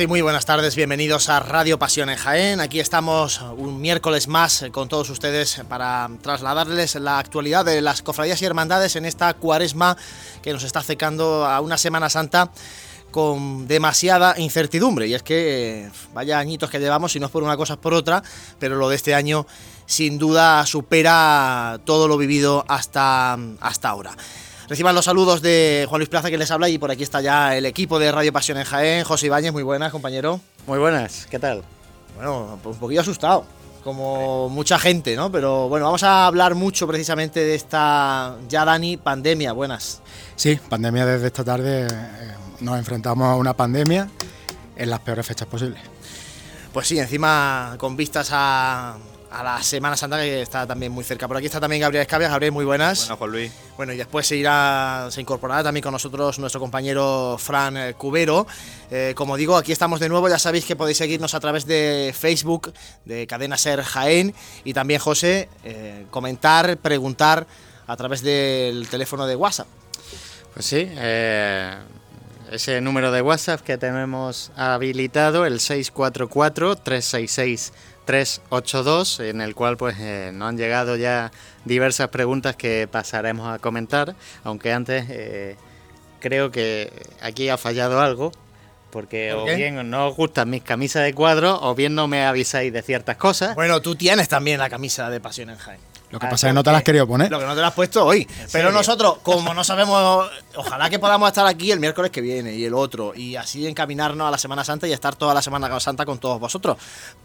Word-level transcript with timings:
Y 0.00 0.06
muy 0.06 0.22
buenas 0.22 0.46
tardes, 0.46 0.74
bienvenidos 0.74 1.28
a 1.28 1.38
Radio 1.40 1.78
Pasión 1.78 2.08
en 2.08 2.16
Jaén. 2.16 2.60
Aquí 2.60 2.80
estamos 2.80 3.42
un 3.42 3.78
miércoles 3.78 4.26
más 4.26 4.64
con 4.72 4.88
todos 4.88 5.10
ustedes 5.10 5.60
para 5.68 6.08
trasladarles 6.22 6.94
la 6.94 7.18
actualidad 7.18 7.66
de 7.66 7.82
las 7.82 8.00
cofradías 8.00 8.40
y 8.40 8.46
hermandades 8.46 8.96
en 8.96 9.04
esta 9.04 9.34
cuaresma 9.34 9.98
que 10.40 10.54
nos 10.54 10.64
está 10.64 10.78
acercando 10.78 11.44
a 11.44 11.60
una 11.60 11.76
Semana 11.76 12.08
Santa 12.08 12.50
con 13.10 13.68
demasiada 13.68 14.34
incertidumbre. 14.38 15.08
Y 15.08 15.14
es 15.14 15.22
que 15.22 15.90
vaya 16.14 16.38
añitos 16.38 16.70
que 16.70 16.78
llevamos, 16.78 17.12
si 17.12 17.20
no 17.20 17.26
es 17.26 17.32
por 17.32 17.42
una 17.42 17.58
cosa 17.58 17.74
es 17.74 17.78
por 17.78 17.92
otra, 17.92 18.22
pero 18.58 18.76
lo 18.76 18.88
de 18.88 18.96
este 18.96 19.14
año 19.14 19.46
sin 19.84 20.16
duda 20.16 20.64
supera 20.64 21.78
todo 21.84 22.08
lo 22.08 22.16
vivido 22.16 22.64
hasta, 22.66 23.36
hasta 23.60 23.90
ahora. 23.90 24.16
Reciban 24.72 24.94
los 24.94 25.04
saludos 25.04 25.42
de 25.42 25.84
Juan 25.86 25.98
Luis 25.98 26.08
Plaza 26.08 26.30
que 26.30 26.38
les 26.38 26.50
habla 26.50 26.66
y 26.66 26.78
por 26.78 26.90
aquí 26.90 27.02
está 27.02 27.20
ya 27.20 27.54
el 27.54 27.66
equipo 27.66 27.98
de 27.98 28.10
Radio 28.10 28.32
Pasión 28.32 28.56
en 28.56 28.64
Jaén. 28.64 29.04
José 29.04 29.26
Ibáñez, 29.26 29.52
muy 29.52 29.62
buenas, 29.62 29.92
compañero. 29.92 30.40
Muy 30.66 30.78
buenas, 30.78 31.26
¿qué 31.30 31.38
tal? 31.38 31.62
Bueno, 32.16 32.58
un 32.64 32.76
poquito 32.76 33.02
asustado, 33.02 33.44
como 33.84 34.48
mucha 34.48 34.78
gente, 34.78 35.14
¿no? 35.14 35.30
Pero 35.30 35.68
bueno, 35.68 35.84
vamos 35.84 36.02
a 36.04 36.26
hablar 36.26 36.54
mucho 36.54 36.86
precisamente 36.86 37.40
de 37.40 37.54
esta, 37.54 38.38
ya 38.48 38.64
Dani, 38.64 38.96
pandemia. 38.96 39.52
Buenas. 39.52 40.00
Sí, 40.36 40.58
pandemia 40.70 41.04
desde 41.04 41.26
esta 41.26 41.44
tarde. 41.44 41.86
Eh, 41.86 42.34
nos 42.60 42.78
enfrentamos 42.78 43.26
a 43.26 43.36
una 43.36 43.52
pandemia 43.52 44.08
en 44.74 44.88
las 44.88 45.00
peores 45.00 45.26
fechas 45.26 45.48
posibles. 45.48 45.82
Pues 46.72 46.88
sí, 46.88 46.98
encima 46.98 47.74
con 47.76 47.94
vistas 47.94 48.30
a, 48.32 48.96
a 49.32 49.42
la 49.42 49.62
Semana 49.62 49.96
Santa 49.96 50.18
que 50.18 50.42
está 50.42 50.66
también 50.66 50.92
muy 50.92 51.04
cerca. 51.04 51.26
Por 51.26 51.36
aquí 51.36 51.46
está 51.46 51.60
también 51.60 51.80
Gabriel 51.80 52.02
Escabias. 52.02 52.30
Gabriel, 52.30 52.52
muy 52.52 52.64
buenas. 52.64 53.00
Bueno, 53.00 53.16
Juan 53.16 53.30
Luis. 53.30 53.52
Bueno, 53.76 53.92
y 53.92 53.96
después 53.96 54.26
se 54.26 54.36
irá, 54.36 55.08
se 55.10 55.20
incorporará 55.20 55.62
también 55.62 55.82
con 55.82 55.92
nosotros 55.92 56.38
nuestro 56.38 56.60
compañero 56.60 57.36
Fran 57.38 57.76
eh, 57.76 57.94
Cubero. 57.94 58.46
Eh, 58.90 59.14
como 59.16 59.36
digo, 59.36 59.56
aquí 59.56 59.72
estamos 59.72 60.00
de 60.00 60.08
nuevo. 60.08 60.28
Ya 60.28 60.38
sabéis 60.38 60.66
que 60.66 60.76
podéis 60.76 60.98
seguirnos 60.98 61.34
a 61.34 61.40
través 61.40 61.66
de 61.66 62.14
Facebook, 62.16 62.72
de 63.04 63.26
Cadena 63.26 63.56
Ser 63.56 63.82
Jaén. 63.82 64.34
Y 64.64 64.74
también, 64.74 65.00
José, 65.00 65.48
eh, 65.64 66.06
comentar, 66.10 66.76
preguntar 66.76 67.46
a 67.86 67.96
través 67.96 68.22
del 68.22 68.88
teléfono 68.88 69.26
de 69.26 69.36
WhatsApp. 69.36 69.66
Pues 70.54 70.66
sí, 70.66 70.86
ese 72.52 72.82
número 72.82 73.10
de 73.10 73.22
WhatsApp 73.22 73.62
que 73.62 73.78
tenemos 73.78 74.52
habilitado, 74.54 75.46
el 75.46 75.58
644 75.60 76.76
366 76.76 77.72
382, 78.04 79.20
en 79.20 79.40
el 79.40 79.54
cual 79.54 79.76
pues 79.76 79.96
eh, 79.98 80.30
nos 80.32 80.48
han 80.48 80.56
llegado 80.56 80.96
ya 80.96 81.32
diversas 81.64 82.08
preguntas 82.08 82.56
que 82.56 82.88
pasaremos 82.90 83.48
a 83.48 83.58
comentar, 83.58 84.14
aunque 84.44 84.72
antes 84.72 85.06
eh, 85.08 85.56
creo 86.20 86.50
que 86.50 86.92
aquí 87.20 87.48
ha 87.48 87.56
fallado 87.56 88.00
algo, 88.00 88.32
porque 88.90 89.32
o 89.32 89.44
bien 89.44 89.88
no 89.90 90.08
os 90.08 90.16
gustan 90.16 90.50
mis 90.50 90.62
camisas 90.62 91.04
de 91.04 91.14
cuadro 91.14 91.58
o 91.62 91.74
bien 91.74 91.94
no 91.94 92.08
me 92.08 92.24
avisáis 92.24 92.72
de 92.72 92.82
ciertas 92.82 93.16
cosas. 93.16 93.54
Bueno, 93.54 93.80
tú 93.80 93.94
tienes 93.94 94.28
también 94.28 94.58
la 94.58 94.68
camisa 94.68 95.08
de 95.10 95.20
Pasión 95.20 95.50
en 95.50 95.56
Jaén. 95.56 95.80
Lo 96.10 96.18
que 96.18 96.26
pasa 96.26 96.46
es 96.46 96.50
que 96.50 96.54
no 96.54 96.62
te 96.62 96.70
la 96.70 96.76
has 96.76 96.84
querido 96.84 97.06
poner. 97.06 97.30
Lo 97.30 97.38
que 97.38 97.46
no 97.46 97.54
te 97.54 97.62
la 97.62 97.68
has 97.68 97.72
puesto 97.72 98.04
hoy. 98.04 98.28
Pero 98.52 98.70
nosotros, 98.70 99.16
como 99.22 99.54
no 99.54 99.64
sabemos, 99.64 100.30
ojalá 100.56 100.90
que 100.90 100.98
podamos 100.98 101.26
estar 101.26 101.46
aquí 101.46 101.72
el 101.72 101.80
miércoles 101.80 102.10
que 102.10 102.20
viene 102.20 102.52
y 102.52 102.66
el 102.66 102.74
otro, 102.74 103.14
y 103.14 103.34
así 103.36 103.66
encaminarnos 103.66 104.28
a 104.28 104.30
la 104.30 104.36
Semana 104.36 104.62
Santa 104.62 104.86
y 104.86 104.92
estar 104.92 105.16
toda 105.16 105.32
la 105.32 105.40
Semana 105.40 105.80
Santa 105.80 106.04
con 106.04 106.18
todos 106.18 106.38
vosotros. 106.38 106.76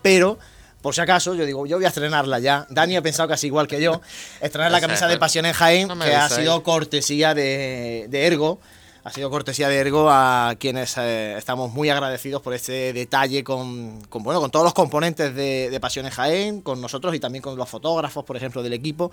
Pero 0.02 0.40
por 0.88 0.96
si 0.96 1.02
acaso, 1.02 1.36
yo 1.36 1.46
digo, 1.46 1.66
yo 1.66 1.76
voy 1.76 1.84
a 1.84 1.90
estrenarla 1.90 2.40
ya. 2.40 2.66
Dani 2.70 2.96
ha 2.96 3.02
pensado 3.02 3.28
casi 3.28 3.48
igual 3.48 3.68
que 3.68 3.82
yo. 3.82 4.00
Estrenar 4.40 4.72
la 4.72 4.80
camisa 4.80 5.06
de 5.06 5.18
Pasión 5.18 5.46
en 5.46 5.52
Jaén, 5.52 5.90
que 6.00 6.16
ha 6.16 6.30
sido 6.30 6.64
cortesía 6.64 7.34
de, 7.34 8.08
Ergo. 8.10 8.62
Ha 9.04 9.12
sido 9.12 9.30
cortesía 9.30 9.68
de 9.68 9.80
Ergo 9.80 10.10
a 10.10 10.56
quienes 10.58 10.96
eh, 10.98 11.36
estamos 11.38 11.74
muy 11.74 11.90
agradecidos 11.90 12.42
por 12.42 12.54
este 12.54 12.94
detalle 12.94 13.44
con, 13.44 14.00
bueno, 14.10 14.40
con 14.40 14.50
todos 14.50 14.64
los 14.64 14.74
componentes 14.74 15.36
de, 15.36 15.70
de 15.70 15.80
Pasión 15.82 16.06
en 16.06 16.14
Jaén, 16.14 16.62
con 16.62 16.80
nosotros 16.80 17.14
y 17.14 17.20
también 17.20 17.42
con 17.42 17.58
los 17.58 17.68
fotógrafos, 17.68 18.24
por 18.24 18.38
ejemplo, 18.38 18.64
del 18.64 18.72
equipo, 18.72 19.12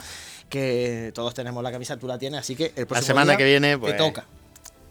que 0.48 1.10
todos 1.12 1.34
tenemos 1.34 1.60
la 1.60 1.72
camisa, 1.72 1.96
tú 1.96 2.06
la 2.06 2.18
tienes, 2.18 2.38
así 2.38 2.54
que 2.54 2.66
el 2.76 2.86
próximo 2.86 3.16
La 3.16 3.22
semana 3.22 3.36
que 3.36 3.44
viene, 3.46 3.76
pues, 3.78 3.94
te 3.94 3.98
toca. 3.98 4.26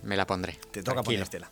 Me 0.02 0.18
la 0.18 0.28
pondré. 0.28 0.60
Te 0.70 0.84
toca 0.84 1.02
ponértela. 1.02 1.50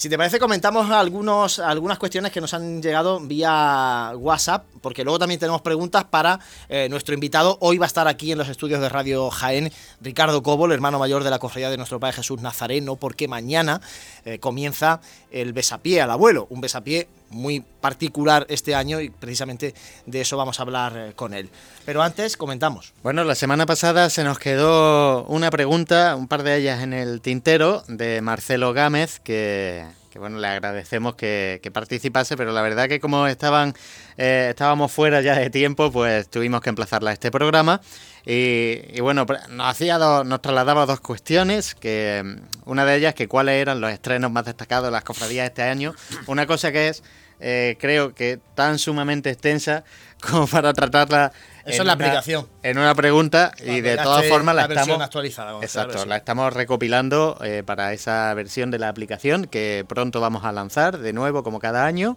Si 0.00 0.08
te 0.08 0.16
parece, 0.16 0.38
comentamos 0.38 0.90
algunos, 0.90 1.58
algunas 1.58 1.98
cuestiones 1.98 2.32
que 2.32 2.40
nos 2.40 2.54
han 2.54 2.80
llegado 2.80 3.20
vía 3.20 4.12
WhatsApp, 4.16 4.64
porque 4.80 5.04
luego 5.04 5.18
también 5.18 5.38
tenemos 5.38 5.60
preguntas 5.60 6.04
para 6.04 6.40
eh, 6.70 6.88
nuestro 6.88 7.12
invitado. 7.12 7.58
Hoy 7.60 7.76
va 7.76 7.84
a 7.84 7.86
estar 7.86 8.08
aquí 8.08 8.32
en 8.32 8.38
los 8.38 8.48
estudios 8.48 8.80
de 8.80 8.88
Radio 8.88 9.28
Jaén 9.28 9.70
Ricardo 10.00 10.42
Cobo, 10.42 10.72
hermano 10.72 10.98
mayor 10.98 11.22
de 11.22 11.28
la 11.28 11.38
cofradía 11.38 11.68
de 11.68 11.76
nuestro 11.76 12.00
Padre 12.00 12.16
Jesús 12.16 12.40
Nazareno, 12.40 12.96
porque 12.96 13.28
mañana 13.28 13.82
eh, 14.24 14.38
comienza 14.38 15.02
el 15.30 15.52
besapié 15.52 16.00
al 16.00 16.10
abuelo, 16.12 16.46
un 16.48 16.62
besapié 16.62 17.06
muy 17.30 17.60
particular 17.80 18.46
este 18.48 18.74
año 18.74 19.00
y 19.00 19.08
precisamente 19.08 19.74
de 20.04 20.20
eso 20.20 20.36
vamos 20.36 20.58
a 20.58 20.62
hablar 20.62 20.92
eh, 20.96 21.12
con 21.14 21.32
él. 21.32 21.48
Pero 21.86 22.02
antes 22.02 22.36
comentamos. 22.36 22.92
Bueno, 23.02 23.24
la 23.24 23.34
semana 23.34 23.66
pasada 23.66 24.10
se 24.10 24.24
nos 24.24 24.38
quedó 24.38 25.24
una 25.24 25.50
pregunta, 25.50 26.16
un 26.16 26.28
par 26.28 26.42
de 26.42 26.56
ellas 26.56 26.82
en 26.82 26.92
el 26.92 27.20
tintero, 27.20 27.82
de 27.88 28.20
Marcelo 28.20 28.72
Gámez, 28.72 29.20
que, 29.20 29.86
bueno, 30.16 30.38
le 30.38 30.48
agradecemos 30.48 31.14
que, 31.14 31.60
participase, 31.72 32.36
pero 32.36 32.52
la 32.52 32.62
verdad 32.62 32.88
que 32.88 33.00
como 33.00 33.26
estaban, 33.26 33.74
eh, 34.18 34.48
estábamos 34.50 34.92
fuera 34.92 35.20
ya 35.20 35.36
de 35.36 35.50
tiempo, 35.50 35.90
pues 35.90 36.28
tuvimos 36.28 36.60
que 36.60 36.68
emplazarla 36.68 37.10
a 37.10 37.12
este 37.14 37.30
programa. 37.30 37.80
Y, 38.26 39.00
bueno, 39.00 39.26
nos, 39.48 39.68
hacía 39.68 39.98
nos 39.98 40.42
trasladaba 40.42 40.86
dos 40.86 41.00
cuestiones, 41.00 41.74
que 41.74 42.22
mm, 42.24 42.70
una 42.70 42.84
de 42.84 42.96
ellas 42.96 43.14
que 43.14 43.28
cuáles 43.28 43.60
eran 43.60 43.80
los 43.80 43.90
estrenos 43.90 44.30
más 44.30 44.44
destacados 44.44 44.86
de 44.86 44.92
las 44.92 45.04
cofradías 45.04 45.46
este 45.46 45.62
año. 45.62 45.94
Una 46.26 46.46
cosa 46.46 46.72
que 46.72 46.88
es, 46.88 47.02
eh, 47.40 47.76
creo 47.80 48.14
que 48.14 48.38
tan 48.54 48.78
sumamente 48.78 49.30
extensa 49.30 49.84
como 50.20 50.46
para 50.46 50.72
tratarla 50.72 51.32
eso 51.64 51.82
es 51.82 51.86
la 51.86 51.92
aplicación. 51.92 52.48
En 52.62 52.78
una 52.78 52.94
pregunta 52.94 53.52
y 53.64 53.80
de 53.80 53.96
todas 53.96 54.26
formas 54.26 54.54
la, 54.54 54.64
estamos 54.64 55.00
actualizada. 55.00 55.58
Exacto, 55.62 56.04
la 56.06 56.16
estamos 56.16 56.52
recopilando 56.52 57.38
eh, 57.42 57.62
para 57.64 57.92
esa 57.92 58.32
versión 58.34 58.70
de 58.70 58.78
la 58.78 58.88
aplicación 58.88 59.46
que 59.46 59.84
pronto 59.88 60.20
vamos 60.20 60.44
a 60.44 60.52
lanzar 60.52 60.98
de 60.98 61.12
nuevo 61.12 61.42
como 61.42 61.58
cada 61.58 61.86
año. 61.86 62.16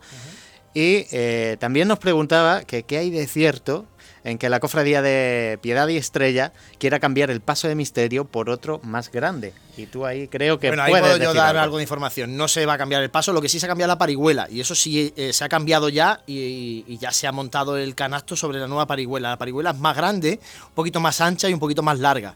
Y 0.73 1.05
eh, 1.11 1.57
también 1.59 1.87
nos 1.87 1.99
preguntaba 1.99 2.63
que 2.63 2.83
qué 2.83 2.97
hay 2.97 3.11
de 3.11 3.27
cierto 3.27 3.85
en 4.23 4.37
que 4.37 4.49
la 4.49 4.59
cofradía 4.59 5.01
de 5.01 5.59
Piedad 5.61 5.87
y 5.87 5.97
Estrella 5.97 6.53
quiera 6.77 6.99
cambiar 6.99 7.29
el 7.29 7.41
paso 7.41 7.67
de 7.67 7.75
misterio 7.75 8.25
por 8.25 8.49
otro 8.49 8.79
más 8.83 9.11
grande. 9.11 9.53
Y 9.75 9.87
tú 9.87 10.05
ahí 10.05 10.27
creo 10.27 10.59
que 10.59 10.67
bueno, 10.67 10.83
ahí 10.83 10.91
puedo 10.91 11.17
yo 11.17 11.33
dar 11.33 11.57
algo. 11.57 11.77
de 11.77 11.83
información. 11.83 12.37
No 12.37 12.47
se 12.47 12.65
va 12.65 12.73
a 12.73 12.77
cambiar 12.77 13.03
el 13.03 13.09
paso, 13.09 13.33
lo 13.33 13.41
que 13.41 13.49
sí 13.49 13.59
se 13.59 13.65
ha 13.65 13.69
cambiado 13.69 13.89
la 13.89 13.97
parihuela. 13.97 14.47
Y 14.49 14.61
eso 14.61 14.75
sí 14.75 15.13
eh, 15.17 15.33
se 15.33 15.43
ha 15.43 15.49
cambiado 15.49 15.89
ya 15.89 16.21
y, 16.25 16.97
ya 16.97 17.11
se 17.11 17.27
ha 17.27 17.31
montado 17.31 17.77
el 17.77 17.95
canasto 17.95 18.35
sobre 18.35 18.59
la 18.59 18.67
nueva 18.67 18.85
parihuela. 18.85 19.31
La 19.31 19.37
parihuela 19.37 19.71
es 19.71 19.79
más 19.79 19.95
grande, 19.95 20.39
un 20.67 20.73
poquito 20.73 20.99
más 20.99 21.19
ancha 21.19 21.49
y 21.49 21.53
un 21.53 21.59
poquito 21.59 21.83
más 21.83 21.99
larga. 21.99 22.35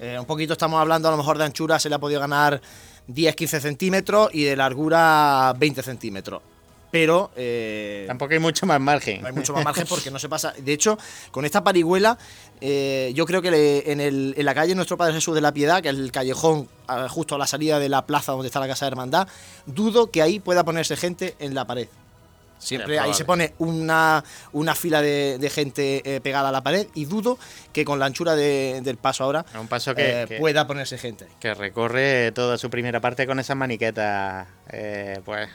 Eh, 0.00 0.16
un 0.18 0.26
poquito 0.26 0.54
estamos 0.54 0.80
hablando 0.80 1.08
a 1.08 1.10
lo 1.10 1.16
mejor 1.16 1.38
de 1.38 1.44
anchura, 1.44 1.78
se 1.78 1.88
le 1.88 1.96
ha 1.96 1.98
podido 1.98 2.20
ganar 2.20 2.60
10-15 3.08 3.60
centímetros 3.60 4.30
y 4.32 4.44
de 4.44 4.56
largura 4.56 5.52
20 5.58 5.82
centímetros 5.82 6.42
pero... 6.90 7.30
Eh, 7.36 8.04
Tampoco 8.06 8.32
hay 8.32 8.38
mucho 8.38 8.66
más 8.66 8.80
margen. 8.80 9.24
hay 9.24 9.32
mucho 9.32 9.52
más 9.52 9.64
margen 9.64 9.86
porque 9.88 10.10
no 10.10 10.18
se 10.18 10.28
pasa. 10.28 10.52
De 10.56 10.72
hecho, 10.72 10.98
con 11.30 11.44
esta 11.44 11.62
parihuela, 11.62 12.18
eh, 12.60 13.12
yo 13.14 13.26
creo 13.26 13.42
que 13.42 13.82
en, 13.86 14.00
el, 14.00 14.34
en, 14.36 14.44
la 14.44 14.54
calle 14.54 14.74
Nuestro 14.74 14.96
Padre 14.96 15.14
Jesús 15.14 15.34
de 15.34 15.40
la 15.40 15.52
Piedad, 15.52 15.82
que 15.82 15.88
es 15.88 15.94
el 15.94 16.12
callejón 16.12 16.68
justo 17.08 17.34
a 17.34 17.38
la 17.38 17.46
salida 17.46 17.78
de 17.78 17.88
la 17.88 18.06
plaza 18.06 18.32
donde 18.32 18.46
está 18.46 18.60
la 18.60 18.68
Casa 18.68 18.86
de 18.86 18.90
Hermandad, 18.90 19.28
dudo 19.66 20.10
que 20.10 20.22
ahí 20.22 20.40
pueda 20.40 20.64
ponerse 20.64 20.96
gente 20.96 21.34
en 21.38 21.54
la 21.54 21.66
pared. 21.66 21.88
Siempre 22.58 22.98
ahí 22.98 23.14
se 23.14 23.24
pone 23.24 23.54
una, 23.58 24.24
una 24.52 24.74
fila 24.74 25.00
de, 25.00 25.50
gente 25.54 26.02
eh, 26.04 26.20
pegada 26.20 26.48
a 26.48 26.52
la 26.52 26.62
pared 26.62 26.88
y 26.94 27.04
dudo 27.04 27.38
que 27.72 27.84
con 27.84 28.00
la 28.00 28.06
anchura 28.06 28.34
del 28.34 28.96
paso 28.96 29.22
ahora 29.22 29.46
un 29.58 29.68
paso 29.68 29.94
que, 29.94 30.38
pueda 30.40 30.66
ponerse 30.66 30.98
gente. 30.98 31.28
Que 31.38 31.54
recorre 31.54 32.32
toda 32.32 32.58
su 32.58 32.68
primera 32.68 33.00
parte 33.00 33.28
con 33.28 33.38
esas 33.38 33.56
maniquetas, 33.56 34.48
pues 35.24 35.48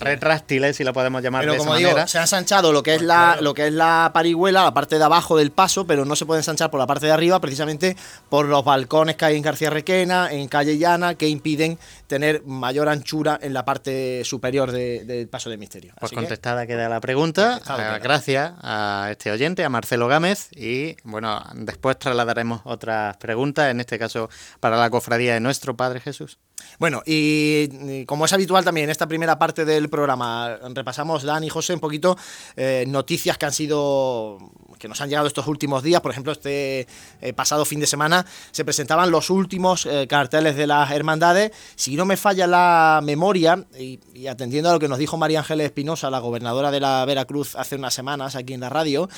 retráctiles, 0.00 0.76
si 0.76 0.84
lo 0.84 0.92
podemos 0.92 1.22
llamar 1.22 1.48
de 1.50 1.56
como 1.56 1.74
digo, 1.76 1.90
Se 2.06 2.18
ha 2.18 2.22
ensanchado 2.22 2.72
lo 2.72 2.82
que 2.82 2.94
es 2.94 3.02
la 3.02 3.38
lo 3.40 3.54
que 3.54 3.68
es 3.68 3.72
la 3.72 4.10
parihuela, 4.12 4.64
la 4.64 4.74
parte 4.74 4.98
de 4.98 5.04
abajo 5.04 5.36
del 5.36 5.50
paso, 5.50 5.86
pero 5.86 6.04
no 6.04 6.16
se 6.16 6.26
puede 6.26 6.40
ensanchar 6.40 6.70
por 6.70 6.80
la 6.80 6.86
parte 6.86 7.06
de 7.06 7.12
arriba, 7.12 7.40
precisamente 7.40 7.96
por 8.28 8.46
los 8.46 8.64
balcones 8.64 9.16
que 9.16 9.24
hay 9.24 9.36
en 9.36 9.42
García 9.42 9.70
Requena, 9.70 10.30
en 10.30 10.48
Calle 10.48 10.78
Llana, 10.78 11.14
que 11.14 11.28
impiden 11.28 11.78
tener 12.06 12.42
mayor 12.44 12.88
anchura 12.88 13.38
en 13.40 13.54
la 13.54 13.64
parte 13.64 14.24
superior 14.24 14.72
del 14.72 15.28
paso 15.28 15.50
de 15.50 15.56
misterio. 15.56 15.92
Pues 15.98 16.12
contestada 16.12 16.66
queda 16.66 16.88
la 16.88 17.00
pregunta. 17.00 17.60
Eh, 17.78 18.00
gracias 18.02 18.52
a 18.62 19.08
este 19.10 19.30
oyente, 19.30 19.64
a 19.64 19.68
Marcelo 19.68 20.08
Gámez, 20.08 20.48
y 20.52 20.96
bueno, 21.04 21.42
después 21.54 21.98
trasladaremos 21.98 22.62
otras 22.64 23.16
preguntas, 23.18 23.70
en 23.70 23.80
este 23.80 23.98
caso 23.98 24.28
para 24.60 24.76
la 24.76 24.90
cofradía 24.90 25.34
de 25.34 25.40
nuestro 25.40 25.76
Padre 25.76 26.00
Jesús. 26.00 26.38
Bueno, 26.78 27.02
y, 27.04 28.04
como 28.06 28.24
es 28.24 28.32
habitual 28.32 28.64
también 28.64 28.84
en 28.84 28.90
esta 28.90 29.06
primera 29.06 29.38
parte 29.38 29.64
del 29.64 29.88
programa, 29.88 30.58
repasamos, 30.74 31.22
Dan 31.22 31.44
y 31.44 31.48
José, 31.48 31.74
un 31.74 31.80
poquito 31.80 32.16
eh, 32.56 32.84
noticias 32.88 33.38
que 33.38 33.46
han 33.46 33.52
sido 33.52 34.38
que 34.78 34.88
nos 34.88 34.98
han 35.02 35.10
llegado 35.10 35.26
estos 35.26 35.46
últimos 35.46 35.82
días. 35.82 36.00
Por 36.00 36.10
ejemplo, 36.10 36.32
este 36.32 36.86
eh, 37.20 37.32
pasado 37.34 37.66
fin 37.66 37.80
de 37.80 37.86
semana 37.86 38.24
se 38.50 38.64
presentaban 38.64 39.10
los 39.10 39.28
últimos 39.28 39.84
eh, 39.84 40.06
carteles 40.08 40.56
de 40.56 40.66
las 40.66 40.90
hermandades. 40.90 41.52
Si 41.76 41.96
no 41.96 42.06
me 42.06 42.16
falla 42.16 42.46
la 42.46 43.00
memoria, 43.02 43.66
y, 43.78 44.00
atendiendo 44.26 44.70
a 44.70 44.72
lo 44.72 44.78
que 44.78 44.88
nos 44.88 44.98
dijo 44.98 45.18
María 45.18 45.40
Ángeles 45.40 45.66
Espinosa, 45.66 46.08
la 46.08 46.18
gobernadora 46.18 46.70
de 46.70 46.80
la 46.80 47.04
Veracruz, 47.04 47.56
hace 47.56 47.76
unas 47.76 47.92
semanas 47.92 48.36
aquí 48.36 48.54
en 48.54 48.60
la 48.60 48.70
radio, 48.70 49.08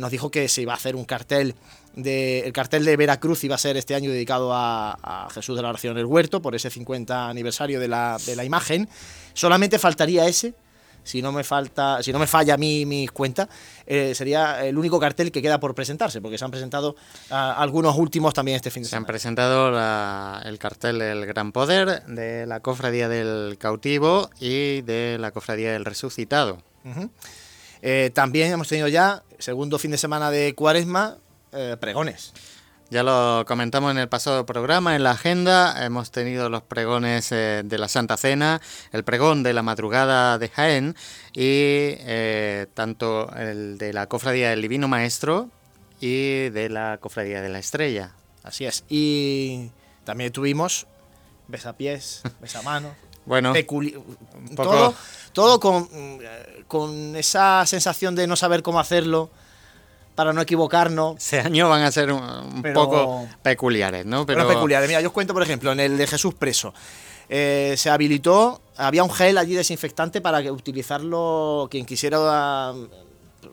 nos 0.00 0.10
dijo 0.10 0.32
que 0.32 0.48
se 0.48 0.62
iba 0.62 0.72
a 0.72 0.76
hacer 0.76 0.96
un 0.96 1.04
cartel 1.04 1.54
el 1.96 2.52
cartel 2.52 2.84
de 2.84 2.96
Veracruz 2.96 3.44
iba 3.44 3.54
a 3.54 3.58
ser 3.58 3.76
este 3.76 3.94
año 3.94 4.10
dedicado 4.10 4.50
a, 4.52 5.28
Jesús 5.32 5.56
de 5.56 5.62
la 5.62 5.70
Oración 5.70 5.92
en 5.92 5.98
el 5.98 6.06
Huerto, 6.06 6.42
por 6.42 6.54
ese 6.54 6.70
50 6.70 7.28
aniversario 7.28 7.80
de 7.80 7.88
la, 7.88 8.44
imagen. 8.44 8.88
Solamente 9.32 9.78
faltaría 9.78 10.26
ese, 10.26 10.54
si 11.04 11.22
no 11.22 11.32
me 11.32 11.44
falta, 11.44 12.02
si 12.02 12.12
no 12.12 12.18
me 12.18 12.26
falla 12.26 12.56
mi, 12.56 12.84
mi 12.84 13.06
cuenta, 13.08 13.48
eh, 13.86 14.14
sería 14.14 14.64
el 14.64 14.76
único 14.76 14.98
cartel 14.98 15.30
que 15.30 15.40
queda 15.40 15.60
por 15.60 15.74
presentarse, 15.74 16.20
porque 16.20 16.36
se 16.36 16.44
han 16.44 16.50
presentado 16.50 16.96
algunos 17.30 17.96
últimos 17.96 18.34
también 18.34 18.56
este 18.56 18.70
fin 18.70 18.82
de 18.82 18.88
semana. 18.88 19.00
Se 19.00 19.02
han 19.02 19.06
presentado 19.06 19.68
el 20.42 20.58
cartel 20.58 20.98
del 20.98 21.26
Gran 21.26 21.52
Poder, 21.52 22.04
de 22.06 22.46
la 22.46 22.60
Cofradía 22.60 23.08
del 23.08 23.56
Cautivo 23.58 24.30
y 24.40 24.82
de 24.82 25.16
la 25.18 25.30
Cofradía 25.30 25.72
del 25.72 25.84
Resucitado. 25.84 26.58
Eh, 27.82 28.10
también 28.14 28.52
hemos 28.52 28.68
tenido 28.68 28.88
ya, 28.88 29.22
segundo 29.38 29.78
fin 29.78 29.90
de 29.90 29.98
semana 29.98 30.30
de 30.30 30.54
Cuaresma, 30.54 31.18
eh, 31.56 31.76
pregones. 31.78 32.32
Ya 32.90 33.02
lo 33.02 33.44
comentamos 33.48 33.90
en 33.90 33.98
el 33.98 34.08
pasado 34.08 34.46
programa, 34.46 34.94
en 34.94 35.02
la 35.02 35.12
agenda, 35.12 35.84
hemos 35.84 36.12
tenido 36.12 36.48
los 36.48 36.62
pregones 36.62 37.32
eh, 37.32 37.62
de 37.64 37.78
la 37.78 37.88
Santa 37.88 38.16
Cena, 38.16 38.60
el 38.92 39.02
pregón 39.02 39.42
de 39.42 39.52
la 39.52 39.62
madrugada 39.62 40.38
de 40.38 40.48
Jaén 40.48 40.94
y 41.32 41.96
eh, 41.98 42.66
tanto 42.74 43.34
el 43.34 43.78
de 43.78 43.92
la 43.92 44.06
Cofradía 44.06 44.50
del 44.50 44.62
Divino 44.62 44.86
Maestro 44.86 45.48
y 46.00 46.50
de 46.50 46.68
la 46.68 46.98
Cofradía 46.98 47.40
de 47.40 47.48
la 47.48 47.58
Estrella. 47.58 48.12
Así 48.44 48.66
es. 48.66 48.84
Y 48.88 49.70
también 50.04 50.30
tuvimos 50.30 50.86
besapiés, 51.48 52.22
besamanos. 52.40 52.92
bueno, 53.24 53.52
todo, 54.54 54.94
todo 55.32 55.58
con, 55.58 55.88
con 56.68 57.16
esa 57.16 57.66
sensación 57.66 58.14
de 58.14 58.28
no 58.28 58.36
saber 58.36 58.62
cómo 58.62 58.78
hacerlo 58.78 59.30
para 60.16 60.32
no 60.32 60.40
equivocarnos. 60.40 61.16
Ese 61.18 61.38
año 61.38 61.68
van 61.68 61.82
a 61.82 61.92
ser 61.92 62.10
un, 62.10 62.62
poco 62.74 63.28
peculiares, 63.42 64.04
¿no? 64.04 64.26
Pero... 64.26 64.48
peculiares. 64.48 64.88
Mira, 64.88 65.00
yo 65.00 65.08
os 65.08 65.12
cuento, 65.12 65.32
por 65.32 65.42
ejemplo, 65.44 65.70
en 65.70 65.78
el 65.78 65.96
de 65.96 66.06
Jesús 66.08 66.34
Preso. 66.34 66.74
Eh, 67.28 67.74
se 67.76 67.90
habilitó, 67.90 68.60
había 68.76 69.04
un 69.04 69.10
gel 69.10 69.36
allí 69.38 69.54
desinfectante 69.54 70.20
para 70.20 70.42
que 70.42 70.50
utilizarlo, 70.50 71.68
quien 71.70 71.84
quisiera 71.84 72.72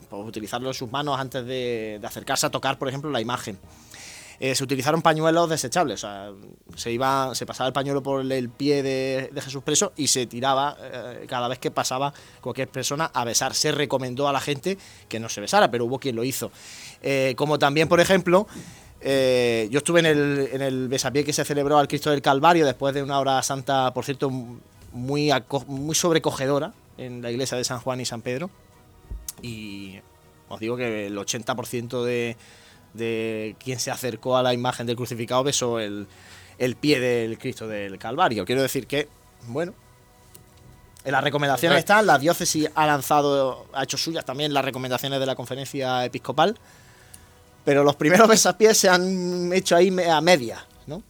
pues, 0.10 0.28
utilizarlo 0.28 0.70
en 0.70 0.74
sus 0.74 0.92
manos 0.92 1.20
antes 1.20 1.46
de 1.46 2.00
acercarse 2.04 2.46
a 2.46 2.50
tocar, 2.50 2.80
por 2.80 2.88
ejemplo, 2.88 3.12
la 3.12 3.20
imagen. 3.20 3.60
Eh, 4.40 4.56
se 4.56 4.64
utilizaron 4.64 5.02
pañuelos 5.02 5.50
desechables. 5.50 6.04
O 6.04 6.08
sea, 6.08 6.32
se, 6.76 6.92
iba, 6.92 7.34
se 7.36 7.46
pasaba 7.46 7.68
el 7.68 7.74
pañuelo 7.74 8.02
por 8.02 8.30
el 8.32 8.50
pie 8.50 8.84
de, 8.84 9.42
Jesús 9.42 9.64
preso 9.64 9.94
y 9.96 10.08
se 10.08 10.26
tiraba 10.26 10.78
eh, 10.82 11.26
cada 11.28 11.48
vez 11.48 11.60
que 11.60 11.72
pasaba 11.72 12.14
cualquier 12.42 12.68
persona 12.68 13.12
a 13.14 13.24
besar. 13.24 13.54
Se 13.54 13.72
recomendó 13.72 14.28
a 14.28 14.34
la 14.34 14.40
gente 14.40 14.78
que 15.08 15.20
no 15.20 15.30
se 15.30 15.42
besara, 15.42 15.70
pero 15.70 15.86
hubo 15.86 16.00
quien 16.00 16.16
lo 16.16 16.24
hizo. 16.24 16.52
Eh, 17.02 17.34
como 17.38 17.60
también, 17.60 17.88
por 17.88 18.00
ejemplo, 18.00 18.48
yo 19.02 19.78
estuve 19.78 20.00
en 20.00 20.06
el, 20.06 20.50
en 20.54 20.62
el 20.62 20.88
besapié 20.88 21.26
que 21.26 21.34
se 21.34 21.44
celebró 21.44 21.78
al 21.78 21.90
Cristo 21.90 22.10
del 22.10 22.22
Calvario 22.22 22.66
después 22.66 22.94
de 22.94 23.04
una 23.04 23.20
hora 23.20 23.44
santa, 23.44 23.94
por 23.94 24.06
cierto, 24.06 24.30
muy, 24.94 25.32
muy 25.68 25.96
sobrecogedora 25.96 26.74
en 26.98 27.22
la 27.22 27.32
iglesia 27.32 27.58
de 27.58 27.64
San 27.64 27.80
Juan 27.80 28.00
y 28.00 28.06
San 28.06 28.22
Pedro. 28.22 28.50
Y 29.42 30.00
os 30.48 30.60
digo 30.60 30.78
que 30.78 31.08
el 31.08 31.18
80% 31.18 32.04
de 32.04 32.38
de 32.94 33.56
quien 33.60 33.80
se 33.80 33.92
acercó 33.92 34.38
a 34.38 34.44
la 34.44 34.54
imagen 34.54 34.86
del 34.86 34.96
crucificado 34.96 35.44
besó 35.44 35.80
el, 35.80 36.08
pie 36.80 37.00
del 37.00 37.38
Cristo 37.38 37.68
del 37.68 37.98
Calvario. 37.98 38.46
Quiero 38.46 38.62
decir 38.62 38.88
que, 38.88 39.08
bueno, 39.48 39.74
en 41.04 41.12
las 41.12 41.24
recomendaciones 41.24 41.80
están, 41.80 42.06
la 42.06 42.18
diócesis 42.18 42.70
ha 42.76 42.86
lanzado, 42.86 43.68
ha 43.74 43.84
hecho 43.84 43.98
suyas 43.98 44.24
también 44.24 44.54
las 44.54 44.64
recomendaciones 44.64 45.20
de 45.20 45.26
la 45.26 45.36
conferencia 45.36 46.06
episcopal, 46.06 46.58
pero 47.66 47.84
los 47.84 47.96
primeros 47.96 48.28
besapiés 48.30 48.78
se 48.78 48.90
han 48.90 49.52
hecho 49.52 49.76
ahí 49.76 49.94
a 50.10 50.22
media, 50.22 50.66
¿no? 50.88 51.04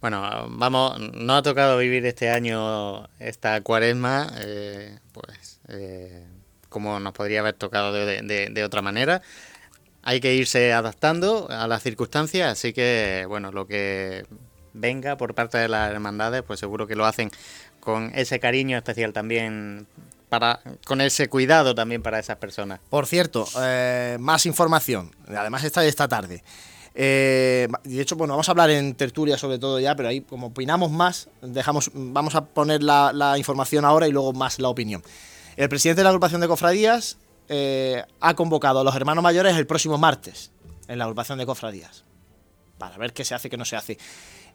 Bueno, 0.00 0.46
vamos, 0.48 0.98
no 0.98 1.36
ha 1.36 1.42
tocado 1.42 1.78
vivir 1.78 2.04
este 2.06 2.30
año 2.30 3.08
esta 3.18 3.60
cuaresma, 3.60 4.32
eh, 4.38 4.98
pues 5.12 5.60
eh, 5.68 6.26
como 6.68 6.98
nos 6.98 7.12
podría 7.12 7.40
haber 7.40 7.54
tocado 7.54 7.92
de 7.92 8.64
otra 8.64 8.82
manera 8.82 9.22
hay 10.04 10.20
que 10.20 10.34
irse 10.34 10.72
adaptando 10.72 11.48
a 11.50 11.66
las 11.66 11.82
circunstancias, 11.82 12.52
así 12.52 12.72
que 12.72 13.24
bueno, 13.26 13.50
lo 13.50 13.66
que 13.66 14.26
venga 14.74 15.16
por 15.16 15.34
parte 15.34 15.56
de 15.56 15.68
las 15.68 15.90
hermandades, 15.90 16.42
pues 16.42 16.60
seguro 16.60 16.86
que 16.86 16.94
lo 16.94 17.06
hacen 17.06 17.30
con 17.80 18.12
ese 18.14 18.38
cariño 18.38 18.76
especial 18.76 19.12
también 19.12 19.86
para 20.28 20.60
con 20.84 21.00
ese 21.00 21.28
cuidado 21.28 21.74
también 21.74 22.02
para 22.02 22.18
esas 22.18 22.36
personas. 22.36 22.80
Por 22.90 23.06
cierto, 23.06 23.46
eh, 23.62 24.18
más 24.20 24.44
información, 24.44 25.10
además 25.28 25.64
está 25.64 25.80
de 25.80 25.88
esta 25.88 26.06
tarde. 26.06 26.44
Eh, 26.94 27.66
de 27.82 28.00
hecho, 28.00 28.14
bueno, 28.14 28.34
vamos 28.34 28.48
a 28.48 28.52
hablar 28.52 28.70
en 28.70 28.94
tertulia 28.94 29.38
sobre 29.38 29.58
todo 29.58 29.80
ya, 29.80 29.96
pero 29.96 30.10
ahí 30.10 30.20
como 30.20 30.48
opinamos 30.48 30.90
más, 30.90 31.28
dejamos, 31.40 31.90
vamos 31.94 32.34
a 32.34 32.44
poner 32.44 32.82
la, 32.82 33.12
la 33.14 33.38
información 33.38 33.86
ahora 33.86 34.06
y 34.06 34.12
luego 34.12 34.34
más 34.34 34.58
la 34.58 34.68
opinión. 34.68 35.02
El 35.56 35.68
presidente 35.68 36.00
de 36.00 36.04
la 36.04 36.10
agrupación 36.10 36.40
de 36.40 36.48
cofradías 36.48 37.16
eh, 37.48 38.02
ha 38.20 38.34
convocado 38.34 38.80
a 38.80 38.84
los 38.84 38.94
hermanos 38.94 39.22
mayores 39.22 39.56
el 39.56 39.66
próximo 39.66 39.98
martes 39.98 40.50
en 40.88 40.98
la 40.98 41.04
agrupación 41.04 41.38
de 41.38 41.46
cofradías 41.46 42.04
para 42.78 42.96
ver 42.96 43.12
qué 43.12 43.24
se 43.24 43.34
hace 43.34 43.50
qué 43.50 43.56
no 43.56 43.64
se 43.64 43.76
hace. 43.76 43.98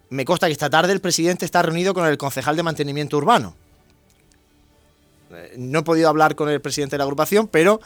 Me 0.10 0.26
consta 0.26 0.48
que 0.48 0.54
esta 0.54 0.70
tarde 0.70 0.92
el 0.94 1.02
presidente 1.02 1.46
está 1.46 1.62
reunido 1.62 1.94
con 1.94 2.06
el 2.06 2.18
concejal 2.18 2.56
de 2.56 2.64
mantenimiento 2.64 3.18
urbano. 3.18 3.56
Eh, 5.32 5.54
no 5.58 5.80
he 5.80 5.84
podido 5.84 6.10
hablar 6.10 6.36
con 6.36 6.50
el 6.50 6.62
presidente 6.62 6.96
de 6.96 7.00
la 7.00 7.04
agrupación, 7.04 7.48
pero 7.48 7.80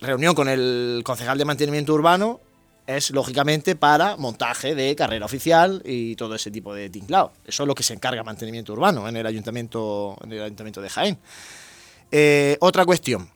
reunión 0.00 0.34
con 0.34 0.48
el 0.48 1.02
concejal 1.04 1.36
de 1.36 1.44
mantenimiento 1.44 1.92
urbano 1.92 2.40
es 2.86 3.10
lógicamente 3.10 3.76
para 3.76 4.16
montaje 4.16 4.74
de 4.74 4.96
carrera 4.96 5.26
oficial 5.26 5.82
y 5.84 6.16
todo 6.16 6.34
ese 6.34 6.50
tipo 6.50 6.74
de 6.74 6.88
tinglado. 6.88 7.32
Eso 7.44 7.64
es 7.64 7.66
lo 7.66 7.74
que 7.74 7.82
se 7.82 7.92
encarga 7.92 8.22
mantenimiento 8.24 8.72
urbano 8.72 9.06
en 9.06 9.16
el 9.16 9.26
ayuntamiento, 9.26 10.16
en 10.24 10.32
el 10.32 10.42
ayuntamiento 10.42 10.80
de 10.80 10.88
Jaén. 10.88 11.18
Eh, 12.10 12.56
otra 12.60 12.86
cuestión. 12.86 13.28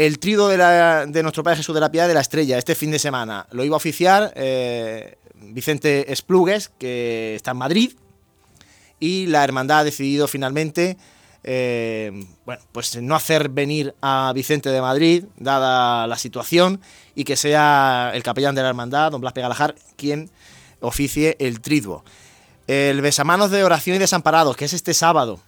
El 0.00 0.18
trido 0.18 0.48
de, 0.48 1.22
nuestro 1.22 1.42
Padre 1.42 1.58
Jesús 1.58 1.74
de 1.74 1.80
la 1.82 1.90
Piedad 1.90 2.08
de 2.08 2.14
la 2.14 2.22
Estrella, 2.22 2.56
este 2.56 2.74
fin 2.74 2.90
de 2.90 2.98
semana, 2.98 3.46
lo 3.50 3.64
iba 3.64 3.74
a 3.74 3.76
oficiar 3.76 4.32
eh, 4.34 5.18
Vicente 5.34 6.10
Esplugues, 6.10 6.70
que 6.78 7.34
está 7.34 7.50
en 7.50 7.58
Madrid, 7.58 7.92
y 8.98 9.26
la 9.26 9.44
hermandad 9.44 9.80
ha 9.80 9.84
decidido 9.84 10.26
finalmente 10.26 10.96
eh, 11.44 12.12
bueno, 12.46 12.62
pues 12.72 12.96
no 13.02 13.14
hacer 13.14 13.50
venir 13.50 13.94
a 14.00 14.32
Vicente 14.34 14.70
de 14.70 14.80
Madrid, 14.80 15.24
dada 15.36 16.06
la 16.06 16.16
situación, 16.16 16.80
y 17.14 17.24
que 17.24 17.36
sea 17.36 18.10
el 18.14 18.22
capellán 18.22 18.54
de 18.54 18.62
la 18.62 18.70
hermandad, 18.70 19.10
don 19.10 19.20
Blas 19.20 19.34
Pegalajar, 19.34 19.74
quien 19.96 20.30
oficie 20.80 21.36
el 21.40 21.60
triduo. 21.60 22.06
El 22.66 23.02
besamanos 23.02 23.50
de 23.50 23.64
oración 23.64 23.96
y 23.96 23.98
desamparados, 23.98 24.56
que 24.56 24.64
es 24.64 24.72
este 24.72 24.94
sábado. 24.94 25.40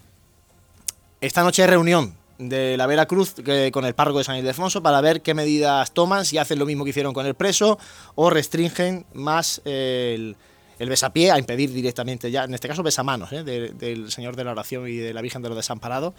Esta 1.23 1.43
noche 1.43 1.63
hay 1.63 1.71
reunión 1.71 2.21
de 2.39 2.77
la 2.77 2.87
Veracruz 2.87 3.35
con 3.73 3.85
el 3.85 3.95
párroco 3.95 4.19
de 4.19 4.25
San 4.25 4.37
Ildefonso 4.37 4.83
para 4.83 5.01
ver 5.01 5.23
qué 5.23 5.35
medidas 5.35 5.93
toman, 5.93 6.25
si 6.25 6.39
hacen 6.39 6.59
lo 6.59 6.67
mismo 6.67 6.85
que 6.85 6.91
hicieron 6.91 7.13
con 7.13 7.27
el 7.27 7.35
preso 7.35 7.79
o 8.15 8.31
restringen 8.31 9.07
más 9.15 9.61
el, 9.65 10.37
el 10.79 10.89
besapié 10.89 11.31
a 11.31 11.39
impedir 11.39 11.73
directamente 11.73 12.31
ya, 12.31 12.45
en 12.45 12.55
este 12.55 12.67
caso 12.69 12.83
besamanos, 12.83 13.33
¿eh? 13.33 13.45
del 13.45 14.11
Señor 14.11 14.35
de 14.35 14.45
la 14.45 14.51
Oración 14.51 14.89
y 14.89 14.97
de 14.97 15.15
la 15.15 15.23
Virgen 15.23 15.41
de 15.41 15.49
los 15.49 15.57
Desamparados, 15.57 16.15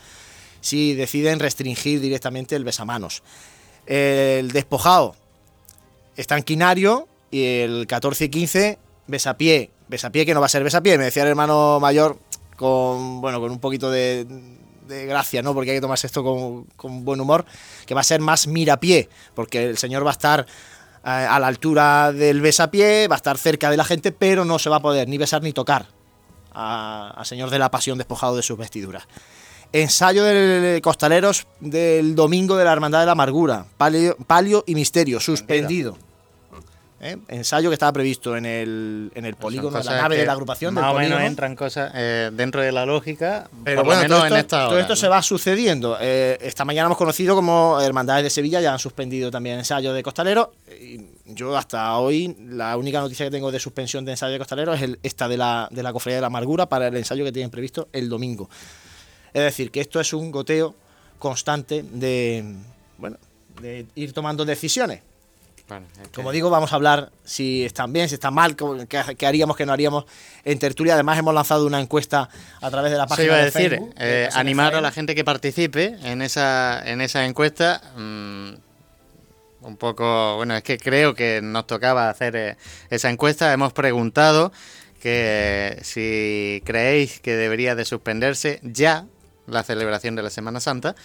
si 0.62 0.94
deciden 0.94 1.40
restringir 1.40 2.00
directamente 2.00 2.56
el 2.56 2.64
besamanos. 2.64 3.24
El 3.86 4.52
despojado 4.52 5.16
está 6.16 6.38
en 6.38 6.44
Quinario 6.44 7.10
y 7.30 7.44
el 7.44 7.88
14 7.88 8.26
y 8.26 8.30
15 8.30 8.80
besapié, 9.08 9.72
besapié 9.90 10.26
que 10.26 10.34
no 10.34 10.40
va 10.40 10.46
a 10.46 10.50
ser 10.50 10.64
besapié, 10.64 10.98
me 10.98 11.04
decía 11.04 11.24
el 11.24 11.30
hermano 11.30 11.80
mayor 11.82 12.18
con, 12.56 13.20
bueno, 13.20 13.42
con 13.42 13.52
un 13.52 13.60
poquito 13.60 13.92
de, 13.92 14.26
gracia, 14.88 15.42
¿no? 15.42 15.54
Porque 15.54 15.72
hay 15.72 15.78
que 15.78 15.82
tomarse 15.82 16.08
esto 16.08 16.24
con, 16.24 16.66
con, 16.76 17.06
buen 17.06 17.20
humor, 17.20 17.46
que 17.86 17.94
va 17.94 18.02
a 18.02 18.04
ser 18.04 18.22
más 18.22 18.48
mirapié, 18.48 19.10
porque 19.36 19.70
el 19.70 19.78
Señor 19.78 20.06
va 20.06 20.12
a 20.12 20.14
estar 20.14 20.46
eh, 21.06 21.10
a 21.10 21.40
la 21.40 21.48
altura 21.48 22.12
del 22.12 22.42
besapié, 22.42 23.08
va 23.08 23.16
a 23.16 23.18
estar 23.18 23.38
cerca 23.38 23.70
de 23.70 23.78
la 23.78 23.84
gente, 23.84 24.12
pero 24.12 24.46
no 24.46 24.60
se 24.60 24.70
va 24.70 24.78
a 24.78 24.82
poder 24.82 25.08
ni 25.08 25.18
besar 25.18 25.42
ni 25.42 25.52
tocar 25.52 25.88
al 26.54 27.26
Señor 27.26 27.50
de 27.50 27.60
la 27.60 27.72
Pasión 27.72 27.98
despojado 27.98 28.36
de 28.36 28.44
sus 28.44 28.58
vestiduras. 28.58 29.08
Ensayo 29.72 30.24
de 30.24 30.80
costaleros 30.84 31.48
del 31.60 32.14
domingo 32.14 32.56
de 32.56 32.64
la 32.64 32.74
Hermandad 32.74 33.00
de 33.00 33.08
la 33.08 33.14
Amargura, 33.14 33.66
palio, 33.78 34.16
palio 34.28 34.64
y 34.68 34.76
misterio, 34.76 35.20
suspendido. 35.20 35.98
¿Eh? 37.04 37.18
ensayo 37.28 37.70
que 37.70 37.74
estaba 37.74 37.92
previsto 37.92 38.36
en 38.36 38.46
el, 38.46 39.12
en 39.14 39.26
el 39.26 39.36
polígono 39.36 39.78
de 39.78 39.84
la 39.84 40.02
nave 40.02 40.18
de 40.18 40.26
la 40.26 40.32
agrupación. 40.32 40.74
Más 40.74 40.94
o 40.94 40.98
menos 40.98 41.22
entran 41.22 41.56
cosas 41.56 41.92
eh, 41.94 42.32
dentro 42.34 42.62
de 42.62 42.72
la 42.72 42.86
lógica, 42.86 43.50
pero 43.64 43.84
bueno, 43.84 44.08
todo 44.08 44.36
esto, 44.36 44.68
todo 44.70 44.80
esto 44.80 44.96
se 44.96 45.08
va 45.08 45.22
sucediendo. 45.22 45.98
Eh, 46.00 46.38
esta 46.42 46.66
mañana 46.66 46.88
hemos 46.88 46.98
conocido 46.98 47.36
como 47.36 47.80
Hermandades 47.82 48.24
de 48.24 48.30
Sevilla 48.30 48.62
ya 48.62 48.72
han 48.72 48.80
suspendido 48.80 49.30
también 49.30 49.60
ensayo 49.60 49.94
de 49.94 50.02
costalero. 50.02 50.54
yo 51.26 51.56
hasta 51.58 51.98
hoy 51.98 52.36
la 52.50 52.78
única 52.78 53.02
noticia 53.02 53.26
que 53.26 53.32
tengo 53.32 53.52
de 53.52 53.60
suspensión 53.60 54.06
de 54.06 54.12
ensayo 54.12 54.34
de 54.34 54.40
costalero 54.40 54.74
es 54.74 54.82
el, 54.82 55.00
esta 55.04 55.28
de 55.28 55.38
la, 55.38 55.68
de 55.72 55.84
la 55.84 55.94
Cofradía 55.94 56.18
de 56.18 56.22
la 56.22 56.28
Amargura 56.28 56.68
para 56.68 56.88
el 56.88 56.96
ensayo 56.96 57.26
que 57.26 57.32
tienen 57.32 57.52
previsto 57.52 57.90
el 57.92 58.10
domingo. 58.10 58.50
Es 59.34 59.44
decir, 59.44 59.72
que 59.72 59.82
esto 59.82 60.00
es 60.00 60.14
un 60.14 60.32
goteo 60.32 60.76
constante 61.18 61.84
de, 61.84 62.44
bueno, 62.98 63.18
de 63.62 63.86
ir 63.96 64.14
tomando 64.14 64.46
decisiones. 64.46 65.02
Como 66.14 66.32
digo, 66.32 66.50
vamos 66.50 66.72
a 66.74 66.76
hablar 66.76 67.12
si 67.24 67.66
están 67.66 67.94
bien, 67.94 68.10
si 68.10 68.16
están 68.16 68.34
mal, 68.34 68.56
qué, 68.56 69.26
haríamos, 69.26 69.56
qué 69.56 69.66
no 69.66 69.74
haríamos 69.74 70.06
en 70.44 70.60
tertulia. 70.60 70.94
Además, 70.94 71.18
hemos 71.18 71.34
lanzado 71.34 71.66
una 71.66 71.80
encuesta 71.80 72.30
a 72.62 72.70
través 72.70 72.92
de 72.92 72.98
la 72.98 73.08
página 73.08 73.26
iba 73.26 73.36
a 73.36 73.40
de 73.40 73.46
decir, 73.46 73.70
Facebook, 73.72 73.96
eh, 73.98 74.30
animar 74.34 74.76
a 74.76 74.82
la 74.82 74.92
gente 74.92 75.16
que 75.16 75.24
participe 75.24 75.98
en 76.04 76.22
esa, 76.22 76.82
en 76.86 77.02
esa 77.02 77.26
encuesta. 77.26 77.82
Mm, 77.98 78.54
un 79.62 79.78
poco, 79.78 80.36
bueno, 80.36 80.56
es 80.56 80.64
que 80.64 80.78
creo 80.78 81.16
que 81.16 81.40
nos 81.42 81.66
tocaba 81.66 82.10
hacer 82.10 82.36
eh, 82.36 82.58
esa 82.90 83.10
encuesta. 83.10 83.52
Hemos 83.54 83.74
preguntado 83.74 84.52
que 85.02 85.80
si 85.82 86.62
creéis 86.66 87.20
que 87.20 87.36
debería 87.36 87.76
de 87.76 87.86
suspenderse 87.86 88.60
ya 88.64 89.06
la 89.48 89.64
celebración 89.64 90.16
de 90.16 90.24
la 90.24 90.30
Semana 90.30 90.60
Santa 90.60 90.96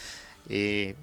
y 0.49 0.95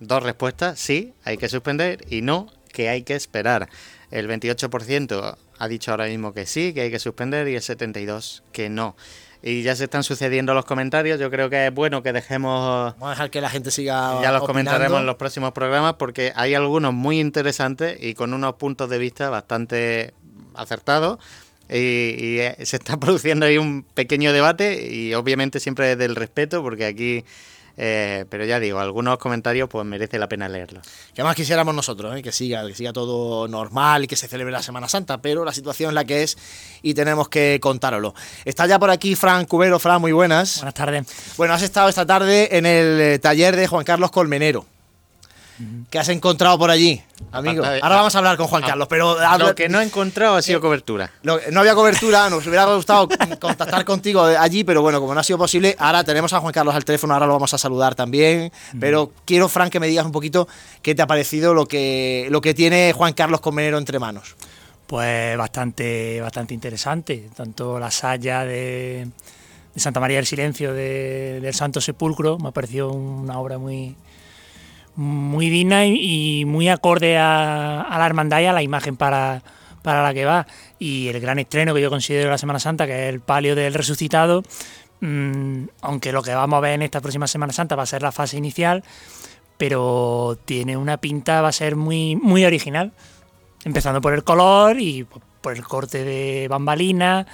dos 0.00 0.22
respuestas, 0.22 0.78
sí, 0.78 1.12
hay 1.24 1.36
que 1.36 1.48
suspender 1.48 2.04
y 2.08 2.22
no, 2.22 2.48
que 2.72 2.88
hay 2.88 3.02
que 3.02 3.14
esperar. 3.14 3.68
El 4.10 4.28
28% 4.28 5.36
ha 5.58 5.68
dicho 5.68 5.90
ahora 5.90 6.06
mismo 6.06 6.32
que 6.32 6.46
sí, 6.46 6.72
que 6.72 6.82
hay 6.82 6.90
que 6.90 6.98
suspender 6.98 7.46
y 7.48 7.54
el 7.54 7.62
72% 7.62 8.42
que 8.52 8.68
no. 8.68 8.96
Y 9.42 9.62
ya 9.62 9.74
se 9.74 9.84
están 9.84 10.02
sucediendo 10.02 10.52
los 10.52 10.66
comentarios. 10.66 11.18
Yo 11.18 11.30
creo 11.30 11.48
que 11.48 11.68
es 11.68 11.74
bueno 11.74 12.02
que 12.02 12.12
dejemos. 12.12 12.94
Vamos 12.94 13.08
a 13.08 13.10
dejar 13.10 13.30
que 13.30 13.40
la 13.40 13.48
gente 13.48 13.70
siga. 13.70 14.20
Ya 14.20 14.32
los 14.32 14.44
comentaremos 14.44 15.00
en 15.00 15.06
los 15.06 15.16
próximos 15.16 15.52
programas 15.52 15.94
porque 15.94 16.32
hay 16.36 16.54
algunos 16.54 16.92
muy 16.92 17.20
interesantes 17.20 17.96
y 18.02 18.14
con 18.14 18.34
unos 18.34 18.56
puntos 18.56 18.90
de 18.90 18.98
vista 18.98 19.30
bastante 19.30 20.12
acertados. 20.54 21.18
Y, 21.70 21.76
y, 21.76 22.66
se 22.66 22.76
está 22.76 22.96
produciendo 23.00 23.46
ahí 23.46 23.56
un 23.56 23.82
pequeño 23.82 24.32
debate 24.32 24.92
y 24.92 25.14
obviamente 25.14 25.60
siempre 25.60 25.88
desde 25.88 26.04
el 26.04 26.16
respeto 26.16 26.62
porque 26.62 26.84
aquí 26.84 27.24
eh, 27.82 28.26
pero 28.28 28.44
ya 28.44 28.60
digo, 28.60 28.78
algunos 28.78 29.16
comentarios 29.16 29.66
pues 29.66 29.86
merece 29.86 30.18
la 30.18 30.28
pena 30.28 30.50
leerlos. 30.50 30.86
Que 31.14 31.22
más 31.22 31.34
quisiéramos 31.34 31.74
nosotros, 31.74 32.14
¿eh? 32.14 32.22
que 32.22 32.30
siga, 32.30 32.66
que 32.66 32.74
siga 32.74 32.92
todo 32.92 33.48
normal 33.48 34.04
y 34.04 34.06
que 34.06 34.16
se 34.16 34.28
celebre 34.28 34.52
la 34.52 34.62
Semana 34.62 34.86
Santa, 34.86 35.22
pero 35.22 35.46
la 35.46 35.54
situación 35.54 35.88
es 35.88 35.94
la 35.94 36.04
que 36.04 36.22
es 36.22 36.36
y 36.82 36.92
tenemos 36.92 37.30
que 37.30 37.58
contároslo. 37.58 38.14
Está 38.44 38.66
ya 38.66 38.78
por 38.78 38.90
aquí 38.90 39.14
Fran 39.14 39.46
Cubero, 39.46 39.78
Fran, 39.78 39.98
muy 39.98 40.12
buenas. 40.12 40.58
Buenas 40.58 40.74
tardes. 40.74 41.06
Bueno, 41.38 41.54
has 41.54 41.62
estado 41.62 41.88
esta 41.88 42.04
tarde 42.04 42.54
en 42.54 42.66
el 42.66 43.00
eh, 43.00 43.18
taller 43.18 43.56
de 43.56 43.66
Juan 43.66 43.84
Carlos 43.84 44.10
Colmenero. 44.10 44.66
¿Qué 45.90 45.98
has 45.98 46.08
encontrado 46.08 46.58
por 46.58 46.70
allí, 46.70 47.02
amigo? 47.32 47.64
Ahora 47.64 47.96
vamos 47.96 48.14
a 48.14 48.18
hablar 48.18 48.36
con 48.36 48.46
Juan 48.46 48.62
Carlos, 48.62 48.88
pero... 48.88 49.16
Lo 49.38 49.54
que 49.54 49.68
no 49.68 49.80
he 49.80 49.84
encontrado 49.84 50.36
ha 50.36 50.42
sido 50.42 50.58
eh, 50.58 50.62
cobertura. 50.62 51.10
no 51.22 51.60
había 51.60 51.74
cobertura, 51.74 52.30
nos 52.30 52.46
hubiera 52.46 52.64
gustado 52.74 53.08
contactar 53.40 53.84
contigo 53.84 54.22
allí, 54.22 54.64
pero 54.64 54.82
bueno, 54.82 55.00
como 55.00 55.14
no 55.14 55.20
ha 55.20 55.24
sido 55.24 55.38
posible, 55.38 55.76
ahora 55.78 56.04
tenemos 56.04 56.32
a 56.32 56.40
Juan 56.40 56.52
Carlos 56.52 56.74
al 56.74 56.84
teléfono, 56.84 57.14
ahora 57.14 57.26
lo 57.26 57.32
vamos 57.34 57.52
a 57.52 57.58
saludar 57.58 57.94
también, 57.94 58.52
pero 58.78 59.12
quiero, 59.24 59.48
Frank, 59.48 59.70
que 59.70 59.80
me 59.80 59.88
digas 59.88 60.06
un 60.06 60.12
poquito 60.12 60.48
qué 60.82 60.94
te 60.94 61.02
ha 61.02 61.06
parecido 61.06 61.54
lo 61.54 61.66
que, 61.66 62.28
lo 62.30 62.40
que 62.40 62.54
tiene 62.54 62.92
Juan 62.94 63.12
Carlos 63.12 63.40
Comenero 63.40 63.78
entre 63.78 63.98
manos. 63.98 64.36
Pues 64.86 65.36
bastante, 65.36 66.20
bastante 66.20 66.52
interesante, 66.52 67.30
tanto 67.36 67.78
la 67.78 67.90
saya 67.92 68.44
de, 68.44 69.08
Santa 69.76 70.00
María 70.00 70.16
del 70.16 70.26
Silencio 70.26 70.74
del 70.74 71.54
Santo 71.54 71.80
Sepulcro, 71.80 72.38
me 72.38 72.48
ha 72.48 72.52
parecido 72.52 72.90
una 72.90 73.38
obra 73.38 73.58
muy 73.58 73.94
muy 75.00 75.48
digna 75.48 75.86
y, 75.86 76.44
muy 76.44 76.68
acorde 76.68 77.16
a, 77.16 77.86
la 77.90 78.06
hermandad 78.06 78.40
y 78.40 78.44
a 78.44 78.52
la 78.52 78.62
imagen 78.62 78.96
para, 78.96 79.42
la 79.82 80.14
que 80.14 80.26
va. 80.26 80.46
Y 80.78 81.08
el 81.08 81.20
gran 81.20 81.38
estreno 81.38 81.72
que 81.72 81.80
yo 81.80 81.88
considero 81.88 82.30
la 82.30 82.36
Semana 82.36 82.58
Santa, 82.58 82.86
que 82.86 83.08
es 83.08 83.14
el 83.14 83.20
palio 83.20 83.54
del 83.54 83.72
resucitado, 83.72 84.42
mm, 85.00 85.64
aunque 85.80 86.12
lo 86.12 86.22
que 86.22 86.34
vamos 86.34 86.58
a 86.58 86.60
ver 86.60 86.74
en 86.74 86.82
esta 86.82 87.00
próxima 87.00 87.26
Semana 87.26 87.54
Santa 87.54 87.76
va 87.76 87.84
a 87.84 87.86
ser 87.86 88.02
la 88.02 88.12
fase 88.12 88.36
inicial, 88.36 88.84
pero 89.56 90.38
tiene 90.44 90.76
una 90.76 90.98
pinta, 90.98 91.40
va 91.40 91.48
a 91.48 91.52
ser 91.52 91.76
muy, 91.76 92.16
muy 92.16 92.44
original. 92.44 92.92
Empezando 93.64 94.02
por 94.02 94.12
el 94.12 94.22
color 94.22 94.80
y 94.80 95.06
por 95.40 95.56
el 95.56 95.64
corte 95.64 96.04
de 96.04 96.46
bambalina 96.48 97.26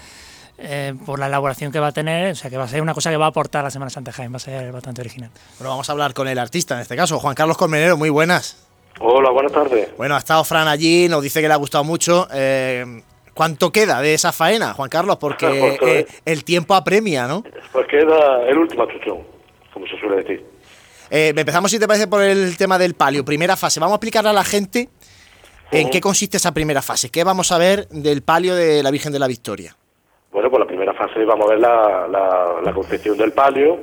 eh, 0.58 0.94
por 1.04 1.18
la 1.18 1.26
elaboración 1.26 1.70
que 1.70 1.78
va 1.80 1.88
a 1.88 1.92
tener, 1.92 2.32
o 2.32 2.34
sea 2.34 2.48
que 2.50 2.56
va 2.56 2.64
a 2.64 2.68
ser 2.68 2.80
una 2.80 2.94
cosa 2.94 3.10
que 3.10 3.16
va 3.16 3.26
a 3.26 3.28
aportar 3.28 3.62
la 3.62 3.70
Semana 3.70 3.90
Santa 3.90 4.12
Jaén, 4.12 4.32
va 4.32 4.36
a 4.36 4.40
ser 4.40 4.72
bastante 4.72 5.02
original. 5.02 5.30
Bueno, 5.58 5.70
vamos 5.70 5.88
a 5.88 5.92
hablar 5.92 6.14
con 6.14 6.28
el 6.28 6.38
artista 6.38 6.75
en 6.75 6.80
este 6.80 6.96
caso, 6.96 7.18
Juan 7.18 7.34
Carlos 7.34 7.58
Colmenero, 7.58 7.96
muy 7.96 8.08
buenas. 8.08 8.66
Hola, 8.98 9.30
buenas 9.30 9.52
tardes. 9.52 9.94
Bueno, 9.98 10.14
ha 10.14 10.18
estado 10.18 10.42
Fran 10.44 10.68
allí, 10.68 11.08
nos 11.08 11.22
dice 11.22 11.42
que 11.42 11.48
le 11.48 11.52
ha 11.54 11.58
gustado 11.58 11.84
mucho. 11.84 12.26
Eh, 12.32 13.02
¿Cuánto 13.34 13.70
queda 13.70 14.00
de 14.00 14.14
esa 14.14 14.32
faena, 14.32 14.72
Juan 14.72 14.88
Carlos? 14.88 15.18
Porque 15.18 15.76
pues, 15.78 15.92
eh, 15.92 16.06
el 16.25 16.44
tiempo 16.44 16.75
apremia, 16.75 17.26
¿no? 17.26 17.44
Pues 17.72 17.86
queda 17.88 18.48
el 18.48 18.56
último 18.56 18.86
chuchón, 18.86 19.18
como 19.75 19.86
se 19.86 19.98
suele 19.98 20.22
decir. 20.22 20.46
empezamos, 21.10 21.70
si 21.70 21.78
te 21.78 21.86
parece, 21.86 22.06
por 22.06 22.22
el 22.22 22.56
tema 22.56 22.78
del 22.78 22.94
palio. 22.94 23.22
Primera 23.26 23.56
fase. 23.56 23.78
Vamos 23.78 23.92
a 23.92 23.96
explicarle 23.96 24.30
a 24.30 24.32
la 24.32 24.44
gente 24.44 24.88
en 25.70 25.90
qué 25.90 26.00
consiste 26.00 26.38
esa 26.38 26.52
primera 26.52 26.80
fase. 26.80 27.10
¿Qué 27.10 27.25
vamos 27.25 27.52
a 27.52 27.58
ver 27.58 27.88
del 27.88 28.22
palio 28.22 28.54
de 28.54 28.82
la 28.82 28.90
Virgen 28.90 29.12
de 29.12 29.18
la 29.18 29.26
Victoria? 29.26 29.76
Bueno, 30.36 30.50
pues 30.50 30.60
la 30.60 30.66
primera 30.66 30.92
fase 30.92 31.24
vamos 31.24 31.46
a 31.46 31.54
ver 31.54 31.60
la, 31.60 32.60
la, 32.62 32.72
concepción 32.74 33.16
del 33.16 33.32
palio, 33.32 33.78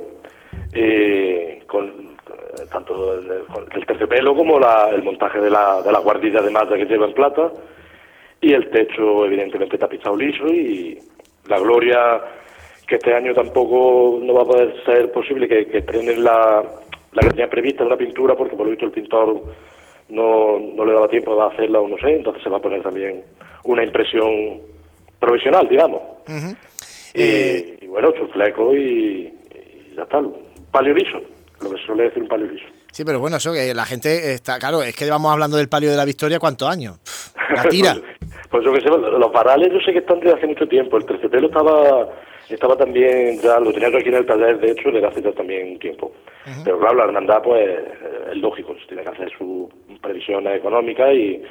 eh, 0.72 1.64
con 1.66 2.14
tanto 2.70 3.14
el, 3.14 3.84
terciopelo 3.84 4.36
como 4.36 4.60
el 4.92 5.02
montaje 5.02 5.40
de 5.40 5.50
la, 5.50 5.82
de 5.82 5.90
la 5.90 5.98
guardilla 5.98 6.40
de 6.40 6.52
malla 6.52 6.76
que 6.76 6.84
lleva 6.84 7.06
en 7.06 7.12
plata, 7.12 7.50
y 8.40 8.52
el 8.52 8.70
techo 8.70 9.26
evidentemente 9.26 9.76
tapizado 9.76 10.14
liso 10.14 10.46
y 10.46 10.96
la 11.48 11.58
gloria 11.58 12.20
que 12.86 12.94
este 12.94 13.12
año 13.12 13.34
tampoco 13.34 14.20
no 14.22 14.34
va 14.34 14.42
a 14.42 14.46
poder 14.46 14.76
ser 14.84 15.10
posible 15.10 15.48
que, 15.48 15.66
que 15.66 15.82
la, 16.18 16.62
la 17.14 17.20
que 17.20 17.30
tenía 17.30 17.50
prevista 17.50 17.82
una 17.82 17.96
pintura 17.96 18.36
porque 18.36 18.54
por 18.54 18.66
lo 18.66 18.70
visto 18.70 18.86
el 18.86 18.92
pintor 18.92 19.42
no, 20.08 20.60
no 20.60 20.84
le 20.84 20.92
daba 20.92 21.08
tiempo 21.08 21.34
de 21.34 21.52
hacerla 21.52 21.80
o 21.80 21.88
no 21.88 21.98
sé, 21.98 22.14
entonces 22.14 22.44
se 22.44 22.48
va 22.48 22.58
a 22.58 22.62
poner 22.62 22.80
también 22.80 23.24
una 23.64 23.82
impresión 23.82 24.72
provisional, 25.24 25.68
digamos. 25.68 26.02
y, 27.14 27.86
bueno, 27.86 28.12
chufleco 28.12 28.74
y, 28.74 29.32
y, 29.32 29.94
ya 29.96 30.02
está, 30.02 30.22
palio 30.70 30.94
liso, 30.94 31.20
lo 31.60 31.70
que 31.70 31.78
se 31.78 31.86
suele 31.86 32.04
decir 32.04 32.22
un 32.22 32.28
palio 32.28 32.46
liso. 32.46 32.66
Sí, 32.92 33.04
pero 33.04 33.18
bueno, 33.18 33.38
eso 33.38 33.52
que 33.52 33.74
la 33.74 33.84
gente 33.84 34.34
está, 34.34 34.58
claro, 34.58 34.82
es 34.82 34.94
que 34.94 35.08
vamos 35.10 35.32
hablando 35.32 35.56
del 35.56 35.68
palio 35.68 35.90
de 35.90 35.96
la 35.96 36.04
Victoria, 36.04 36.38
¿cuántos 36.38 36.68
años? 36.68 36.98
la 37.54 37.64
tira. 37.68 37.96
pues 38.50 38.64
yo 38.64 38.72
que 38.72 38.80
sé, 38.80 38.88
los 38.88 39.32
varales 39.32 39.72
yo 39.72 39.80
sé 39.80 39.92
que 39.92 39.98
están 39.98 40.20
desde 40.20 40.36
hace 40.36 40.46
mucho 40.46 40.66
tiempo, 40.68 40.96
el 40.96 41.04
terciopelo 41.04 41.48
estaba 41.48 42.08
estaba 42.48 42.76
también, 42.76 43.40
ya 43.40 43.58
lo 43.58 43.72
tenía 43.72 43.88
aquí 43.88 44.08
en 44.08 44.16
el 44.16 44.26
taller, 44.26 44.58
de 44.60 44.72
hecho, 44.72 44.90
desde 44.90 45.06
hace 45.06 45.22
ya 45.22 45.32
también 45.32 45.78
tiempo. 45.78 46.12
Pero 46.62 46.78
claro, 46.78 46.96
la 46.96 47.04
hermandad, 47.04 47.42
pues, 47.42 47.66
es 48.30 48.36
lógico, 48.36 48.76
tiene 48.86 49.02
que 49.02 49.08
hacer 49.08 49.30
sus 49.38 49.68
previsiones 50.00 50.58
económicas 50.58 51.12
y, 51.14 51.42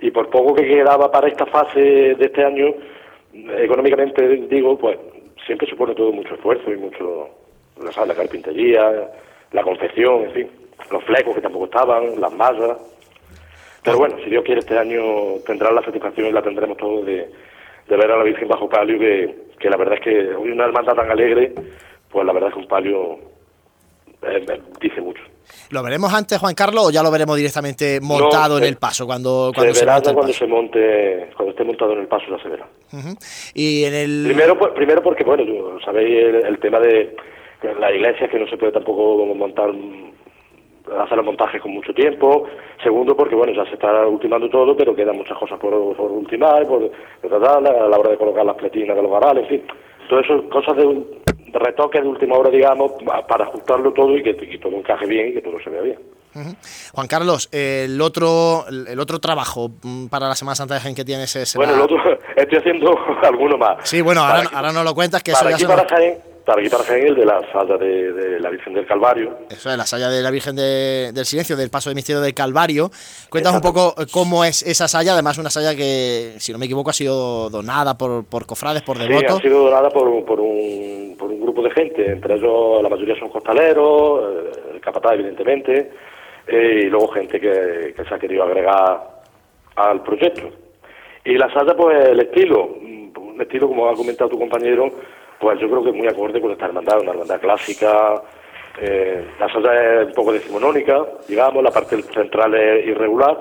y 0.00 0.10
por 0.10 0.28
poco 0.28 0.54
que 0.54 0.66
quedaba 0.66 1.10
para 1.10 1.28
esta 1.28 1.46
fase 1.46 1.80
de 1.80 2.24
este 2.24 2.44
año, 2.44 2.74
económicamente 3.34 4.26
digo, 4.48 4.78
pues 4.78 4.98
siempre 5.46 5.68
supone 5.68 5.94
todo 5.94 6.12
mucho 6.12 6.34
esfuerzo 6.34 6.72
y 6.72 6.76
mucho, 6.76 7.28
la, 7.82 8.06
la 8.06 8.14
carpintería, 8.14 9.10
la 9.52 9.62
confección, 9.62 10.24
en 10.24 10.32
fin, 10.32 10.50
los 10.90 11.04
flecos 11.04 11.34
que 11.34 11.40
tampoco 11.40 11.66
estaban, 11.66 12.20
las 12.20 12.32
masas. 12.32 12.78
Pero 13.82 13.98
bueno, 13.98 14.16
si 14.24 14.30
Dios 14.30 14.44
quiere, 14.44 14.60
este 14.60 14.78
año 14.78 15.02
tendrá 15.46 15.70
la 15.70 15.82
satisfacción 15.82 16.28
y 16.28 16.32
la 16.32 16.42
tendremos 16.42 16.76
todos 16.78 17.04
de, 17.04 17.28
de 17.88 17.96
ver 17.96 18.10
a 18.10 18.16
la 18.16 18.24
Virgen 18.24 18.48
bajo 18.48 18.68
palio, 18.68 18.98
que, 18.98 19.34
que 19.58 19.68
la 19.68 19.76
verdad 19.76 19.94
es 19.94 20.00
que 20.00 20.34
hoy 20.34 20.50
una 20.50 20.64
hermandad 20.64 20.94
tan 20.94 21.10
alegre, 21.10 21.52
pues 22.10 22.24
la 22.24 22.32
verdad 22.32 22.48
es 22.48 22.54
que 22.54 22.60
un 22.60 22.68
palio 22.68 23.18
eh, 24.26 24.44
eh, 24.48 24.60
dice 24.80 25.00
mucho. 25.00 25.22
¿Lo 25.70 25.82
veremos 25.82 26.12
antes, 26.12 26.38
Juan 26.38 26.54
Carlos, 26.54 26.86
o 26.86 26.90
ya 26.90 27.02
lo 27.02 27.10
veremos 27.10 27.36
directamente 27.36 28.00
montado 28.00 28.54
No, 28.54 28.56
en 28.58 28.62
se- 28.64 28.68
el 28.70 28.76
paso 28.76 29.06
cuando, 29.06 29.52
cuando 29.54 29.72
se 29.74 29.80
se, 29.80 29.84
verá 29.86 29.94
monte 29.96 30.14
cuando 30.14 30.32
se 30.32 30.46
monte, 30.46 31.30
cuando 31.36 31.50
esté 31.50 31.64
montado 31.64 31.92
en 31.92 31.98
el 32.00 32.06
paso 32.06 32.24
ya 32.30 32.42
se 32.42 32.48
verá. 32.48 32.66
Y 33.54 33.84
en 33.84 33.94
el... 33.94 34.22
Primero, 34.26 34.74
primero 34.74 35.02
porque, 35.02 35.24
bueno, 35.24 35.42
yo- 35.44 35.78
sabéis 35.84 36.10
el, 36.24 36.34
el 36.46 36.58
tema 36.58 36.80
de 36.80 37.14
la 37.78 37.92
iglesia, 37.92 38.28
que 38.28 38.38
no 38.38 38.46
se 38.46 38.56
puede 38.56 38.72
tampoco 38.72 39.24
montar, 39.34 39.70
hacer 41.02 41.16
los 41.16 41.26
montajes 41.26 41.60
con 41.62 41.72
mucho 41.72 41.92
tiempo. 41.94 42.46
Segundo, 42.82 43.16
porque, 43.16 43.34
bueno, 43.34 43.52
ya 43.54 43.64
se 43.66 43.74
está 43.74 44.06
ultimando 44.06 44.48
todo, 44.50 44.76
pero 44.76 44.94
quedan 44.94 45.16
muchas 45.16 45.38
cosas 45.38 45.58
por, 45.58 45.72
por 45.96 46.10
ultimar, 46.10 46.66
por, 46.66 46.90
por 47.20 47.30
tratar, 47.30 47.66
a 47.66 47.88
la 47.88 47.98
hora 47.98 48.10
de 48.10 48.18
colocar 48.18 48.44
las 48.44 48.56
pletinas 48.56 48.94
de 48.96 49.02
los 49.02 49.10
varales, 49.10 49.44
en 49.44 49.48
fin. 49.48 49.62
Todo 50.08 50.20
eso, 50.20 50.48
cosas 50.50 50.76
de, 50.76 50.86
un- 50.86 51.06
de 51.48 51.58
retoques 51.58 52.02
de 52.02 52.08
última 52.08 52.36
hora, 52.36 52.50
digamos, 52.50 52.92
pa- 53.04 53.26
para 53.26 53.44
ajustarlo 53.44 53.92
todo 53.92 54.16
y 54.16 54.22
que, 54.22 54.36
que 54.36 54.58
todo 54.58 54.72
encaje 54.76 55.06
bien 55.06 55.28
y 55.28 55.32
que 55.34 55.40
todo 55.42 55.56
se 55.62 55.70
vea 55.70 55.82
bien. 55.82 55.98
Juan 56.92 57.06
Carlos, 57.06 57.48
el 57.52 58.00
otro, 58.00 58.64
el 58.68 58.98
otro 58.98 59.20
trabajo 59.20 59.70
mm, 59.82 60.06
para 60.08 60.26
la 60.28 60.34
Semana 60.34 60.56
Santa 60.56 60.74
de 60.74 60.80
Jaén 60.80 60.94
que 60.96 61.04
tienes 61.04 61.34
es... 61.36 61.54
Bueno, 61.54 61.74
el 61.74 61.80
otro, 61.80 61.96
estoy 62.36 62.58
haciendo 62.58 62.98
alguno 63.22 63.56
más. 63.56 63.88
Sí, 63.88 64.00
bueno, 64.00 64.22
ahora, 64.24 64.50
ahora 64.52 64.72
no 64.72 64.82
lo 64.82 64.94
cuentas, 64.96 65.22
que 65.22 65.30
eso 65.30 65.38
para 65.40 65.50
ya 65.50 65.54
aquí 65.56 65.62
se 65.62 65.68
para 65.68 65.82
nos- 65.84 65.92
Jaén, 65.92 66.18
el 66.46 67.14
de 67.14 67.24
la 67.24 67.40
sala 67.52 67.76
de, 67.78 68.12
de 68.12 68.40
la 68.40 68.50
Virgen 68.50 68.74
del 68.74 68.86
Calvario. 68.86 69.38
Eso 69.50 69.70
es 69.70 69.76
la 69.78 69.86
saya 69.86 70.08
de 70.10 70.20
la 70.22 70.30
Virgen 70.30 70.54
de- 70.54 71.10
del 71.12 71.24
Silencio, 71.24 71.56
del 71.56 71.70
Paso 71.70 71.88
de 71.88 71.94
Misterio 71.94 72.20
del 72.20 72.34
Calvario. 72.34 72.90
Cuéntanos 73.30 73.62
un 73.62 73.72
poco 73.72 73.94
eh, 74.00 74.06
cómo 74.12 74.44
es 74.44 74.62
esa 74.62 74.86
saya, 74.86 75.14
además 75.14 75.38
una 75.38 75.48
saya 75.50 75.74
que, 75.74 76.34
si 76.38 76.52
no 76.52 76.58
me 76.58 76.66
equivoco, 76.66 76.90
ha 76.90 76.92
sido 76.92 77.48
donada 77.48 77.96
por, 77.96 78.26
por 78.26 78.44
cofrades, 78.46 78.82
por 78.82 78.98
Sí, 78.98 79.08
devotos. 79.08 79.38
ha 79.38 79.42
sido 79.42 79.64
donada 79.64 79.88
por, 79.90 80.06
un- 80.06 80.24
por, 80.24 80.38
un, 80.40 81.16
por 81.18 81.30
un 81.30 81.40
grupo 81.40 81.62
de 81.62 81.70
gente, 81.70 82.10
entre 82.10 82.34
ellos 82.34 82.82
la 82.82 82.88
mayoría 82.90 83.18
son 83.18 83.30
costaleros, 83.30 84.22
eh, 84.54 84.60
el 84.74 84.80
capataz 84.80 85.14
evidentemente, 85.14 85.92
eh, 86.46 86.80
y 86.84 86.90
luego 86.90 87.08
gente 87.08 87.40
que, 87.40 87.94
que 87.96 88.04
se 88.06 88.14
ha 88.14 88.18
querido 88.18 88.42
agregar 88.42 89.22
al 89.76 90.02
proyecto. 90.02 90.50
Y 91.24 91.38
la 91.38 91.50
sala, 91.54 91.74
pues 91.74 92.06
el 92.10 92.20
estilo, 92.20 92.68
mm, 92.82 93.18
un 93.18 93.40
estilo 93.40 93.66
como 93.66 93.88
ha 93.88 93.94
comentado 93.94 94.28
tu 94.28 94.38
compañero, 94.38 94.90
pues 95.38 95.58
yo 95.60 95.68
creo 95.68 95.82
que 95.82 95.90
es 95.90 95.96
muy 95.96 96.06
acorde 96.08 96.40
con 96.40 96.50
esta 96.52 96.66
hermandad, 96.66 97.00
una 97.00 97.10
hermandad 97.12 97.40
clásica. 97.40 98.22
eh, 98.80 99.24
la 99.38 99.48
sala 99.52 100.00
es 100.02 100.06
un 100.08 100.12
poco 100.14 100.32
decimonónica, 100.32 101.04
digamos, 101.28 101.62
la 101.62 101.70
parte 101.70 102.00
central 102.02 102.54
es 102.54 102.86
irregular, 102.86 103.38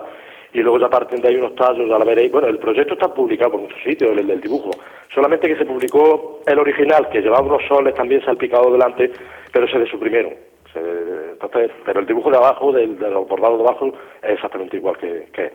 y 0.54 0.60
luego 0.62 0.80
ya 0.80 0.90
parten 0.90 1.20
de 1.22 1.30
ahí 1.30 1.36
unos 1.36 1.56
tallos, 1.56 1.90
ya 1.90 1.98
la 1.98 2.06
veréis. 2.06 2.32
Bueno, 2.32 2.48
el 2.48 2.60
proyecto 2.60 2.94
está 2.94 3.08
publicado 3.12 3.52
por 3.54 3.62
muchos 3.62 3.82
sitios, 3.84 4.16
el 4.16 4.28
del 4.28 4.40
dibujo. 4.42 4.70
Solamente 5.14 5.48
que 5.48 5.56
se 5.58 5.66
publicó 5.66 6.42
el 6.46 6.60
original, 6.60 7.10
que 7.10 7.22
llevaba 7.22 7.42
unos 7.46 7.64
soles 7.68 7.96
también 7.96 8.24
salpicados 8.24 8.72
delante, 8.72 9.12
pero 9.52 9.68
se 9.68 9.80
desuprimieron. 9.80 10.34
Se- 10.72 11.32
entonces, 11.32 11.72
pero 11.86 12.00
el 12.02 12.06
dibujo 12.06 12.30
de 12.30 12.38
abajo, 12.38 12.72
del, 12.72 13.00
de 13.00 13.10
los 13.10 13.28
bordados 13.28 13.58
de 13.60 13.64
abajo, 13.68 13.88
es 14.22 14.32
exactamente 14.34 14.78
igual 14.78 14.96
que, 14.98 15.28
que 15.34 15.52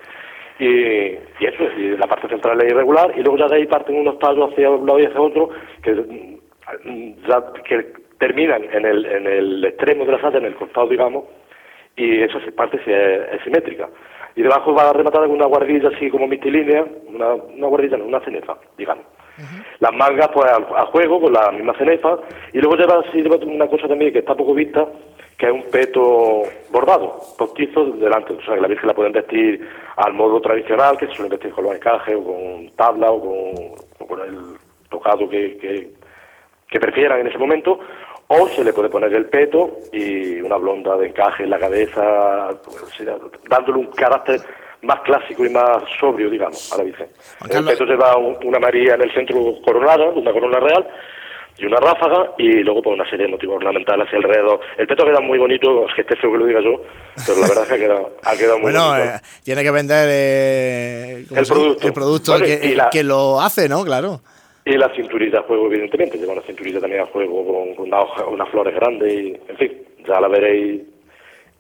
y, 0.58 0.64
y 0.64 1.46
eso, 1.46 1.64
y 1.76 1.96
la 1.96 2.06
parte 2.06 2.28
central 2.28 2.60
es 2.60 2.72
irregular, 2.72 3.12
y 3.16 3.22
luego 3.22 3.38
ya 3.38 3.48
de 3.48 3.56
ahí 3.56 3.66
parten 3.66 3.96
unos 3.96 4.18
tallos 4.18 4.50
hacia 4.52 4.70
un 4.70 4.86
lado 4.86 5.00
y 5.00 5.06
hacia 5.06 5.20
otro, 5.20 5.50
que 5.82 5.92
mm, 5.92 7.26
ya 7.28 7.44
que 7.64 7.92
terminan 8.18 8.64
en 8.72 8.84
el, 8.84 9.06
en 9.06 9.26
el 9.26 9.64
extremo 9.64 10.04
de 10.04 10.12
la 10.12 10.20
sala, 10.20 10.38
en 10.38 10.46
el 10.46 10.54
costado, 10.54 10.88
digamos, 10.88 11.24
y 11.96 12.22
esa 12.22 12.38
parte 12.56 12.78
es, 12.86 13.42
simétrica. 13.42 13.88
Y 14.36 14.42
debajo 14.42 14.72
va 14.72 14.92
rematada 14.92 15.26
con 15.26 15.36
una 15.36 15.46
guardilla 15.46 15.88
así 15.88 16.10
como 16.10 16.28
mistilínea, 16.28 16.84
una, 17.06 17.34
una 17.34 17.66
guardilla, 17.66 17.96
no, 17.96 18.04
una 18.04 18.20
cenefa, 18.20 18.56
digamos. 18.76 19.04
Las 19.78 19.92
mangas 19.94 20.28
pues 20.34 20.50
a, 20.50 20.86
juego 20.86 21.20
con 21.20 21.32
la 21.32 21.52
misma 21.52 21.73
cenefa 21.75 22.18
y 22.52 22.58
luego 22.58 22.76
lleva 22.76 22.99
así 22.99 23.23
lleva 23.23 23.36
una 23.36 23.68
cosa 23.68 23.86
también 23.86 24.12
que 24.12 24.18
está 24.18 24.34
poco 24.34 24.52
vista, 24.52 24.84
que 25.38 25.46
es 25.46 25.52
un 25.52 25.62
peto 25.70 26.42
bordado, 26.70 27.20
postizo 27.38 27.84
delante, 27.92 28.32
o 28.32 28.42
sea 28.42 28.56
que 28.56 28.60
la 28.60 28.66
Virgen 28.68 28.88
la 28.88 28.94
pueden 28.94 29.12
vestir 29.12 29.66
al 29.96 30.12
modo 30.12 30.40
tradicional, 30.40 30.98
que 30.98 31.06
se 31.06 31.12
suelen 31.14 31.30
vestir 31.30 31.52
con 31.52 31.64
los 31.64 31.74
encajes 31.76 32.16
o 32.16 32.24
con 32.24 32.70
tabla 32.76 33.10
o 33.12 33.20
con, 33.20 33.74
o 34.00 34.06
con 34.06 34.20
el 34.20 34.36
tocado 34.90 35.28
que, 35.28 35.56
que, 35.58 35.90
que 36.68 36.80
prefieran 36.80 37.20
en 37.20 37.28
ese 37.28 37.38
momento, 37.38 37.78
o 38.26 38.48
se 38.48 38.64
le 38.64 38.72
puede 38.72 38.88
poner 38.90 39.14
el 39.14 39.26
peto 39.26 39.70
y 39.92 40.40
una 40.40 40.56
blonda 40.56 40.96
de 40.96 41.06
encaje 41.06 41.44
en 41.44 41.50
la 41.50 41.58
cabeza, 41.60 42.48
pues, 42.64 43.00
dándole 43.48 43.78
un 43.78 43.86
carácter 43.92 44.40
más 44.82 45.00
clásico 45.00 45.44
y 45.46 45.50
más 45.50 45.82
sobrio, 46.00 46.28
digamos, 46.30 46.72
a 46.72 46.78
la 46.78 46.84
Virgen. 46.84 47.06
El 47.48 47.64
peto 47.64 47.84
lleva 47.84 48.16
un- 48.16 48.36
una 48.44 48.58
María 48.58 48.94
en 48.96 49.02
el 49.02 49.12
centro 49.14 49.38
coronada, 49.64 50.06
una 50.10 50.32
corona 50.32 50.60
real, 50.60 50.86
y 51.58 51.66
una 51.66 51.78
ráfaga, 51.78 52.32
y 52.38 52.62
luego 52.62 52.82
pues 52.82 52.94
una 52.94 53.08
serie 53.10 53.26
de 53.26 53.32
motivos 53.32 53.56
ornamentales 53.56 54.06
hacia 54.06 54.18
alrededor. 54.18 54.60
El 54.76 54.86
peto 54.86 55.04
queda 55.04 55.21
muy 55.21 55.38
bonito, 55.38 55.86
es 55.88 55.94
que 55.94 56.02
esté 56.02 56.16
feo 56.16 56.30
que 56.32 56.38
lo 56.38 56.47
diga 56.47 56.60
yo, 56.60 56.80
pero 57.26 57.40
la 57.40 57.49
verdad 57.49 57.62
es 57.64 57.68
que 57.68 57.75
ha 57.75 57.78
quedado, 57.78 58.16
ha 58.25 58.36
quedado 58.36 58.54
muy 58.58 58.62
Bueno, 58.73 58.88
bonito. 58.90 59.08
eh, 59.16 59.21
tiene 59.44 59.62
que 59.64 59.71
vender 59.73 60.08
eh, 60.10 61.25
¿cómo 61.28 61.40
El 61.40 61.47
producto. 61.47 61.86
el 61.86 61.92
producto 61.92 62.32
Bueno, 62.32 62.47
que, 62.47 62.75
la- 62.76 62.90
que 62.90 63.02
lo 63.02 63.40
hace, 63.40 63.68
¿no? 63.68 63.84
Claro. 63.84 64.21
Y 64.64 64.76
la 64.76 64.94
cinturita 64.94 65.38
a 65.38 65.42
juego, 65.44 65.66
evidentemente. 65.66 66.18
Lleva 66.18 66.34
una 66.34 66.42
cinturita 66.42 66.78
también 66.78 67.02
a 67.02 67.06
juego 67.06 67.44
con, 67.47 67.75
con 67.75 67.86
una 67.88 68.00
hoja- 68.02 68.26
unas 68.26 68.49
flores 68.50 68.75
grandes. 68.75 69.12
Y, 69.12 69.36
en 69.49 69.56
fin, 69.56 69.73
ya 70.06 70.21
la 70.21 70.28
veréis 70.28 70.82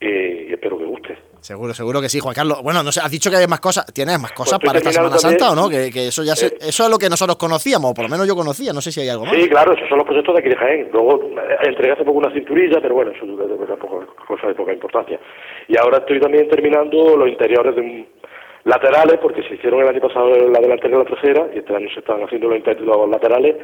y, 0.00 0.06
y 0.06 0.52
espero 0.52 0.76
que 0.78 0.84
guste. 0.84 1.16
Seguro, 1.40 1.72
seguro 1.72 2.00
que 2.00 2.08
sí, 2.08 2.18
Juan 2.20 2.34
Carlos. 2.34 2.62
Bueno, 2.62 2.82
no 2.82 2.90
sé, 2.92 3.00
has 3.00 3.10
dicho 3.10 3.30
que 3.30 3.36
hay 3.36 3.46
más 3.46 3.60
cosas. 3.60 3.86
¿Tienes 3.94 4.18
más 4.20 4.32
cosas 4.32 4.58
Pues 4.58 4.68
para 4.68 4.78
esta 4.78 4.92
Semana 4.92 5.18
Santa 5.18 5.52
o 5.52 5.54
no? 5.54 5.68
Que, 5.68 5.90
que 5.90 6.08
eso 6.08 6.22
ya 6.24 6.34
se- 6.36 6.46
Eh. 6.46 6.58
eso 6.68 6.84
es 6.84 6.90
lo 6.90 6.98
que 6.98 7.08
nosotros 7.08 7.36
conocíamos, 7.36 7.90
o 7.90 7.94
por 7.94 8.04
lo 8.04 8.10
menos 8.10 8.26
yo 8.26 8.34
conocía. 8.34 8.72
No 8.72 8.80
sé 8.80 8.90
si 8.92 9.00
hay 9.00 9.08
algo 9.08 9.24
más. 9.24 9.34
Sí, 9.34 9.48
claro, 9.48 9.72
esos 9.72 9.88
son 9.88 9.98
los 9.98 10.06
proyectos 10.06 10.34
de 10.34 10.40
aquí 10.40 10.48
de 10.50 10.56
Jaén. 10.56 10.88
Luego 10.92 11.22
eh, 11.24 11.56
entregué 11.62 11.92
hace 11.92 12.04
poco 12.04 12.18
una 12.18 12.32
cinturilla, 12.32 12.80
pero 12.80 12.94
bueno, 12.94 13.12
eso 13.12 13.24
es 13.24 13.78
cosa 14.26 14.46
de 14.48 14.54
poca 14.54 14.72
importancia. 14.72 15.18
Y 15.68 15.76
ahora 15.78 15.98
estoy 15.98 16.20
también 16.20 16.48
terminando 16.48 17.16
los 17.16 17.28
interiores 17.28 17.74
de 17.76 17.80
un- 17.80 18.06
laterales, 18.64 19.18
porque 19.22 19.42
se 19.44 19.54
hicieron 19.54 19.80
el 19.80 19.88
año 19.88 20.00
pasado 20.00 20.28
la 20.28 20.60
delantera 20.60 20.96
y 20.96 20.98
la 20.98 21.04
trasera, 21.04 21.46
y 21.54 21.58
este 21.58 21.74
año 21.74 21.88
se 21.94 22.00
están 22.00 22.22
haciendo 22.22 22.48
los, 22.48 22.58
inter- 22.58 22.80
los 22.80 23.08
laterales 23.08 23.56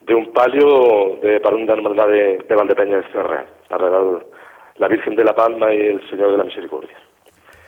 de 0.00 0.14
un 0.14 0.32
palio 0.32 1.18
de, 1.22 1.38
para 1.40 1.54
una 1.54 1.72
hermandad 1.74 2.08
de, 2.08 2.38
de 2.48 2.54
Valdepeña 2.56 2.96
de 2.96 3.04
Ciudad 3.10 3.26
Real, 3.26 3.46
para 3.68 3.88
la, 3.90 4.00
la 4.78 4.88
Virgen 4.88 5.14
de 5.14 5.22
la 5.24 5.34
Palma 5.36 5.72
y 5.72 5.78
el 5.78 6.10
Señor 6.10 6.32
de 6.32 6.38
la 6.38 6.44
Misericordia. 6.44 6.96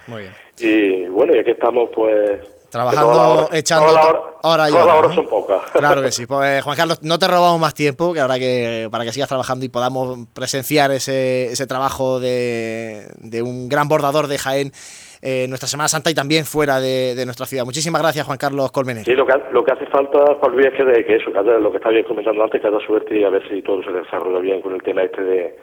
Muy 0.07 0.23
bien. 0.23 0.35
Y 0.59 1.07
bueno, 1.09 1.35
y 1.35 1.39
aquí 1.39 1.51
estamos 1.53 1.91
pues... 1.95 2.41
Trabajando, 2.71 3.51
echando 3.53 3.85
todas 3.89 3.95
las 4.03 4.07
to- 4.07 4.19
horas- 4.19 4.35
hora 4.45 4.69
y 4.69 4.73
todas 4.73 4.87
hora, 4.87 4.95
las 4.95 4.99
horas 5.05 5.11
¿no? 5.11 5.15
son 5.17 5.29
pocas. 5.29 5.71
Claro 5.73 6.01
que 6.03 6.11
sí. 6.11 6.25
Pues 6.27 6.63
Juan 6.65 6.75
Carlos, 6.77 7.03
no 7.03 7.19
te 7.19 7.29
robamos 7.29 7.61
más 7.61 7.75
tiempo, 7.75 8.15
que 8.15 8.21
ahora 8.21 8.39
que 8.39 8.89
para 8.91 9.05
que 9.05 9.13
sigas 9.13 9.29
trabajando 9.29 9.67
y 9.67 9.69
podamos 9.69 10.21
presenciar 10.33 10.91
ese, 10.91 11.53
ese 11.53 11.67
trabajo 11.67 12.19
de, 12.19 13.09
de 13.19 13.43
un 13.43 13.69
gran 13.69 13.89
bordador 13.89 14.27
de 14.27 14.39
Jaén 14.39 14.73
eh, 15.21 15.45
nuestra 15.49 15.69
Semana 15.69 15.89
Santa 15.89 16.11
y 16.11 16.15
también 16.15 16.47
fuera 16.47 16.81
de, 16.81 17.15
de 17.15 17.27
nuestra 17.27 17.45
ciudad. 17.45 17.65
Muchísimas 17.67 18.01
gracias, 18.01 18.25
Juan 18.25 18.39
Carlos 18.39 18.73
Colmenero. 18.73 19.05
Sí, 19.05 19.13
lo 19.13 19.27
que, 19.27 19.35
lo 19.53 19.63
que 19.63 19.73
hace 19.73 19.87
falta, 19.89 20.19
Juan 20.41 20.53
Luis, 20.53 20.69
es 20.69 20.73
que, 20.75 20.85
de- 20.85 21.05
que 21.05 21.17
eso, 21.17 21.31
que 21.31 21.39
haya- 21.41 21.59
lo 21.59 21.71
que 21.71 21.77
estaba 21.77 21.93
bien 21.93 22.07
comentando 22.07 22.43
antes, 22.43 22.59
que 22.61 22.67
haya 22.69 22.81
suerte 22.87 23.19
y 23.19 23.23
a 23.23 23.29
ver 23.29 23.47
si 23.51 23.61
todo 23.61 23.83
se 23.85 23.93
desarrolla 23.93 24.39
bien 24.41 24.63
con 24.63 24.73
el 24.75 24.83
tema 24.83 25.03
este 25.03 25.23
de 25.23 25.59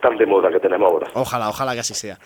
tan 0.00 0.18
de 0.18 0.26
moda 0.26 0.50
que 0.50 0.58
tenemos 0.58 0.90
ahora. 0.90 1.08
Ojalá, 1.14 1.48
ojalá 1.48 1.72
que 1.74 1.80
así 1.80 1.94
sea. 1.94 2.18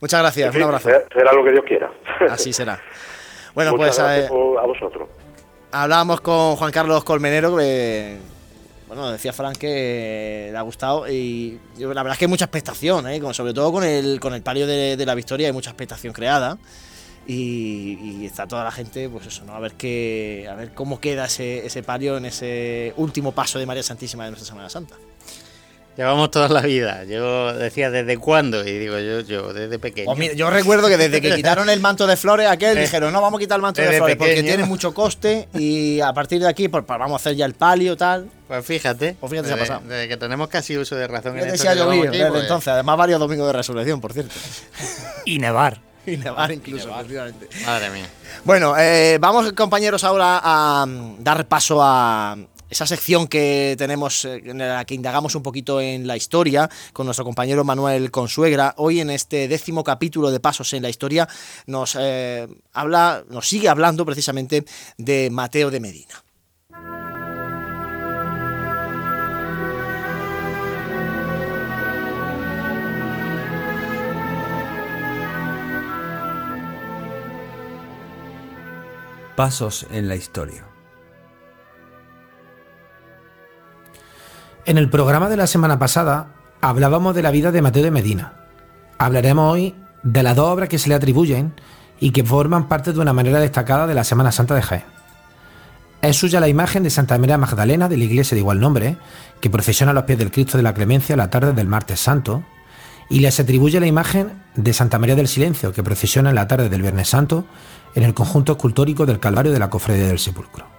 Muchas 0.00 0.20
gracias, 0.20 0.46
En 0.46 0.52
fin, 0.52 0.62
un 0.62 0.68
abrazo. 0.68 0.88
será, 1.12 1.32
lo 1.32 1.44
que 1.44 1.50
Dios 1.52 1.64
quiera. 1.66 1.90
Así 2.30 2.52
será. 2.52 2.80
Bueno, 3.54 3.72
Muchas 3.72 3.96
pues 3.96 3.98
gracias 3.98 4.30
eh, 4.30 4.34
a 4.62 4.66
vosotros. 4.66 5.08
Hablábamos 5.72 6.20
con 6.20 6.56
Juan 6.56 6.70
Carlos 6.72 7.04
Colmenero, 7.04 7.56
que 7.56 8.16
bueno, 8.86 9.10
decía 9.10 9.32
Fran 9.34 9.54
que 9.54 10.48
le 10.50 10.56
ha 10.56 10.62
gustado 10.62 11.06
y 11.08 11.60
la 11.78 11.88
verdad 11.88 12.12
es 12.12 12.18
que 12.18 12.24
hay 12.24 12.30
mucha 12.30 12.46
expectación, 12.46 13.06
¿eh? 13.08 13.20
Con- 13.20 13.34
sobre 13.34 13.52
todo 13.52 13.70
con 13.72 13.84
el, 13.84 14.18
con 14.20 14.32
el 14.32 14.40
palio 14.42 14.66
de, 14.66 14.96
de 14.96 15.06
la 15.06 15.14
victoria 15.14 15.48
hay 15.48 15.52
mucha 15.52 15.70
expectación 15.70 16.14
creada 16.14 16.56
y, 17.26 17.98
y 18.22 18.24
está 18.26 18.46
toda 18.46 18.64
la 18.64 18.70
gente, 18.70 19.10
pues 19.10 19.26
eso, 19.26 19.44
¿no? 19.44 19.54
A 19.54 19.60
ver 19.60 19.72
qué, 19.74 20.48
a 20.50 20.54
ver 20.54 20.72
cómo 20.72 21.00
queda 21.00 21.26
ese, 21.26 21.66
ese 21.66 21.82
palio 21.82 22.16
en 22.16 22.24
ese 22.24 22.94
último 22.96 23.32
paso 23.32 23.58
de 23.58 23.66
María 23.66 23.82
Santísima 23.82 24.24
de 24.24 24.30
nuestra 24.30 24.48
Semana 24.48 24.70
Santa. 24.70 24.94
Llevamos 25.98 26.30
toda 26.30 26.48
la 26.48 26.60
vida. 26.60 27.02
Yo 27.06 27.52
decía, 27.54 27.90
¿desde 27.90 28.18
cuándo? 28.18 28.64
Y 28.64 28.78
digo, 28.78 29.00
yo, 29.00 29.18
yo 29.22 29.52
desde 29.52 29.80
pequeño. 29.80 30.06
Pues 30.06 30.16
mira, 30.16 30.32
yo 30.34 30.48
recuerdo 30.48 30.86
que 30.86 30.96
desde 30.96 31.20
que 31.20 31.34
quitaron 31.34 31.68
el 31.68 31.80
manto 31.80 32.06
de 32.06 32.16
flores, 32.16 32.46
aquel 32.46 32.68
Eh, 32.78 32.82
dijeron, 32.82 33.12
no, 33.12 33.20
vamos 33.20 33.38
a 33.38 33.40
quitar 33.40 33.56
el 33.56 33.62
manto 33.62 33.80
de 33.80 33.88
desde 33.88 33.98
flores 33.98 34.16
porque 34.16 34.42
tiene 34.44 34.64
mucho 34.64 34.94
coste 34.94 35.48
y 35.54 35.98
a 36.00 36.12
partir 36.12 36.40
de 36.40 36.46
aquí 36.46 36.68
pues, 36.68 36.84
pues, 36.86 36.98
vamos 37.00 37.14
a 37.14 37.16
hacer 37.16 37.34
ya 37.34 37.46
el 37.46 37.54
palio, 37.54 37.96
tal. 37.96 38.30
Pues 38.46 38.64
fíjate, 38.64 39.16
Pues 39.18 39.28
fíjate, 39.28 39.48
se 39.48 39.54
ha 39.54 39.56
desde, 39.56 39.68
pasado. 39.68 39.88
desde 39.88 40.06
que 40.06 40.16
tenemos 40.16 40.46
casi 40.46 40.78
uso 40.78 40.94
de 40.94 41.08
razón 41.08 41.36
en 41.36 41.48
esto 41.48 41.74
llovido 41.74 42.08
aquí, 42.10 42.18
desde 42.18 42.30
pues, 42.30 42.42
entonces, 42.42 42.68
además 42.68 42.96
varios 42.96 43.18
domingos 43.18 43.48
de 43.48 43.52
resurrección, 43.54 44.00
por 44.00 44.12
cierto. 44.12 44.34
Y 45.24 45.40
nevar. 45.40 45.80
Y 46.06 46.16
nevar 46.16 46.52
incluso, 46.52 46.90
efectivamente. 46.90 47.48
Madre 47.66 47.90
mía. 47.90 48.06
Bueno, 48.44 48.74
eh, 48.78 49.18
vamos 49.20 49.52
compañeros 49.52 50.04
ahora 50.04 50.40
a 50.44 50.86
mm, 50.86 51.24
dar 51.24 51.44
paso 51.48 51.80
a, 51.82 52.36
esa 52.70 52.86
sección 52.86 53.28
que 53.28 53.74
tenemos 53.78 54.24
eh, 54.24 54.42
en 54.44 54.58
la 54.58 54.84
que 54.84 54.94
indagamos 54.94 55.34
un 55.34 55.42
poquito 55.42 55.80
en 55.80 56.06
la 56.06 56.16
historia 56.16 56.68
con 56.92 57.06
nuestro 57.06 57.24
compañero 57.24 57.64
Manuel 57.64 58.10
Consuegra. 58.10 58.74
Hoy 58.76 59.00
en 59.00 59.10
este 59.10 59.48
décimo 59.48 59.84
capítulo 59.84 60.30
de 60.30 60.40
Pasos 60.40 60.72
en 60.72 60.82
la 60.82 60.88
Historia 60.88 61.28
nos 61.66 61.96
eh, 61.98 62.46
habla, 62.72 63.24
nos 63.28 63.48
sigue 63.48 63.68
hablando 63.68 64.04
precisamente 64.04 64.64
de 64.96 65.30
Mateo 65.30 65.70
de 65.70 65.80
Medina. 65.80 66.24
Pasos 79.38 79.86
en 79.92 80.08
la 80.08 80.16
historia. 80.16 80.67
En 84.68 84.76
el 84.76 84.90
programa 84.90 85.30
de 85.30 85.38
la 85.38 85.46
semana 85.46 85.78
pasada 85.78 86.34
hablábamos 86.60 87.14
de 87.14 87.22
la 87.22 87.30
vida 87.30 87.50
de 87.50 87.62
Mateo 87.62 87.82
de 87.82 87.90
Medina. 87.90 88.34
Hablaremos 88.98 89.50
hoy 89.50 89.74
de 90.02 90.22
las 90.22 90.36
dos 90.36 90.46
obras 90.46 90.68
que 90.68 90.76
se 90.76 90.90
le 90.90 90.94
atribuyen 90.94 91.54
y 91.98 92.10
que 92.10 92.22
forman 92.22 92.68
parte 92.68 92.92
de 92.92 93.00
una 93.00 93.14
manera 93.14 93.40
destacada 93.40 93.86
de 93.86 93.94
la 93.94 94.04
Semana 94.04 94.30
Santa 94.30 94.54
de 94.54 94.60
Jaén. 94.60 94.84
Es 96.02 96.16
suya 96.16 96.38
la 96.38 96.48
imagen 96.48 96.82
de 96.82 96.90
Santa 96.90 97.16
María 97.16 97.38
Magdalena 97.38 97.88
de 97.88 97.96
la 97.96 98.04
iglesia 98.04 98.34
de 98.34 98.40
igual 98.40 98.60
nombre, 98.60 98.98
que 99.40 99.48
procesiona 99.48 99.92
a 99.92 99.94
los 99.94 100.04
pies 100.04 100.18
del 100.18 100.30
Cristo 100.30 100.58
de 100.58 100.64
la 100.64 100.74
Clemencia 100.74 101.16
la 101.16 101.30
tarde 101.30 101.54
del 101.54 101.66
martes 101.66 102.00
santo, 102.00 102.44
y 103.08 103.20
les 103.20 103.40
atribuye 103.40 103.80
la 103.80 103.86
imagen 103.86 104.32
de 104.54 104.74
Santa 104.74 104.98
María 104.98 105.16
del 105.16 105.28
Silencio, 105.28 105.72
que 105.72 105.82
procesiona 105.82 106.28
en 106.28 106.36
la 106.36 106.46
tarde 106.46 106.68
del 106.68 106.82
Viernes 106.82 107.08
Santo 107.08 107.46
en 107.94 108.02
el 108.02 108.12
conjunto 108.12 108.52
escultórico 108.52 109.06
del 109.06 109.18
Calvario 109.18 109.50
de 109.50 109.60
la 109.60 109.70
Cofradía 109.70 110.08
del 110.08 110.18
Sepulcro. 110.18 110.77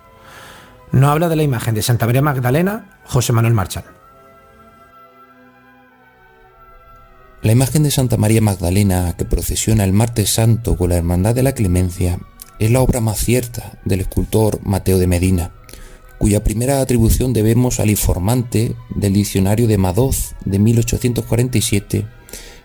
No 0.92 1.12
habla 1.12 1.30
de 1.30 1.36
la 1.36 1.44
imagen 1.44 1.76
de 1.76 1.84
Santa 1.84 2.08
María 2.08 2.22
Magdalena 2.22 3.00
José 3.06 3.32
Manuel 3.32 3.54
Marchal. 3.54 3.84
La 7.42 7.52
imagen 7.52 7.84
de 7.84 7.92
Santa 7.92 8.18
María 8.18 8.42
Magdalena 8.42 9.14
que 9.16 9.24
procesiona 9.24 9.84
el 9.84 9.94
martes 9.94 10.32
santo 10.32 10.76
con 10.76 10.90
la 10.90 10.98
Hermandad 10.98 11.36
de 11.36 11.44
la 11.44 11.54
Clemencia 11.54 12.20
es 12.58 12.72
la 12.72 12.82
obra 12.82 13.02
más 13.02 13.20
cierta 13.20 13.80
del 13.86 14.02
escultor 14.02 14.60
Mateo 14.64 14.98
de 14.98 15.08
Medina, 15.08 15.52
cuya 16.18 16.44
primera 16.44 16.82
atribución 16.82 17.34
debemos 17.34 17.80
al 17.80 17.90
informante 17.90 18.76
del 18.96 19.14
diccionario 19.14 19.68
de 19.68 19.78
Madoz 19.78 20.36
de 20.44 20.60
1847 20.60 22.06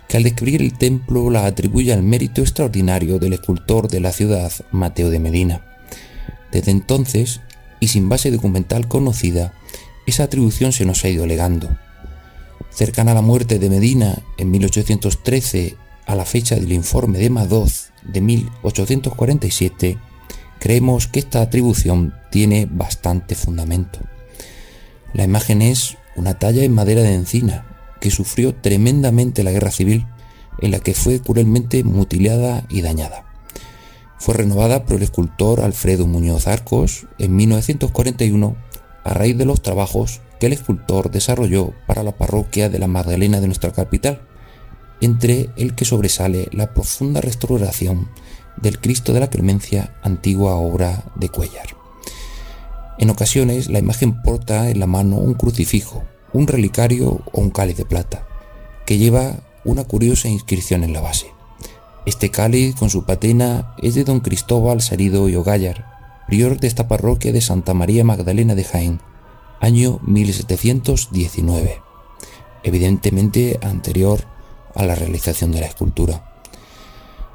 que 0.08 0.16
al 0.16 0.22
describir 0.22 0.62
el 0.62 0.76
templo 0.76 1.30
la 1.30 1.46
atribuye 1.46 1.92
al 1.92 2.02
mérito 2.02 2.40
extraordinario 2.40 3.18
del 3.18 3.34
escultor 3.34 3.88
de 3.88 4.00
la 4.00 4.12
ciudad, 4.12 4.52
Mateo 4.72 5.10
de 5.10 5.18
Medina. 5.18 5.60
Desde 6.50 6.70
entonces, 6.70 7.40
y 7.80 7.88
sin 7.88 8.08
base 8.08 8.30
documental 8.30 8.88
conocida, 8.88 9.54
esa 10.06 10.24
atribución 10.24 10.72
se 10.72 10.84
nos 10.84 11.04
ha 11.04 11.08
ido 11.08 11.26
legando. 11.26 11.76
Cercana 12.70 13.12
a 13.12 13.14
la 13.14 13.22
muerte 13.22 13.58
de 13.58 13.70
Medina 13.70 14.22
en 14.36 14.50
1813, 14.50 15.76
a 16.06 16.14
la 16.14 16.24
fecha 16.24 16.56
del 16.56 16.72
informe 16.72 17.18
de 17.18 17.30
Madoz 17.30 17.90
de 18.02 18.20
1847, 18.20 19.98
creemos 20.58 21.06
que 21.06 21.20
esta 21.20 21.40
atribución 21.40 22.14
tiene 22.30 22.66
bastante 22.70 23.34
fundamento. 23.34 24.00
La 25.12 25.24
imagen 25.24 25.62
es 25.62 25.96
una 26.16 26.38
talla 26.38 26.64
en 26.64 26.74
madera 26.74 27.02
de 27.02 27.14
encina, 27.14 27.66
que 28.00 28.10
sufrió 28.10 28.54
tremendamente 28.54 29.42
la 29.42 29.52
guerra 29.52 29.70
civil, 29.70 30.06
en 30.60 30.70
la 30.70 30.80
que 30.80 30.94
fue 30.94 31.20
cruelmente 31.20 31.84
mutilada 31.84 32.64
y 32.68 32.82
dañada. 32.82 33.23
Fue 34.18 34.34
renovada 34.34 34.84
por 34.84 34.96
el 34.96 35.02
escultor 35.02 35.60
Alfredo 35.60 36.06
Muñoz 36.06 36.46
Arcos 36.46 37.06
en 37.18 37.36
1941 37.36 38.56
a 39.04 39.14
raíz 39.14 39.36
de 39.36 39.44
los 39.44 39.62
trabajos 39.62 40.20
que 40.40 40.46
el 40.46 40.52
escultor 40.52 41.10
desarrolló 41.10 41.72
para 41.86 42.02
la 42.02 42.12
parroquia 42.12 42.68
de 42.68 42.78
la 42.78 42.86
Magdalena 42.86 43.40
de 43.40 43.46
nuestra 43.46 43.72
capital, 43.72 44.22
entre 45.00 45.50
el 45.56 45.74
que 45.74 45.84
sobresale 45.84 46.48
la 46.52 46.72
profunda 46.72 47.20
restauración 47.20 48.08
del 48.56 48.80
Cristo 48.80 49.12
de 49.12 49.20
la 49.20 49.30
Clemencia, 49.30 49.94
antigua 50.02 50.54
obra 50.54 51.04
de 51.16 51.28
Cuellar. 51.28 51.76
En 52.98 53.10
ocasiones 53.10 53.68
la 53.68 53.80
imagen 53.80 54.22
porta 54.22 54.70
en 54.70 54.80
la 54.80 54.86
mano 54.86 55.16
un 55.16 55.34
crucifijo, 55.34 56.04
un 56.32 56.46
relicario 56.46 57.22
o 57.32 57.40
un 57.40 57.50
cáliz 57.50 57.76
de 57.76 57.84
plata, 57.84 58.26
que 58.86 58.98
lleva 58.98 59.40
una 59.64 59.84
curiosa 59.84 60.28
inscripción 60.28 60.84
en 60.84 60.92
la 60.92 61.00
base. 61.00 61.33
Este 62.06 62.30
cáliz 62.30 62.74
con 62.74 62.90
su 62.90 63.04
patena 63.04 63.74
es 63.78 63.94
de 63.94 64.04
don 64.04 64.20
Cristóbal 64.20 64.80
Sarido 64.80 65.28
y 65.28 65.36
Ogallar, 65.36 65.86
prior 66.26 66.58
de 66.58 66.66
esta 66.66 66.88
parroquia 66.88 67.32
de 67.32 67.40
Santa 67.40 67.74
María 67.74 68.04
Magdalena 68.04 68.54
de 68.54 68.64
Jaén, 68.64 69.00
año 69.60 70.00
1719, 70.02 71.80
evidentemente 72.62 73.58
anterior 73.62 74.24
a 74.74 74.84
la 74.84 74.94
realización 74.94 75.52
de 75.52 75.60
la 75.60 75.66
escultura. 75.66 76.32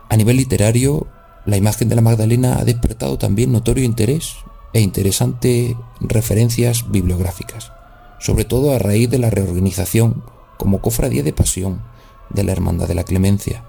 A 0.10 0.16
nivel 0.18 0.38
literario, 0.38 1.08
la 1.46 1.58
imagen 1.58 1.90
de 1.90 1.96
la 1.96 2.02
Magdalena 2.02 2.60
ha 2.60 2.66
despertado 2.66 3.18
también 3.18 3.52
notorio 3.52 3.84
interés 3.84 4.36
e 4.74 4.82
interesantes 4.82 5.76
referencias 6.00 6.92
bibliográficas 6.92 7.72
sobre 8.20 8.46
todo 8.46 8.74
a 8.74 8.80
raíz 8.80 9.10
de 9.10 9.18
la 9.18 9.30
reorganización 9.30 10.24
como 10.58 10.82
cofradía 10.82 11.24
de 11.24 11.34
pasión 11.34 11.82
de 12.30 12.44
la 12.44 12.52
Hermandad 12.52 12.88
de 12.88 12.96
la 12.96 13.06
Clemencia. 13.06 13.64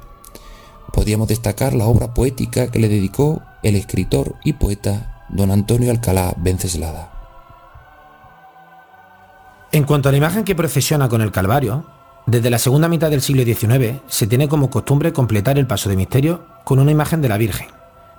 Podríamos 0.93 1.29
destacar 1.29 1.75
la 1.75 1.87
obra 1.87 2.15
poética 2.15 2.71
que 2.71 2.79
le 2.79 2.89
dedicó 2.89 3.43
el 3.63 3.77
escritor 3.77 4.37
y 4.45 4.55
poeta 4.55 5.25
don 5.29 5.51
Antonio 5.51 5.91
Alcalá 5.91 6.35
Venceslada. 6.37 7.11
En 9.73 9.85
cuanto 9.85 10.09
a 10.09 10.13
la 10.13 10.19
imagen 10.19 10.45
que 10.45 10.57
procesiona 10.57 11.09
con 11.09 11.21
el 11.23 11.31
Calvario, 11.31 11.85
desde 12.27 12.51
la 12.51 12.59
segunda 12.59 12.89
mitad 12.89 13.11
del 13.11 13.23
siglo 13.23 13.45
XIX 13.45 14.01
se 14.09 14.27
tiene 14.27 14.49
como 14.49 14.71
costumbre 14.71 15.13
completar 15.13 15.59
el 15.59 15.67
paso 15.67 15.89
de 15.89 15.97
misterio 15.97 16.45
con 16.65 16.79
una 16.79 16.91
imagen 16.91 17.23
de 17.23 17.29
la 17.29 17.39
Virgen, 17.39 17.69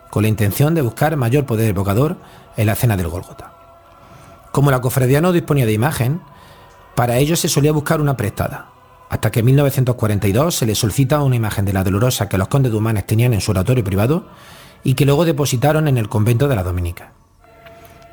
con 0.09 0.23
la 0.23 0.29
intención 0.29 0.73
de 0.73 0.81
buscar 0.81 1.15
mayor 1.17 1.45
poder 1.45 1.69
evocador 1.69 2.17
en 2.55 2.67
la 2.67 2.75
cena 2.75 2.97
del 2.97 3.09
Golgota. 3.09 3.53
Como 4.51 4.71
la 4.71 4.81
cofradía 4.81 5.21
no 5.21 5.31
disponía 5.31 5.65
de 5.65 5.73
imagen, 5.73 6.21
para 6.95 7.17
ello 7.17 7.35
se 7.35 7.49
solía 7.49 7.71
buscar 7.71 8.01
una 8.01 8.17
prestada, 8.17 8.69
hasta 9.11 9.29
que 9.29 9.41
en 9.41 9.47
1942 9.47 10.55
se 10.55 10.65
le 10.65 10.73
solicita 10.73 11.21
una 11.21 11.35
imagen 11.35 11.65
de 11.65 11.73
la 11.73 11.83
Dolorosa 11.83 12.29
que 12.29 12.37
los 12.37 12.47
condes 12.47 12.71
de 12.71 12.77
Humanes 12.77 13.05
tenían 13.05 13.33
en 13.33 13.41
su 13.41 13.51
oratorio 13.51 13.83
privado 13.83 14.29
y 14.85 14.93
que 14.93 15.05
luego 15.05 15.25
depositaron 15.25 15.89
en 15.89 15.97
el 15.97 16.07
convento 16.07 16.47
de 16.47 16.55
la 16.55 16.63
Dominica. 16.63 17.11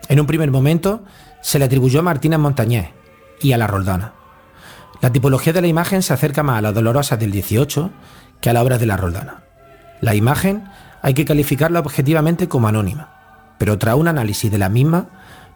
En 0.09 0.19
un 0.19 0.27
primer 0.27 0.51
momento 0.51 1.05
se 1.41 1.61
le 1.61 1.67
atribuyó 1.67 2.01
a 2.01 2.03
Martínez 2.03 2.41
Montañés 2.41 2.89
y 3.41 3.53
a 3.53 3.59
la 3.59 3.69
Roldana. 3.69 4.15
La 5.01 5.13
tipología 5.13 5.53
de 5.53 5.61
la 5.61 5.69
imagen 5.69 6.03
se 6.03 6.15
acerca 6.15 6.43
más 6.43 6.59
a 6.59 6.63
la 6.63 6.73
Dolorosa 6.73 7.17
del 7.17 7.31
18 7.31 7.93
que 8.41 8.51
a 8.51 8.53
la 8.53 8.65
obra 8.65 8.77
de 8.77 8.87
la 8.87 8.97
Roldana. 8.97 9.45
La 10.01 10.17
imagen 10.17 10.65
hay 11.01 11.15
que 11.15 11.25
calificarla 11.25 11.79
objetivamente 11.79 12.49
como 12.49 12.67
anónima, 12.67 13.55
pero 13.57 13.79
tras 13.79 13.95
un 13.95 14.09
análisis 14.09 14.51
de 14.51 14.59
la 14.59 14.69
misma 14.69 15.07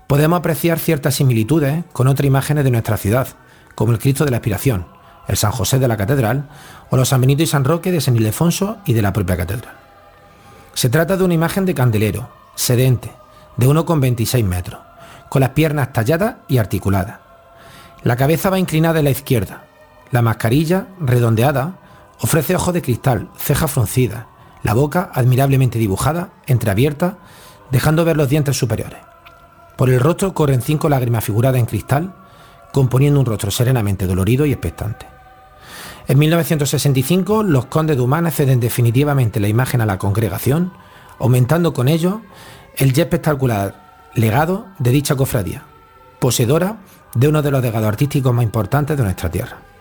podemos 0.07 0.39
apreciar 0.39 0.79
ciertas 0.79 1.17
similitudes 1.17 1.83
con 1.93 2.07
otras 2.07 2.29
imágenes 2.29 2.63
de 2.63 2.71
nuestra 2.71 2.97
ciudad, 2.97 3.27
como 3.75 3.91
el 3.91 3.99
Cristo 3.99 4.25
de 4.25 4.31
la 4.31 4.37
Aspiración, 4.37 4.87
el 5.29 5.37
San 5.37 5.53
José 5.53 5.79
de 5.79 5.89
la 5.89 5.97
Catedral 5.97 6.49
o 6.91 6.97
los 6.97 7.09
San 7.09 7.21
Benito 7.21 7.43
y 7.43 7.47
San 7.47 7.65
Roque 7.65 7.93
de 7.93 8.01
San 8.01 8.17
Ildefonso 8.17 8.79
y 8.85 8.93
de 8.93 9.03
la 9.03 9.13
propia 9.13 9.37
catedral. 9.37 9.75
Se 10.75 10.89
trata 10.89 11.17
de 11.17 11.25
una 11.25 11.35
imagen 11.35 11.65
de 11.65 11.75
candelero, 11.75 12.29
sedente, 12.55 13.13
de 13.57 13.67
1,26 13.67 14.45
metros, 14.45 14.81
con 15.29 15.41
las 15.41 15.51
piernas 15.51 15.93
talladas 15.93 16.37
y 16.49 16.59
articuladas. 16.59 17.19
La 18.03 18.17
cabeza 18.17 18.51
va 18.51 18.59
inclinada 18.59 19.01
a 19.01 19.03
la 19.03 19.11
izquierda, 19.11 19.65
la 20.11 20.23
mascarilla, 20.23 20.89
redondeada, 21.01 21.77
ofrece 22.21 22.57
ojos 22.57 22.75
de 22.75 22.83
cristal, 22.83 23.31
cejas 23.37 23.71
fruncidas, 23.71 24.27
la 24.63 24.75
boca 24.75 25.11
admirablemente 25.13 25.79
dibujada, 25.79 26.31
entreabierta, 26.47 27.19
dejando 27.71 28.05
ver 28.05 28.17
los 28.17 28.29
dientes 28.29 28.57
superiores. 28.57 28.99
Por 29.77 29.91
el 29.91 30.01
rostro 30.01 30.35
corren 30.35 30.63
cinco 30.63 30.89
lágrimas 30.89 31.25
figuradas 31.25 31.59
en 31.59 31.67
cristal, 31.67 32.15
componiendo 32.73 33.21
un 33.21 33.27
rostro 33.27 33.51
serenamente 33.51 34.07
dolorido 34.07 34.47
y 34.47 34.53
expectante. 34.53 35.12
En 36.09 36.19
1965, 36.19 37.43
los 37.43 37.67
condes 37.67 37.97
de 37.97 38.03
Humana 38.03 38.31
ceden 38.31 38.61
definitivamente 38.61 39.41
la 39.41 39.49
imagen 39.49 39.81
a 39.81 39.87
la 39.87 39.99
congregación, 39.99 40.73
aumentando 41.19 41.73
con 41.73 41.89
ello 41.89 42.23
el 42.77 42.93
ya 42.93 43.05
espectacular 43.05 44.11
legado 44.15 44.67
de 44.79 44.91
dicha 44.91 45.15
cofradía, 45.15 45.63
poseedora 46.19 46.79
de 47.15 47.29
uno 47.29 47.43
de 47.43 47.51
los 47.51 47.63
legados 47.63 47.89
artísticos 47.89 48.35
más 48.35 48.45
importantes 48.45 48.97
de 48.97 49.03
nuestra 49.05 49.31
tierra. 49.31 49.72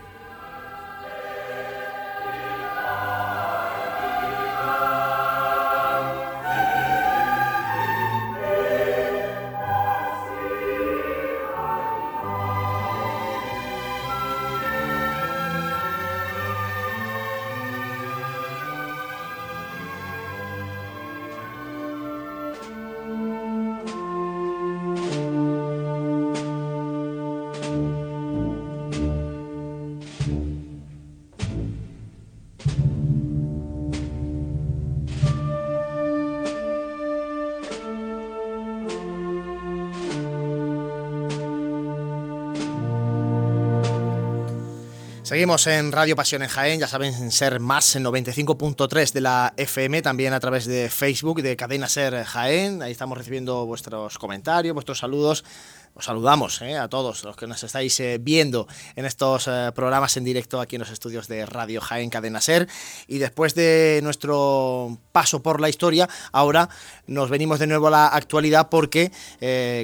Seguimos 45.31 45.65
en 45.67 45.93
Radio 45.93 46.17
Pasión 46.17 46.41
en 46.41 46.49
Jaén, 46.49 46.81
ya 46.81 46.89
saben, 46.89 47.31
ser 47.31 47.61
más 47.61 47.95
en 47.95 48.03
95.3 48.03 49.13
de 49.13 49.21
la 49.21 49.53
FM, 49.55 50.01
también 50.01 50.33
a 50.33 50.41
través 50.41 50.65
de 50.65 50.89
Facebook 50.89 51.41
de 51.41 51.55
Cadena 51.55 51.87
Ser 51.87 52.25
Jaén. 52.25 52.81
Ahí 52.81 52.91
estamos 52.91 53.17
recibiendo 53.17 53.65
vuestros 53.65 54.17
comentarios, 54.17 54.73
vuestros 54.73 54.99
saludos 54.99 55.45
os 55.93 56.05
saludamos 56.05 56.61
eh, 56.61 56.77
a 56.77 56.87
todos 56.87 57.23
los 57.23 57.35
que 57.35 57.47
nos 57.47 57.63
estáis 57.63 57.99
eh, 57.99 58.17
viendo 58.19 58.67
en 58.95 59.05
estos 59.05 59.47
eh, 59.47 59.71
programas 59.75 60.15
en 60.17 60.23
directo 60.23 60.61
aquí 60.61 60.75
en 60.75 60.81
los 60.81 60.89
estudios 60.89 61.27
de 61.27 61.45
Radio 61.45 61.81
Jaén 61.81 62.09
Cadena 62.09 62.39
Ser. 62.41 62.67
Y 63.07 63.17
después 63.17 63.55
de 63.55 63.99
nuestro 64.03 64.97
paso 65.11 65.41
por 65.43 65.59
la 65.59 65.69
historia, 65.69 66.07
ahora 66.31 66.69
nos 67.07 67.29
venimos 67.29 67.59
de 67.59 67.67
nuevo 67.67 67.87
a 67.87 67.91
la 67.91 68.07
actualidad 68.07 68.69
porque 68.69 69.11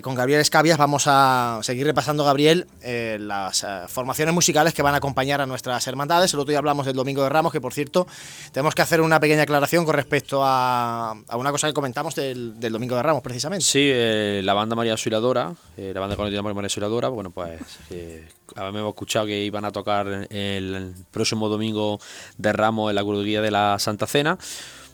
con 0.03 0.15
Gabriel 0.15 0.39
Escabias 0.39 0.77
vamos 0.77 1.03
a 1.07 1.59
seguir 1.63 1.85
repasando, 1.85 2.23
Gabriel, 2.23 2.67
las 3.19 3.65
formaciones 3.87 4.33
musicales 4.33 4.73
que 4.73 4.81
van 4.81 4.93
a 4.93 4.97
acompañar 4.97 5.41
a 5.41 5.45
nuestras 5.45 5.85
hermandades. 5.87 6.33
El 6.33 6.39
otro 6.39 6.51
día 6.51 6.59
hablamos 6.59 6.85
del 6.85 6.95
Domingo 6.95 7.23
de 7.23 7.29
Ramos, 7.29 7.51
que 7.51 7.59
por 7.59 7.73
cierto, 7.73 8.07
tenemos 8.51 8.75
que 8.75 8.81
hacer 8.81 9.01
una 9.01 9.19
pequeña 9.19 9.43
aclaración 9.43 9.85
con 9.85 9.95
respecto 9.95 10.41
a, 10.43 11.15
una 11.33 11.51
cosa 11.51 11.67
que 11.67 11.73
comentamos 11.73 12.15
del, 12.15 12.59
Domingo 12.59 12.95
de 12.95 13.03
Ramos, 13.03 13.21
precisamente. 13.21 13.65
Sí, 13.65 13.91
la 14.43 14.53
banda 14.53 14.75
María 14.75 14.95
Suiladora 14.95 15.53
la 15.97 16.01
banda 16.01 16.15
con 16.15 16.27
el 16.27 16.53
María 16.53 17.09
bueno, 17.09 17.31
pues 17.31 17.59
eh, 17.89 18.27
hemos 18.55 18.89
escuchado 18.89 19.25
que 19.25 19.43
iban 19.43 19.65
a 19.65 19.71
tocar 19.71 20.27
el 20.29 20.93
próximo 21.09 21.49
domingo 21.49 21.99
de 22.37 22.53
Ramos 22.53 22.91
en 22.91 22.95
la 22.95 23.01
crudería 23.01 23.41
de 23.41 23.49
la 23.49 23.79
Santa 23.79 24.05
Cena. 24.05 24.37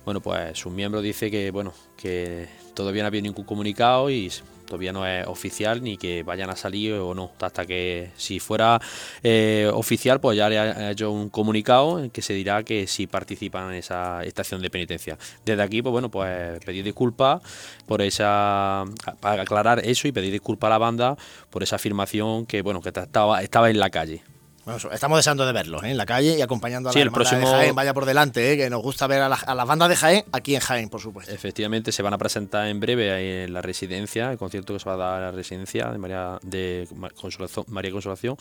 Bueno, 0.05 0.21
pues 0.21 0.57
su 0.57 0.69
miembro 0.69 1.01
dice 1.01 1.29
que, 1.29 1.51
bueno, 1.51 1.73
que 1.97 2.47
todavía 2.73 3.03
no 3.03 3.07
había 3.07 3.21
ningún 3.21 3.43
comunicado 3.43 4.09
y 4.09 4.31
todavía 4.73 4.91
no 4.91 5.05
es 5.05 5.27
oficial 5.27 5.83
ni 5.83 5.97
que 5.97 6.23
vayan 6.23 6.49
a 6.49 6.55
salir 6.55 6.93
o 6.93 7.13
no. 7.13 7.31
Hasta 7.39 7.65
que 7.67 8.09
si 8.15 8.39
fuera 8.39 8.81
eh, 9.21 9.69
oficial, 9.71 10.19
pues 10.19 10.36
ya 10.36 10.49
le 10.49 10.91
hecho 10.91 11.12
un 11.12 11.29
comunicado 11.29 12.03
en 12.03 12.09
que 12.09 12.23
se 12.23 12.33
dirá 12.33 12.63
que 12.63 12.88
si 12.88 13.05
participan 13.05 13.69
en 13.69 13.75
esa 13.75 14.23
estación 14.23 14.63
de 14.63 14.71
penitencia. 14.71 15.17
Desde 15.45 15.62
aquí, 15.62 15.83
pues 15.83 15.91
bueno, 15.91 16.09
pues 16.09 16.59
pedir 16.65 16.83
disculpas 16.83 17.43
por 17.86 18.01
esa. 18.01 18.83
para 19.19 19.43
aclarar 19.43 19.86
eso 19.86 20.07
y 20.07 20.12
pedir 20.12 20.31
disculpas 20.31 20.67
a 20.67 20.71
la 20.71 20.77
banda 20.79 21.17
por 21.51 21.62
esa 21.62 21.75
afirmación 21.75 22.47
que, 22.47 22.63
bueno, 22.63 22.81
que 22.81 22.89
estaba, 22.89 23.43
estaba 23.43 23.69
en 23.69 23.77
la 23.77 23.91
calle. 23.91 24.23
Bueno, 24.65 24.80
estamos 24.93 25.17
deseando 25.17 25.45
de 25.45 25.52
verlos 25.52 25.84
¿eh? 25.84 25.89
en 25.89 25.97
la 25.97 26.06
calle 26.06 26.38
y 26.38 26.41
acompañando 26.41 26.89
a 26.89 26.93
la 26.93 26.99
el 27.02 27.12
próximo... 27.12 27.41
de 27.41 27.47
Jaén. 27.47 27.76
Vaya 27.76 27.93
por 27.93 28.06
delante, 28.06 28.54
¿eh? 28.54 28.58
que 28.58 28.69
nos 28.69 28.82
gusta 28.82 29.08
ver 29.08 29.21
a, 29.21 29.28
las 29.28 29.67
bandas 29.67 29.89
de 29.89 29.97
Jaén 29.97 30.23
aquí 30.32 30.56
en 30.56 30.62
Jaén, 30.62 30.89
por 30.89 31.02
supuesto. 31.02 31.34
Efectivamente, 31.34 31.91
se 31.91 32.02
van 32.02 32.13
a 32.13 32.17
presentar 32.17 32.67
en 32.67 32.80
breve 32.80 33.43
en 33.43 33.54
la 33.54 33.62
residencia, 33.62 34.32
el 34.32 34.38
concierto 34.38 34.73
que 34.73 34.80
se 34.80 34.88
va 34.88 34.95
a 34.95 34.97
dar 34.97 35.19
en 35.19 35.26
la 35.26 35.32
residencia 35.32 35.91
de 35.91 35.97
María, 35.97 36.39
de 36.43 36.88
Consolación, 37.19 37.65
María 37.67 37.91
Consolación 37.91 38.38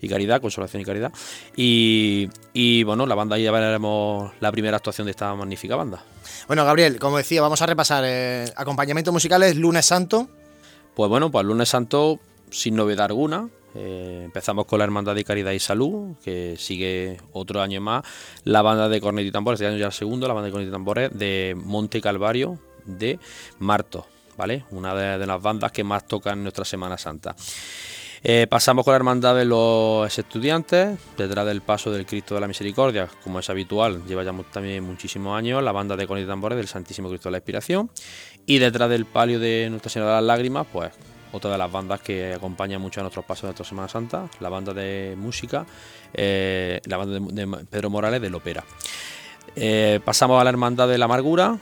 y 0.00 0.08
Caridad, 0.08 0.40
Consolación 0.40 0.80
y 0.80 0.84
Caridad. 0.84 1.12
Y, 1.56 2.84
bueno, 2.84 3.04
la 3.06 3.16
banda 3.16 3.36
ya 3.36 3.50
veremos 3.50 4.30
la 4.38 4.52
primera 4.52 4.76
actuación 4.76 5.06
de 5.06 5.10
esta 5.10 5.34
magnífica 5.34 5.74
banda. 5.74 6.04
Bueno, 6.46 6.64
Gabriel, 6.64 7.00
como 7.00 7.16
decía, 7.16 7.42
vamos 7.42 7.62
a 7.62 7.66
repasar 7.66 8.04
eh, 8.06 8.44
acompañamientos 8.56 9.12
musicales 9.12 9.56
lunes 9.56 9.86
santo. 9.86 10.28
Pues 10.94 11.10
bueno, 11.10 11.32
pues 11.32 11.44
lunes 11.44 11.68
santo 11.68 12.20
sin 12.54 12.76
novedad 12.76 13.06
alguna 13.06 13.48
eh, 13.74 14.22
empezamos 14.24 14.66
con 14.66 14.78
la 14.78 14.84
Hermandad 14.84 15.14
de 15.14 15.24
Caridad 15.24 15.50
y 15.50 15.58
Salud, 15.58 16.14
que 16.22 16.54
sigue 16.56 17.18
otro 17.32 17.60
año 17.60 17.80
más. 17.80 18.04
La 18.44 18.62
banda 18.62 18.88
de 18.88 19.00
cornet 19.00 19.26
y 19.26 19.32
tambores, 19.32 19.60
este 19.60 19.68
año 19.68 19.78
ya 19.78 19.86
el 19.86 19.92
segundo, 19.92 20.28
la 20.28 20.34
banda 20.34 20.46
de 20.46 20.52
cornet 20.52 20.68
y 20.68 20.72
tambores 20.72 21.10
de 21.12 21.56
Monte 21.56 22.00
Calvario 22.00 22.58
de 22.84 23.18
Marto, 23.58 24.06
¿vale? 24.36 24.64
Una 24.70 24.94
de, 24.94 25.26
las 25.26 25.42
bandas 25.42 25.72
que 25.72 25.82
más 25.82 26.06
tocan 26.06 26.38
en 26.38 26.42
nuestra 26.44 26.64
Semana 26.64 26.96
Santa. 26.98 27.34
Eh, 28.26 28.46
pasamos 28.48 28.84
con 28.84 28.92
la 28.92 28.96
Hermandad 28.96 29.34
de 29.34 29.44
los 29.44 30.18
Estudiantes, 30.18 30.98
detrás 31.18 31.44
del 31.44 31.60
paso 31.60 31.90
del 31.90 32.06
Cristo 32.06 32.34
de 32.34 32.40
la 32.40 32.48
Misericordia, 32.48 33.08
como 33.22 33.38
es 33.40 33.50
habitual, 33.50 34.02
lleva 34.06 34.22
ya 34.22 34.32
también 34.50 34.82
muchísimos 34.84 35.36
años, 35.36 35.62
la 35.62 35.72
banda 35.72 35.96
de 35.96 36.06
cornet 36.06 36.24
y 36.24 36.28
tambores 36.28 36.56
del 36.56 36.68
Santísimo 36.68 37.08
Cristo 37.08 37.28
de 37.28 37.32
la 37.32 37.38
Inspiración. 37.38 37.90
Y 38.46 38.58
detrás 38.58 38.88
del 38.88 39.04
palio 39.04 39.40
de 39.40 39.68
Nuestra 39.68 39.90
Señora 39.90 40.12
de 40.12 40.16
las 40.16 40.24
Lágrimas, 40.24 40.66
pues 40.72 40.92
otra 41.34 41.50
de 41.50 41.58
las 41.58 41.70
bandas 41.70 42.00
que 42.00 42.32
acompaña 42.32 42.78
mucho 42.78 43.00
a 43.00 43.02
nuestros 43.02 43.24
pasos 43.24 43.42
de 43.42 43.48
nuestra 43.48 43.66
Semana 43.66 43.88
Santa, 43.88 44.28
la 44.40 44.48
banda 44.48 44.72
de 44.72 45.14
música, 45.18 45.66
eh, 46.12 46.80
la 46.86 46.96
banda 46.96 47.18
de, 47.18 47.66
Pedro 47.68 47.90
Morales 47.90 48.22
de 48.22 48.30
Lopera. 48.30 48.64
Eh, 49.56 50.00
pasamos 50.04 50.40
a 50.40 50.44
la 50.44 50.50
Hermandad 50.50 50.88
de 50.88 50.96
la 50.96 51.06
Amargura, 51.06 51.58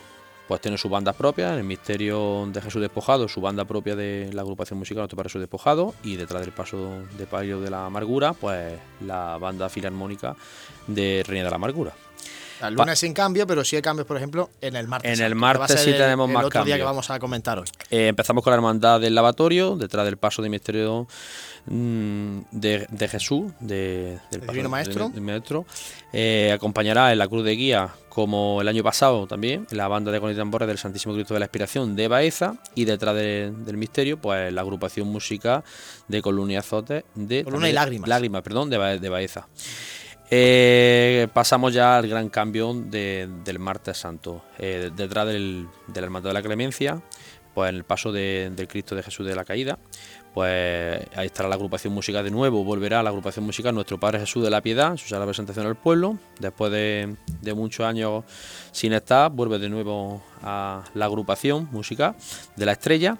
pues 0.47 0.61
tiene 0.61 0.77
sus 0.77 0.91
bandas 0.91 1.15
propias, 1.15 1.57
el 1.57 1.63
Misterio 1.63 2.47
de 2.53 2.61
Jesús 2.61 2.81
Despojado, 2.81 3.27
su 3.27 3.41
banda 3.41 3.65
propia 3.65 3.95
de 3.95 4.29
la 4.31 4.43
agrupación 4.43 4.77
musical 4.77 5.07
Padre 5.07 5.23
Jesús 5.23 5.41
Despojado, 5.41 5.95
y 6.03 6.17
detrás 6.17 6.41
del 6.41 6.51
paso 6.51 7.01
de 7.17 7.25
palio 7.25 7.59
de 7.59 7.71
la 7.71 7.87
Amargura, 7.87 8.33
pues 8.33 8.73
la 9.01 9.37
banda 9.39 9.69
filarmónica 9.69 10.35
de 10.85 11.23
Reina 11.25 11.45
de 11.45 11.49
la 11.49 11.55
Amargura. 11.55 11.93
El 12.67 12.75
lunes 12.75 12.99
sin 12.99 13.13
cambio, 13.13 13.45
pero 13.45 13.63
sí 13.63 13.75
hay 13.75 13.81
cambios, 13.81 14.07
por 14.07 14.17
ejemplo, 14.17 14.49
en 14.61 14.75
el 14.75 14.87
martes. 14.87 15.19
En 15.19 15.25
el 15.25 15.35
martes 15.35 15.79
sí 15.79 15.91
tenemos 15.91 16.29
más 16.29 16.47
cambios. 16.47 16.65
día 16.65 16.77
que 16.77 16.83
vamos 16.83 17.09
a 17.09 17.19
comentar 17.19 17.59
hoy. 17.59 17.65
Eh, 17.89 18.07
empezamos 18.07 18.43
con 18.43 18.51
la 18.51 18.55
hermandad 18.55 18.99
del 18.99 19.15
lavatorio, 19.15 19.75
detrás 19.75 20.05
del 20.05 20.17
paso 20.17 20.41
de 20.41 20.49
misterio 20.49 21.07
mm, 21.65 22.39
de, 22.51 23.07
Jesús, 23.09 23.51
de, 23.59 24.19
del 24.31 24.41
Divino 24.47 24.69
Maestro. 24.69 25.09
maestro. 25.09 25.65
Eh, 26.11 26.51
acompañará 26.53 27.11
en 27.11 27.19
la 27.19 27.27
cruz 27.27 27.43
de 27.43 27.55
guía, 27.55 27.89
como 28.09 28.61
el 28.61 28.67
año 28.67 28.83
pasado 28.83 29.25
también, 29.25 29.65
la 29.71 29.87
banda 29.87 30.11
de 30.11 30.19
con 30.19 30.35
tambores 30.35 30.67
del 30.67 30.77
Santísimo 30.77 31.13
Cristo 31.15 31.33
de 31.33 31.39
la 31.39 31.47
Expiración 31.47 31.95
de 31.95 32.07
Baeza. 32.07 32.55
Y 32.75 32.85
detrás 32.85 33.15
del 33.15 33.77
misterio, 33.77 34.17
pues 34.17 34.53
la 34.53 34.61
agrupación 34.61 35.07
música 35.07 35.63
de 36.07 36.21
Columna 36.21 36.53
y 36.53 36.55
Azote 36.57 37.05
de. 37.15 37.43
Columna 37.43 37.69
y 37.69 37.73
Lágrimas. 37.73 38.07
Lágrimas, 38.07 38.41
perdón, 38.43 38.69
de, 38.69 38.99
de 38.99 39.09
Baeza. 39.09 39.47
Eh, 40.29 41.27
pasamos 41.33 41.73
ya 41.73 41.97
al 41.97 42.07
gran 42.07 42.29
cambio 42.29 42.73
del 42.73 43.59
martes 43.59 43.97
santo. 43.97 44.43
Eh, 44.57 44.91
detrás 44.95 45.27
del, 45.27 45.67
del 45.87 46.03
Hermandad 46.03 46.31
de 46.31 46.33
la 46.33 46.41
Clemencia, 46.41 47.01
pues 47.53 47.69
en 47.69 47.75
el 47.75 47.83
paso 47.83 48.11
del 48.11 48.67
Cristo 48.67 48.95
de 48.95 49.03
Jesús 49.03 49.25
de 49.25 49.35
la 49.35 49.45
Caída, 49.45 49.77
pues 50.33 51.05
ahí 51.15 51.27
estará 51.27 51.47
la 51.47 51.55
agrupación 51.55 51.93
musical 51.93 52.23
de 52.23 52.31
nuevo, 52.31 52.63
volverá 52.63 53.03
la 53.03 53.11
agrupación 53.11 53.45
musical 53.45 53.75
Nuestro 53.75 53.99
Padre 53.99 54.19
Jesús 54.19 54.43
de 54.43 54.49
la 54.49 54.61
Piedad, 54.61 54.97
su 54.97 55.13
la 55.13 55.25
presentación 55.25 55.67
al 55.67 55.75
pueblo, 55.75 56.17
después 56.39 56.71
de, 56.71 57.15
de, 57.41 57.53
muchos 57.53 57.85
años 57.85 58.23
sin 58.71 58.93
estar, 58.93 59.31
vuelve 59.31 59.59
de 59.59 59.69
nuevo 59.69 60.23
a 60.41 60.83
la 60.95 61.05
agrupación 61.05 61.69
musical 61.71 62.15
de 62.55 62.65
la 62.65 62.71
Estrella. 62.71 63.17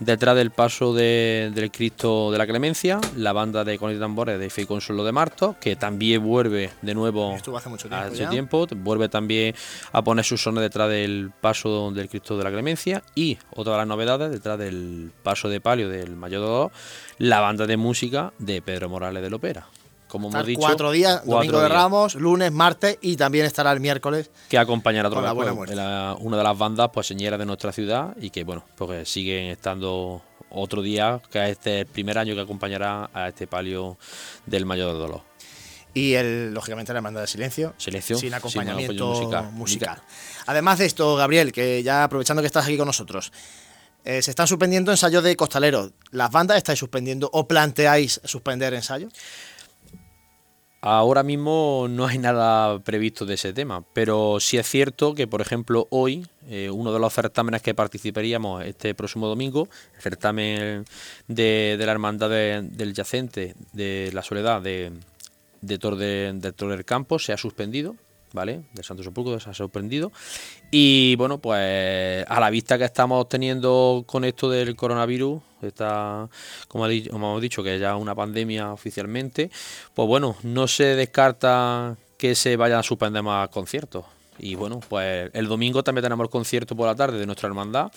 Detrás 0.00 0.34
del 0.34 0.50
paso 0.50 0.94
del 0.94 1.70
Cristo 1.70 2.32
de 2.32 2.38
la 2.38 2.46
Clemencia, 2.46 2.98
la 3.16 3.34
banda 3.34 3.64
de 3.64 3.78
con 3.78 3.94
y 3.94 3.98
tambores 3.98 4.38
de 4.38 4.48
Fe 4.48 4.62
y 4.62 4.66
Consuelo 4.66 5.04
de 5.04 5.12
Marto, 5.12 5.56
que 5.60 5.76
también 5.76 6.24
vuelve 6.24 6.70
de 6.80 6.94
nuevo 6.94 7.34
Estuvo 7.34 7.58
hace 7.58 7.68
mucho 7.68 7.86
tiempo, 8.30 8.66
vuelve 8.76 9.10
también 9.10 9.54
a 9.92 10.02
poner 10.02 10.24
sus 10.24 10.42
sones 10.42 10.62
detrás 10.62 10.88
del 10.88 11.32
paso 11.38 11.90
del 11.90 12.08
Cristo 12.08 12.38
de 12.38 12.44
la 12.44 12.50
Clemencia. 12.50 13.02
Y 13.14 13.36
otra 13.54 13.74
de 13.74 13.78
las 13.80 13.86
novedades 13.86 14.30
detrás 14.30 14.58
del 14.58 15.12
paso 15.22 15.50
de 15.50 15.60
palio 15.60 15.90
del 15.90 16.16
Mayor 16.16 16.70
la 17.18 17.40
banda 17.40 17.66
de 17.66 17.76
música 17.76 18.32
de 18.38 18.62
Pedro 18.62 18.88
Morales 18.88 19.22
de 19.22 19.28
Lopera 19.28 19.66
como 20.10 20.28
hemos 20.28 20.44
dicho. 20.44 20.60
Cuatro 20.60 20.90
días, 20.90 21.24
domingo 21.24 21.60
de 21.60 21.68
Ramos, 21.68 22.14
lunes, 22.16 22.52
martes 22.52 22.98
y 23.00 23.16
también 23.16 23.46
estará 23.46 23.72
el 23.72 23.80
miércoles. 23.80 24.30
Que 24.48 24.58
acompañará 24.58 25.08
a 25.08 25.20
la 25.22 25.32
buena 25.32 25.54
pues, 25.54 25.70
una 25.70 26.36
de 26.36 26.44
las 26.44 26.58
bandas 26.58 26.90
pues 26.92 27.06
señeras 27.06 27.38
de 27.38 27.46
nuestra 27.46 27.72
ciudad 27.72 28.14
y 28.20 28.30
que 28.30 28.44
bueno, 28.44 28.64
porque 28.76 29.06
siguen 29.06 29.46
estando 29.46 30.22
otro 30.50 30.82
día, 30.82 31.20
que 31.30 31.42
es 31.44 31.50
este 31.52 31.80
el 31.80 31.86
primer 31.86 32.18
año 32.18 32.34
que 32.34 32.40
acompañará 32.40 33.08
a 33.14 33.28
este 33.28 33.46
palio 33.46 33.96
del 34.46 34.66
Mayor 34.66 34.92
de 34.92 34.98
Dolor. 34.98 35.22
Y 35.94 36.14
el, 36.14 36.52
lógicamente 36.52 36.92
la 36.92 37.00
banda 37.00 37.20
de 37.20 37.26
silencio, 37.26 37.74
silencio 37.76 38.16
sin 38.16 38.34
acompañamiento 38.34 39.50
musical. 39.52 40.00
Además 40.46 40.78
de 40.78 40.86
esto, 40.86 41.16
Gabriel, 41.16 41.52
que 41.52 41.82
ya 41.82 42.04
aprovechando 42.04 42.42
que 42.42 42.46
estás 42.46 42.64
aquí 42.64 42.76
con 42.76 42.86
nosotros, 42.86 43.32
eh, 44.04 44.22
se 44.22 44.30
están 44.30 44.46
suspendiendo 44.46 44.90
ensayos 44.90 45.22
de 45.22 45.36
costaleros. 45.36 45.92
¿Las 46.10 46.30
bandas 46.30 46.56
estáis 46.56 46.78
suspendiendo 46.78 47.28
o 47.32 47.46
planteáis 47.46 48.20
suspender 48.24 48.72
ensayos? 48.72 49.12
Ahora 50.82 51.22
mismo 51.22 51.88
no 51.90 52.06
hay 52.06 52.16
nada 52.16 52.78
previsto 52.78 53.26
de 53.26 53.34
ese 53.34 53.52
tema, 53.52 53.84
pero 53.92 54.40
sí 54.40 54.56
es 54.56 54.66
cierto 54.66 55.14
que, 55.14 55.26
por 55.26 55.42
ejemplo, 55.42 55.86
hoy 55.90 56.26
eh, 56.48 56.70
uno 56.70 56.90
de 56.90 56.98
los 56.98 57.12
certámenes 57.12 57.60
que 57.60 57.74
participaríamos 57.74 58.64
este 58.64 58.94
próximo 58.94 59.28
domingo, 59.28 59.68
el 59.96 60.00
certamen 60.00 60.86
de, 61.28 61.76
la 61.78 61.92
Hermandad 61.92 62.30
del 62.30 62.94
Yacente 62.94 63.54
de 63.74 64.10
la 64.14 64.22
Soledad 64.22 64.62
de, 64.62 64.92
de 65.60 65.78
Tor, 65.78 65.96
de, 65.96 66.32
del 66.32 66.84
Campo, 66.86 67.18
se 67.18 67.34
ha 67.34 67.36
suspendido 67.36 67.96
¿vale? 68.32 68.62
De 68.72 68.82
Santo 68.82 69.02
Sepulcro 69.02 69.38
se 69.40 69.50
ha 69.50 69.54
sorprendido. 69.54 70.12
Y 70.70 71.14
bueno, 71.16 71.38
pues 71.38 72.24
a 72.26 72.40
la 72.40 72.50
vista 72.50 72.78
que 72.78 72.84
estamos 72.84 73.28
teniendo 73.28 74.04
con 74.06 74.24
esto 74.24 74.48
del 74.48 74.76
coronavirus, 74.76 75.42
está, 75.68 76.28
como, 76.68 76.86
hemos 76.86 77.40
dicho, 77.40 77.62
que 77.62 77.78
ya 77.78 77.96
una 77.96 78.14
pandemia 78.14 78.72
oficialmente, 78.72 79.50
pues 79.94 80.08
bueno, 80.08 80.36
no 80.42 80.68
se 80.68 80.96
descarta 80.96 81.96
que 82.16 82.34
se 82.34 82.56
vayan 82.56 82.80
a 82.80 82.82
suspender 82.82 83.22
más 83.22 83.48
conciertos. 83.48 84.04
Y 84.38 84.54
bueno, 84.54 84.80
pues 84.88 85.30
el 85.34 85.48
domingo 85.48 85.82
también 85.82 86.02
tenemos 86.02 86.24
el 86.24 86.30
concierto 86.30 86.74
por 86.74 86.86
la 86.86 86.94
tarde 86.94 87.18
de 87.18 87.26
nuestra 87.26 87.48
hermandad 87.48 87.92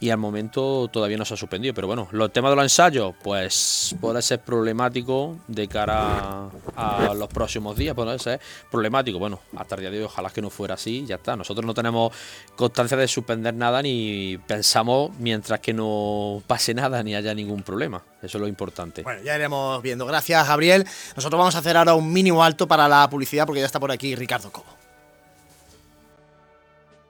y 0.00 0.10
al 0.10 0.18
momento 0.18 0.88
todavía 0.88 1.16
no 1.16 1.24
se 1.24 1.34
ha 1.34 1.36
suspendido. 1.36 1.74
Pero 1.74 1.86
bueno, 1.86 2.08
los 2.12 2.32
temas 2.32 2.50
de 2.52 2.56
los 2.56 2.64
ensayos, 2.64 3.14
pues 3.22 3.94
puede 4.00 4.22
ser 4.22 4.40
problemático 4.40 5.36
de 5.46 5.68
cara 5.68 6.48
a, 6.76 7.14
los 7.14 7.28
próximos 7.28 7.76
días, 7.76 7.94
puede 7.94 8.18
ser 8.18 8.40
problemático. 8.70 9.18
Bueno, 9.18 9.40
hasta 9.56 9.74
el 9.74 9.82
día 9.82 9.90
de 9.90 9.98
hoy 9.98 10.04
ojalá 10.04 10.30
que 10.30 10.42
no 10.42 10.50
fuera 10.50 10.74
así, 10.74 11.04
ya 11.06 11.16
está. 11.16 11.36
Nosotros 11.36 11.64
no 11.64 11.74
tenemos 11.74 12.12
constancia 12.56 12.96
de 12.96 13.08
suspender 13.08 13.54
nada 13.54 13.82
ni 13.82 14.38
pensamos 14.46 15.10
mientras 15.18 15.60
que 15.60 15.72
no 15.72 16.42
pase 16.46 16.74
nada 16.74 17.02
ni 17.02 17.14
haya 17.14 17.34
ningún 17.34 17.62
problema. 17.62 18.02
Eso 18.22 18.38
es 18.38 18.42
lo 18.42 18.48
importante. 18.48 19.02
Bueno, 19.02 19.22
ya 19.22 19.36
iremos 19.36 19.80
viendo. 19.82 20.06
Gracias, 20.06 20.46
Gabriel. 20.46 20.84
Nosotros 21.16 21.38
vamos 21.38 21.54
a 21.54 21.58
hacer 21.58 21.76
ahora 21.76 21.94
un 21.94 22.12
mínimo 22.12 22.42
alto 22.42 22.66
para 22.66 22.88
la 22.88 23.08
publicidad 23.08 23.46
porque 23.46 23.60
ya 23.60 23.66
está 23.66 23.80
por 23.80 23.92
aquí 23.92 24.14
Ricardo 24.14 24.50
Cobo. 24.50 24.87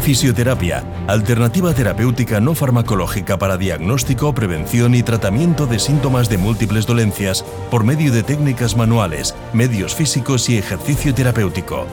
Fisioterapia, 0.00 0.82
alternativa 1.06 1.74
terapéutica 1.74 2.40
no 2.40 2.54
farmacológica 2.54 3.38
para 3.38 3.56
diagnóstico, 3.56 4.34
prevención 4.34 4.94
y 4.94 5.02
tratamiento 5.02 5.66
de 5.66 5.78
síntomas 5.78 6.28
de 6.28 6.38
múltiples 6.38 6.86
dolencias 6.86 7.44
por 7.70 7.84
medio 7.84 8.12
de 8.12 8.22
técnicas 8.22 8.76
manuales, 8.76 9.34
medios 9.52 9.94
físicos 9.94 10.48
y 10.48 10.58
ejercicio 10.58 11.14
terapéutico. 11.14 11.86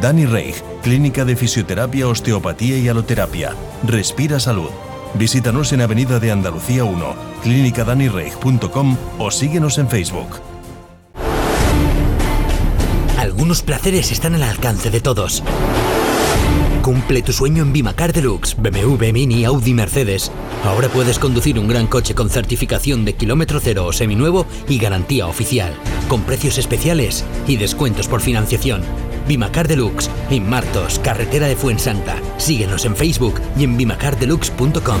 Dani 0.00 0.24
Reich, 0.26 0.62
Clínica 0.82 1.24
de 1.24 1.36
Fisioterapia, 1.36 2.08
Osteopatía 2.08 2.78
y 2.78 2.88
Aloterapia. 2.88 3.54
Respira 3.86 4.40
Salud. 4.40 4.70
Visítanos 5.14 5.72
en 5.72 5.82
Avenida 5.82 6.20
de 6.20 6.30
Andalucía 6.30 6.84
1, 6.84 7.14
clínicadanireich.com 7.42 8.96
o 9.18 9.30
síguenos 9.30 9.78
en 9.78 9.88
Facebook. 9.88 10.40
Algunos 13.18 13.62
placeres 13.62 14.12
están 14.12 14.34
al 14.34 14.44
alcance 14.44 14.90
de 14.90 15.00
todos. 15.00 15.42
Cumple 16.82 17.20
tu 17.20 17.32
sueño 17.32 17.62
en 17.62 17.74
Bimacar 17.74 18.12
Deluxe, 18.12 18.56
BMW, 18.56 19.12
Mini, 19.12 19.44
Audi, 19.44 19.74
Mercedes. 19.74 20.32
Ahora 20.64 20.88
puedes 20.88 21.18
conducir 21.18 21.58
un 21.58 21.68
gran 21.68 21.86
coche 21.86 22.14
con 22.14 22.30
certificación 22.30 23.04
de 23.04 23.14
kilómetro 23.14 23.60
cero 23.60 23.84
o 23.84 23.92
seminuevo 23.92 24.46
y 24.66 24.78
garantía 24.78 25.26
oficial, 25.26 25.74
con 26.08 26.22
precios 26.22 26.56
especiales 26.56 27.24
y 27.46 27.56
descuentos 27.56 28.08
por 28.08 28.22
financiación. 28.22 28.80
Bimacar 29.28 29.68
Deluxe, 29.68 30.10
en 30.30 30.48
Martos, 30.48 30.98
carretera 31.00 31.48
de 31.48 31.56
Fuensanta. 31.56 32.16
Síguenos 32.38 32.86
en 32.86 32.96
Facebook 32.96 33.34
y 33.58 33.64
en 33.64 33.76
bimacardeluxe.com. 33.76 35.00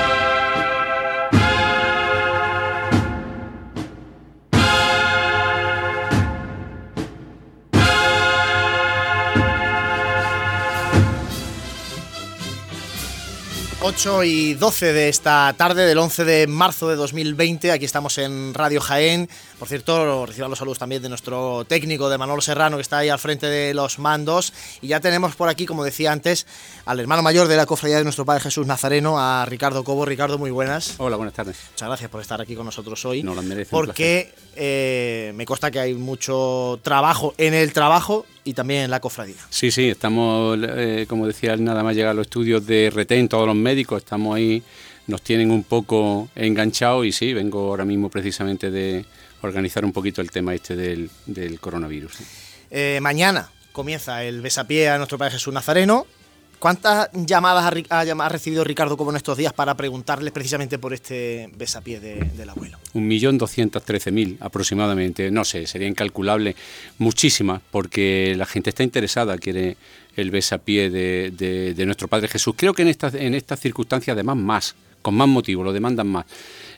8 13.83 14.23
y 14.25 14.53
12 14.53 14.93
de 14.93 15.09
esta 15.09 15.55
tarde 15.57 15.87
del 15.87 15.97
11 15.97 16.23
de 16.23 16.45
marzo 16.45 16.87
de 16.87 16.95
2020. 16.95 17.71
Aquí 17.71 17.83
estamos 17.83 18.19
en 18.19 18.53
Radio 18.53 18.79
Jaén. 18.79 19.27
Por 19.57 19.67
cierto, 19.67 20.27
reciban 20.27 20.51
los 20.51 20.59
saludos 20.59 20.77
también 20.77 21.01
de 21.01 21.09
nuestro 21.09 21.65
técnico, 21.65 22.07
de 22.07 22.19
Manolo 22.19 22.41
Serrano, 22.41 22.77
que 22.77 22.83
está 22.83 22.99
ahí 22.99 23.09
al 23.09 23.17
frente 23.17 23.47
de 23.47 23.73
los 23.73 23.97
mandos. 23.97 24.53
Y 24.81 24.87
ya 24.89 24.99
tenemos 24.99 25.35
por 25.35 25.49
aquí, 25.49 25.65
como 25.65 25.83
decía 25.83 26.11
antes, 26.11 26.45
al 26.85 26.99
hermano 26.99 27.23
mayor 27.23 27.47
de 27.47 27.57
la 27.57 27.65
cofradía 27.65 27.97
de 27.97 28.03
nuestro 28.03 28.23
Padre 28.23 28.41
Jesús 28.41 28.67
Nazareno, 28.67 29.19
a 29.19 29.47
Ricardo 29.47 29.83
Cobo. 29.83 30.05
Ricardo, 30.05 30.37
muy 30.37 30.51
buenas. 30.51 30.93
Hola, 30.99 31.17
buenas 31.17 31.33
tardes. 31.33 31.57
Muchas 31.71 31.87
gracias 31.87 32.11
por 32.11 32.21
estar 32.21 32.39
aquí 32.39 32.55
con 32.55 32.67
nosotros 32.67 33.03
hoy. 33.05 33.23
No 33.23 33.33
lo 33.33 33.41
merece. 33.41 33.71
Porque 33.71 34.31
eh, 34.55 35.33
me 35.33 35.47
consta 35.47 35.71
que 35.71 35.79
hay 35.79 35.95
mucho 35.95 36.79
trabajo 36.83 37.33
en 37.39 37.55
el 37.55 37.73
trabajo 37.73 38.27
y 38.43 38.53
también 38.53 38.83
en 38.83 38.91
la 38.91 38.99
cofradía. 38.99 39.35
Sí, 39.49 39.71
sí, 39.71 39.89
estamos, 39.89 40.57
eh, 40.61 41.05
como 41.07 41.27
decía, 41.27 41.55
nada 41.57 41.83
más 41.83 41.95
llegar 41.95 42.11
a 42.11 42.13
los 42.13 42.27
estudios 42.27 42.65
de 42.65 42.89
retén, 42.89 43.27
todos 43.27 43.45
los 43.45 43.55
médicos, 43.55 44.03
estamos 44.03 44.35
ahí, 44.35 44.63
nos 45.07 45.21
tienen 45.21 45.51
un 45.51 45.63
poco 45.63 46.29
enganchados 46.35 47.05
y 47.05 47.11
sí, 47.11 47.33
vengo 47.33 47.69
ahora 47.69 47.85
mismo 47.85 48.09
precisamente 48.09 48.71
de 48.71 49.05
organizar 49.41 49.83
un 49.85 49.91
poquito 49.91 50.21
el 50.21 50.31
tema 50.31 50.53
este 50.53 50.75
del, 50.75 51.09
coronavirus. 51.59 52.13
Eh, 52.69 52.99
mañana 53.01 53.49
comienza 53.71 54.23
el 54.23 54.41
besapié 54.41 54.89
a 54.89 54.97
nuestro 54.97 55.17
Padre 55.17 55.33
Jesús 55.33 55.53
Nazareno, 55.53 56.05
¿Cuántas 56.61 57.09
llamadas 57.13 57.73
ha, 57.89 58.29
recibido 58.29 58.63
Ricardo 58.63 58.95
como 58.95 59.09
en 59.09 59.17
estos 59.17 59.35
días 59.35 59.51
para 59.51 59.73
preguntarles 59.73 60.31
precisamente 60.31 60.77
por 60.77 60.93
este 60.93 61.49
besapié 61.57 61.99
del 61.99 62.49
abuelo? 62.51 62.77
Un 62.93 63.07
millón 63.07 63.39
doscientos 63.39 63.83
trece 63.83 64.11
mil 64.11 64.37
aproximadamente, 64.39 65.31
no 65.31 65.43
sé, 65.43 65.65
sería 65.65 65.87
incalculable, 65.87 66.55
muchísimas, 66.99 67.63
porque 67.71 68.35
la 68.37 68.45
gente 68.45 68.69
está 68.69 68.83
interesada, 68.83 69.39
quiere 69.39 69.75
el 70.15 70.29
besapié 70.29 70.91
de, 70.91 71.73
de, 71.75 71.85
nuestro 71.87 72.07
Padre 72.07 72.27
Jesús. 72.27 72.53
Creo 72.55 72.75
que 72.75 72.83
en 72.83 72.89
estas 72.89 73.15
en 73.15 73.33
estas 73.33 73.59
circunstancias 73.59 74.13
además 74.13 74.37
más, 74.37 74.75
con 75.01 75.15
más 75.15 75.27
motivo, 75.27 75.63
lo 75.63 75.73
demandan 75.73 76.09
más. 76.09 76.27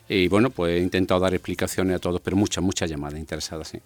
Y 0.08 0.28
bueno, 0.28 0.50
pues 0.50 0.76
he 0.76 0.80
intentado 0.80 1.20
dar 1.20 1.32
explicaciones 1.32 1.96
a 1.96 1.98
todos, 1.98 2.20
pero 2.20 2.36
muchas, 2.36 2.62
muchas 2.62 2.90
llamadas 2.90 3.18
interesadas, 3.18 3.68
sí. 3.68 3.80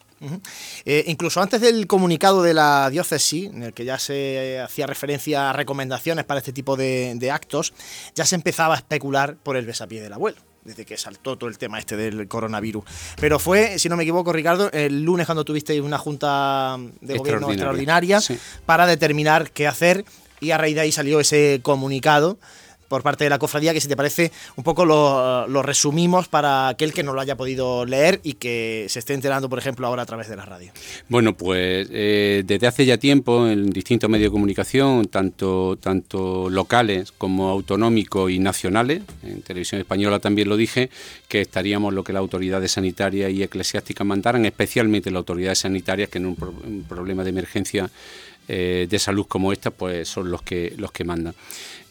Eh, 0.85 1.05
incluso 1.07 1.41
antes 1.41 1.61
del 1.61 1.87
comunicado 1.87 2.43
de 2.43 2.55
la 2.55 2.91
diócesis, 2.91 3.47
en 3.47 3.63
el 3.63 3.73
que 3.73 3.85
ya 3.85 3.99
se 3.99 4.61
hacía 4.61 4.87
referencia 4.87 5.51
a 5.51 5.53
recomendaciones 5.53 6.25
para 6.25 6.39
este 6.39 6.53
tipo 6.53 6.77
de, 6.77 7.31
actos, 7.33 7.73
ya 8.15 8.25
se 8.25 8.35
empezaba 8.35 8.75
a 8.75 8.79
especular 8.79 9.37
por 9.37 9.57
el 9.57 9.67
besapié 9.67 10.03
del 10.03 10.13
abuelo 10.13 10.39
desde 10.65 10.85
que 10.85 10.99
saltó 10.99 11.39
todo 11.39 11.49
el 11.49 11.57
tema 11.57 11.79
este 11.79 11.97
del 11.97 12.29
coronavirus. 12.29 12.85
Pero 13.19 13.39
fue, 13.39 13.79
si 13.79 13.89
no 13.89 13.97
me 13.97 14.03
equivoco, 14.03 14.35
Ricardo, 14.35 14.71
el 14.73 15.03
lunes 15.03 15.25
cuando 15.25 15.43
tuvisteis 15.43 15.81
una 15.81 15.97
junta 15.97 16.77
de 17.01 17.17
gobierno 17.17 17.51
extraordinaria 17.51 18.21
para 18.67 18.87
determinar 18.87 19.51
qué 19.53 19.67
hacer 19.67 20.05
y 20.41 20.51
a 20.51 20.59
raíz 20.59 20.75
de 20.75 20.83
ahí 20.83 20.93
salió 20.93 21.21
ese 21.21 21.61
comunicado 21.63 22.39
por 22.89 23.03
parte 23.03 23.25
de 23.25 23.31
la 23.31 23.39
cofradía, 23.39 23.73
que 23.73 23.81
si 23.81 23.89
te 23.89 23.97
parece 23.97 24.33
un 24.57 24.65
poco 24.65 24.85
lo, 24.85 25.63
resumimos 25.63 26.29
para 26.29 26.69
aquel 26.69 26.93
que 26.93 27.03
no 27.03 27.13
lo 27.13 27.21
haya 27.21 27.37
podido 27.37 27.85
leer 27.85 28.21
y 28.23 28.35
que 28.35 28.87
se 28.89 28.99
esté 28.99 29.15
enterando, 29.15 29.49
por 29.49 29.59
ejemplo, 29.59 29.87
ahora 29.87 30.03
a 30.03 30.07
través 30.07 30.29
de 30.29 30.37
la 30.37 30.45
radio. 30.45 30.73
Bueno, 31.09 31.37
pues 31.37 31.89
eh, 31.91 32.43
desde 32.47 32.67
hace 32.67 32.87
ya 32.87 32.99
tiempo 32.99 33.47
en 33.47 33.71
distintos 33.71 34.09
medios 34.09 34.31
de 34.31 34.33
comunicación, 34.33 35.07
tanto, 35.07 35.77
tanto 35.81 36.49
locales 36.51 37.13
como 37.13 37.51
autonómicos 37.51 38.31
y 38.31 38.39
nacionales, 38.39 39.03
en 39.23 39.43
televisión 39.43 39.81
española 39.81 40.19
también 40.19 40.49
lo 40.49 40.57
dije, 40.57 40.91
que 41.29 41.41
estaríamos 41.41 41.93
lo 41.93 42.05
que 42.05 42.13
las 42.13 42.21
autoridades 42.21 42.73
sanitarias 42.73 43.31
y 43.33 43.43
eclesiásticas 43.43 44.07
mandaran, 44.07 44.45
especialmente 44.47 45.11
las 45.11 45.19
autoridades 45.19 45.59
sanitarias, 45.61 46.09
que 46.09 46.19
en 46.19 46.27
un, 46.27 46.85
problema 46.89 47.25
de 47.25 47.31
emergencia 47.31 47.91
eh, 48.49 48.87
de 48.89 48.99
salud 48.99 49.27
como 49.27 49.53
esta, 49.53 49.71
pues 49.71 50.09
son 50.09 50.31
los 50.31 50.43
que, 50.43 50.75
los 50.79 50.91
que 50.93 51.05
mandan. 51.05 51.35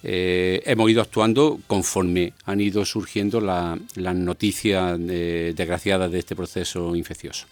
Eh, 0.09 0.61
hemos 0.63 0.89
ido 0.89 1.01
actuando 1.01 1.59
conforme 1.67 2.31
han 2.45 2.61
ido 2.61 2.85
surgiendo 2.85 3.41
las 3.41 4.15
noticias 4.15 4.97
desgraciadas 4.97 6.09
de 6.09 6.19
este 6.19 6.33
proceso 6.33 6.95
infeccioso. 6.95 7.45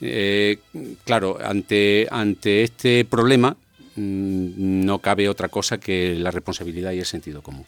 Eh, 0.00 0.58
claro, 1.04 1.38
ante, 1.40 2.08
ante 2.10 2.64
este 2.64 3.04
problema 3.04 3.56
mm, 3.94 4.84
no 4.84 4.98
cabe 4.98 5.28
otra 5.28 5.48
cosa 5.48 5.78
que 5.78 6.16
la 6.16 6.32
responsabilidad 6.32 6.90
y 6.90 6.98
el 6.98 7.06
sentido 7.06 7.42
común. 7.42 7.64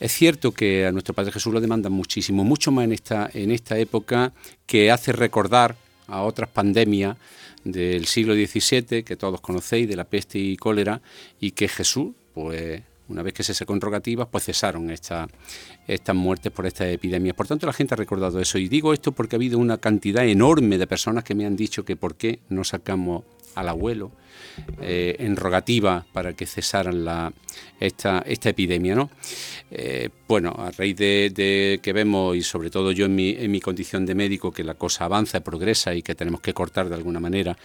Es 0.00 0.12
cierto 0.12 0.52
que 0.52 0.86
a 0.86 0.92
nuestro 0.92 1.12
Padre 1.12 1.32
Jesús 1.32 1.52
lo 1.52 1.60
demandan 1.60 1.92
muchísimo, 1.92 2.44
mucho 2.44 2.72
más 2.72 2.86
en 2.86 2.92
esta, 2.92 3.28
en 3.34 3.50
esta 3.50 3.78
época 3.78 4.32
que 4.64 4.90
hace 4.90 5.12
recordar 5.12 5.76
a 6.06 6.22
otras 6.22 6.48
pandemias 6.48 7.18
del 7.64 8.06
siglo 8.06 8.32
XVII 8.32 9.02
que 9.02 9.16
todos 9.16 9.42
conocéis, 9.42 9.86
de 9.86 9.96
la 9.96 10.04
peste 10.04 10.38
y 10.38 10.56
cólera, 10.56 11.02
y 11.38 11.50
que 11.50 11.68
Jesús, 11.68 12.12
pues 12.32 12.80
una 13.10 13.22
vez 13.22 13.34
que 13.34 13.42
se 13.42 13.54
secó 13.54 13.74
en 13.74 13.80
rogativas, 13.80 14.28
pues 14.30 14.44
cesaron 14.44 14.90
esta, 14.90 15.28
estas 15.86 16.16
muertes 16.16 16.52
por 16.52 16.66
esta 16.66 16.88
epidemia. 16.88 17.34
Por 17.34 17.46
tanto, 17.46 17.66
la 17.66 17.72
gente 17.72 17.94
ha 17.94 17.96
recordado 17.96 18.40
eso. 18.40 18.58
Y 18.58 18.68
digo 18.68 18.92
esto 18.92 19.12
porque 19.12 19.36
ha 19.36 19.38
habido 19.38 19.58
una 19.58 19.78
cantidad 19.78 20.24
enorme 20.26 20.78
de 20.78 20.86
personas 20.86 21.24
que 21.24 21.34
me 21.34 21.46
han 21.46 21.56
dicho 21.56 21.84
que 21.84 21.96
por 21.96 22.14
qué 22.14 22.40
no 22.48 22.64
sacamos 22.64 23.24
al 23.54 23.68
abuelo 23.68 24.12
eh, 24.80 25.16
en 25.18 25.36
rogativa 25.36 26.06
para 26.12 26.34
que 26.34 26.46
cesaran 26.46 27.04
la, 27.04 27.32
esta, 27.80 28.20
esta 28.26 28.50
epidemia. 28.50 28.94
¿no? 28.94 29.10
Eh, 29.70 30.08
bueno, 30.28 30.54
a 30.56 30.70
raíz 30.70 30.96
de, 30.96 31.80
que 31.82 31.92
vemos, 31.92 32.36
y 32.36 32.42
sobre 32.42 32.70
todo 32.70 32.92
yo 32.92 33.06
en 33.06 33.14
mi, 33.14 33.30
en 33.30 33.50
mi 33.50 33.60
condición 33.60 34.06
de 34.06 34.14
médico, 34.14 34.52
que 34.52 34.64
la 34.64 34.74
cosa 34.74 35.06
avanza, 35.06 35.40
progresa 35.40 35.94
y 35.94 36.02
que 36.02 36.14
tenemos 36.14 36.40
que 36.40 36.54
cortar 36.54 36.88
de 36.88 36.94
alguna 36.94 37.20
manera 37.20 37.56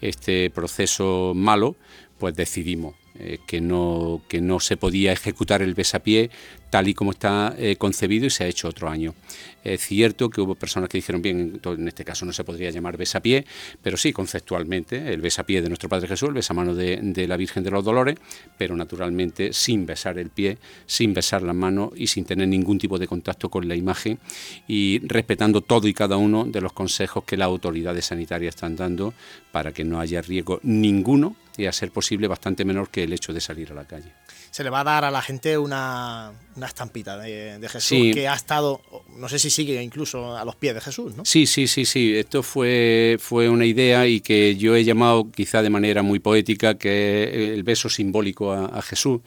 este 0.00 0.50
proceso 0.50 1.32
malo, 1.34 1.76
pues 2.18 2.34
decidimos 2.36 2.94
eh, 3.24 3.38
que, 3.46 3.60
no, 3.60 4.20
que 4.26 4.40
no 4.40 4.58
se 4.58 4.76
podía 4.76 5.12
ejecutar 5.12 5.62
el 5.62 5.74
besapié 5.74 6.30
tal 6.70 6.88
y 6.88 6.94
como 6.94 7.10
está 7.10 7.54
eh, 7.58 7.76
concebido 7.76 8.24
y 8.24 8.30
se 8.30 8.44
ha 8.44 8.46
hecho 8.46 8.66
otro 8.66 8.88
año. 8.88 9.14
Es 9.62 9.82
cierto 9.82 10.30
que 10.30 10.40
hubo 10.40 10.54
personas 10.54 10.88
que 10.88 10.96
dijeron, 10.96 11.20
bien, 11.20 11.60
en 11.62 11.86
este 11.86 12.02
caso 12.02 12.24
no 12.24 12.32
se 12.32 12.44
podría 12.44 12.70
llamar 12.70 12.96
besapié, 12.96 13.44
pero 13.82 13.98
sí, 13.98 14.12
conceptualmente, 14.12 15.12
el 15.12 15.20
besapié 15.20 15.60
de 15.60 15.68
nuestro 15.68 15.90
Padre 15.90 16.08
Jesús, 16.08 16.30
el 16.30 16.34
besamano 16.34 16.74
de, 16.74 16.98
de 17.00 17.28
la 17.28 17.36
Virgen 17.36 17.62
de 17.62 17.70
los 17.70 17.84
Dolores, 17.84 18.16
pero 18.56 18.74
naturalmente 18.74 19.52
sin 19.52 19.84
besar 19.84 20.18
el 20.18 20.30
pie, 20.30 20.56
sin 20.86 21.12
besar 21.12 21.42
la 21.42 21.52
mano 21.52 21.92
y 21.94 22.06
sin 22.06 22.24
tener 22.24 22.48
ningún 22.48 22.78
tipo 22.78 22.98
de 22.98 23.06
contacto 23.06 23.50
con 23.50 23.68
la 23.68 23.76
imagen 23.76 24.18
y 24.66 25.00
respetando 25.06 25.60
todo 25.60 25.86
y 25.88 25.94
cada 25.94 26.16
uno 26.16 26.46
de 26.46 26.62
los 26.62 26.72
consejos 26.72 27.24
que 27.24 27.36
las 27.36 27.46
autoridades 27.46 28.06
sanitarias 28.06 28.54
están 28.54 28.76
dando 28.76 29.12
para 29.52 29.72
que 29.72 29.84
no 29.84 30.00
haya 30.00 30.22
riesgo 30.22 30.58
ninguno 30.62 31.36
y 31.56 31.66
a 31.66 31.72
ser 31.72 31.90
posible 31.90 32.28
bastante 32.28 32.64
menor 32.64 32.88
que 32.88 33.04
el 33.04 33.12
hecho 33.12 33.32
de 33.32 33.40
salir 33.40 33.72
a 33.72 33.74
la 33.74 33.84
calle. 33.84 34.12
Se 34.50 34.62
le 34.62 34.70
va 34.70 34.80
a 34.80 34.84
dar 34.84 35.04
a 35.04 35.10
la 35.10 35.22
gente 35.22 35.56
una, 35.56 36.30
una 36.56 36.66
estampita 36.66 37.16
de, 37.16 37.58
Jesús 37.68 38.12
que 38.12 38.28
ha 38.28 38.34
estado, 38.34 38.82
no 39.16 39.28
sé 39.28 39.38
si 39.38 39.48
sigue 39.48 39.82
incluso 39.82 40.36
a 40.36 40.44
los 40.44 40.56
pies 40.56 40.74
de 40.74 40.80
Jesús, 40.80 41.16
¿no? 41.16 41.24
Sí, 41.24 41.46
sí, 41.46 41.66
sí, 41.66 41.86
sí. 41.86 42.14
Esto 42.14 42.42
fue, 42.42 43.16
fue 43.18 43.48
una 43.48 43.64
idea 43.64 44.06
y 44.06 44.20
que 44.20 44.56
yo 44.56 44.76
he 44.76 44.84
llamado 44.84 45.30
quizá 45.30 45.62
de 45.62 45.70
manera 45.70 46.02
muy 46.02 46.18
poética 46.18 46.76
que 46.76 47.54
el 47.54 47.62
beso 47.62 47.88
simbólico 47.88 48.52
a, 48.52 48.66
a 48.66 48.82
Jesús 48.82 49.20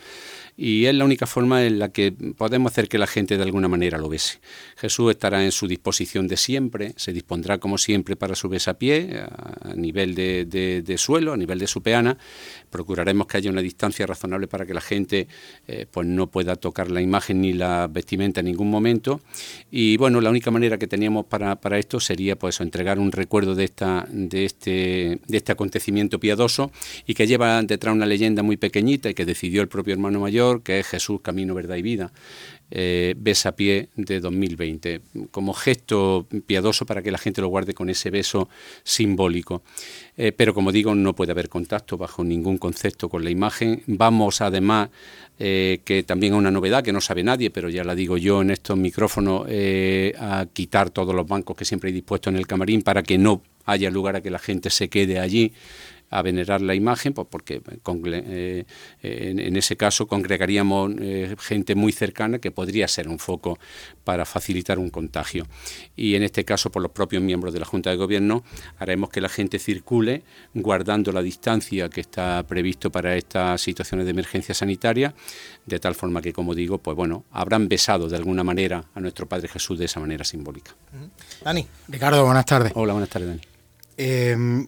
y 0.57 0.85
es 0.85 0.95
la 0.95 1.03
única 1.03 1.25
forma 1.25 1.65
en 1.65 1.79
la 1.79 1.89
que 1.89 2.11
podemos 2.11 2.71
hacer 2.71 2.87
que 2.87 2.97
la 2.97 3.07
gente 3.07 3.35
de 3.37 3.43
alguna 3.43 3.67
manera 3.67 3.97
lo 3.97 4.07
bese. 4.07 4.39
Jesús 4.77 5.11
estará 5.11 5.43
en 5.43 5.51
su 5.51 5.67
disposición 5.67 6.27
de 6.27 6.37
siempre, 6.37 6.93
se 6.95 7.11
dispondrá 7.11 7.57
como 7.57 7.77
siempre 7.77 8.15
para 8.15 8.35
su 8.35 8.47
besapié 8.47 9.19
a 9.19 9.73
nivel 9.75 10.15
de, 10.15 10.95
suelo, 10.97 11.33
a 11.33 11.37
nivel 11.37 11.59
de 11.59 11.67
su 11.67 11.81
peana. 11.81 12.17
Procuraremos 12.75 13.25
que 13.27 13.37
haya 13.37 13.49
una 13.49 13.61
distancia 13.61 14.05
razonable 14.05 14.47
para 14.47 14.65
que 14.65 14.73
la 14.73 14.81
gente 14.81 15.29
eh, 15.65 15.85
pues 15.89 16.05
no 16.05 16.27
pueda 16.27 16.57
tocar 16.57 16.91
la 16.91 16.99
imagen 16.99 17.39
ni 17.39 17.53
la 17.53 17.87
vestimenta 17.87 18.41
en 18.41 18.47
ningún 18.47 18.69
momento. 18.69 19.21
Y 19.71 19.95
bueno, 19.95 20.19
la 20.19 20.29
única 20.29 20.51
manera 20.51 20.77
que 20.77 20.85
teníamos 20.85 21.25
para, 21.25 21.57
esto 21.79 22.01
sería 22.01 22.35
pues 22.35 22.59
entregar 22.59 22.99
un 22.99 23.13
recuerdo 23.13 23.55
de, 23.55 23.63
esta, 23.63 24.05
de, 24.09 24.43
este, 24.43 25.21
de 25.25 25.37
este 25.37 25.53
acontecimiento 25.53 26.19
piadoso 26.19 26.69
y 27.07 27.13
que 27.13 27.27
lleva 27.27 27.61
detrás 27.61 27.95
una 27.95 28.05
leyenda 28.05 28.43
muy 28.43 28.57
pequeñita 28.57 29.09
y 29.09 29.13
que 29.13 29.23
decidió 29.23 29.61
el 29.61 29.69
propio 29.69 29.93
hermano 29.93 30.19
mayor 30.19 30.61
que 30.61 30.79
es 30.79 30.87
Jesús, 30.87 31.21
Camino, 31.21 31.55
Verdad 31.55 31.77
y 31.77 31.81
Vida, 31.81 32.11
eh, 32.71 33.15
Besapié 33.17 33.89
de 33.95 34.19
2020, 34.19 35.01
como 35.31 35.53
gesto 35.53 36.27
piadoso 36.45 36.85
para 36.85 37.01
que 37.01 37.11
la 37.11 37.17
gente 37.17 37.41
lo 37.41 37.47
guarde 37.47 37.73
con 37.73 37.89
ese 37.89 38.09
beso 38.09 38.49
simbólico. 38.83 39.61
Eh, 40.17 40.31
pero 40.31 40.53
como 40.53 40.71
digo, 40.71 40.95
no 40.95 41.13
puede 41.13 41.31
haber 41.31 41.49
contacto 41.49 41.97
bajo 41.97 42.23
ningún 42.23 42.57
concepto 42.57 43.09
con 43.09 43.23
la 43.23 43.29
imagen. 43.29 43.83
Vamos 43.87 44.41
además, 44.41 44.89
eh, 45.37 45.81
que 45.83 46.03
también 46.03 46.33
es 46.33 46.39
una 46.39 46.51
novedad 46.51 46.83
que 46.83 46.93
no 46.93 47.01
sabe 47.01 47.23
nadie, 47.23 47.49
pero 47.49 47.69
ya 47.69 47.83
la 47.83 47.95
digo 47.95 48.17
yo 48.17 48.41
en 48.41 48.51
estos 48.51 48.77
micrófonos, 48.77 49.45
eh, 49.49 50.13
a 50.17 50.45
quitar 50.51 50.89
todos 50.89 51.13
los 51.13 51.27
bancos 51.27 51.57
que 51.57 51.65
siempre 51.65 51.89
hay 51.89 51.93
dispuestos 51.93 52.31
en 52.31 52.37
el 52.37 52.47
camarín 52.47 52.81
para 52.81 53.03
que 53.03 53.17
no 53.17 53.41
haya 53.65 53.89
lugar 53.89 54.15
a 54.15 54.21
que 54.21 54.29
la 54.29 54.39
gente 54.39 54.69
se 54.69 54.89
quede 54.89 55.19
allí 55.19 55.51
a 56.09 56.21
venerar 56.21 56.61
la 56.61 56.75
imagen, 56.75 57.13
pues 57.13 57.27
porque 57.29 57.61
eh, 57.65 58.65
en, 59.01 59.57
ese 59.57 59.75
caso 59.75 60.07
congregaríamos 60.07 60.93
eh, 60.99 61.35
gente 61.39 61.75
muy 61.75 61.91
cercana 61.91 62.39
que 62.39 62.51
podría 62.51 62.87
ser 62.87 63.07
un 63.07 63.19
foco 63.19 63.57
para 64.03 64.25
facilitar 64.25 64.79
un 64.79 64.89
contagio. 64.89 65.47
Y 65.95 66.15
en 66.15 66.23
este 66.23 66.45
caso, 66.45 66.71
por 66.71 66.81
los 66.81 66.91
propios 66.91 67.21
miembros 67.23 67.53
de 67.53 67.59
la 67.59 67.65
Junta 67.65 67.89
de 67.89 67.95
Gobierno, 67.95 68.43
haremos 68.77 69.09
que 69.09 69.21
la 69.21 69.29
gente 69.29 69.59
circule 69.59 70.23
guardando 70.53 71.11
la 71.11 71.21
distancia 71.21 71.89
que 71.89 72.01
está 72.01 72.43
previsto 72.47 72.91
para 72.91 73.15
estas 73.15 73.61
situaciones 73.61 74.05
de 74.05 74.11
emergencia 74.11 74.53
sanitaria, 74.53 75.13
de 75.65 75.79
tal 75.79 75.95
forma 75.95 76.21
que, 76.21 76.33
como 76.33 76.53
digo, 76.53 76.77
pues 76.77 76.95
bueno, 76.95 77.25
habrán 77.31 77.67
besado 77.67 78.07
de 78.07 78.15
alguna 78.15 78.43
manera 78.43 78.85
a 78.93 78.99
nuestro 78.99 79.27
Padre 79.27 79.47
Jesús 79.47 79.79
de 79.79 79.85
esa 79.85 79.99
manera 79.99 80.23
simbólica. 80.23 80.71
Dani. 81.43 81.67
Ricardo, 81.87 82.23
buenas 82.25 82.45
tardes. 82.45 82.71
Hola, 82.75 82.93
buenas 82.93 83.09
tardes, 83.09 83.29
Dani. 83.29 83.41
Eh, 83.97 84.67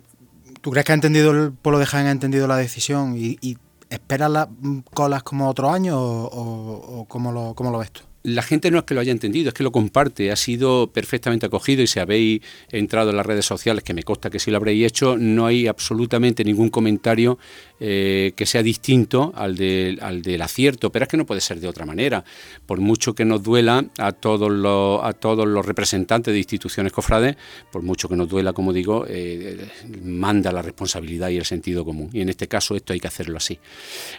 ¿Tú 0.61 0.71
crees 0.71 0.85
que 0.85 0.91
ha 0.91 0.95
entendido 0.95 1.31
el 1.31 1.51
pueblo 1.53 1.79
de 1.79 1.85
Jaén 1.85 2.07
ha 2.07 2.11
entendido 2.11 2.47
la 2.47 2.57
decisión 2.57 3.15
y, 3.17 3.37
y 3.41 3.57
esperas 3.89 4.29
las 4.31 4.47
colas 4.93 5.23
como 5.23 5.49
otro 5.49 5.71
año 5.71 5.95
o, 5.99 7.05
cómo, 7.07 7.31
lo, 7.31 7.53
cómo 7.55 7.71
lo 7.71 7.79
ves 7.79 7.91
tú? 7.91 8.01
La 8.27 8.41
gente 8.41 8.71
no 8.71 8.79
es 8.79 8.83
que 8.83 8.93
lo 8.93 8.99
haya 8.99 9.13
entendido, 9.13 9.47
es 9.47 9.53
que 9.53 9.63
lo 9.63 9.71
comparte, 9.71 10.31
ha 10.31 10.35
sido 10.35 10.87
perfectamente 10.87 11.45
acogido 11.45 11.81
y 11.81 11.87
si 11.87 12.01
habéis 12.01 12.41
entrado 12.69 13.11
en 13.11 13.15
las 13.15 13.25
redes 13.25 13.45
sociales, 13.45 13.85
que 13.85 13.93
me 13.93 14.03
consta 14.03 14.29
que 14.29 14.37
sí 14.37 14.51
lo 14.51 14.57
habréis 14.57 14.85
hecho, 14.85 15.15
no 15.17 15.45
hay 15.45 15.65
absolutamente 15.65 16.43
ningún 16.43 16.69
comentario 16.69 17.39
eh, 17.79 18.33
que 18.35 18.45
sea 18.45 18.63
distinto 18.63 19.31
al, 19.33 19.57
al 20.01 20.21
del 20.21 20.41
acierto, 20.41 20.91
pero 20.91 21.03
es 21.03 21.09
que 21.09 21.15
no 21.15 21.25
puede 21.25 21.39
ser 21.39 21.61
de 21.61 21.69
otra 21.69 21.85
manera. 21.85 22.25
Por 22.65 22.81
mucho 22.81 23.15
que 23.15 23.23
nos 23.23 23.43
duela 23.43 23.85
a 23.97 24.11
todos 24.11 24.51
los, 24.51 24.99
a 25.05 25.13
todos 25.13 25.47
los 25.47 25.65
representantes 25.65 26.33
de 26.33 26.37
instituciones 26.37 26.91
cofrades, 26.91 27.37
por 27.71 27.81
mucho 27.81 28.09
que 28.09 28.17
nos 28.17 28.27
duela, 28.27 28.51
como 28.51 28.73
digo, 28.73 29.05
eh, 29.07 29.69
manda 30.03 30.51
la 30.51 30.61
responsabilidad 30.61 31.29
y 31.29 31.37
el 31.37 31.45
sentido 31.45 31.85
común. 31.85 32.09
Y 32.11 32.19
en 32.19 32.27
este 32.27 32.49
caso 32.49 32.75
esto 32.75 32.91
hay 32.91 32.99
que 32.99 33.07
hacerlo 33.07 33.37
así. 33.37 33.57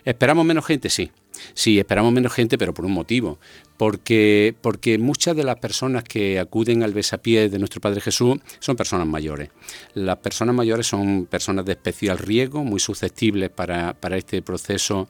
¿Esperamos 0.03 0.47
menos 0.47 0.65
gente? 0.65 0.89
Sí. 0.89 1.11
Sí, 1.55 1.79
esperamos 1.79 2.13
menos 2.13 2.33
gente, 2.33 2.59
pero 2.59 2.75
por 2.75 2.85
un 2.85 2.93
motivo. 2.93 3.39
Porque, 3.77 4.57
porque 4.61 4.99
muchas 4.99 5.37
de 5.37 5.45
las 5.45 5.57
personas 5.61 6.03
que 6.03 6.41
acuden 6.41 6.83
al 6.83 6.93
besapié 6.93 7.49
de 7.49 7.59
nuestro 7.59 7.81
Padre 7.81 8.01
Jesús 8.01 8.39
son 8.59 8.77
personas 8.77 9.07
mayores. 9.07 9.51
Las 9.95 10.17
personas 10.19 10.55
mayores 10.55 10.87
son 10.87 11.27
personas 11.27 11.65
de 11.65 11.73
especial 11.73 12.19
riesgo, 12.19 12.65
muy 12.65 12.81
susceptibles 12.81 13.51
para, 13.51 13.95
para 13.95 14.17
este 14.17 14.43
proceso 14.43 15.09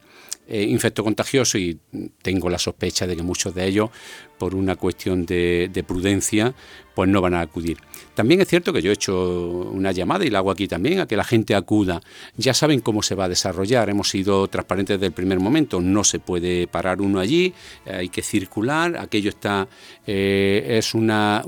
eh, 0.51 0.63
infecto 0.63 1.03
contagioso 1.03 1.59
y 1.59 1.79
tengo 2.23 2.49
la 2.49 2.57
sospecha 2.57 3.05
de 3.05 3.15
que 3.15 3.21
muchos 3.21 3.53
de 3.53 3.67
ellos, 3.67 3.91
por 4.39 4.55
una 4.55 4.75
cuestión 4.75 5.25
de, 5.27 5.69
de 5.71 5.83
prudencia, 5.83 6.55
pues 6.99 7.07
no 7.07 7.21
van 7.21 7.33
a 7.33 7.39
acudir. 7.39 7.77
También 8.13 8.41
es 8.41 8.49
cierto 8.49 8.73
que 8.73 8.81
yo 8.81 8.89
he 8.89 8.93
hecho 8.93 9.71
una 9.71 9.93
llamada 9.93 10.25
y 10.25 10.29
la 10.29 10.39
hago 10.39 10.51
aquí 10.51 10.67
también 10.67 10.99
a 10.99 11.07
que 11.07 11.15
la 11.15 11.23
gente 11.23 11.55
acuda. 11.55 12.01
Ya 12.35 12.53
saben 12.53 12.81
cómo 12.81 13.01
se 13.01 13.15
va 13.15 13.23
a 13.23 13.29
desarrollar, 13.29 13.89
hemos 13.89 14.09
sido 14.09 14.49
transparentes 14.49 14.97
desde 14.97 15.05
el 15.05 15.13
primer 15.13 15.39
momento, 15.39 15.79
no 15.79 16.03
se 16.03 16.19
puede 16.19 16.67
parar 16.67 16.99
uno 16.99 17.21
allí, 17.21 17.53
hay 17.85 18.09
que 18.09 18.21
circular, 18.21 18.97
aquello 18.97 19.29
está, 19.29 19.69
eh, 20.05 20.75
es 20.77 20.93
una 20.93 21.41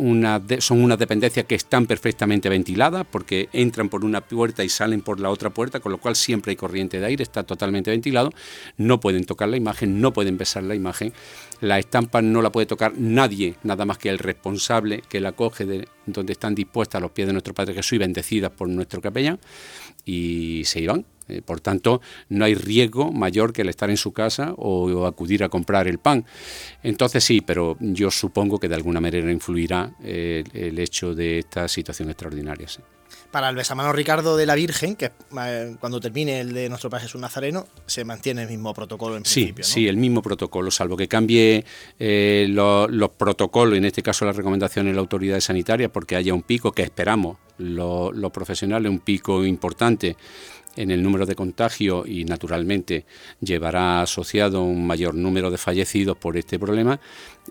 son 0.60 0.82
unas 0.82 0.98
dependencias 0.98 1.46
que 1.46 1.56
están 1.56 1.86
perfectamente 1.86 2.48
ventiladas 2.48 3.06
porque 3.12 3.50
entran 3.52 3.90
por 3.90 4.06
una 4.06 4.22
puerta 4.22 4.64
y 4.64 4.70
salen 4.70 5.02
por 5.02 5.20
la 5.20 5.32
otra 5.32 5.50
puerta, 5.50 5.82
con 5.82 5.92
lo 5.92 5.98
cual 5.98 6.16
siempre 6.16 6.52
hay 6.52 6.56
corriente 6.56 7.02
de 7.02 7.08
aire, 7.08 7.24
está 7.24 7.44
totalmente 7.44 7.92
ventilado, 7.92 8.32
no 8.78 9.02
pueden 9.02 9.26
tocar 9.26 9.50
la 9.50 9.58
imagen, 9.58 10.00
no 10.00 10.14
pueden 10.14 10.38
besar 10.38 10.64
la 10.64 10.76
imagen, 10.76 11.12
la 11.60 11.78
estampa 11.78 12.22
no 12.22 12.42
la 12.42 12.54
puede 12.54 12.68
tocar 12.68 12.94
nadie, 12.98 13.56
nada 13.64 13.86
más 13.86 13.98
que 13.98 14.08
el 14.08 14.18
responsable 14.18 15.04
que 15.10 15.20
la 15.20 15.34
de 15.50 15.88
donde 16.06 16.34
están 16.34 16.56
dispuestas 16.56 17.02
los 17.02 17.12
pies 17.12 17.28
de 17.28 17.34
nuestro 17.34 17.54
Padre 17.54 17.74
Jesús 17.74 17.94
y 17.94 17.98
bendecidas 17.98 18.52
por 18.52 18.70
nuestro 18.70 19.02
capellán, 19.02 19.40
y 20.06 20.64
se 20.66 20.82
iban. 20.82 21.06
Eh, 21.32 21.42
por 21.42 21.62
tanto, 21.62 22.02
no 22.30 22.46
hay 22.46 22.56
riesgo 22.56 23.12
mayor 23.12 23.54
que 23.54 23.62
el 23.62 23.70
estar 23.70 23.90
en 23.90 23.98
su 23.98 24.12
casa 24.12 24.54
o, 24.58 25.06
acudir 25.06 25.44
a 25.44 25.50
comprar 25.50 25.88
el 25.88 25.98
pan. 25.98 26.26
Entonces 26.84 27.24
sí, 27.24 27.42
pero 27.42 27.78
yo 27.80 28.12
supongo 28.12 28.60
que 28.60 28.68
de 28.68 28.76
alguna 28.76 29.00
manera 29.00 29.32
influirá 29.32 29.92
eh, 30.04 30.44
el 30.54 30.78
hecho 30.80 31.16
de 31.16 31.40
esta 31.40 31.68
situación 31.68 32.10
extraordinaria 32.10 32.68
para 33.32 33.50
el 33.50 33.56
besamano 33.56 33.94
Ricardo 33.94 34.36
de 34.36 34.46
la 34.46 34.56
Virgen, 34.56 34.96
que 34.96 35.12
eh, 35.42 35.76
cuando 35.80 36.00
termine 36.00 36.42
el 36.42 36.54
de 36.54 36.70
nuestro 36.70 36.90
Padre 36.90 37.06
Jesús 37.06 37.20
Nazareno, 37.20 37.66
se 37.86 38.04
mantiene 38.04 38.44
el 38.44 38.50
mismo 38.50 38.74
protocolo 38.74 39.16
en 39.16 39.26
sí, 39.26 39.46
principio. 39.46 39.64
Sí, 39.64 39.88
el 39.88 39.98
mismo 39.98 40.22
protocolo, 40.22 40.70
salvo 40.70 40.98
que 40.98 41.08
cambie 41.08 41.66
eh, 41.98 42.46
los 42.50 43.10
protocolos, 43.12 43.78
en 43.78 43.86
este 43.86 44.04
caso 44.04 44.26
las 44.26 44.36
recomendaciones 44.36 44.92
de 44.92 44.96
la 44.96 45.02
autoridad 45.02 45.40
sanitaria, 45.40 45.92
porque 45.92 46.18
haya 46.18 46.34
un 46.34 46.44
pico 46.44 46.74
que 46.74 46.84
esperamos 46.84 47.38
los 47.58 48.32
profesionales, 48.32 48.90
un 48.90 49.00
pico 49.00 49.46
importante 49.46 50.18
en 50.76 50.92
el 50.92 51.04
número 51.04 51.26
de 51.26 51.36
contagios 51.36 52.08
y 52.08 52.24
naturalmente 52.26 53.06
llevará 53.40 54.02
asociado 54.02 54.64
un 54.64 54.86
mayor 54.86 55.16
número 55.16 55.52
de 55.52 55.58
fallecidos 55.58 56.18
por 56.18 56.38
este 56.38 56.58
problema, 56.60 57.00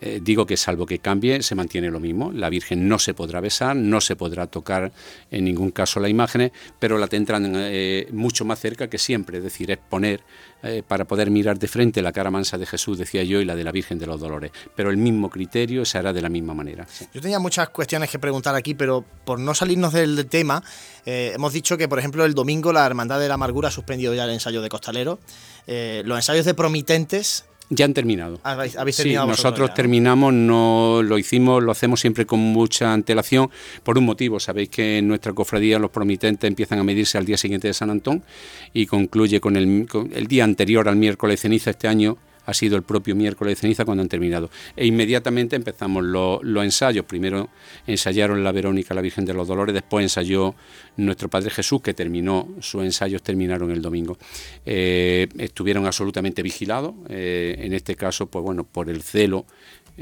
eh, 0.01 0.21
digo 0.23 0.47
que 0.47 0.57
salvo 0.57 0.87
que 0.87 1.01
cambie, 1.01 1.43
se 1.43 1.55
mantiene 1.55 1.91
lo 1.91 2.01
mismo. 2.01 2.31
La 2.33 2.49
Virgen 2.49 2.89
no 2.89 2.99
se 2.99 3.13
podrá 3.13 3.41
besar, 3.41 3.77
no 3.77 4.01
se 4.01 4.17
podrá 4.17 4.47
tocar 4.47 4.93
en 5.31 5.45
ningún 5.45 5.73
caso 5.73 6.01
la 6.01 6.09
imagen, 6.09 6.53
pero 6.79 6.97
la 6.97 7.09
tendrán 7.09 7.53
eh, 7.57 8.09
mucho 8.13 8.45
más 8.45 8.61
cerca 8.61 8.89
que 8.89 8.99
siempre, 8.99 9.39
es 9.39 9.45
decir, 9.45 9.71
es 9.71 9.79
poner 9.79 10.23
eh, 10.63 10.83
para 10.87 11.07
poder 11.07 11.31
mirar 11.31 11.59
de 11.59 11.69
frente 11.69 12.03
la 12.03 12.13
cara 12.13 12.31
mansa 12.31 12.57
de 12.57 12.67
Jesús, 12.67 12.99
decía 12.99 13.25
yo, 13.25 13.41
y 13.41 13.45
la 13.45 13.57
de 13.57 13.65
la 13.65 13.73
Virgen 13.73 13.99
de 13.99 14.07
los 14.07 14.21
Dolores. 14.21 14.53
Pero 14.77 14.91
el 14.91 14.97
mismo 14.97 15.29
criterio 15.29 15.85
se 15.85 15.99
hará 15.99 16.13
de 16.13 16.23
la 16.23 16.29
misma 16.29 16.55
manera. 16.55 16.87
Yo 17.13 17.21
tenía 17.21 17.39
muchas 17.39 17.71
cuestiones 17.71 18.11
que 18.11 18.19
preguntar 18.19 18.55
aquí, 18.55 18.75
pero 18.75 19.05
por 19.25 19.41
no 19.41 19.55
salirnos 19.55 19.93
del 19.93 20.27
tema, 20.27 20.63
hemos 21.05 21.53
dicho 21.53 21.77
que, 21.77 21.89
por 21.89 21.99
ejemplo, 21.99 22.25
el 22.25 22.35
domingo 22.35 22.73
la 22.73 22.87
Hermandad 22.87 23.10
de 23.19 23.29
la 23.29 23.35
Amargura 23.35 23.69
ha 23.69 23.73
suspendido 23.73 24.15
ya 24.15 24.25
el 24.25 24.31
ensayo 24.31 24.63
de 24.63 24.69
Costalero. 24.69 25.19
los 25.67 26.17
ensayos 26.17 26.45
de 26.45 26.55
Promitentes 26.55 27.45
ya 27.73 27.85
han 27.85 27.95
terminado. 27.95 28.41
¿Habéis, 28.43 28.77
sí, 28.97 29.15
nosotros 29.15 29.73
terminamos, 29.75 30.35
no 30.35 31.03
lo 31.05 31.19
hicimos, 31.19 31.63
lo 31.63 31.71
hacemos 31.71 32.01
siempre 32.01 32.27
con 32.27 32.41
mucha 32.41 32.93
antelación 32.93 33.49
por 33.85 33.97
un 33.97 34.05
motivo. 34.05 34.41
Sabéis 34.41 34.71
que 34.71 34.99
en 34.99 35.07
nuestra 35.07 35.33
cofradía 35.33 35.79
los 35.79 35.93
promitentes 35.93 36.49
empiezan 36.49 36.81
a 36.81 36.85
medirse 36.85 37.17
al 37.17 37.25
día 37.25 37.37
siguiente 37.37 37.69
de 37.69 37.75
San 37.75 37.91
Antón 37.91 38.25
y 38.73 38.87
concluye 38.87 39.41
con 39.41 39.57
el, 39.57 39.87
con 39.89 40.11
el 40.13 40.27
día 40.27 40.43
anterior 40.43 40.89
al 40.89 40.97
miércoles 40.97 41.41
ceniza 41.41 41.71
este 41.71 41.87
año 41.87 42.19
ha 42.51 42.55
sido 42.55 42.77
el 42.77 42.83
propio 42.83 43.15
miércoles 43.15 43.57
de 43.57 43.61
ceniza 43.61 43.85
cuando 43.85 44.03
han 44.03 44.09
terminado. 44.09 44.51
E 44.77 44.87
inmediatamente 44.87 45.57
empezamos 45.57 46.05
los, 46.05 46.43
ensayos. 46.65 47.05
Primero 47.05 47.49
ensayaron 47.87 48.43
la 48.45 48.53
Verónica, 48.53 48.95
la 48.95 49.01
Virgen 49.01 49.25
de 49.25 49.35
los 49.35 49.49
Dolores, 49.49 49.73
después 49.73 50.03
ensayó 50.03 50.55
nuestro 50.97 51.29
Padre 51.29 51.51
Jesús, 51.51 51.81
que 51.81 51.95
terminó, 51.95 52.49
sus 52.61 52.83
ensayos 52.83 53.23
terminaron 53.23 53.71
el 53.71 53.81
domingo. 53.81 54.19
Eh, 54.67 55.29
estuvieron 55.39 55.87
absolutamente 55.87 56.43
vigilados, 56.43 56.95
eh, 57.09 57.57
en 57.59 57.73
este 57.73 57.95
caso, 57.95 58.27
pues 58.27 58.45
bueno, 58.45 58.65
por 58.65 58.91
el 58.91 59.03
celo 59.03 59.47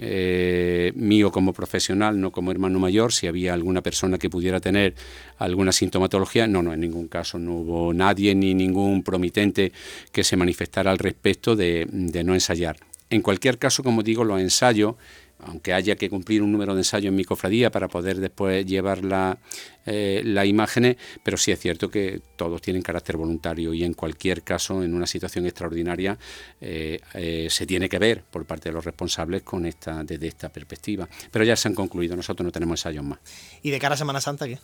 eh, 0.00 0.92
mío 0.94 1.30
como 1.30 1.52
profesional, 1.52 2.20
no 2.20 2.30
como 2.30 2.50
hermano 2.50 2.78
mayor, 2.78 3.12
si 3.12 3.26
había 3.26 3.54
alguna 3.54 3.82
persona 3.82 4.18
que 4.18 4.30
pudiera 4.30 4.60
tener 4.60 4.94
alguna 5.38 5.72
sintomatología. 5.72 6.46
No, 6.46 6.62
no, 6.62 6.72
en 6.72 6.80
ningún 6.80 7.08
caso 7.08 7.38
no 7.38 7.56
hubo 7.56 7.92
nadie 7.92 8.34
ni 8.34 8.54
ningún 8.54 9.02
promitente 9.02 9.72
que 10.12 10.24
se 10.24 10.36
manifestara 10.36 10.90
al 10.90 10.98
respecto 10.98 11.56
de, 11.56 11.86
de 11.90 12.24
no 12.24 12.34
ensayar. 12.34 12.76
En 13.10 13.22
cualquier 13.22 13.58
caso, 13.58 13.82
como 13.82 14.02
digo, 14.02 14.24
los 14.24 14.40
ensayos 14.40 14.96
aunque 15.40 15.72
haya 15.72 15.96
que 15.96 16.10
cumplir 16.10 16.42
un 16.42 16.52
número 16.52 16.74
de 16.74 16.80
ensayos 16.80 17.08
en 17.08 17.16
mi 17.16 17.24
cofradía 17.24 17.70
para 17.70 17.88
poder 17.88 18.18
después 18.18 18.66
llevar 18.66 19.04
la, 19.04 19.38
eh, 19.86 20.22
las 20.24 20.46
imágenes, 20.46 20.96
pero 21.22 21.36
sí 21.36 21.52
es 21.52 21.60
cierto 21.60 21.90
que 21.90 22.20
todos 22.36 22.60
tienen 22.60 22.82
carácter 22.82 23.16
voluntario 23.16 23.72
y 23.72 23.84
en 23.84 23.94
cualquier 23.94 24.42
caso, 24.42 24.82
en 24.82 24.94
una 24.94 25.06
situación 25.06 25.46
extraordinaria, 25.46 26.18
eh, 26.60 27.00
eh, 27.14 27.46
se 27.50 27.66
tiene 27.66 27.88
que 27.88 27.98
ver 27.98 28.22
por 28.22 28.44
parte 28.44 28.68
de 28.68 28.74
los 28.74 28.84
responsables 28.84 29.42
con 29.42 29.66
esta, 29.66 30.02
desde 30.04 30.26
esta 30.26 30.48
perspectiva. 30.48 31.08
Pero 31.30 31.44
ya 31.44 31.56
se 31.56 31.68
han 31.68 31.74
concluido, 31.74 32.16
nosotros 32.16 32.44
no 32.44 32.52
tenemos 32.52 32.80
ensayos 32.80 33.04
más. 33.04 33.18
¿Y 33.62 33.70
de 33.70 33.78
cara 33.78 33.94
a 33.94 33.98
Semana 33.98 34.20
Santa 34.20 34.46
qué? 34.46 34.58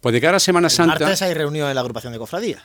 Pues 0.00 0.12
de 0.12 0.20
cara 0.20 0.36
a 0.36 0.40
Semana 0.40 0.68
Santa... 0.68 0.98
martes 0.98 1.22
hay 1.22 1.34
reunión 1.34 1.68
en 1.68 1.74
la 1.74 1.80
agrupación 1.80 2.12
de 2.12 2.18
cofradías 2.18 2.62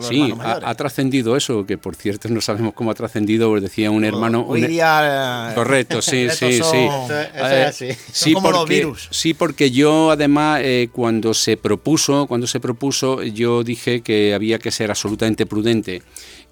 sí, 0.00 0.32
ha, 0.40 0.74
trascendido 0.74 1.36
eso, 1.36 1.66
que 1.66 1.78
por 1.78 1.96
cierto 1.96 2.28
no 2.28 2.40
sabemos 2.40 2.74
cómo 2.74 2.90
ha 2.90 2.94
trascendido, 2.94 3.58
decía 3.60 3.90
un 3.90 4.04
hermano. 4.04 4.44
Hoy 4.46 4.62
día. 4.66 5.50
Eh, 5.50 5.54
correcto, 5.54 6.00
sí, 6.00 6.28
sí, 6.30 6.60
sí. 6.62 6.88
Eh, 7.34 7.96
sí, 8.12 8.32
como 8.32 8.50
los 8.50 8.68
virus. 8.68 9.08
Sí, 9.10 9.34
porque 9.34 9.70
yo 9.70 10.10
además 10.10 10.60
eh, 10.62 10.88
cuando 10.92 11.34
se 11.34 11.56
propuso, 11.56 12.26
cuando 12.26 12.46
se 12.46 12.60
propuso, 12.60 13.22
yo 13.22 13.62
dije 13.62 14.02
que 14.02 14.34
había 14.34 14.58
que 14.58 14.70
ser 14.70 14.90
absolutamente 14.90 15.46
prudente. 15.46 16.02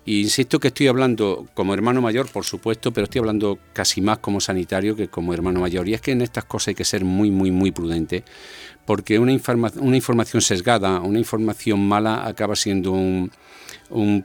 Y 0.05 0.23
insisto 0.23 0.59
que 0.59 0.69
estoy 0.69 0.89
hablando 0.89 1.47
como 1.55 1.75
hermano 1.75 2.01
mayor, 2.01 2.29
por 2.31 2.45
supuesto, 2.45 2.91
pero 2.91 3.05
estoy 3.05 3.19
hablando 3.19 3.59
casi 3.73 4.01
más 4.01 4.19
como 4.19 4.41
sanitario 4.41 4.97
que 4.97 5.09
como 5.09 5.35
hermano 5.35 5.61
mayor. 5.61 5.89
Y 5.89 5.95
es 5.95 6.01
que 6.01 6.13
en 6.13 6.23
estas 6.23 6.47
cosas 6.47 6.69
hay 6.69 6.75
que 6.75 6.85
ser 6.85 7.05
muy, 7.05 7.31
muy, 7.31 7.51
muy 7.51 7.71
prudente 7.71 8.25
porque 8.91 9.21
una, 9.21 9.39
una 9.77 9.97
información 9.97 10.43
sesgada, 10.43 10.99
una 10.99 11.21
información 11.21 11.79
mala 11.79 12.27
acaba 12.27 12.57
siendo 12.57 12.91
un, 12.91 13.31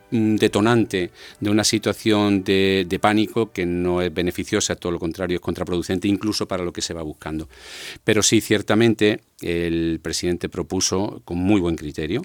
detonante 0.10 1.12
de 1.40 1.50
una 1.52 1.64
situación 1.64 2.44
de, 2.44 2.98
pánico 3.00 3.52
que 3.52 3.68
no 3.68 4.02
es 4.02 4.12
beneficiosa, 4.12 4.76
todo 4.76 4.94
lo 4.94 4.98
contrario, 4.98 5.36
es 5.36 5.42
contraproducente, 5.42 6.08
incluso 6.08 6.48
para 6.48 6.64
lo 6.64 6.74
que 6.74 6.82
se 6.82 6.96
va 6.96 7.04
buscando. 7.04 7.48
Pero 8.04 8.24
sí, 8.24 8.42
ciertamente, 8.42 9.22
el 9.40 10.00
presidente 10.02 10.50
propuso 10.50 11.22
con 11.26 11.38
muy 11.38 11.62
buen 11.62 11.76
criterio 11.76 12.24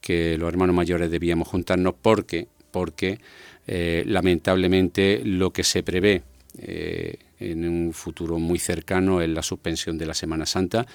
que 0.00 0.36
los 0.38 0.48
hermanos 0.48 0.74
mayores 0.74 1.08
debíamos 1.08 1.46
juntarnos 1.46 1.94
porque, 2.02 2.48
porque 2.72 3.20
eh, 3.68 4.02
lamentablemente 4.08 5.22
lo 5.24 5.52
que 5.52 5.62
se 5.62 5.84
prevé 5.84 6.24
eh, 6.58 7.18
en 7.38 7.68
un 7.68 7.92
futuro 7.92 8.38
muy 8.38 8.58
cercano 8.58 9.20
es 9.20 9.28
la 9.28 9.42
suspensión 9.42 9.98
de 9.98 10.06
la 10.06 10.14
Semana 10.14 10.46
Santa 10.46 10.86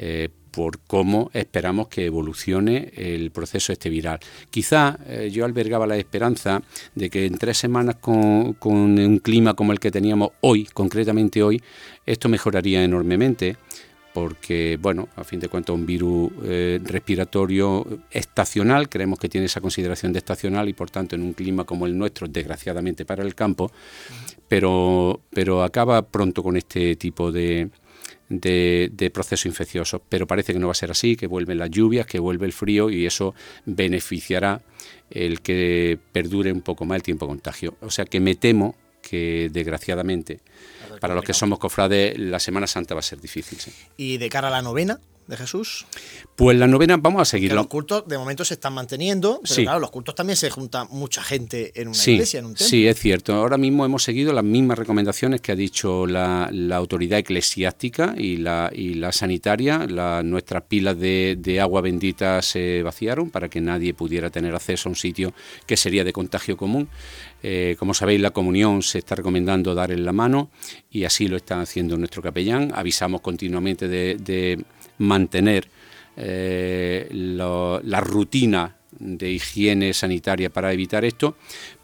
eh, 0.00 0.28
por 0.52 0.78
cómo 0.78 1.28
esperamos 1.34 1.88
que 1.88 2.06
evolucione 2.06 2.92
el 2.96 3.32
proceso 3.32 3.72
este 3.72 3.90
viral. 3.90 4.20
Quizá 4.48 4.96
eh, 5.08 5.28
yo 5.32 5.44
albergaba 5.44 5.88
la 5.88 5.96
esperanza 5.96 6.62
de 6.94 7.10
que 7.10 7.26
en 7.26 7.36
tres 7.36 7.58
semanas 7.58 7.96
con, 7.96 8.56
un 8.64 9.18
clima 9.18 9.54
como 9.54 9.72
el 9.72 9.80
que 9.80 9.90
teníamos 9.90 10.30
hoy, 10.40 10.66
concretamente 10.66 11.42
hoy, 11.42 11.60
esto 12.06 12.28
mejoraría 12.28 12.84
enormemente 12.84 13.56
porque, 14.14 14.78
bueno, 14.80 15.08
a 15.16 15.24
fin 15.24 15.40
de 15.40 15.48
cuentas, 15.48 15.74
un 15.74 15.86
virus 15.86 16.32
respiratorio 16.84 17.86
estacional, 18.10 18.88
creemos 18.88 19.18
que 19.18 19.28
tiene 19.28 19.46
esa 19.46 19.60
consideración 19.60 20.12
de 20.12 20.18
estacional 20.18 20.68
y, 20.68 20.72
por 20.72 20.90
tanto, 20.90 21.14
en 21.14 21.22
un 21.22 21.34
clima 21.34 21.64
como 21.64 21.86
el 21.86 21.96
nuestro, 21.96 22.26
desgraciadamente 22.26 23.04
para 23.04 23.22
el 23.22 23.36
campo, 23.36 23.70
pero, 24.48 25.20
pero 25.30 25.62
acaba 25.62 26.02
pronto 26.02 26.42
con 26.42 26.56
este 26.56 26.96
tipo 26.96 27.30
de, 27.30 27.68
de, 28.28 28.90
de 28.92 29.10
procesos 29.10 29.46
infecciosos. 29.46 30.00
Pero 30.08 30.26
parece 30.26 30.52
que 30.52 30.58
no 30.58 30.66
va 30.66 30.72
a 30.72 30.74
ser 30.74 30.90
así, 30.90 31.16
que 31.16 31.26
vuelven 31.26 31.58
las 31.58 31.70
lluvias, 31.70 32.06
que 32.06 32.18
vuelve 32.18 32.46
el 32.46 32.52
frío 32.52 32.90
y 32.90 33.06
eso 33.06 33.34
beneficiará 33.66 34.60
el 35.10 35.40
que 35.40 35.98
perdure 36.12 36.52
un 36.52 36.62
poco 36.62 36.84
más 36.84 36.96
el 36.96 37.02
tiempo 37.02 37.26
de 37.26 37.30
contagio. 37.30 37.76
O 37.80 37.90
sea 37.90 38.04
que 38.04 38.20
me 38.20 38.34
temo 38.34 38.74
que 39.00 39.48
desgraciadamente 39.52 40.40
para 41.00 41.14
los 41.14 41.24
que 41.24 41.32
somos 41.32 41.58
cofrades 41.58 42.18
la 42.18 42.40
Semana 42.40 42.66
Santa 42.66 42.94
va 42.94 43.00
a 43.00 43.02
ser 43.02 43.20
difícil. 43.20 43.58
¿Y 43.96 44.18
de 44.18 44.28
cara 44.28 44.48
a 44.48 44.50
la 44.50 44.62
novena? 44.62 44.98
De 45.28 45.36
Jesús? 45.36 45.86
Pues 46.34 46.58
la 46.58 46.66
novena 46.66 46.96
vamos 46.96 47.22
a 47.22 47.24
seguirlo. 47.24 47.56
los 47.56 47.66
cultos 47.66 48.08
de 48.08 48.16
momento 48.16 48.44
se 48.44 48.54
están 48.54 48.72
manteniendo, 48.72 49.40
pero 49.46 49.62
claro, 49.62 49.80
los 49.80 49.90
cultos 49.90 50.14
también 50.14 50.36
se 50.36 50.50
junta 50.50 50.84
mucha 50.86 51.22
gente 51.22 51.72
en 51.80 51.88
una 51.88 51.96
iglesia, 51.96 52.40
en 52.40 52.46
un 52.46 52.52
templo. 52.52 52.66
Sí, 52.66 52.88
es 52.88 52.98
cierto. 52.98 53.34
Ahora 53.34 53.58
mismo 53.58 53.84
hemos 53.84 54.02
seguido 54.02 54.32
las 54.32 54.44
mismas 54.44 54.78
recomendaciones 54.78 55.40
que 55.40 55.52
ha 55.52 55.56
dicho 55.56 56.06
la, 56.06 56.50
autoridad 56.72 57.18
eclesiástica 57.18 58.14
y 58.16 58.38
la, 58.38 58.70
y 58.72 58.94
la 58.94 59.12
sanitaria. 59.12 59.86
nuestras 60.22 60.62
pilas 60.62 60.98
de, 60.98 61.58
agua 61.60 61.80
bendita 61.82 62.40
se 62.40 62.82
vaciaron 62.82 63.30
para 63.30 63.48
que 63.48 63.60
nadie 63.60 63.92
pudiera 63.92 64.30
tener 64.30 64.54
acceso 64.54 64.88
a 64.88 64.90
un 64.90 64.96
sitio 64.96 65.34
que 65.66 65.76
sería 65.76 66.04
de 66.04 66.12
contagio 66.12 66.56
común. 66.56 66.88
Eh, 67.42 67.76
como 67.78 67.94
sabéis, 67.94 68.20
la 68.20 68.30
comunión 68.30 68.82
se 68.82 68.98
está 68.98 69.14
recomendando 69.14 69.74
dar 69.74 69.92
en 69.92 70.04
la 70.04 70.12
mano 70.12 70.50
y 70.90 71.04
así 71.04 71.28
lo 71.28 71.36
está 71.36 71.60
haciendo 71.60 71.98
nuestro 71.98 72.22
capellán. 72.22 72.72
Avisamos 72.74 73.20
continuamente 73.20 73.88
de 73.88 74.64
mantener 74.98 75.68
eh, 76.16 77.08
la 77.12 78.00
rutina 78.00 78.76
de 78.98 79.30
higiene 79.30 79.92
sanitaria 79.92 80.50
para 80.50 80.72
evitar 80.72 81.04
esto, 81.04 81.36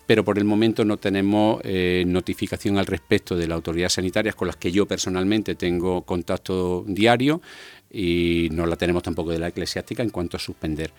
pero 0.07 0.25
por 0.25 0.39
el 0.39 0.45
momento 0.45 0.85
no 0.85 0.97
tenemos 0.97 1.61
eh, 1.65 2.05
notificación 2.07 2.79
al 2.79 2.87
respecto 2.87 3.37
de 3.37 3.47
las 3.47 3.57
autoridades 3.57 3.95
sanitarias 3.95 4.35
con 4.35 4.49
las 4.49 4.57
que 4.57 4.71
yo 4.71 4.87
personalmente 4.87 5.55
tengo 5.55 6.03
contacto 6.03 6.85
diario 6.87 7.41
y 7.91 8.49
no 8.53 8.67
la 8.67 8.77
tenemos 8.77 9.03
tampoco 9.03 9.31
de 9.31 9.39
la 9.39 9.49
eclesiástica 9.49 10.03
en 10.03 10.11
cuanto 10.11 10.37
a 10.37 10.41
suspender. 10.41 10.93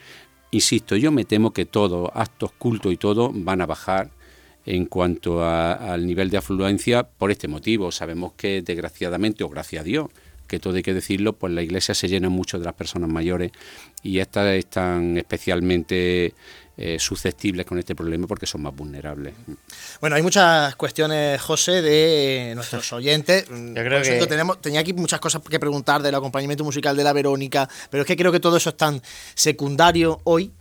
Insisto, 0.51 0.95
yo 0.95 1.11
me 1.11 1.25
temo 1.25 1.51
que 1.51 1.65
todos, 1.65 2.09
actos, 2.13 2.51
cultos 2.53 2.93
y 2.93 2.97
todo, 2.97 3.31
van 3.33 3.61
a 3.61 3.65
bajar 3.65 4.11
en 4.65 4.85
cuanto 4.85 5.43
al 5.43 6.07
nivel 6.07 6.29
de 6.29 6.37
afluencia 6.37 7.03
por 7.03 7.29
este 7.29 7.47
motivo. 7.47 7.91
Sabemos 7.91 8.33
que 8.33 8.61
desgraciadamente, 8.61 9.43
o 9.43 9.49
gracias 9.49 9.81
a 9.81 9.83
Dios, 9.83 10.07
que 10.45 10.59
todo 10.59 10.75
hay 10.75 10.83
que 10.83 10.93
decirlo, 10.93 11.33
pues 11.33 11.53
la 11.53 11.61
iglesia 11.61 11.93
se 11.93 12.07
llena 12.07 12.29
mucho 12.29 12.59
de 12.59 12.65
las 12.65 12.73
personas 12.73 13.09
mayores 13.09 13.51
y 14.03 14.19
estas 14.19 14.47
están 14.53 15.17
especialmente 15.17 16.33
eh, 16.77 16.97
susceptibles 16.99 17.65
con 17.65 17.79
este 17.79 17.95
problema 17.95 18.27
porque 18.27 18.45
son 18.45 18.61
más 18.61 18.75
vulnerables. 18.75 19.33
Bueno, 20.01 20.17
hay 20.17 20.21
muchas 20.21 20.75
cuestiones, 20.75 21.41
José, 21.41 21.81
de 21.81 22.51
nuestros 22.53 22.91
oyentes. 22.93 23.45
Yo 23.47 23.73
creo 23.73 24.01
que... 24.01 24.27
tenemos, 24.27 24.59
tenía 24.59 24.81
aquí 24.81 24.91
muchas 24.91 25.21
cosas 25.21 25.41
que 25.49 25.59
preguntar 25.59 26.03
del 26.03 26.13
acompañamiento 26.15 26.65
musical 26.65 26.97
de 26.97 27.03
la 27.03 27.13
Verónica, 27.13 27.69
pero 27.89 28.01
es 28.01 28.07
que 28.07 28.17
creo 28.17 28.31
que 28.31 28.41
todo 28.41 28.57
eso 28.57 28.71
es 28.71 28.77
tan 28.77 29.01
secundario 29.35 30.19
hoy 30.25 30.51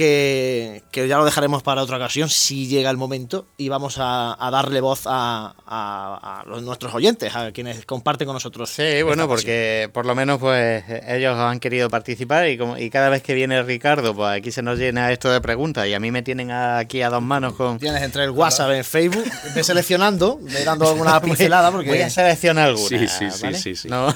que, 0.00 0.82
que 0.90 1.06
ya 1.08 1.18
lo 1.18 1.26
dejaremos 1.26 1.62
para 1.62 1.82
otra 1.82 1.98
ocasión 1.98 2.30
si 2.30 2.66
llega 2.68 2.88
el 2.90 2.96
momento 2.96 3.46
y 3.58 3.68
vamos 3.68 3.96
a, 3.98 4.34
a 4.44 4.50
darle 4.50 4.80
voz 4.80 5.02
a, 5.06 5.54
a- 5.66 6.40
a 6.40 6.44
los- 6.48 6.62
nuestros 6.62 6.94
oyentes, 6.94 7.36
a 7.36 7.52
quienes 7.52 7.84
comparten 7.84 8.24
con 8.26 8.32
nosotros. 8.34 8.70
Sí, 8.70 9.02
bueno, 9.02 9.28
porque 9.28 9.90
por 9.92 10.06
lo 10.06 10.14
menos 10.14 10.38
pues 10.38 10.82
ellos 11.06 11.36
han 11.36 11.60
querido 11.60 11.90
participar 11.90 12.48
y, 12.48 12.56
como, 12.56 12.78
y 12.78 12.88
cada 12.88 13.10
vez 13.10 13.22
que 13.22 13.34
viene 13.34 13.62
Ricardo, 13.62 14.14
pues 14.14 14.38
aquí 14.38 14.50
se 14.50 14.62
nos 14.62 14.78
llena 14.78 15.12
esto 15.12 15.30
de 15.30 15.40
preguntas 15.42 15.86
y 15.86 15.92
a 15.92 16.00
mí 16.00 16.10
me 16.10 16.22
tienen 16.22 16.50
aquí 16.50 17.02
a 17.02 17.10
dos 17.10 17.22
manos 17.22 17.52
con... 17.52 17.78
Tienes 17.78 18.02
entre 18.02 18.24
el 18.24 18.30
WhatsApp, 18.30 18.70
en 18.70 18.84
Facebook, 18.84 19.24
ve 19.54 19.62
seleccionando, 19.62 20.38
ve 20.40 20.64
dando 20.64 20.88
alguna 20.88 21.20
pincelada 21.20 21.70
porque... 21.70 21.90
Voy 21.90 22.00
a 22.00 22.08
seleccionar 22.08 22.68
alguna. 22.68 22.88
Sí, 22.88 23.06
sí, 23.06 23.30
sí, 23.30 23.42
¿vale? 23.42 23.58
sí, 23.58 23.76
sí. 23.76 23.88
No. 23.88 24.14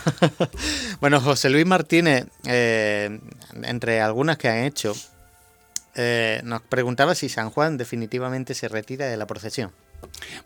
bueno, 1.01 1.20
José 1.20 1.51
Luis 1.51 1.66
Martínez, 1.66 2.26
eh, 2.47 3.20
entre 3.62 4.01
algunas 4.01 4.39
que 4.39 4.49
han 4.49 4.64
hecho, 4.64 4.95
eh, 5.97 6.40
nos 6.45 6.62
preguntaba 6.62 7.14
si 7.14 7.28
San 7.28 7.51
Juan 7.51 7.76
definitivamente 7.76 8.55
se 8.55 8.68
retira 8.68 9.07
de 9.07 9.16
la 9.16 9.26
procesión. 9.26 9.70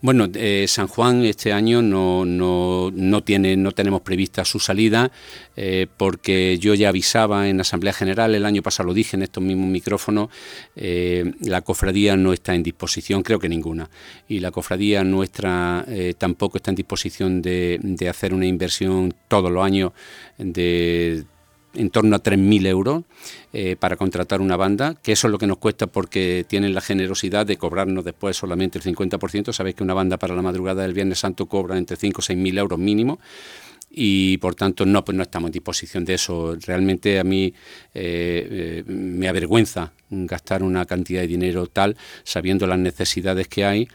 Bueno, 0.00 0.28
eh, 0.34 0.66
San 0.68 0.86
Juan 0.86 1.24
este 1.24 1.52
año 1.52 1.82
no, 1.82 2.24
no, 2.24 2.92
no, 2.94 3.24
tiene, 3.24 3.56
no 3.56 3.72
tenemos 3.72 4.02
prevista 4.02 4.44
su 4.44 4.60
salida 4.60 5.10
eh, 5.56 5.88
porque 5.96 6.58
yo 6.58 6.74
ya 6.74 6.90
avisaba 6.90 7.48
en 7.48 7.60
Asamblea 7.60 7.92
General, 7.92 8.32
el 8.34 8.46
año 8.46 8.62
pasado 8.62 8.86
lo 8.86 8.94
dije 8.94 9.16
en 9.16 9.24
estos 9.24 9.42
mismos 9.42 9.68
micrófonos, 9.68 10.28
la 10.76 11.62
cofradía 11.62 12.16
no 12.16 12.32
está 12.32 12.54
en 12.54 12.62
disposición, 12.62 13.24
creo 13.24 13.40
que 13.40 13.48
ninguna, 13.48 13.90
y 14.28 14.38
la 14.38 14.52
cofradía 14.52 15.02
nuestra 15.02 15.84
tampoco 16.18 16.58
está 16.58 16.70
en 16.70 16.76
disposición 16.76 17.42
de, 17.42 17.80
de 17.82 18.08
hacer 18.08 18.32
una 18.32 18.46
inversión 18.46 19.12
todos 19.26 19.50
los 19.50 19.64
años 19.64 19.90
de 20.38 21.24
en 21.74 21.90
torno 21.90 22.16
a 22.16 22.22
3.000 22.22 22.66
euros 22.66 23.04
eh, 23.52 23.76
para 23.78 23.96
contratar 23.96 24.40
una 24.40 24.56
banda, 24.56 24.96
que 25.02 25.12
eso 25.12 25.26
es 25.26 25.32
lo 25.32 25.38
que 25.38 25.46
nos 25.46 25.58
cuesta 25.58 25.86
porque 25.86 26.44
tienen 26.48 26.74
la 26.74 26.80
generosidad 26.80 27.46
de 27.46 27.56
cobrarnos 27.56 28.04
después 28.04 28.36
solamente 28.36 28.78
el 28.78 28.84
50%. 28.84 29.52
Sabéis 29.52 29.76
que 29.76 29.82
una 29.82 29.94
banda 29.94 30.16
para 30.16 30.34
la 30.34 30.42
madrugada 30.42 30.82
del 30.82 30.94
Viernes 30.94 31.18
Santo 31.18 31.46
cobra 31.46 31.76
entre 31.76 31.96
5 31.96 32.20
o 32.20 32.22
6.000 32.22 32.58
euros 32.58 32.78
mínimo 32.78 33.18
y 33.90 34.36
por 34.38 34.54
tanto 34.54 34.84
no, 34.84 35.04
pues 35.04 35.16
no 35.16 35.22
estamos 35.22 35.48
en 35.48 35.52
disposición 35.52 36.04
de 36.04 36.14
eso. 36.14 36.56
Realmente 36.66 37.18
a 37.18 37.24
mí 37.24 37.52
eh, 37.94 38.82
eh, 38.84 38.84
me 38.86 39.28
avergüenza 39.28 39.92
gastar 40.10 40.62
una 40.62 40.84
cantidad 40.86 41.20
de 41.20 41.26
dinero 41.26 41.66
tal 41.66 41.96
sabiendo 42.24 42.66
las 42.66 42.78
necesidades 42.78 43.48
que 43.48 43.64
hay 43.64 43.88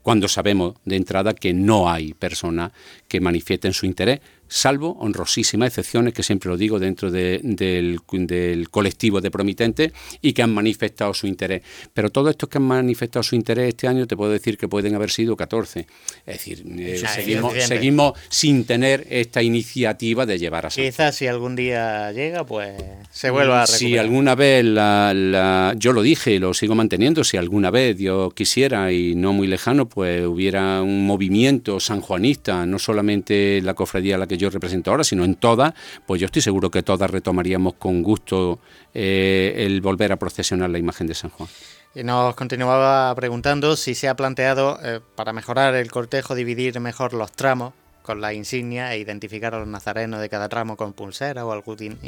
cuando 0.00 0.26
sabemos 0.26 0.76
de 0.86 0.96
entrada 0.96 1.34
que 1.34 1.52
no 1.52 1.90
hay 1.90 2.14
personas 2.14 2.72
que 3.08 3.20
manifiesten 3.20 3.74
su 3.74 3.84
interés, 3.84 4.20
salvo 4.48 4.96
honrosísimas 5.00 5.68
excepciones, 5.68 6.14
que 6.14 6.22
siempre 6.22 6.48
lo 6.50 6.56
digo, 6.56 6.78
dentro 6.78 7.10
de- 7.10 7.40
del, 7.42 7.98
del 8.12 8.70
colectivo 8.70 9.20
de 9.20 9.30
promitentes 9.30 9.92
y 10.22 10.32
que 10.32 10.42
han 10.42 10.52
manifestado 10.54 11.12
su 11.14 11.26
interés. 11.26 11.62
Pero 11.94 12.10
todos 12.10 12.30
estos 12.30 12.48
que 12.48 12.58
han 12.58 12.64
manifestado 12.64 13.22
su 13.22 13.34
interés 13.34 13.68
este 13.68 13.88
año, 13.88 14.06
te 14.06 14.16
puedo 14.16 14.30
decir 14.32 14.56
que 14.58 14.68
pueden 14.68 14.94
haber 14.94 15.10
sido 15.10 15.36
14. 15.36 15.86
Es 16.26 16.38
decir, 16.38 16.64
eh, 16.78 17.02
seguimos, 17.14 17.54
seguimos 17.64 18.12
sin 18.28 18.64
tener 18.64 19.06
esta 19.10 19.42
iniciativa 19.42 20.26
de 20.26 20.38
llevar 20.38 20.66
a 20.66 20.70
San 20.70 20.84
Quizás 20.84 21.14
si 21.16 21.26
algún 21.26 21.56
día 21.56 22.12
llega, 22.12 22.44
pues 22.44 22.74
se 23.10 23.30
vuelva 23.30 23.62
a 23.62 23.66
recuperar. 23.66 23.78
si 23.78 23.98
alguna 23.98 24.34
vez, 24.34 24.64
la, 24.64 25.12
la- 25.14 25.74
yo 25.76 25.92
lo 25.92 26.02
dije 26.02 26.32
y 26.34 26.38
lo 26.38 26.54
sigo 26.54 26.74
manteniendo, 26.74 27.24
si 27.24 27.36
alguna 27.36 27.70
vez 27.70 27.96
Dios 27.96 28.32
quisiera 28.34 28.92
y 28.92 29.14
no 29.14 29.32
muy 29.32 29.46
lejano, 29.46 29.88
pues 29.88 30.24
hubiera 30.26 30.82
un 30.82 31.06
movimiento 31.06 31.80
sanjuanista, 31.80 32.66
no 32.66 32.78
solamente 32.78 33.60
la 33.62 33.74
cofradía 33.74 34.14
a 34.16 34.18
la 34.18 34.26
que 34.26 34.35
yo 34.36 34.50
represento 34.50 34.90
ahora, 34.90 35.04
sino 35.04 35.24
en 35.24 35.34
todas, 35.34 35.74
pues 36.06 36.20
yo 36.20 36.26
estoy 36.26 36.42
seguro 36.42 36.70
que 36.70 36.82
todas 36.82 37.10
retomaríamos 37.10 37.74
con 37.74 38.02
gusto 38.02 38.60
eh, 38.94 39.54
el 39.58 39.80
volver 39.80 40.12
a 40.12 40.16
procesionar 40.16 40.70
la 40.70 40.78
imagen 40.78 41.06
de 41.06 41.14
San 41.14 41.30
Juan. 41.30 41.48
Y 41.94 42.04
nos 42.04 42.34
continuaba 42.34 43.14
preguntando 43.14 43.74
si 43.74 43.94
se 43.94 44.08
ha 44.08 44.16
planteado, 44.16 44.78
eh, 44.82 45.00
para 45.14 45.32
mejorar 45.32 45.74
el 45.74 45.90
cortejo, 45.90 46.34
dividir 46.34 46.78
mejor 46.78 47.14
los 47.14 47.32
tramos 47.32 47.72
con 48.02 48.20
la 48.20 48.32
insignia 48.32 48.94
e 48.94 48.98
identificar 48.98 49.54
a 49.54 49.58
los 49.58 49.68
nazarenos 49.68 50.20
de 50.20 50.28
cada 50.28 50.48
tramo 50.48 50.76
con 50.76 50.92
pulsera 50.92 51.44
o 51.44 51.52
algún 51.52 51.98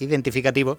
identificativo, 0.00 0.78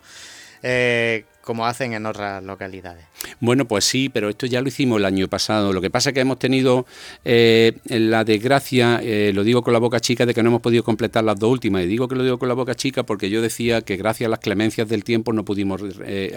eh, 0.65 1.25
como 1.41 1.65
hacen 1.65 1.91
en 1.91 2.05
otras 2.05 2.41
localidades. 2.41 3.03
Bueno, 3.41 3.67
pues 3.67 3.83
sí, 3.83 4.07
pero 4.07 4.29
esto 4.29 4.45
ya 4.45 4.61
lo 4.61 4.69
hicimos 4.69 4.97
el 4.97 5.03
año 5.03 5.27
pasado. 5.27 5.73
Lo 5.73 5.81
que 5.81 5.89
pasa 5.89 6.09
es 6.09 6.13
que 6.13 6.21
hemos 6.21 6.39
tenido 6.39 6.85
eh, 7.25 7.73
la 7.83 8.23
desgracia, 8.23 9.01
eh, 9.03 9.33
lo 9.33 9.43
digo 9.43 9.61
con 9.61 9.73
la 9.73 9.79
boca 9.79 9.99
chica, 9.99 10.25
de 10.25 10.33
que 10.33 10.41
no 10.41 10.47
hemos 10.47 10.61
podido 10.61 10.85
completar 10.85 11.25
las 11.25 11.37
dos 11.37 11.51
últimas. 11.51 11.83
Y 11.83 11.87
digo 11.87 12.07
que 12.07 12.15
lo 12.15 12.23
digo 12.23 12.39
con 12.39 12.47
la 12.47 12.53
boca 12.53 12.75
chica 12.75 13.03
porque 13.03 13.29
yo 13.29 13.41
decía 13.41 13.81
que 13.81 13.97
gracias 13.97 14.27
a 14.27 14.29
las 14.29 14.39
clemencias 14.39 14.87
del 14.87 15.03
tiempo 15.03 15.33
no 15.33 15.43
pudimos 15.43 15.81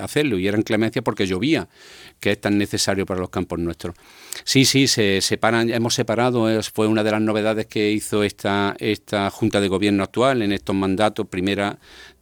hacerlo. 0.03 0.41
Y 0.41 0.49
eran 0.49 0.63
clemencias 0.63 1.05
porque 1.05 1.25
llovía, 1.25 1.69
que 2.19 2.33
es 2.33 2.41
tan 2.41 2.59
necesario 2.59 3.07
para 3.07 3.21
los 3.21 3.31
campos 3.31 3.61
nuestros. 3.61 3.95
Sí, 4.43 4.65
sí, 4.65 4.89
se 4.89 5.21
separan, 5.21 5.71
hemos 5.71 5.95
separado, 5.95 6.49
fue 6.75 6.89
una 6.89 7.05
de 7.05 7.13
las 7.13 7.21
novedades 7.21 7.67
que 7.67 7.93
hizo 7.93 8.25
esta, 8.25 8.75
esta 8.81 9.31
Junta 9.31 9.61
de 9.61 9.69
Gobierno 9.69 10.03
actual 10.03 10.43
en 10.43 10.51
estos 10.51 10.75
mandatos, 10.75 11.29
primera 11.29 11.79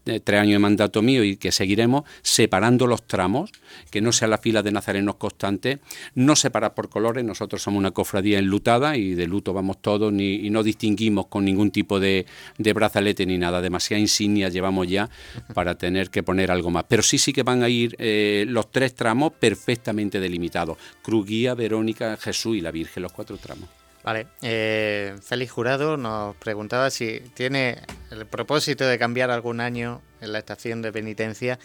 eh, 0.06 0.20
tres 0.20 0.40
años 0.40 0.54
de 0.54 0.58
mandato 0.58 1.02
mío 1.02 1.24
y 1.24 1.36
que 1.36 1.52
seguiremos 1.52 2.04
separando 2.22 2.86
los 2.86 3.06
tramos, 3.06 3.50
que 3.90 4.00
no 4.00 4.12
sea 4.12 4.28
la 4.28 4.38
fila 4.38 4.62
de 4.62 4.72
nazarenos 4.72 5.16
constante, 5.16 5.78
no 6.14 6.36
separar 6.36 6.74
por 6.74 6.88
colores, 6.88 7.24
nosotros 7.24 7.62
somos 7.62 7.78
una 7.78 7.90
cofradía 7.90 8.38
enlutada 8.38 8.96
y 8.96 9.14
de 9.14 9.26
luto 9.26 9.52
vamos 9.52 9.80
todos 9.80 10.12
y 10.12 10.50
no 10.50 10.62
distinguimos 10.62 11.26
con 11.26 11.44
ningún 11.44 11.70
tipo 11.70 12.00
de, 12.00 12.26
de 12.58 12.72
brazalete 12.72 13.26
ni 13.26 13.38
nada, 13.38 13.60
demasiada 13.60 14.00
insignia 14.00 14.48
llevamos 14.48 14.88
ya 14.88 15.08
para 15.54 15.76
tener 15.76 16.10
que 16.10 16.22
poner 16.22 16.50
algo 16.50 16.70
más. 16.70 16.84
Pero 16.88 17.02
sí, 17.02 17.18
sí 17.18 17.32
que 17.32 17.42
van 17.42 17.62
a 17.62 17.68
ir 17.68 17.96
eh, 17.98 18.44
los 18.48 18.70
tres 18.70 18.94
tramos 18.94 19.32
perfectamente 19.32 20.20
delimitados, 20.20 20.78
Cruz 21.02 21.26
Guía, 21.26 21.54
Verónica, 21.54 22.16
Jesús 22.16 22.56
y 22.56 22.60
la 22.60 22.70
Virgen, 22.70 23.02
los 23.02 23.12
cuatro 23.12 23.36
tramos. 23.36 23.83
Vale, 24.04 24.26
eh, 24.42 25.16
Félix 25.22 25.50
Jurado 25.50 25.96
nos 25.96 26.36
preguntaba 26.36 26.90
si 26.90 27.20
tiene 27.32 27.78
el 28.10 28.26
propósito 28.26 28.86
de 28.86 28.98
cambiar 28.98 29.30
algún 29.30 29.62
año 29.62 30.02
en 30.20 30.32
la 30.32 30.40
estación 30.40 30.82
de 30.82 30.92
penitencia 30.92 31.58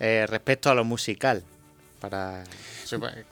eh, 0.00 0.26
respecto 0.28 0.70
a 0.70 0.74
lo 0.74 0.84
musical. 0.84 1.44
Para, 2.04 2.44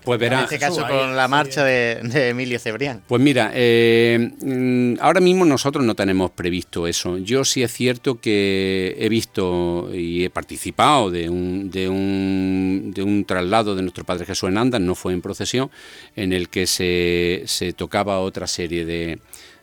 Pues 0.02 0.18
verá. 0.18 0.38
En 0.38 0.44
este 0.44 0.58
caso 0.58 0.86
con 0.88 1.14
la 1.14 1.28
marcha 1.28 1.62
de, 1.62 2.00
de 2.02 2.30
Emilio 2.30 2.58
Cebrián. 2.58 3.02
Pues 3.06 3.20
mira, 3.20 3.50
eh, 3.52 4.32
mm, 4.40 4.94
ahora 4.98 5.20
mismo 5.20 5.44
nosotros 5.44 5.84
no 5.84 5.94
tenemos 5.94 6.30
previsto 6.30 6.86
eso. 6.86 7.18
Yo 7.18 7.44
sí 7.44 7.62
es 7.62 7.70
cierto 7.70 8.18
que 8.18 8.96
he 8.98 9.10
visto 9.10 9.90
y 9.92 10.24
he 10.24 10.30
participado 10.30 11.10
de 11.10 11.28
un, 11.28 11.70
de 11.70 11.86
un, 11.90 12.92
de 12.94 13.02
un 13.02 13.26
traslado 13.26 13.76
de 13.76 13.82
nuestro 13.82 14.04
Padre 14.04 14.24
Jesús 14.24 14.48
en 14.48 14.56
Andas, 14.56 14.80
no 14.80 14.94
fue 14.94 15.12
en 15.12 15.20
procesión, 15.20 15.70
en 16.16 16.32
el 16.32 16.48
que 16.48 16.66
se, 16.66 17.42
se 17.44 17.74
tocaba 17.74 18.20
otra 18.20 18.46
serie 18.46 18.86
de, 18.86 19.18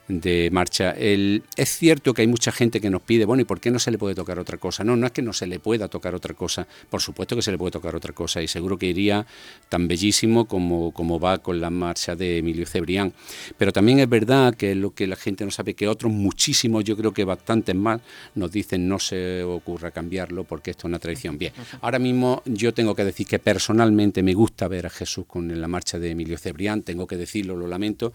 de 0.09 0.49
marcha. 0.51 0.91
El, 0.91 1.43
es 1.55 1.69
cierto 1.69 2.13
que 2.13 2.23
hay 2.23 2.27
mucha 2.27 2.51
gente 2.51 2.81
que 2.81 2.89
nos 2.89 3.01
pide, 3.03 3.25
bueno, 3.25 3.41
¿y 3.41 3.45
por 3.45 3.61
qué 3.61 3.71
no 3.71 3.79
se 3.79 3.91
le 3.91 3.97
puede 3.97 4.15
tocar 4.15 4.39
otra 4.39 4.57
cosa? 4.57 4.83
No, 4.83 4.95
no 4.95 5.05
es 5.05 5.11
que 5.13 5.21
no 5.21 5.33
se 5.33 5.47
le 5.47 5.59
pueda 5.59 5.87
tocar 5.87 6.15
otra 6.15 6.33
cosa, 6.33 6.67
por 6.89 7.01
supuesto 7.01 7.35
que 7.35 7.41
se 7.43 7.51
le 7.51 7.57
puede 7.57 7.71
tocar 7.71 7.95
otra 7.95 8.11
cosa 8.11 8.41
y 8.41 8.47
seguro 8.47 8.77
que 8.77 8.87
iría 8.87 9.25
tan 9.69 9.87
bellísimo 9.87 10.45
como, 10.45 10.91
como 10.91 11.19
va 11.19 11.37
con 11.37 11.61
la 11.61 11.69
marcha 11.69 12.15
de 12.15 12.39
Emilio 12.39 12.65
Cebrián. 12.65 13.13
Pero 13.57 13.71
también 13.71 13.99
es 13.99 14.09
verdad 14.09 14.55
que 14.55 14.73
lo 14.73 14.91
que 14.91 15.05
la 15.05 15.15
gente 15.15 15.45
no 15.45 15.51
sabe, 15.51 15.75
que 15.75 15.87
otros 15.87 16.11
muchísimos, 16.11 16.83
yo 16.83 16.97
creo 16.97 17.13
que 17.13 17.23
bastantes 17.23 17.75
más, 17.75 18.01
nos 18.33 18.51
dicen 18.51 18.87
no 18.87 18.97
se 18.97 19.43
ocurra 19.43 19.91
cambiarlo 19.91 20.43
porque 20.43 20.71
esto 20.71 20.81
es 20.81 20.85
una 20.85 20.99
tradición. 20.99 21.37
Bien, 21.37 21.53
ahora 21.81 21.99
mismo 21.99 22.41
yo 22.45 22.73
tengo 22.73 22.95
que 22.95 23.05
decir 23.05 23.27
que 23.27 23.37
personalmente 23.37 24.23
me 24.23 24.33
gusta 24.33 24.67
ver 24.67 24.87
a 24.87 24.89
Jesús 24.89 25.25
con 25.27 25.61
la 25.61 25.67
marcha 25.67 25.99
de 25.99 26.11
Emilio 26.11 26.37
Cebrián, 26.39 26.81
tengo 26.81 27.05
que 27.05 27.15
decirlo, 27.15 27.55
lo 27.55 27.67
lamento, 27.67 28.11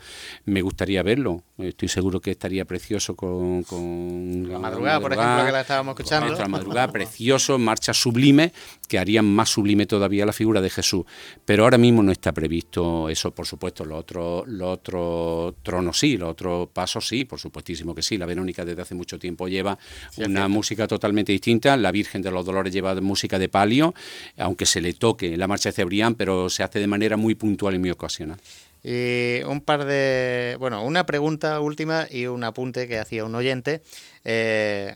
me 0.47 0.61
gustaría 0.61 1.03
verlo, 1.05 1.45
estoy 1.59 1.88
seguro 1.88 2.20
que 2.20 2.32
estaría 2.32 2.64
precioso 2.64 3.14
con, 3.14 3.62
con 3.64 4.48
La 4.50 4.59
madrugada, 4.59 5.00
por 5.00 5.12
ejemplo, 5.12 5.46
que 5.46 5.52
la 5.52 5.61
estábamos 5.61 5.92
escuchando. 5.92 6.26
Nuestra 6.26 6.48
madrugada, 6.48 6.90
precioso, 6.90 7.59
marcha 7.59 7.94
sublime, 7.94 8.52
que 8.88 8.98
harían 8.98 9.24
más 9.24 9.50
sublime 9.50 9.86
todavía 9.86 10.26
la 10.26 10.32
figura 10.32 10.61
de 10.61 10.70
Jesús. 10.70 11.05
Pero 11.44 11.64
ahora 11.64 11.78
mismo 11.78 12.02
no 12.02 12.12
está 12.12 12.32
previsto 12.32 13.09
eso, 13.09 13.32
por 13.32 13.46
supuesto, 13.46 13.84
los 13.84 14.00
otros 14.00 14.46
los 14.46 14.68
otros 14.68 15.55
tronos 15.62 15.98
sí, 15.98 16.16
los 16.16 16.30
otros 16.30 16.68
pasos 16.72 17.07
sí, 17.07 17.24
por 17.24 17.38
supuestísimo 17.38 17.94
que 17.94 18.02
sí. 18.02 18.18
La 18.18 18.26
Verónica 18.26 18.64
desde 18.64 18.82
hace 18.82 18.94
mucho 18.94 19.18
tiempo 19.18 19.48
lleva 19.48 19.78
Sí, 20.11 20.22
una 20.22 20.48
música 20.48 20.86
totalmente 20.86 21.32
distinta, 21.32 21.76
la 21.76 21.92
Virgen 21.92 22.22
de 22.22 22.30
los 22.30 22.44
Dolores 22.44 22.72
lleva 22.72 22.94
música 23.00 23.38
de 23.38 23.48
palio, 23.48 23.94
aunque 24.38 24.66
se 24.66 24.80
le 24.80 24.92
toque 24.92 25.36
la 25.36 25.46
marcha 25.46 25.68
de 25.68 25.74
Cebrián, 25.74 26.14
pero 26.14 26.48
se 26.50 26.62
hace 26.62 26.78
de 26.78 26.86
manera 26.86 27.16
muy 27.16 27.34
puntual 27.34 27.74
y 27.74 27.78
muy 27.78 27.90
ocasional. 27.90 28.38
Y 28.85 29.43
un 29.45 29.62
par 29.62 29.87
de. 29.87 30.57
Bueno, 30.61 30.85
una 30.85 31.07
pregunta 31.07 31.59
última 31.61 32.07
y 32.11 32.26
un 32.26 32.45
apunte 32.45 32.87
que 32.87 32.99
hacía 32.99 33.24
un 33.24 33.35
oyente. 33.35 33.80
Eh, 34.24 34.95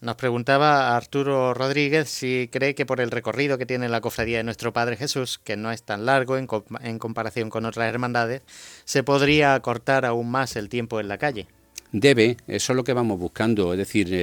nos 0.00 0.16
preguntaba 0.16 0.96
Arturo 0.96 1.52
Rodríguez 1.52 2.08
si 2.08 2.48
cree 2.50 2.74
que 2.74 2.86
por 2.86 3.00
el 3.00 3.10
recorrido 3.10 3.58
que 3.58 3.66
tiene 3.66 3.88
la 3.88 4.00
cofradía 4.00 4.38
de 4.38 4.44
nuestro 4.44 4.72
Padre 4.72 4.96
Jesús, 4.96 5.38
que 5.38 5.56
no 5.56 5.70
es 5.70 5.82
tan 5.82 6.06
largo 6.06 6.38
en, 6.38 6.48
en 6.82 6.98
comparación 6.98 7.50
con 7.50 7.66
otras 7.66 7.88
hermandades, 7.88 8.42
se 8.84 9.02
podría 9.02 9.54
acortar 9.54 10.06
aún 10.06 10.30
más 10.30 10.56
el 10.56 10.68
tiempo 10.68 10.98
en 11.00 11.08
la 11.08 11.18
calle. 11.18 11.46
Debe, 11.92 12.36
eso 12.46 12.72
es 12.72 12.76
lo 12.76 12.84
que 12.84 12.92
vamos 12.92 13.18
buscando. 13.18 13.72
Es 13.72 13.78
decir, 13.78 14.08
eh, 14.10 14.16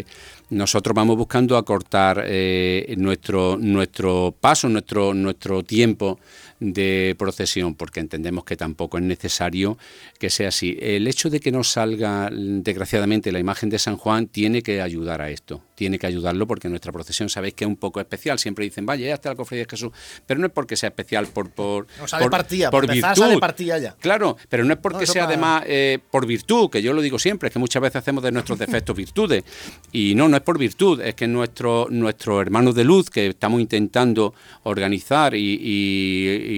eh, 0.00 0.04
nosotros 0.50 0.94
vamos 0.94 1.16
buscando 1.16 1.56
acortar 1.56 2.22
eh, 2.26 2.94
nuestro, 2.96 3.56
nuestro 3.58 4.34
paso, 4.38 4.68
nuestro, 4.68 5.12
nuestro 5.12 5.62
tiempo 5.62 6.18
de 6.60 7.14
procesión, 7.18 7.74
porque 7.74 8.00
entendemos 8.00 8.44
que 8.44 8.56
tampoco 8.56 8.98
es 8.98 9.04
necesario 9.04 9.78
que 10.18 10.30
sea 10.30 10.48
así. 10.48 10.76
El 10.80 11.06
hecho 11.06 11.30
de 11.30 11.40
que 11.40 11.52
no 11.52 11.64
salga, 11.64 12.30
desgraciadamente, 12.32 13.32
la 13.32 13.38
imagen 13.38 13.70
de 13.70 13.78
San 13.78 13.96
Juan 13.96 14.26
tiene 14.26 14.62
que 14.62 14.80
ayudar 14.80 15.20
a 15.20 15.30
esto, 15.30 15.62
tiene 15.76 15.98
que 16.00 16.08
ayudarlo 16.08 16.48
porque 16.48 16.68
nuestra 16.68 16.90
procesión 16.90 17.28
sabéis 17.28 17.54
que 17.54 17.64
es 17.64 17.68
un 17.68 17.76
poco 17.76 18.00
especial. 18.00 18.40
Siempre 18.40 18.64
dicen, 18.64 18.84
vaya, 18.84 19.06
ya 19.06 19.14
está 19.14 19.28
la 19.28 19.36
cofradía 19.36 19.64
de 19.64 19.70
Jesús, 19.70 19.92
pero 20.26 20.40
no 20.40 20.46
es 20.46 20.52
porque 20.52 20.74
sea 20.74 20.88
especial 20.88 21.28
por, 21.28 21.50
por, 21.50 21.86
por, 21.86 22.30
partida, 22.30 22.70
por 22.70 22.90
virtud. 22.90 23.38
partida 23.38 23.78
ya. 23.78 23.94
Claro, 24.00 24.36
pero 24.48 24.64
no 24.64 24.72
es 24.72 24.80
porque 24.80 25.06
sea 25.06 25.24
además 25.24 25.62
eh, 25.66 26.00
por 26.10 26.26
virtud, 26.26 26.68
que 26.68 26.82
yo 26.82 26.92
lo 26.92 27.00
digo 27.00 27.18
siempre, 27.18 27.48
es 27.48 27.52
que 27.52 27.60
muchas 27.60 27.80
veces 27.80 27.96
hacemos 27.96 28.24
de 28.24 28.32
nuestros 28.32 28.58
defectos 28.58 28.96
virtudes. 29.06 29.44
Y 29.92 30.16
no, 30.16 30.28
no 30.28 30.36
es 30.36 30.42
por 30.42 30.58
virtud, 30.58 31.00
es 31.00 31.14
que 31.14 31.28
nuestro, 31.28 31.86
nuestros 31.90 32.40
hermanos 32.40 32.74
de 32.74 32.82
luz 32.82 33.08
que 33.08 33.28
estamos 33.28 33.60
intentando 33.60 34.34
organizar 34.64 35.34
y 35.36 35.76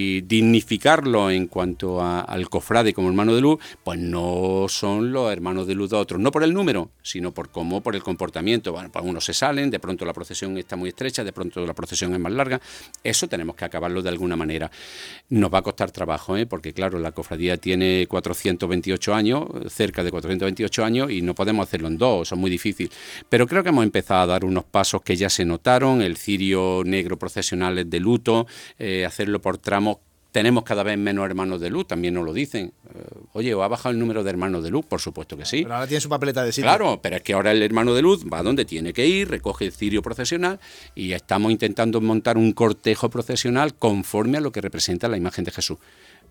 y 0.08 0.20
dignificarlo 0.22 1.30
en 1.30 1.46
cuanto 1.46 2.02
al 2.02 2.48
cofrade 2.48 2.94
como 2.94 3.08
hermano 3.08 3.34
de 3.34 3.40
luz, 3.40 3.58
pues 3.82 3.98
no 3.98 4.66
son 4.68 5.12
los 5.12 5.32
hermanos 5.32 5.66
de 5.66 5.74
luz 5.74 5.90
de 5.90 5.96
otros, 5.96 6.20
no 6.20 6.30
por 6.30 6.44
el 6.44 6.54
número, 6.54 6.90
sino 7.02 7.32
por 7.32 7.50
cómo, 7.50 7.80
por 7.80 7.96
el 7.96 8.02
comportamiento. 8.02 8.72
Bueno, 8.72 8.90
pues 8.92 9.04
algunos 9.08 9.24
se 9.24 9.32
salen, 9.32 9.70
de 9.70 9.80
pronto 9.80 10.04
la 10.04 10.12
procesión 10.12 10.56
está 10.58 10.76
muy 10.76 10.90
estrecha, 10.90 11.24
de 11.24 11.32
pronto 11.32 11.64
la 11.64 11.72
procesión 11.72 12.12
es 12.12 12.20
más 12.20 12.32
larga. 12.32 12.60
Eso 13.02 13.26
tenemos 13.26 13.56
que 13.56 13.64
acabarlo 13.64 14.02
de 14.02 14.10
alguna 14.10 14.36
manera. 14.36 14.70
Nos 15.30 15.52
va 15.52 15.58
a 15.58 15.62
costar 15.62 15.90
trabajo, 15.90 16.36
¿eh? 16.36 16.44
porque 16.44 16.74
claro, 16.74 16.98
la 16.98 17.12
cofradía 17.12 17.56
tiene 17.56 18.06
428 18.06 19.14
años, 19.14 19.46
cerca 19.68 20.04
de 20.04 20.10
428 20.10 20.84
años, 20.84 21.10
y 21.10 21.22
no 21.22 21.34
podemos 21.34 21.66
hacerlo 21.66 21.88
en 21.88 21.96
dos, 21.96 22.28
eso 22.28 22.34
es 22.34 22.40
muy 22.40 22.50
difícil. 22.50 22.90
Pero 23.30 23.46
creo 23.46 23.62
que 23.62 23.70
hemos 23.70 23.84
empezado 23.84 24.20
a 24.22 24.26
dar 24.26 24.44
unos 24.44 24.64
pasos 24.64 25.00
que 25.00 25.16
ya 25.16 25.30
se 25.30 25.46
notaron, 25.46 26.02
el 26.02 26.18
cirio 26.18 26.82
negro 26.84 27.18
procesional 27.18 27.78
es 27.78 27.88
de 27.88 28.00
luto, 28.00 28.46
eh, 28.78 29.06
hacerlo 29.06 29.40
por 29.40 29.56
tramos 29.56 29.98
tenemos 30.38 30.62
cada 30.62 30.84
vez 30.84 30.96
menos 30.96 31.24
hermanos 31.26 31.60
de 31.60 31.68
luz, 31.68 31.88
también 31.88 32.14
nos 32.14 32.24
lo 32.24 32.32
dicen. 32.32 32.72
Eh, 32.94 33.02
oye, 33.32 33.54
¿o 33.54 33.64
ha 33.64 33.66
bajado 33.66 33.92
el 33.92 33.98
número 33.98 34.22
de 34.22 34.30
hermanos 34.30 34.62
de 34.62 34.70
luz? 34.70 34.86
Por 34.86 35.00
supuesto 35.00 35.36
que 35.36 35.44
sí. 35.44 35.62
Pero 35.64 35.74
ahora 35.74 35.88
tiene 35.88 36.00
su 36.00 36.08
papeleta 36.08 36.44
de 36.44 36.52
sitio. 36.52 36.70
Claro, 36.70 37.00
pero 37.02 37.16
es 37.16 37.22
que 37.22 37.32
ahora 37.32 37.50
el 37.50 37.60
hermano 37.60 37.92
de 37.92 38.02
luz 38.02 38.24
va 38.24 38.44
donde 38.44 38.64
tiene 38.64 38.92
que 38.92 39.04
ir, 39.04 39.28
recoge 39.28 39.64
el 39.64 39.72
cirio 39.72 40.00
procesional 40.00 40.60
y 40.94 41.10
estamos 41.10 41.50
intentando 41.50 42.00
montar 42.00 42.38
un 42.38 42.52
cortejo 42.52 43.10
procesional 43.10 43.74
conforme 43.74 44.38
a 44.38 44.40
lo 44.40 44.52
que 44.52 44.60
representa 44.60 45.08
la 45.08 45.16
imagen 45.16 45.44
de 45.44 45.50
Jesús 45.50 45.78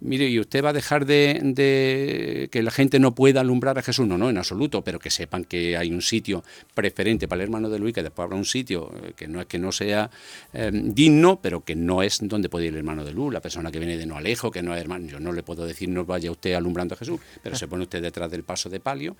mire, 0.01 0.27
¿y 0.27 0.39
usted 0.39 0.63
va 0.63 0.69
a 0.69 0.73
dejar 0.73 1.05
de, 1.05 2.49
que 2.51 2.63
la 2.63 2.71
gente 2.71 2.99
no 2.99 3.15
pueda 3.15 3.41
alumbrar 3.41 3.77
a 3.77 3.81
Jesús? 3.81 4.07
No, 4.07 4.17
no, 4.17 4.29
en 4.29 4.37
absoluto, 4.37 4.83
pero 4.83 4.99
que 4.99 5.09
sepan 5.09 5.43
que 5.43 5.77
hay 5.77 5.91
un 5.91 6.01
sitio 6.01 6.43
preferente 6.73 7.27
para 7.27 7.41
el 7.41 7.47
hermano 7.47 7.69
de 7.69 7.79
Luis, 7.79 7.93
que 7.93 8.03
después 8.03 8.23
habrá 8.25 8.37
un 8.37 8.45
sitio 8.45 8.91
eh, 9.03 9.13
que 9.15 9.27
no 9.27 9.41
es 9.41 9.47
que 9.47 9.59
no 9.59 9.71
sea 9.71 10.09
eh, 10.53 10.71
digno, 10.73 11.39
pero 11.41 11.63
que 11.63 11.75
no 11.75 12.01
es 12.03 12.19
donde 12.21 12.49
puede 12.49 12.65
ir 12.65 12.73
el 12.73 12.79
hermano 12.79 13.03
de 13.03 13.11
luz, 13.11 13.33
la 13.33 13.41
persona 13.41 13.71
que 13.71 13.79
viene 13.79 13.97
de 13.97 14.05
no 14.05 14.17
alejo, 14.17 14.51
que 14.51 14.61
no 14.61 14.73
es 14.73 14.81
hermano. 14.81 15.07
Yo 15.07 15.19
no 15.19 15.31
le 15.31 15.43
puedo 15.43 15.65
decir 15.65 15.89
no 15.89 16.05
vaya 16.05 16.31
usted 16.31 16.53
alumbrando 16.53 16.95
a 16.95 16.97
Jesús, 16.97 17.19
pero 17.41 17.55
se 17.57 17.67
pone 17.67 17.83
usted 17.83 18.01
detrás 18.01 18.29
del 18.31 18.43
paso 18.43 18.69
de 18.69 18.79
palio 18.79 19.15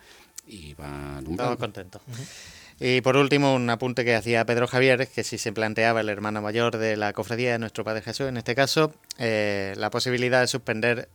y 0.47 0.73
va 0.73 1.17
alumbrando. 1.17 1.53
Estamos 1.53 1.57
contentos. 1.57 2.01
Y 2.79 3.01
por 3.01 3.17
último, 3.17 3.55
un 3.55 3.69
apunte 3.69 4.05
que 4.05 4.15
hacía 4.15 4.45
Pedro 4.45 4.67
Javier, 4.67 5.07
que 5.07 5.23
si 5.23 5.37
se 5.37 5.51
planteaba 5.51 6.01
el 6.01 6.09
hermano 6.09 6.41
mayor 6.41 6.77
de 6.77 6.95
la 6.95 7.11
cofradía 7.13 7.53
de 7.53 7.59
nuestro 7.59 7.83
Padre 7.83 8.01
Jesús, 8.01 8.27
en 8.27 8.37
este 8.37 8.53
caso, 8.53 8.93
eh, 9.17 9.73
la 9.77 9.89
posibilidad 9.89 10.41
de 10.41 10.47
suspender 10.47 11.09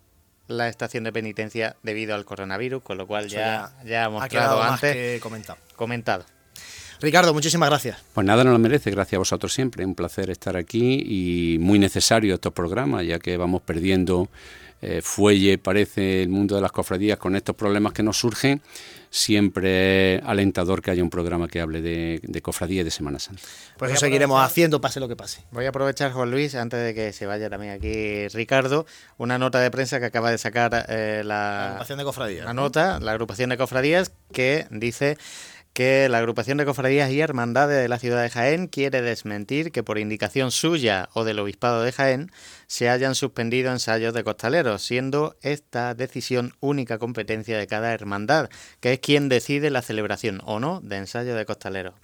la 0.49 0.69
estación 0.69 1.05
de 1.05 1.13
penitencia 1.13 1.77
debido 1.85 2.17
al 2.17 2.25
coronavirus, 2.25 2.83
con 2.83 2.99
lo 2.99 3.07
cual 3.07 3.29
ya, 3.29 3.73
ya, 3.85 4.07
ha 4.07 4.11
mostrado 4.11 4.61
antes. 4.61 5.21
comentado. 5.21 5.59
comentado. 5.77 6.25
Ricardo, 7.01 7.33
muchísimas 7.33 7.69
gracias. 7.69 7.99
Pues 8.13 8.27
nada, 8.27 8.45
no 8.45 8.53
lo 8.53 8.59
merece, 8.59 8.91
gracias 8.91 9.15
a 9.15 9.19
vosotros 9.19 9.53
siempre. 9.53 9.85
Un 9.85 9.95
placer 9.95 10.31
estar 10.31 10.57
aquí 10.57 11.03
y 11.05 11.59
muy 11.59 11.79
necesario 11.79 12.35
estos 12.35 12.53
programas, 12.53 13.05
ya 13.07 13.19
que 13.19 13.37
vamos 13.37 13.63
perdiendo 13.63 14.29
eh, 14.81 15.01
fuelle, 15.03 15.59
parece, 15.59 16.23
el 16.23 16.29
mundo 16.29 16.57
de 16.57 16.61
las 16.61 16.73
cofradías 16.73 17.19
con 17.19 17.35
estos 17.35 17.57
problemas 17.57 17.93
que 17.93 18.03
nos 18.03 18.19
surgen 18.19 18.61
siempre 19.13 20.21
alentador 20.25 20.81
que 20.81 20.91
haya 20.91 21.03
un 21.03 21.11
programa 21.11 21.47
que 21.47 21.61
hable 21.61 21.83
de, 21.83 22.43
cofradía 22.43 22.81
y 22.81 22.85
de 22.85 22.91
Semana 22.91 23.19
Santa. 23.19 23.43
Pues 23.77 23.91
eso 23.93 24.01
seguiremos 24.01 24.43
haciendo, 24.43 24.81
pase 24.81 25.01
lo 25.01 25.09
que 25.09 25.17
pase. 25.17 25.45
Voy 25.51 25.67
a 25.67 25.69
aprovechar, 25.69 26.13
Juan 26.13 26.31
Luis, 26.31 26.55
antes 26.55 26.83
de 26.83 26.95
que 26.95 27.13
se 27.13 27.27
vaya 27.27 27.51
también 27.51 27.75
aquí 27.75 28.27
Ricardo, 28.29 28.87
una 29.19 29.39
nota 29.39 29.61
de 29.61 29.71
prensa 29.71 30.01
que 30.01 30.07
acaba 30.07 30.31
de 30.31 30.39
sacar 30.39 30.87
eh, 30.89 31.23
la, 31.27 31.67
agrupación 31.67 31.99
de 31.99 32.05
cofradías. 32.05 32.47
La 32.47 32.55
nota, 32.55 33.01
la 33.01 33.13
agrupación 33.13 33.51
de 33.51 33.59
cofradías, 33.59 34.13
que 34.33 34.67
dice 34.71 35.19
que 35.73 36.09
la 36.09 36.19
agrupación 36.19 36.59
de 36.59 36.65
cofradías 36.65 37.11
y 37.11 37.21
hermandades 37.21 37.81
de 37.81 37.89
la 37.89 37.99
ciudad 37.99 38.23
de 38.23 38.31
Jaén 38.31 38.67
quiere 38.67 39.01
desmentir 39.01 39.73
que 39.73 39.83
por 39.83 39.99
indicación 39.99 40.51
suya 40.51 41.09
o 41.15 41.25
del 41.25 41.39
obispado 41.39 41.83
de 41.83 41.93
Jaén 41.93 42.31
se 42.67 42.91
hayan 42.91 43.15
suspendido 43.15 43.73
ensayos 43.73 44.15
de 44.15 44.25
costaleros, 44.25 44.83
siendo 44.83 45.37
esta 45.41 45.95
decisión 45.95 46.55
única 46.61 46.99
competencia 46.99 47.57
de 47.57 47.67
cada 47.67 47.93
hermandad, 47.93 48.51
que 48.81 48.93
es 48.95 48.99
quien 48.99 49.29
decide 49.29 49.71
la 49.71 49.83
celebración 49.83 50.41
o 50.45 50.61
no 50.61 50.81
de 50.83 50.97
ensayos 50.97 51.37
de 51.37 51.47
costaleros. 51.47 52.02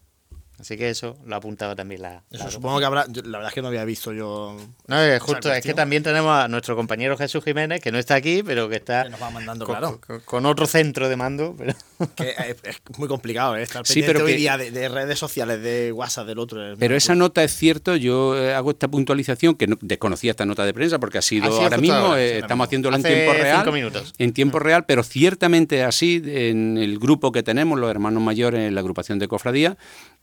Así 0.58 0.76
que 0.76 0.90
eso 0.90 1.16
lo 1.24 1.36
apuntaba 1.36 1.76
también 1.76 2.02
la. 2.02 2.22
supongo 2.50 2.80
que 2.80 2.84
habrá. 2.84 3.06
la 3.06 3.38
verdad 3.38 3.48
es 3.48 3.54
que 3.54 3.62
no 3.62 3.68
había 3.68 3.84
visto 3.84 4.12
yo. 4.12 4.56
No, 4.88 5.00
es 5.00 5.22
justo, 5.22 5.52
es 5.52 5.64
que 5.64 5.72
también 5.72 6.02
tenemos 6.02 6.32
a 6.32 6.48
nuestro 6.48 6.74
compañero 6.74 7.16
Jesús 7.16 7.44
Jiménez, 7.44 7.80
que 7.80 7.92
no 7.92 7.98
está 7.98 8.16
aquí, 8.16 8.42
pero 8.42 8.68
que 8.68 8.76
está. 8.76 9.08
nos 9.08 9.22
va 9.22 9.30
mandando, 9.30 9.66
con, 9.66 9.76
claro. 9.76 10.00
Con, 10.24 10.46
otro 10.46 10.66
centro 10.66 11.08
de 11.08 11.16
mando. 11.16 11.54
Pero... 11.56 11.74
Que 12.16 12.34
es, 12.62 12.80
muy 12.96 13.08
complicado, 13.08 13.56
¿eh? 13.56 13.62
Estar 13.62 13.86
sí, 13.86 14.02
pero 14.02 14.24
hoy 14.24 14.34
día 14.34 14.56
de, 14.56 14.88
redes 14.88 15.18
sociales, 15.18 15.60
de 15.62 15.92
WhatsApp, 15.92 16.26
del 16.26 16.38
otro. 16.38 16.74
Pero 16.78 16.96
esa 16.96 17.14
nota 17.14 17.42
es 17.42 17.54
cierto, 17.54 17.96
yo 17.96 18.36
eh, 18.36 18.54
hago 18.54 18.70
esta 18.70 18.88
puntualización, 18.88 19.56
que 19.56 19.66
no, 19.66 19.76
desconocía 19.80 20.30
esta 20.30 20.46
nota 20.46 20.64
de 20.64 20.74
prensa, 20.74 20.98
porque 20.98 21.18
ha 21.18 21.22
sido, 21.22 21.46
ahora 21.46 21.76
mismo, 21.76 22.16
eh, 22.16 22.38
estamos 22.38 22.66
haciéndolo 22.66 22.96
en 22.96 23.02
tiempo 23.02 23.32
real. 23.32 23.72
minutos. 23.72 24.14
En 24.18 24.32
tiempo 24.32 24.58
real, 24.58 24.84
pero 24.86 25.02
ciertamente 25.02 25.82
así, 25.84 26.22
en 26.24 26.78
el 26.78 26.98
grupo 26.98 27.32
que 27.32 27.42
tenemos, 27.42 27.78
los 27.78 27.90
hermanos 27.90 28.22
mayores 28.22 28.60
en 28.60 28.74
la 28.74 28.80
agrupación 28.80 29.18
de 29.18 29.28
cofradía, 29.28 29.76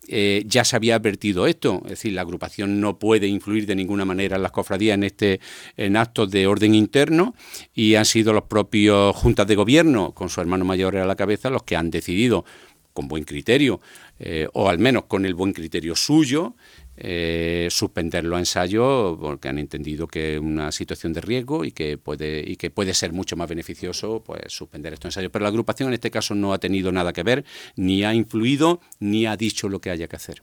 eh, 0.07 0.43
ya 0.45 0.63
se 0.63 0.75
había 0.75 0.95
advertido 0.95 1.47
esto, 1.47 1.81
es 1.85 1.91
decir, 1.91 2.13
la 2.13 2.21
agrupación 2.21 2.79
no 2.79 2.99
puede 2.99 3.27
influir 3.27 3.65
de 3.65 3.75
ninguna 3.75 4.05
manera 4.05 4.35
en 4.35 4.43
las 4.43 4.51
cofradías 4.51 4.95
en 4.95 5.03
este 5.03 5.39
en 5.77 5.97
actos 5.97 6.31
de 6.31 6.47
orden 6.47 6.75
interno 6.75 7.35
y 7.73 7.95
han 7.95 8.05
sido 8.05 8.33
los 8.33 8.43
propios 8.43 9.15
juntas 9.15 9.47
de 9.47 9.55
gobierno 9.55 10.13
con 10.13 10.29
su 10.29 10.41
hermano 10.41 10.65
mayor 10.65 10.97
a 10.97 11.05
la 11.05 11.15
cabeza 11.15 11.49
los 11.49 11.63
que 11.63 11.75
han 11.75 11.89
decidido 11.91 12.45
con 12.93 13.07
buen 13.07 13.25
criterio 13.25 13.81
eh, 14.19 14.47
o 14.53 14.69
al 14.69 14.79
menos 14.79 15.03
con 15.05 15.25
el 15.25 15.33
buen 15.33 15.51
criterio 15.51 15.95
suyo 15.95 16.55
eh, 16.97 17.67
suspender 17.71 18.23
los 18.23 18.39
ensayos 18.39 19.17
porque 19.19 19.49
han 19.49 19.57
entendido 19.57 20.07
que 20.07 20.35
es 20.35 20.39
una 20.39 20.71
situación 20.71 21.11
de 21.11 21.21
riesgo 21.21 21.65
y 21.65 21.71
que 21.71 21.97
puede 21.97 22.43
y 22.45 22.55
que 22.55 22.69
puede 22.69 22.93
ser 22.93 23.11
mucho 23.11 23.35
más 23.35 23.49
beneficioso 23.49 24.23
pues 24.25 24.41
suspender 24.47 24.93
estos 24.93 25.09
ensayos 25.09 25.31
pero 25.31 25.43
la 25.43 25.49
agrupación 25.49 25.89
en 25.89 25.95
este 25.95 26.09
caso 26.09 26.35
no 26.35 26.53
ha 26.53 26.57
tenido 26.57 26.91
nada 26.91 27.11
que 27.11 27.23
ver 27.23 27.43
ni 27.75 28.05
ha 28.05 28.13
influido 28.13 28.79
ni 28.99 29.25
ha 29.25 29.35
dicho 29.35 29.67
lo 29.67 29.81
que 29.81 29.89
haya 29.89 30.07
que 30.07 30.15
hacer. 30.15 30.41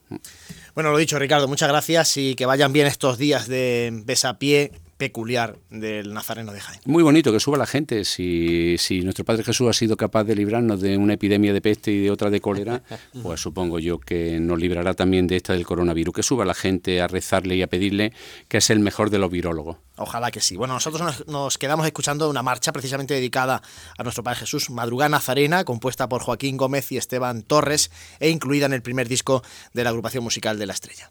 Bueno 0.74 0.90
lo 0.90 0.98
dicho 0.98 1.18
Ricardo 1.18 1.48
muchas 1.48 1.68
gracias 1.68 2.16
y 2.18 2.34
que 2.34 2.44
vayan 2.44 2.72
bien 2.72 2.86
estos 2.86 3.16
días 3.16 3.48
de 3.48 3.90
besapié 4.04 4.72
peculiar 5.02 5.58
del 5.68 6.14
Nazareno 6.14 6.52
de 6.52 6.60
Jaén. 6.60 6.80
Muy 6.84 7.02
bonito 7.02 7.32
que 7.32 7.40
suba 7.40 7.58
la 7.58 7.66
gente. 7.66 8.04
Si, 8.04 8.76
si 8.78 9.00
nuestro 9.00 9.24
Padre 9.24 9.42
Jesús 9.42 9.68
ha 9.68 9.72
sido 9.72 9.96
capaz 9.96 10.22
de 10.22 10.36
librarnos 10.36 10.80
de 10.80 10.96
una 10.96 11.14
epidemia 11.14 11.52
de 11.52 11.60
peste 11.60 11.90
y 11.90 12.02
de 12.02 12.12
otra 12.12 12.30
de 12.30 12.40
cólera, 12.40 12.84
pues 13.24 13.40
supongo 13.40 13.80
yo 13.80 13.98
que 13.98 14.38
nos 14.38 14.60
librará 14.60 14.94
también 14.94 15.26
de 15.26 15.34
esta 15.34 15.54
del 15.54 15.66
coronavirus. 15.66 16.14
Que 16.14 16.22
suba 16.22 16.44
la 16.44 16.54
gente 16.54 17.00
a 17.00 17.08
rezarle 17.08 17.56
y 17.56 17.62
a 17.62 17.66
pedirle 17.66 18.12
que 18.46 18.58
es 18.58 18.70
el 18.70 18.78
mejor 18.78 19.10
de 19.10 19.18
los 19.18 19.28
virólogos. 19.28 19.78
Ojalá 19.96 20.30
que 20.30 20.40
sí. 20.40 20.54
Bueno, 20.54 20.74
nosotros 20.74 21.26
nos, 21.26 21.58
quedamos 21.58 21.84
escuchando 21.84 22.30
una 22.30 22.44
marcha 22.44 22.70
precisamente 22.70 23.14
dedicada 23.14 23.60
a 23.98 24.02
nuestro 24.04 24.22
Padre 24.22 24.38
Jesús, 24.38 24.70
Madrugada 24.70 25.08
Nazarena, 25.08 25.64
compuesta 25.64 26.08
por 26.08 26.22
Joaquín 26.22 26.56
Gómez 26.56 26.92
y 26.92 26.96
Esteban 26.96 27.42
Torres 27.42 27.90
e 28.20 28.30
incluida 28.30 28.66
en 28.66 28.72
el 28.72 28.82
primer 28.82 29.08
disco 29.08 29.42
de 29.72 29.82
la 29.82 29.90
agrupación 29.90 30.22
musical 30.22 30.60
de 30.60 30.66
La 30.66 30.74
Estrella. 30.74 31.10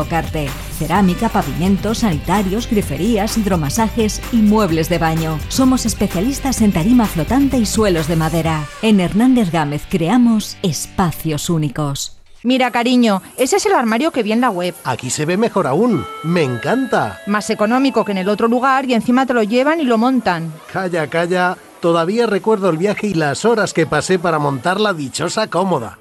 equivocarte. 0.00 0.48
Cerámica, 0.78 1.28
pavimentos, 1.28 1.98
sanitarios, 1.98 2.68
griferías, 2.68 3.36
hidromasajes 3.36 4.20
y 4.32 4.36
muebles 4.36 4.88
de 4.88 4.98
baño. 4.98 5.38
Somos 5.48 5.86
especialistas 5.86 6.60
en 6.62 6.72
tarima 6.72 7.06
flotante 7.06 7.58
y 7.58 7.66
suelos 7.66 8.08
de 8.08 8.16
madera. 8.16 8.64
En 8.82 9.00
Hernández 9.00 9.50
Gámez 9.50 9.82
creamos 9.88 10.56
espacios 10.62 11.50
únicos. 11.50 12.16
Mira, 12.42 12.70
cariño, 12.70 13.20
ese 13.36 13.56
es 13.56 13.66
el 13.66 13.74
armario 13.74 14.12
que 14.12 14.22
vi 14.22 14.32
en 14.32 14.40
la 14.40 14.48
web. 14.48 14.74
Aquí 14.84 15.10
se 15.10 15.26
ve 15.26 15.36
mejor 15.36 15.66
aún. 15.66 16.06
Me 16.22 16.42
encanta. 16.42 17.20
Más 17.26 17.50
económico 17.50 18.02
que 18.02 18.12
en 18.12 18.18
el 18.18 18.30
otro 18.30 18.48
lugar 18.48 18.86
y 18.86 18.94
encima 18.94 19.26
te 19.26 19.34
lo 19.34 19.42
llevan 19.42 19.80
y 19.80 19.84
lo 19.84 19.98
montan. 19.98 20.50
Calla, 20.72 21.06
calla. 21.08 21.58
Todavía 21.80 22.26
recuerdo 22.26 22.70
el 22.70 22.78
viaje 22.78 23.08
y 23.08 23.14
las 23.14 23.44
horas 23.44 23.74
que 23.74 23.86
pasé 23.86 24.18
para 24.18 24.38
montar 24.38 24.80
la 24.80 24.94
dichosa 24.94 25.48
cómoda. 25.48 25.98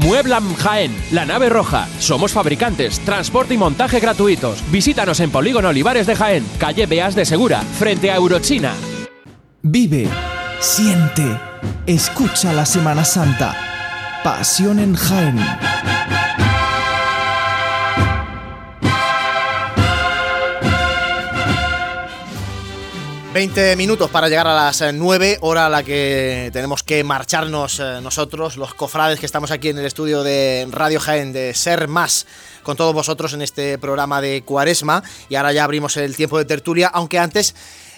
Mueblam 0.00 0.54
Jaén, 0.56 0.96
la 1.12 1.26
nave 1.26 1.50
roja. 1.50 1.86
Somos 1.98 2.32
fabricantes, 2.32 3.00
transporte 3.00 3.54
y 3.54 3.58
montaje 3.58 4.00
gratuitos. 4.00 4.64
Visítanos 4.70 5.20
en 5.20 5.30
Polígono 5.30 5.68
Olivares 5.68 6.06
de 6.06 6.16
Jaén, 6.16 6.46
calle 6.58 6.86
Beas 6.86 7.14
de 7.14 7.26
Segura, 7.26 7.60
frente 7.78 8.10
a 8.10 8.16
Eurochina. 8.16 8.72
Vive, 9.62 10.08
siente, 10.58 11.38
escucha 11.86 12.54
la 12.54 12.64
Semana 12.64 13.04
Santa. 13.04 13.54
Pasión 14.24 14.78
en 14.78 14.94
Jaén. 14.94 15.38
20 23.32 23.76
minutos 23.76 24.10
para 24.10 24.28
llegar 24.28 24.48
a 24.48 24.54
las 24.54 24.82
9, 24.92 25.38
hora 25.42 25.66
a 25.66 25.68
la 25.68 25.84
que 25.84 26.50
tenemos 26.52 26.82
que 26.82 27.04
marcharnos 27.04 27.78
eh, 27.78 28.00
nosotros, 28.02 28.56
los 28.56 28.74
cofrades 28.74 29.20
que 29.20 29.26
estamos 29.26 29.52
aquí 29.52 29.68
en 29.68 29.78
el 29.78 29.86
estudio 29.86 30.24
de 30.24 30.66
Radio 30.68 30.98
Jaén, 30.98 31.32
de 31.32 31.54
Ser 31.54 31.86
Más, 31.86 32.26
con 32.64 32.76
todos 32.76 32.92
vosotros 32.92 33.32
en 33.32 33.42
este 33.42 33.78
programa 33.78 34.20
de 34.20 34.42
Cuaresma. 34.42 35.04
Y 35.28 35.36
ahora 35.36 35.52
ya 35.52 35.62
abrimos 35.62 35.96
el 35.96 36.16
tiempo 36.16 36.38
de 36.38 36.44
tertulia, 36.44 36.88
aunque 36.88 37.20
antes, 37.20 37.54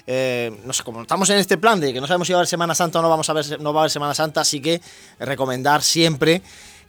eh, 0.06 0.54
no 0.66 0.74
sé, 0.74 0.82
como 0.82 1.00
estamos 1.00 1.30
en 1.30 1.38
este 1.38 1.56
plan 1.56 1.80
de 1.80 1.94
que 1.94 2.00
no 2.02 2.06
sabemos 2.06 2.26
si 2.26 2.34
va 2.34 2.36
a 2.36 2.40
haber 2.40 2.48
Semana 2.48 2.74
Santa 2.74 2.98
o 2.98 3.02
no, 3.02 3.08
vamos 3.08 3.30
a 3.30 3.32
ver, 3.32 3.58
no 3.58 3.72
va 3.72 3.80
a 3.80 3.82
haber 3.84 3.90
Semana 3.90 4.14
Santa, 4.14 4.42
así 4.42 4.60
que 4.60 4.82
recomendar 5.18 5.80
siempre 5.80 6.42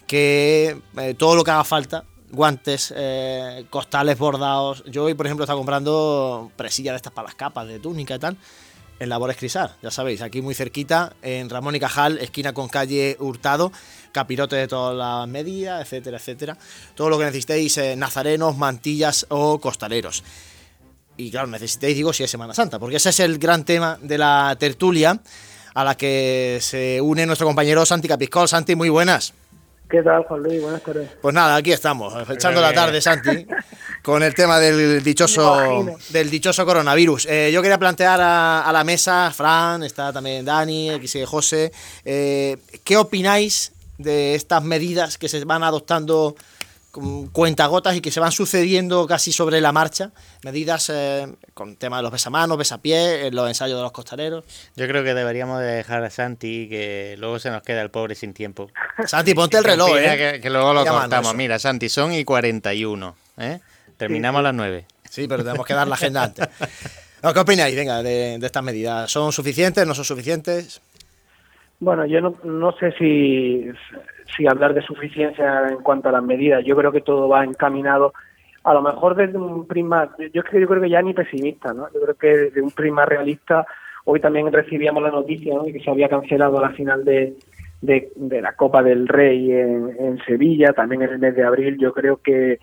que 0.05 0.81
eh, 0.97 1.13
todo 1.17 1.37
lo 1.37 1.45
que 1.45 1.51
haga 1.51 1.63
falta, 1.63 2.03
guantes, 2.33 2.93
eh, 2.95 3.65
costales 3.69 4.17
bordados. 4.17 4.83
Yo 4.87 5.05
hoy, 5.05 5.13
por 5.13 5.25
ejemplo, 5.25 5.45
estaba 5.45 5.57
comprando 5.57 6.51
presillas 6.55 6.93
de 6.93 6.97
estas 6.97 7.13
para 7.13 7.27
las 7.27 7.35
capas 7.35 7.67
de 7.67 7.79
túnica 7.79 8.15
y 8.15 8.19
tal. 8.19 8.37
En 8.99 9.09
Labores 9.09 9.37
Crisar, 9.37 9.75
ya 9.81 9.91
sabéis, 9.91 10.21
aquí 10.21 10.41
muy 10.41 10.53
cerquita, 10.53 11.13
en 11.21 11.49
Ramón 11.49 11.75
y 11.75 11.79
Cajal, 11.79 12.19
esquina 12.19 12.53
con 12.53 12.69
calle 12.69 13.17
Hurtado, 13.19 13.71
capirote 14.11 14.55
de 14.55 14.67
todas 14.67 14.95
las 14.95 15.27
medidas, 15.27 15.81
etcétera, 15.81 16.17
etcétera. 16.17 16.57
Todo 16.95 17.09
lo 17.09 17.17
que 17.17 17.25
necesitéis, 17.25 17.77
eh, 17.77 17.95
nazarenos, 17.95 18.55
mantillas 18.55 19.25
o 19.29 19.59
costaleros. 19.59 20.23
Y 21.17 21.31
claro, 21.31 21.47
necesitéis, 21.47 21.95
digo, 21.95 22.13
si 22.13 22.23
es 22.23 22.31
Semana 22.31 22.53
Santa, 22.53 22.79
porque 22.79 22.97
ese 22.97 23.09
es 23.09 23.19
el 23.19 23.39
gran 23.39 23.65
tema 23.65 23.97
de 24.01 24.17
la 24.17 24.55
tertulia 24.59 25.19
a 25.73 25.83
la 25.83 25.95
que 25.95 26.59
se 26.61 27.01
une 27.01 27.25
nuestro 27.25 27.47
compañero 27.47 27.85
Santi 27.85 28.07
Capiscol. 28.07 28.47
Santi, 28.47 28.75
muy 28.75 28.89
buenas. 28.89 29.33
¿Qué 29.93 30.01
tal, 30.01 30.23
Juan 30.23 30.41
Luis? 30.41 30.59
Buenas 30.59 30.81
tardes. 30.81 31.07
Pues 31.21 31.35
nada, 31.35 31.55
aquí 31.55 31.71
estamos, 31.71 32.11
echando 32.27 32.59
la 32.59 32.73
tarde, 32.73 32.99
Santi, 32.99 33.45
con 34.01 34.23
el 34.23 34.33
tema 34.33 34.59
del 34.59 35.03
dichoso, 35.03 35.85
del 36.09 36.31
dichoso 36.31 36.65
coronavirus. 36.65 37.27
Eh, 37.27 37.51
yo 37.53 37.61
quería 37.61 37.77
plantear 37.77 38.19
a, 38.19 38.61
a, 38.61 38.73
la 38.73 38.83
mesa, 38.83 39.31
Fran, 39.31 39.83
está 39.83 40.11
también 40.11 40.45
Dani, 40.45 40.89
aquí 40.89 41.07
sigue 41.07 41.27
José, 41.27 41.71
eh, 42.05 42.57
¿qué 42.83 42.97
opináis 42.97 43.71
de 43.99 44.33
estas 44.33 44.63
medidas 44.63 45.19
que 45.19 45.29
se 45.29 45.45
van 45.45 45.61
adoptando 45.61 46.35
cuentagotas 47.31 47.95
y 47.95 48.01
que 48.01 48.11
se 48.11 48.19
van 48.19 48.31
sucediendo 48.31 49.07
casi 49.07 49.31
sobre 49.31 49.61
la 49.61 49.71
marcha? 49.71 50.11
Medidas 50.43 50.89
eh, 50.93 51.27
con 51.53 51.75
tema 51.75 51.97
de 51.97 52.03
los 52.03 52.11
besamanos, 52.11 52.57
besapiés, 52.57 53.33
los 53.33 53.47
ensayos 53.47 53.77
de 53.77 53.83
los 53.83 53.91
costaleros. 53.91 54.45
Yo 54.75 54.87
creo 54.87 55.03
que 55.03 55.13
deberíamos 55.13 55.59
de 55.59 55.67
dejar 55.67 56.03
a 56.03 56.09
Santi 56.09 56.69
que 56.69 57.15
luego 57.17 57.39
se 57.39 57.49
nos 57.49 57.63
queda 57.63 57.81
el 57.81 57.89
pobre 57.89 58.15
sin 58.15 58.33
tiempo. 58.33 58.69
Santi, 59.05 59.33
ponte 59.33 59.57
el 59.57 59.63
reloj, 59.63 59.97
¿eh? 59.97 60.33
Que, 60.33 60.41
que 60.41 60.49
luego 60.49 60.73
lo 60.73 60.85
cortamos. 60.85 61.35
Mira, 61.35 61.59
Santi, 61.59 61.89
son 61.89 62.13
y 62.13 62.23
41, 62.23 63.15
¿eh? 63.37 63.59
Terminamos 63.97 64.39
a 64.39 64.43
las 64.43 64.53
9. 64.53 64.85
Sí, 65.09 65.27
pero 65.27 65.43
tenemos 65.43 65.65
que 65.65 65.73
dar 65.73 65.87
la 65.87 65.95
agenda 65.95 66.23
antes. 66.23 66.47
¿Qué 67.33 67.39
opináis, 67.39 67.75
venga, 67.75 68.03
de, 68.03 68.37
de, 68.37 68.45
estas 68.45 68.63
medidas? 68.63 69.09
¿Son 69.09 69.31
suficientes, 69.31 69.87
no 69.87 69.95
son 69.95 70.03
suficientes? 70.03 70.81
Bueno, 71.79 72.05
yo 72.05 72.19
no, 72.19 72.37
no 72.43 72.71
sé 72.77 72.91
si, 72.97 73.65
si 74.35 74.47
hablar 74.47 74.73
de 74.73 74.81
suficiencia 74.81 75.67
en 75.69 75.77
cuanto 75.77 76.09
a 76.09 76.11
las 76.11 76.23
medidas. 76.23 76.63
Yo 76.65 76.75
creo 76.75 76.91
que 76.91 77.01
todo 77.01 77.27
va 77.27 77.43
encaminado 77.43 78.13
a 78.63 78.73
lo 78.73 78.81
mejor 78.81 79.15
desde 79.15 79.37
un 79.37 79.67
prisma, 79.67 80.09
yo, 80.17 80.41
yo 80.53 80.67
creo 80.67 80.81
que 80.81 80.89
ya 80.89 81.01
ni 81.01 81.13
pesimista, 81.13 81.73
¿no? 81.73 81.87
Yo 81.93 82.01
creo 82.01 82.15
que 82.15 82.27
desde 82.27 82.61
un 82.61 82.71
prisma 82.71 83.05
realista, 83.05 83.65
hoy 84.05 84.19
también 84.19 84.51
recibíamos 84.51 85.03
la 85.03 85.11
noticia 85.11 85.53
¿no? 85.53 85.63
de 85.63 85.73
que 85.73 85.81
se 85.81 85.89
había 85.89 86.09
cancelado 86.09 86.61
la 86.61 86.69
final 86.69 87.03
de, 87.03 87.35
de, 87.81 88.41
la 88.41 88.53
Copa 88.53 88.81
del 88.81 89.07
Rey 89.07 89.51
en, 89.51 90.17
Sevilla, 90.25 90.71
también 90.71 91.01
en 91.01 91.09
el 91.09 91.19
mes 91.19 91.35
de 91.35 91.43
abril, 91.43 91.77
yo 91.77 91.93
creo 91.93 92.17
que 92.17 92.59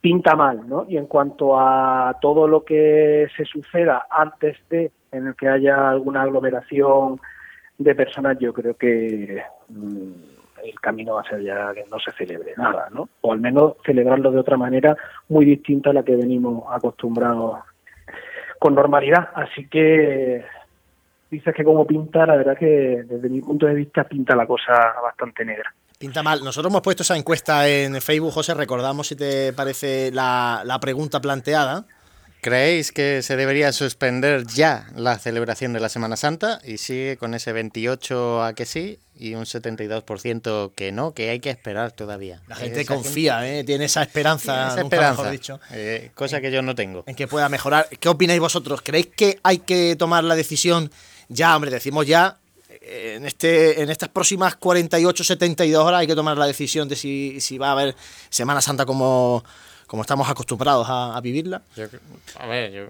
pinta 0.00 0.36
mal, 0.36 0.68
¿no? 0.68 0.86
Y 0.88 0.96
en 0.96 1.06
cuanto 1.06 1.58
a 1.58 2.16
todo 2.20 2.46
lo 2.46 2.64
que 2.64 3.26
se 3.36 3.44
suceda 3.44 4.06
antes 4.08 4.56
de, 4.70 4.92
en 5.10 5.26
el 5.26 5.34
que 5.34 5.48
haya 5.48 5.90
alguna 5.90 6.22
aglomeración 6.22 7.20
de 7.78 7.94
personas, 7.96 8.38
yo 8.38 8.52
creo 8.52 8.74
que 8.74 9.42
mmm, 9.68 10.35
el 10.64 10.78
camino 10.80 11.14
va 11.14 11.22
a 11.22 11.28
ser 11.28 11.42
ya 11.42 11.72
que 11.74 11.84
no 11.90 11.98
se 11.98 12.12
celebre 12.12 12.54
nada, 12.56 12.88
¿no? 12.90 13.08
O 13.20 13.32
al 13.32 13.40
menos 13.40 13.74
celebrarlo 13.84 14.30
de 14.30 14.38
otra 14.38 14.56
manera 14.56 14.96
muy 15.28 15.44
distinta 15.44 15.90
a 15.90 15.92
la 15.92 16.02
que 16.02 16.16
venimos 16.16 16.64
acostumbrados 16.70 17.60
con 18.58 18.74
normalidad. 18.74 19.30
Así 19.34 19.68
que 19.68 20.44
dices 21.30 21.54
que 21.54 21.64
como 21.64 21.86
pinta, 21.86 22.26
la 22.26 22.36
verdad 22.36 22.56
que 22.56 23.04
desde 23.06 23.28
mi 23.28 23.40
punto 23.40 23.66
de 23.66 23.74
vista 23.74 24.04
pinta 24.04 24.34
la 24.34 24.46
cosa 24.46 24.72
bastante 25.02 25.44
negra. 25.44 25.72
Pinta 25.98 26.22
mal. 26.22 26.44
Nosotros 26.44 26.70
hemos 26.70 26.82
puesto 26.82 27.02
esa 27.02 27.16
encuesta 27.16 27.66
en 27.68 28.00
Facebook, 28.02 28.32
José, 28.32 28.54
recordamos 28.54 29.06
si 29.06 29.16
te 29.16 29.52
parece 29.54 30.10
la, 30.12 30.62
la 30.64 30.78
pregunta 30.78 31.20
planteada. 31.20 31.86
¿Creéis 32.46 32.92
que 32.92 33.22
se 33.22 33.34
debería 33.34 33.72
suspender 33.72 34.46
ya 34.46 34.86
la 34.94 35.18
celebración 35.18 35.72
de 35.72 35.80
la 35.80 35.88
Semana 35.88 36.16
Santa? 36.16 36.60
Y 36.62 36.78
sigue 36.78 37.16
con 37.16 37.34
ese 37.34 37.52
28 37.52 38.44
a 38.44 38.52
que 38.52 38.66
sí 38.66 39.00
y 39.16 39.34
un 39.34 39.46
72% 39.46 40.72
que 40.76 40.92
no, 40.92 41.12
que 41.12 41.30
hay 41.30 41.40
que 41.40 41.50
esperar 41.50 41.90
todavía. 41.90 42.40
La 42.46 42.54
gente 42.54 42.86
confía, 42.86 43.44
¿eh? 43.48 43.64
tiene 43.64 43.86
esa 43.86 44.00
esperanza, 44.04 44.68
esa 44.68 44.80
nunca 44.80 44.94
esperanza 44.94 45.22
mejor 45.22 45.32
dicho. 45.32 45.60
eh, 45.72 46.12
cosa 46.14 46.40
que 46.40 46.52
yo 46.52 46.62
no 46.62 46.76
tengo. 46.76 47.02
en 47.08 47.16
que 47.16 47.26
pueda 47.26 47.48
mejorar. 47.48 47.88
¿Qué 47.88 48.08
opináis 48.08 48.38
vosotros? 48.38 48.80
¿Creéis 48.80 49.08
que 49.08 49.40
hay 49.42 49.58
que 49.58 49.96
tomar 49.96 50.22
la 50.22 50.36
decisión 50.36 50.92
ya, 51.28 51.56
hombre, 51.56 51.72
decimos 51.72 52.06
ya, 52.06 52.38
eh, 52.80 53.14
en, 53.16 53.26
este, 53.26 53.82
en 53.82 53.90
estas 53.90 54.10
próximas 54.10 54.54
48, 54.54 55.24
72 55.24 55.84
horas 55.84 55.98
hay 55.98 56.06
que 56.06 56.14
tomar 56.14 56.38
la 56.38 56.46
decisión 56.46 56.88
de 56.88 56.94
si, 56.94 57.40
si 57.40 57.58
va 57.58 57.70
a 57.70 57.72
haber 57.72 57.96
Semana 58.30 58.60
Santa 58.60 58.86
como, 58.86 59.42
como 59.86 60.02
estamos 60.02 60.28
acostumbrados 60.28 60.86
a, 60.88 61.16
a 61.16 61.20
vivirla? 61.20 61.62
Yo, 61.76 61.84
a 62.38 62.46
ver, 62.46 62.72
yo, 62.72 62.86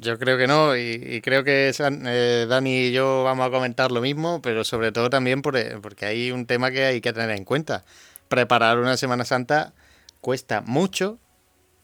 yo 0.00 0.18
creo 0.18 0.36
que 0.38 0.46
no, 0.46 0.76
y, 0.76 1.00
y 1.04 1.20
creo 1.20 1.42
que 1.44 1.72
San- 1.72 2.04
eh, 2.06 2.46
Dani 2.48 2.86
y 2.86 2.92
yo 2.92 3.24
vamos 3.24 3.46
a 3.46 3.50
comentar 3.50 3.90
lo 3.92 4.00
mismo, 4.00 4.40
pero 4.42 4.62
sobre 4.64 4.92
todo 4.92 5.10
también 5.10 5.42
por, 5.42 5.56
eh, 5.56 5.76
porque 5.82 6.06
hay 6.06 6.30
un 6.32 6.46
tema 6.46 6.70
que 6.70 6.84
hay 6.84 7.00
que 7.00 7.12
tener 7.12 7.30
en 7.36 7.44
cuenta. 7.44 7.84
Preparar 8.28 8.78
una 8.78 8.96
Semana 8.96 9.24
Santa 9.24 9.72
cuesta 10.20 10.60
mucho, 10.60 11.18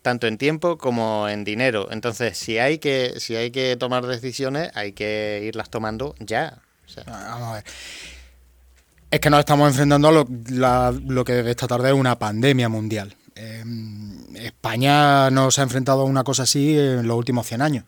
tanto 0.02 0.26
en 0.26 0.36
tiempo 0.38 0.76
como 0.78 1.28
en 1.28 1.44
dinero. 1.44 1.88
Entonces, 1.92 2.36
si 2.36 2.58
hay 2.58 2.78
que, 2.78 3.14
si 3.20 3.36
hay 3.36 3.50
que 3.52 3.76
tomar 3.76 4.04
decisiones, 4.06 4.70
hay 4.74 4.92
que 4.92 5.40
irlas 5.44 5.70
tomando 5.70 6.14
ya. 6.18 6.58
O 6.86 6.88
sea, 6.88 7.04
Vamos 7.06 7.48
a 7.48 7.52
ver. 7.54 7.64
Es 9.10 9.20
que 9.20 9.30
nos 9.30 9.40
estamos 9.40 9.68
enfrentando 9.70 10.08
a 10.08 10.12
lo, 10.12 10.26
la- 10.50 10.92
lo 11.06 11.24
que 11.24 11.48
esta 11.50 11.66
tarde 11.68 11.88
es 11.90 11.94
una 11.94 12.18
pandemia 12.18 12.68
mundial. 12.68 13.14
Eh, 13.36 13.62
España 14.46 15.30
no 15.30 15.50
se 15.50 15.60
ha 15.60 15.64
enfrentado 15.64 16.02
a 16.02 16.04
una 16.04 16.24
cosa 16.24 16.44
así 16.44 16.76
en 16.78 17.06
los 17.06 17.16
últimos 17.16 17.46
100 17.46 17.62
años. 17.62 17.84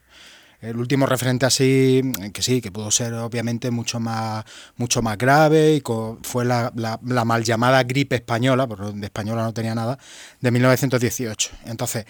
El 0.60 0.78
último 0.78 1.04
referente 1.04 1.44
así, 1.44 2.00
que 2.32 2.40
sí, 2.40 2.62
que 2.62 2.72
pudo 2.72 2.90
ser 2.90 3.12
obviamente 3.14 3.70
mucho 3.70 4.00
más, 4.00 4.44
mucho 4.76 5.02
más 5.02 5.18
grave, 5.18 5.74
y 5.74 5.82
fue 6.22 6.46
la 6.46 6.72
mal 7.02 7.44
llamada 7.44 7.82
gripe 7.82 8.16
española, 8.16 8.66
porque 8.66 8.92
de 8.98 9.04
española 9.04 9.42
no 9.42 9.52
tenía 9.52 9.74
nada, 9.74 9.98
de 10.40 10.50
1918. 10.50 11.50
Entonces, 11.66 12.06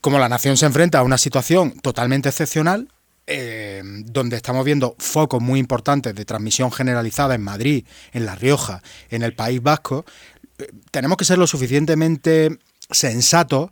como 0.00 0.18
la 0.18 0.28
nación 0.28 0.56
se 0.56 0.64
enfrenta 0.64 0.98
a 0.98 1.02
una 1.02 1.18
situación 1.18 1.72
totalmente 1.80 2.30
excepcional, 2.30 2.88
eh, 3.26 3.82
donde 4.06 4.36
estamos 4.36 4.64
viendo 4.64 4.96
focos 4.98 5.40
muy 5.40 5.60
importantes 5.60 6.14
de 6.14 6.24
transmisión 6.24 6.72
generalizada 6.72 7.34
en 7.34 7.42
Madrid, 7.42 7.84
en 8.12 8.26
La 8.26 8.34
Rioja, 8.34 8.82
en 9.08 9.22
el 9.22 9.34
País 9.34 9.62
Vasco, 9.62 10.04
eh, 10.58 10.68
tenemos 10.90 11.16
que 11.16 11.24
ser 11.24 11.38
lo 11.38 11.46
suficientemente 11.46 12.58
sensatos 12.90 13.70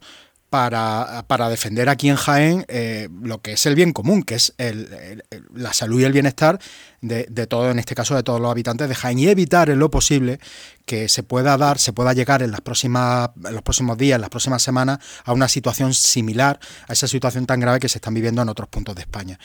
para, 0.50 1.26
para 1.28 1.50
defender 1.50 1.90
aquí 1.90 2.08
en 2.08 2.16
Jaén 2.16 2.64
eh, 2.68 3.08
lo 3.22 3.42
que 3.42 3.52
es 3.52 3.66
el 3.66 3.74
bien 3.74 3.92
común, 3.92 4.22
que 4.22 4.36
es 4.36 4.54
el- 4.56 5.22
la 5.54 5.74
salud 5.74 6.00
y 6.00 6.04
el 6.04 6.12
bienestar 6.12 6.58
de, 7.02 7.26
de 7.28 7.46
todo, 7.46 7.70
en 7.70 7.78
este 7.78 7.94
caso 7.94 8.14
de 8.16 8.22
todos 8.22 8.40
los 8.40 8.50
habitantes 8.50 8.88
de 8.88 8.94
Jaén, 8.94 9.18
y 9.18 9.28
evitar 9.28 9.68
en 9.68 9.78
lo 9.78 9.90
posible 9.90 10.40
que 10.86 11.10
se 11.10 11.22
pueda 11.22 11.58
dar, 11.58 11.78
se 11.78 11.92
pueda 11.92 12.14
llegar 12.14 12.42
en 12.42 12.50
las 12.50 12.62
próximas, 12.62 13.28
en 13.44 13.52
los 13.52 13.62
próximos 13.62 13.98
días, 13.98 14.14
en 14.14 14.22
las 14.22 14.30
próximas 14.30 14.62
semanas, 14.62 15.00
a 15.24 15.34
una 15.34 15.48
situación 15.48 15.92
similar 15.92 16.58
a 16.88 16.94
esa 16.94 17.06
situación 17.06 17.44
tan 17.44 17.60
grave 17.60 17.78
que 17.78 17.90
se 17.90 17.98
están 17.98 18.14
viviendo 18.14 18.40
en 18.40 18.48
otros 18.48 18.68
puntos 18.70 18.94
de 18.94 19.02
España. 19.02 19.38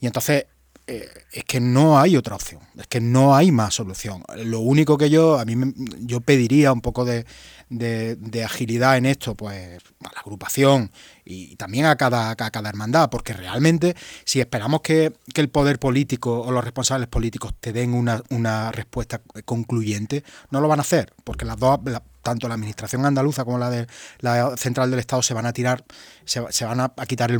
Y 0.00 0.06
entonces 0.06 0.46
eh, 0.86 1.08
es 1.32 1.44
que 1.44 1.60
no 1.60 1.98
hay 1.98 2.16
otra 2.16 2.36
opción, 2.36 2.60
es 2.78 2.86
que 2.86 3.00
no 3.00 3.34
hay 3.34 3.50
más 3.50 3.74
solución. 3.74 4.22
Lo 4.36 4.60
único 4.60 4.98
que 4.98 5.08
yo, 5.10 5.40
a 5.40 5.44
mí 5.46 5.56
me- 5.56 5.72
yo 6.00 6.20
pediría 6.20 6.72
un 6.72 6.82
poco 6.82 7.04
de, 7.06 7.24
de- 7.68 8.16
de 8.16 8.44
agilidad 8.44 8.96
en 8.96 9.06
esto, 9.06 9.34
pues 9.34 9.78
a 10.04 10.12
la 10.14 10.20
agrupación 10.20 10.90
y 11.24 11.56
también 11.56 11.86
a 11.86 11.96
cada, 11.96 12.30
a 12.30 12.36
cada 12.36 12.68
hermandad, 12.68 13.08
porque 13.10 13.32
realmente 13.32 13.96
si 14.24 14.40
esperamos 14.40 14.80
que, 14.82 15.12
que 15.32 15.40
el 15.40 15.48
poder 15.48 15.78
político 15.78 16.40
o 16.42 16.52
los 16.52 16.62
responsables 16.62 17.08
políticos 17.08 17.54
te 17.58 17.72
den 17.72 17.94
una, 17.94 18.22
una 18.30 18.70
respuesta 18.72 19.20
concluyente, 19.44 20.24
no 20.50 20.60
lo 20.60 20.68
van 20.68 20.80
a 20.80 20.82
hacer, 20.82 21.12
porque 21.24 21.44
las 21.44 21.56
dos, 21.58 21.78
la- 21.84 22.02
tanto 22.22 22.48
la 22.48 22.54
administración 22.54 23.04
andaluza 23.04 23.44
como 23.44 23.58
la 23.58 23.68
de 23.68 23.86
la 24.20 24.56
central 24.56 24.90
del 24.90 24.98
Estado 24.98 25.20
se 25.20 25.34
van 25.34 25.44
a 25.44 25.52
tirar, 25.52 25.84
se, 26.24 26.42
se 26.50 26.64
van 26.64 26.80
a, 26.80 26.92
a 26.96 27.04
quitar 27.06 27.30
el, 27.30 27.38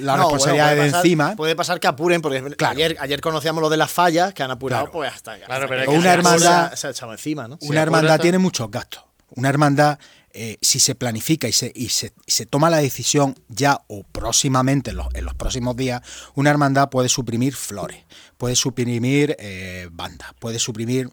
la 0.00 0.16
No, 0.16 0.22
responsabilidad 0.22 0.68
bueno, 0.68 0.82
de 0.84 0.88
pasar- 0.90 1.04
encima. 1.04 1.36
Puede 1.36 1.56
pasar 1.56 1.78
que 1.78 1.86
apuren, 1.88 2.22
porque 2.22 2.42
ayer, 2.66 2.96
ayer 3.00 3.20
conocíamos 3.20 3.60
lo 3.60 3.68
de 3.68 3.76
las 3.76 3.90
fallas, 3.90 4.32
que 4.32 4.42
han 4.42 4.50
apurado, 4.50 4.84
Claro. 4.84 4.92
pues 4.92 5.12
hasta, 5.12 5.36
Claro, 5.36 5.52
hasta 5.52 5.66
pero 5.68 5.78
que 5.80 5.82
es 5.84 5.90
que 5.90 5.98
una 5.98 6.12
hermandad- 6.14 6.64
cosa 6.70 6.76
se 6.76 6.86
ha 6.86 6.90
echado 6.90 7.12
encima, 7.12 7.48
¿no? 7.48 7.58
Una 7.60 7.82
hermandad 7.82 8.18
tiene 8.18 8.38
muchos 8.38 8.70
gastos. 8.70 9.04
Una 9.34 9.48
hermandad, 9.48 9.98
eh, 10.32 10.56
si 10.62 10.80
se 10.80 10.94
planifica 10.94 11.48
y 11.48 11.52
se, 11.52 11.72
y, 11.74 11.88
se, 11.88 12.10
toma 12.46 12.70
la 12.70 12.78
decisión 12.78 13.34
ya 13.48 13.82
o 13.88 14.02
próximamente, 14.04 14.90
en 14.90 14.96
los, 14.96 15.08
en 15.14 15.24
los 15.24 15.34
próximos 15.34 15.76
días, 15.76 16.02
una 16.34 16.50
hermandad 16.50 16.88
puede 16.88 17.08
suprimir 17.08 17.54
flores, 17.54 18.04
puede 18.38 18.56
suprimir 18.56 19.36
eh, 19.38 19.88
bandas, 19.92 20.32
puede 20.38 20.58
suprimir 20.58 21.10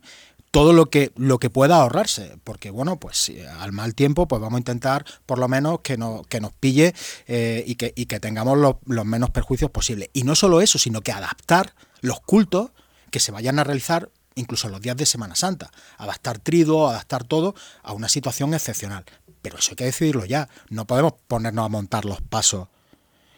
todo 0.52 0.74
lo 0.74 0.88
que 0.88 1.12
lo 1.16 1.38
que 1.38 1.50
pueda 1.50 1.76
ahorrarse 1.76 2.38
porque 2.44 2.72
bueno 2.72 3.00
pues 3.00 3.32
al 3.60 3.72
mal 3.72 3.94
tiempo 3.94 4.28
pues 4.28 4.42
vamos 4.42 4.58
a 4.58 4.60
intentar 4.60 5.06
por 5.28 5.38
lo 5.38 5.48
menos 5.48 5.82
que 5.82 5.96
nos 5.96 6.26
que 6.26 6.42
nos 6.42 6.54
pille 6.54 6.96
eh, 7.28 7.64
y 7.68 7.76
que 7.76 7.94
y 7.96 8.08
que 8.08 8.20
tengamos 8.20 8.58
los, 8.58 8.78
los 8.86 9.06
menos 9.06 9.30
perjuicios 9.30 9.70
posibles. 9.70 10.10
Y 10.14 10.24
no 10.24 10.36
solo 10.36 10.62
eso 10.62 10.80
sino 10.80 11.02
que 11.02 11.12
adaptar 11.12 11.76
los 12.02 12.20
cultos 12.22 12.72
que 13.12 13.20
se 13.20 13.32
vayan 13.32 13.60
a 13.60 13.64
realizar 13.64 14.10
incluso 14.40 14.70
los 14.70 14.82
días 14.82 14.98
de 14.98 15.06
Semana 15.06 15.36
Santa, 15.36 15.72
adaptar 15.98 16.40
trido, 16.40 16.88
adaptar 16.90 17.24
todo 17.24 17.56
a 17.84 17.94
una 17.94 18.10
situación 18.10 18.54
excepcional. 18.54 19.06
Pero 19.42 19.58
eso 19.58 19.72
hay 19.72 19.76
que 19.76 19.86
decidirlo 19.86 20.26
ya. 20.26 20.50
No 20.70 20.86
podemos 20.86 21.14
ponernos 21.28 21.66
a 21.66 21.70
montar 21.70 22.06
los 22.06 22.22
pasos 22.22 22.68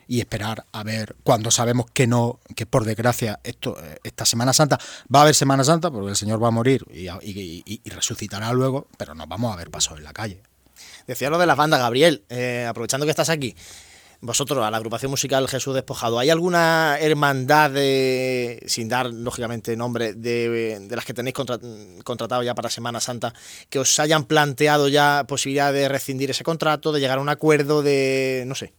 y 0.08 0.20
esperar 0.20 0.66
a 0.72 0.84
ver 0.84 1.16
cuando 1.24 1.52
sabemos 1.52 1.86
que 1.92 2.06
no, 2.08 2.40
que 2.56 2.66
por 2.66 2.84
desgracia 2.84 3.40
esto, 3.44 3.78
eh, 3.82 4.00
esta 4.04 4.26
Semana 4.26 4.52
Santa 4.52 4.78
va 5.14 5.20
a 5.20 5.22
haber 5.24 5.36
Semana 5.36 5.64
Santa 5.64 5.90
porque 5.90 6.10
el 6.10 6.16
Señor 6.16 6.44
va 6.44 6.50
a 6.50 6.52
morir 6.52 6.86
y, 6.92 7.80
resucitará 7.90 8.52
luego, 8.52 8.88
pero 8.98 9.16
nos 9.16 9.28
vamos 9.28 9.54
a 9.54 9.58
ver 9.58 9.70
pasos 9.70 9.98
en 9.98 10.04
la 10.04 10.14
calle. 10.14 10.42
Decía 11.08 11.30
lo 11.30 11.38
de 11.38 11.46
las 11.46 11.58
bandas, 11.58 11.80
Gabriel, 11.80 12.24
eh, 12.30 12.66
aprovechando 12.68 13.06
que 13.06 13.12
estás 13.12 13.30
aquí. 13.30 13.56
Vosotros, 14.24 14.64
a 14.64 14.70
la 14.70 14.78
agrupación 14.78 15.10
musical 15.10 15.48
Jesús 15.48 15.74
Despojado, 15.74 16.20
¿hay 16.20 16.30
alguna 16.30 16.96
hermandad, 17.00 17.72
sin 18.68 18.88
dar 18.88 19.08
lógicamente 19.08 19.76
nombre, 19.76 20.14
de, 20.14 20.80
de 20.80 20.96
las 20.96 21.06
que 21.06 21.16
tenéis 21.16 21.34
contra- 21.34 21.58
contratado 22.04 22.44
ya 22.44 22.54
para 22.54 22.70
Semana 22.70 23.00
Santa, 23.00 23.34
que 23.70 23.80
os 23.80 24.00
hayan 24.00 24.26
planteado 24.26 24.90
ya 24.90 25.26
posibilidad 25.28 25.74
de 25.74 25.90
rescindir 25.90 26.30
ese 26.30 26.44
contrato, 26.44 26.92
de 26.92 27.00
llegar 27.00 27.18
a 27.18 27.22
un 27.22 27.30
acuerdo, 27.30 27.82
de. 27.82 28.44
no 28.46 28.54
sé? 28.54 28.74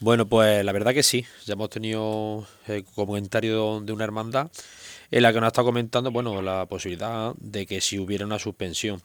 Bueno, 0.00 0.26
pues 0.26 0.64
la 0.64 0.72
verdad 0.72 0.92
que 0.92 1.04
sí. 1.04 1.24
Ya 1.44 1.52
hemos 1.52 1.70
tenido 1.70 2.44
eh, 2.66 2.82
comentario 2.96 3.80
de 3.80 3.92
una 3.92 4.02
hermandad 4.02 4.50
en 5.12 5.22
la 5.22 5.32
que 5.32 5.40
nos 5.40 5.46
está 5.46 5.62
comentando, 5.62 6.10
bueno, 6.10 6.42
la 6.42 6.66
posibilidad 6.66 7.34
de 7.38 7.66
que 7.66 7.80
si 7.80 8.00
hubiera 8.00 8.26
una 8.26 8.40
suspensión. 8.40 9.00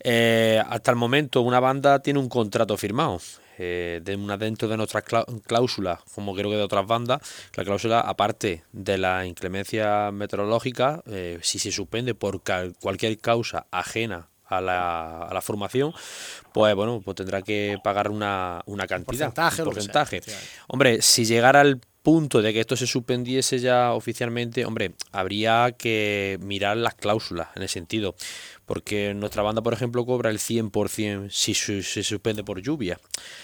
Eh, 0.00 0.62
hasta 0.66 0.90
el 0.90 0.96
momento 0.96 1.42
una 1.42 1.60
banda 1.60 1.98
tiene 2.00 2.18
un 2.18 2.30
contrato 2.30 2.76
firmado. 2.78 3.20
Eh, 3.58 4.00
de 4.02 4.16
una 4.16 4.36
dentro 4.36 4.68
de 4.68 4.76
nuestras 4.76 5.04
clá- 5.04 5.24
cláusulas, 5.46 6.00
como 6.14 6.34
creo 6.34 6.50
que 6.50 6.56
de 6.56 6.62
otras 6.62 6.86
bandas, 6.86 7.20
la 7.54 7.64
cláusula 7.64 8.00
aparte 8.00 8.64
de 8.72 8.98
la 8.98 9.26
inclemencia 9.26 10.10
meteorológica, 10.12 11.02
eh, 11.06 11.38
si 11.42 11.58
se 11.58 11.70
suspende 11.72 12.14
por 12.14 12.42
cualquier 12.80 13.18
causa 13.18 13.66
ajena 13.70 14.28
a 14.46 14.60
la, 14.60 15.22
a 15.22 15.32
la 15.34 15.40
formación, 15.40 15.92
pues 16.52 16.74
bueno, 16.74 17.00
pues 17.04 17.14
tendrá 17.16 17.42
que 17.42 17.78
pagar 17.82 18.10
una, 18.10 18.62
una 18.66 18.86
cantidad, 18.86 19.32
porcentaje 19.32 19.50
un 19.50 19.56
sea, 19.56 19.64
porcentaje. 19.64 20.20
Hombre, 20.68 21.02
si 21.02 21.24
llegara 21.24 21.60
al 21.60 21.80
punto 22.02 22.42
de 22.42 22.52
que 22.52 22.60
esto 22.60 22.76
se 22.76 22.86
suspendiese 22.86 23.58
ya 23.58 23.92
oficialmente, 23.94 24.66
hombre, 24.66 24.92
habría 25.10 25.72
que 25.72 26.38
mirar 26.42 26.76
las 26.76 26.94
cláusulas 26.94 27.48
en 27.56 27.62
ese 27.62 27.72
sentido. 27.74 28.14
Porque 28.66 29.12
nuestra 29.14 29.42
banda, 29.42 29.62
por 29.62 29.74
ejemplo, 29.74 30.06
cobra 30.06 30.30
el 30.30 30.38
100% 30.38 31.30
si 31.30 31.54
se 31.54 32.02
suspende 32.02 32.44
por 32.44 32.60
lluvia. 32.62 32.98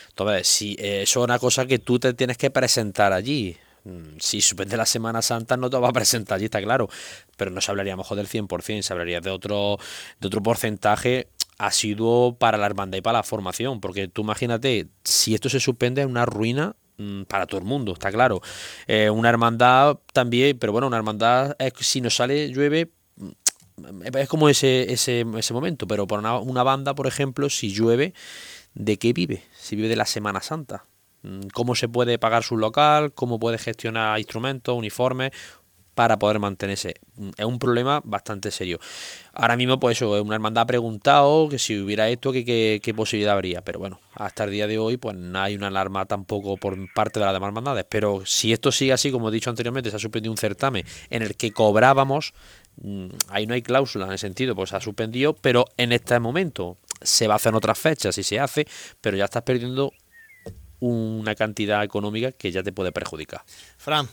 Entonces, 0.08 0.48
si 0.48 0.76
eh, 0.78 1.02
eso 1.02 1.20
es 1.20 1.24
una 1.24 1.38
cosa 1.38 1.66
que 1.66 1.78
tú 1.78 1.98
te 1.98 2.14
tienes 2.14 2.38
que 2.38 2.50
presentar 2.50 3.12
allí. 3.12 3.56
Mm, 3.84 4.18
Si 4.18 4.40
suspende 4.40 4.76
la 4.76 4.86
Semana 4.86 5.22
Santa 5.22 5.56
no 5.56 5.70
te 5.70 5.78
va 5.78 5.88
a 5.88 5.92
presentar 5.92 6.36
allí, 6.36 6.46
está 6.46 6.60
claro. 6.62 6.88
Pero 7.36 7.50
no 7.50 7.60
se 7.60 7.70
hablaría 7.70 7.96
mejor 7.96 8.16
del 8.16 8.28
100%, 8.28 8.82
se 8.82 8.92
hablaría 8.92 9.20
de 9.20 9.30
otro, 9.30 9.78
de 10.20 10.26
otro 10.26 10.42
porcentaje 10.42 11.28
asiduo 11.58 12.36
para 12.36 12.56
la 12.56 12.66
hermandad 12.66 12.98
y 12.98 13.02
para 13.02 13.18
la 13.18 13.22
formación. 13.22 13.80
Porque 13.80 14.08
tú 14.08 14.22
imagínate, 14.22 14.88
si 15.04 15.34
esto 15.34 15.48
se 15.48 15.60
suspende 15.60 16.00
es 16.02 16.06
una 16.06 16.24
ruina 16.26 16.76
mm, 16.96 17.22
para 17.24 17.46
todo 17.46 17.58
el 17.60 17.66
mundo, 17.66 17.92
está 17.92 18.10
claro. 18.10 18.40
Eh, 18.86 19.10
una 19.10 19.28
hermandad 19.28 19.98
también, 20.12 20.58
pero 20.58 20.72
bueno, 20.72 20.86
una 20.86 20.96
hermandad 20.96 21.56
es 21.58 21.72
si 21.80 22.00
no 22.00 22.10
sale, 22.10 22.48
llueve, 22.48 22.90
es 24.14 24.28
como 24.28 24.48
ese, 24.48 24.92
ese, 24.92 25.24
ese 25.36 25.54
momento. 25.54 25.86
Pero 25.86 26.06
para 26.06 26.38
una, 26.38 26.62
banda, 26.62 26.94
por 26.94 27.06
ejemplo, 27.06 27.50
si 27.50 27.72
llueve, 27.72 28.14
¿de 28.74 28.98
qué 28.98 29.12
vive? 29.12 29.42
Si 29.56 29.76
vive 29.76 29.88
de 29.88 29.96
la 29.96 30.06
Semana 30.06 30.40
Santa. 30.40 30.84
Mm, 31.22 31.48
¿Cómo 31.52 31.74
se 31.74 31.88
puede 31.88 32.18
pagar 32.18 32.42
su 32.42 32.56
local? 32.56 33.12
¿Cómo 33.12 33.38
puede 33.38 33.58
gestionar 33.58 34.18
instrumentos, 34.18 34.76
uniformes? 34.76 35.32
para 36.00 36.18
poder 36.18 36.38
mantenerse. 36.38 36.94
Mm, 37.16 37.30
Es 37.36 37.44
un 37.44 37.58
problema 37.58 38.00
bastante 38.04 38.50
serio. 38.50 38.78
Ahora 39.34 39.56
mismo, 39.56 39.78
pues 39.78 39.98
eso, 39.98 40.22
una 40.22 40.34
hermandad 40.34 40.62
ha 40.62 40.66
preguntado 40.66 41.48
que 41.50 41.58
si 41.58 41.78
hubiera 41.78 42.08
esto, 42.08 42.32
qué 42.32 42.92
posibilidad 42.96 43.34
habría. 43.34 43.60
Pero 43.62 43.80
bueno, 43.80 44.00
hasta 44.14 44.44
el 44.44 44.50
día 44.50 44.66
de 44.66 44.78
hoy, 44.78 44.96
pues 44.96 45.16
no 45.16 45.38
hay 45.40 45.56
una 45.56 45.66
alarma 45.66 46.06
tampoco 46.06 46.56
por 46.56 46.76
parte 46.94 47.20
de 47.20 47.26
las 47.26 47.34
demás 47.34 47.48
hermandades. 47.48 47.84
Pero 47.88 48.22
si 48.24 48.52
esto 48.52 48.72
sigue 48.72 48.94
así, 48.94 49.10
como 49.10 49.28
he 49.28 49.32
dicho 49.32 49.50
anteriormente, 49.50 49.90
se 49.90 49.96
ha 49.96 49.98
suspendido 49.98 50.32
un 50.32 50.38
certamen 50.38 50.86
en 51.10 51.22
el 51.22 51.36
que 51.36 51.52
cobrábamos 51.52 52.32
ahí 53.28 53.46
no 53.46 53.54
hay 53.54 53.62
cláusula 53.62 54.06
en 54.06 54.12
ese 54.12 54.26
sentido, 54.26 54.54
pues 54.54 54.70
se 54.70 54.76
ha 54.76 54.80
suspendido, 54.80 55.34
pero 55.34 55.66
en 55.76 55.92
este 55.92 56.18
momento 56.18 56.78
se 57.02 57.26
va 57.26 57.34
a 57.34 57.36
hacer 57.36 57.50
en 57.50 57.56
otras 57.56 57.78
fechas 57.78 58.16
y 58.18 58.22
se 58.22 58.40
hace, 58.40 58.66
pero 59.00 59.16
ya 59.16 59.24
estás 59.24 59.42
perdiendo 59.42 59.92
una 60.80 61.34
cantidad 61.34 61.84
económica 61.84 62.32
que 62.32 62.50
ya 62.50 62.62
te 62.62 62.72
puede 62.72 62.92
perjudicar. 62.92 63.42
Fran, 63.76 64.08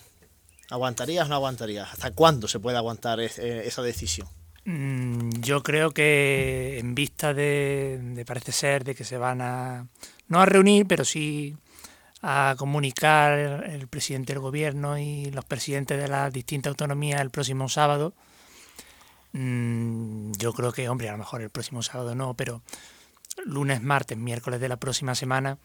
¿aguantarías 0.69 1.25
o 1.25 1.29
no 1.29 1.35
aguantarías? 1.35 1.91
¿Hasta 1.93 2.11
cuándo 2.11 2.47
se 2.47 2.59
puede 2.59 2.77
aguantar 2.77 3.19
eh, 3.19 3.63
esa 3.65 3.81
decisión? 3.81 4.27
Mm, 4.65 5.29
yo 5.39 5.63
creo 5.63 5.91
que 5.91 6.77
en 6.79 6.93
vista 6.93 7.33
de, 7.33 7.99
de, 8.01 8.25
parece 8.25 8.51
ser 8.51 8.83
de 8.83 8.95
que 8.95 9.05
se 9.05 9.17
van 9.17 9.41
a 9.41 9.87
no 10.27 10.41
a 10.41 10.45
reunir, 10.45 10.85
pero 10.87 11.05
sí 11.05 11.55
a 12.21 12.55
comunicar 12.57 13.63
el 13.69 13.87
presidente 13.87 14.33
del 14.33 14.41
gobierno 14.41 14.97
y 14.97 15.31
los 15.31 15.45
presidentes 15.45 15.97
de 16.01 16.07
las 16.07 16.33
distintas 16.33 16.71
autonomías 16.71 17.21
el 17.21 17.29
próximo 17.29 17.69
sábado. 17.69 18.13
Mm, 19.37 20.31
yo 20.39 20.51
creo 20.51 20.71
que, 20.71 20.89
hombre, 20.89 21.09
a 21.09 21.11
lo 21.11 21.19
mejor 21.19 21.43
el 21.43 21.51
próximo 21.51 21.83
sábado 21.83 22.15
no, 22.15 22.33
pero 22.33 22.63
lunes, 23.45 23.83
martes, 23.83 24.17
miércoles 24.17 24.59
de 24.59 24.67
la 24.67 24.77
próxima 24.77 25.13
semana 25.13 25.59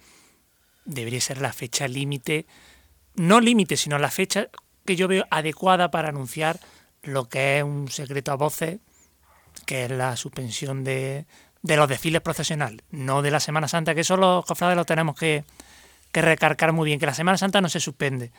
debería 0.85 1.23
ser 1.23 1.41
la 1.41 1.55
fecha 1.55 1.89
límite, 1.89 2.45
no 3.15 3.41
límite, 3.41 3.79
sino 3.79 3.99
la 3.99 4.11
fecha 4.11 4.49
que 4.85 4.95
yo 4.95 5.09
veo 5.09 5.25
adecuada 5.31 5.91
para 5.91 6.11
anunciar 6.11 6.61
lo 7.03 7.31
que 7.31 7.59
es 7.59 7.65
un 7.65 7.89
secreto 7.89 8.31
a 8.33 8.37
voces, 8.37 8.79
que 9.65 9.87
es 9.87 9.91
la 9.91 10.17
suspensión 10.17 10.85
de, 10.85 11.25
de 11.63 11.77
los 11.77 11.89
desfiles 11.89 12.21
procesionales, 12.21 12.85
no 12.91 13.23
de 13.23 13.31
la 13.31 13.41
Semana 13.41 13.69
Santa, 13.69 13.95
que 13.95 14.03
eso 14.03 14.19
los 14.19 14.45
cofrades 14.45 14.77
lo 14.77 14.85
tenemos 14.85 15.17
que, 15.17 15.45
que 16.13 16.21
recargar 16.21 16.75
muy 16.75 16.85
bien, 16.85 17.01
que 17.01 17.07
la 17.07 17.15
Semana 17.15 17.39
Santa 17.39 17.63
no 17.63 17.71
se 17.71 17.81
suspende. 17.81 18.33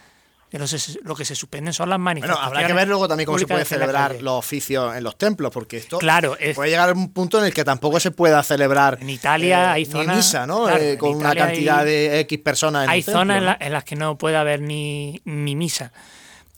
Que 0.54 0.60
lo, 0.60 0.68
se, 0.68 1.00
lo 1.02 1.16
que 1.16 1.26
se 1.26 1.34
suspenden 1.34 1.74
son 1.74 1.90
las 1.90 1.98
manifestaciones. 1.98 2.48
Bueno, 2.48 2.58
habrá 2.60 2.68
que 2.68 2.74
ver 2.76 2.88
luego 2.88 3.08
también 3.08 3.26
cómo 3.26 3.40
se 3.40 3.48
puede 3.48 3.66
celebrar 3.66 4.22
los 4.22 4.34
oficios 4.36 4.96
en 4.96 5.04
los 5.04 5.18
templos, 5.18 5.52
porque 5.52 5.78
esto 5.78 5.98
claro, 5.98 6.38
puede 6.54 6.70
llegar 6.70 6.90
a 6.90 6.94
un 6.94 7.12
punto 7.12 7.40
en 7.40 7.46
el 7.46 7.56
que 7.56 7.64
tampoco 7.64 8.00
se 8.00 8.12
pueda 8.12 8.44
celebrar 8.44 9.00
en 9.02 9.10
Italia 9.10 9.64
eh, 9.64 9.68
hay 9.70 9.86
zonas, 9.86 10.16
misa, 10.16 10.46
¿no? 10.46 10.66
Claro, 10.66 10.84
eh, 10.84 10.96
con 11.00 11.16
una 11.16 11.34
cantidad 11.34 11.80
hay, 11.80 11.86
de 11.88 12.20
X 12.20 12.38
personas 12.38 12.84
en 12.84 12.92
Hay 12.92 13.02
zonas 13.02 13.40
en, 13.40 13.46
la, 13.46 13.58
en, 13.60 13.74
las 13.74 13.84
que 13.84 13.96
no 13.96 14.16
puede 14.16 14.38
haber 14.38 14.62
ni, 14.62 15.20
ni 15.26 15.56
misa. 15.56 15.92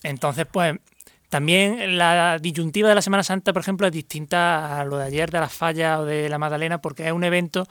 Entonces, 0.03 0.45
pues, 0.51 0.75
también 1.29 1.97
la 1.97 2.37
disyuntiva 2.37 2.89
de 2.89 2.95
la 2.95 3.01
Semana 3.01 3.23
Santa, 3.23 3.53
por 3.53 3.61
ejemplo, 3.61 3.87
es 3.87 3.93
distinta 3.93 4.81
a 4.81 4.83
lo 4.83 4.97
de 4.97 5.05
ayer 5.05 5.31
de 5.31 5.39
las 5.39 5.53
fallas 5.53 5.99
o 5.99 6.03
de 6.03 6.27
la 6.27 6.37
Magdalena, 6.37 6.81
porque 6.81 7.07
es 7.07 7.13
un 7.13 7.23
evento 7.23 7.65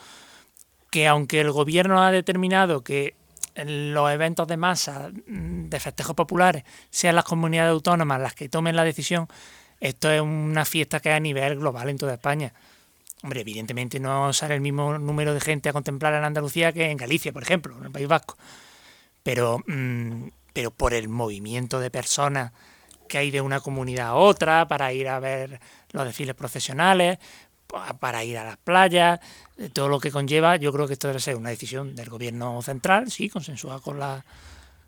que 0.90 1.06
aunque 1.06 1.42
el 1.42 1.52
gobierno 1.52 2.02
ha 2.02 2.10
determinado 2.10 2.82
que 2.82 3.14
los 3.56 4.10
eventos 4.10 4.47
de 4.48 4.56
masa, 4.56 5.10
mm, 5.26 5.68
de 5.68 5.81
festejos 5.81 6.14
populares, 6.14 6.64
sean 6.90 7.14
las 7.14 7.24
comunidades 7.24 7.70
autónomas 7.70 8.20
las 8.20 8.35
que 8.35 8.48
tomen 8.48 8.76
la 8.76 8.85
decisión, 8.85 9.28
esto 9.81 10.10
es 10.10 10.20
una 10.20 10.64
fiesta 10.64 11.01
que 11.01 11.10
es 11.10 11.16
a 11.16 11.20
nivel 11.20 11.59
global 11.59 11.89
en 11.89 11.98
toda 11.98 12.14
España. 12.14 12.52
Hombre, 13.22 13.40
evidentemente 13.40 14.01
no 14.01 14.32
sale 14.32 14.55
el 14.55 14.60
mismo 14.60 14.98
número 14.98 15.35
de 15.35 15.40
gente 15.40 15.68
a 15.68 15.72
contemplar 15.72 16.14
en 16.14 16.24
Andalucía 16.24 16.72
que 16.72 16.90
en 16.90 16.97
Galicia, 16.97 17.32
por 17.32 17.43
ejemplo, 17.43 17.76
en 17.78 17.85
el 17.85 17.90
País 17.90 18.09
Vasco. 18.09 18.36
Pero, 19.22 19.60
mmm, 19.66 20.28
pero 20.52 20.70
por 20.70 20.94
el 20.94 21.09
movimiento 21.09 21.81
de 21.81 21.90
personas 21.90 22.52
que 23.09 23.18
hay 23.18 23.31
de 23.31 23.40
una 23.40 23.60
comunidad 23.60 24.09
a 24.09 24.14
otra 24.14 24.66
para 24.68 24.93
ir 24.93 25.09
a 25.09 25.20
ver 25.20 25.60
los 25.93 26.05
desfiles 26.05 26.35
profesionales, 26.35 27.18
para 28.01 28.24
ir 28.24 28.38
a 28.38 28.44
las 28.44 28.56
playas, 28.56 29.20
todo 29.72 29.88
lo 29.88 30.01
que 30.01 30.10
conlleva, 30.10 30.56
yo 30.56 30.72
creo 30.72 30.86
que 30.86 30.94
esto 30.94 31.09
debe 31.09 31.20
ser 31.20 31.36
una 31.36 31.51
decisión 31.51 31.94
del 31.94 32.09
gobierno 32.09 32.60
central, 32.62 33.10
sí, 33.10 33.28
consensuada 33.28 33.80
con 33.80 33.98
la, 33.98 34.24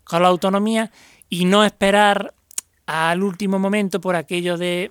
con 0.03 0.21
la 0.21 0.27
autonomía, 0.27 0.91
y 1.29 1.45
no 1.45 1.63
esperar 1.63 2.33
al 2.85 3.21
último 3.21 3.59
momento 3.59 3.99
por 3.99 4.15
aquello 4.15 4.57
de 4.57 4.89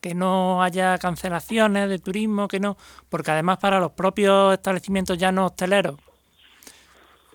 que 0.00 0.14
no 0.14 0.62
haya 0.62 0.96
cancelaciones 0.98 1.88
de 1.88 1.98
turismo, 1.98 2.48
que 2.48 2.60
no, 2.60 2.76
porque 3.08 3.30
además 3.30 3.58
para 3.58 3.78
los 3.78 3.92
propios 3.92 4.54
establecimientos 4.54 5.18
ya 5.18 5.30
no 5.32 5.46
hosteleros, 5.46 5.96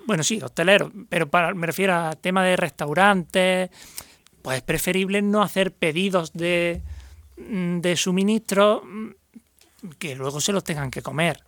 bueno, 0.05 0.23
sí, 0.23 0.41
hosteleros, 0.41 0.91
pero 1.09 1.29
para, 1.29 1.53
me 1.53 1.67
refiero 1.67 1.95
a 1.95 2.15
tema 2.15 2.43
de 2.43 2.57
restaurantes, 2.57 3.69
pues 4.41 4.57
es 4.57 4.63
preferible 4.63 5.21
no 5.21 5.43
hacer 5.43 5.71
pedidos 5.71 6.33
de, 6.33 6.81
de 7.37 7.95
suministro 7.95 8.83
que 9.97 10.15
luego 10.15 10.41
se 10.41 10.51
los 10.51 10.63
tengan 10.63 10.91
que 10.91 11.01
comer. 11.01 11.43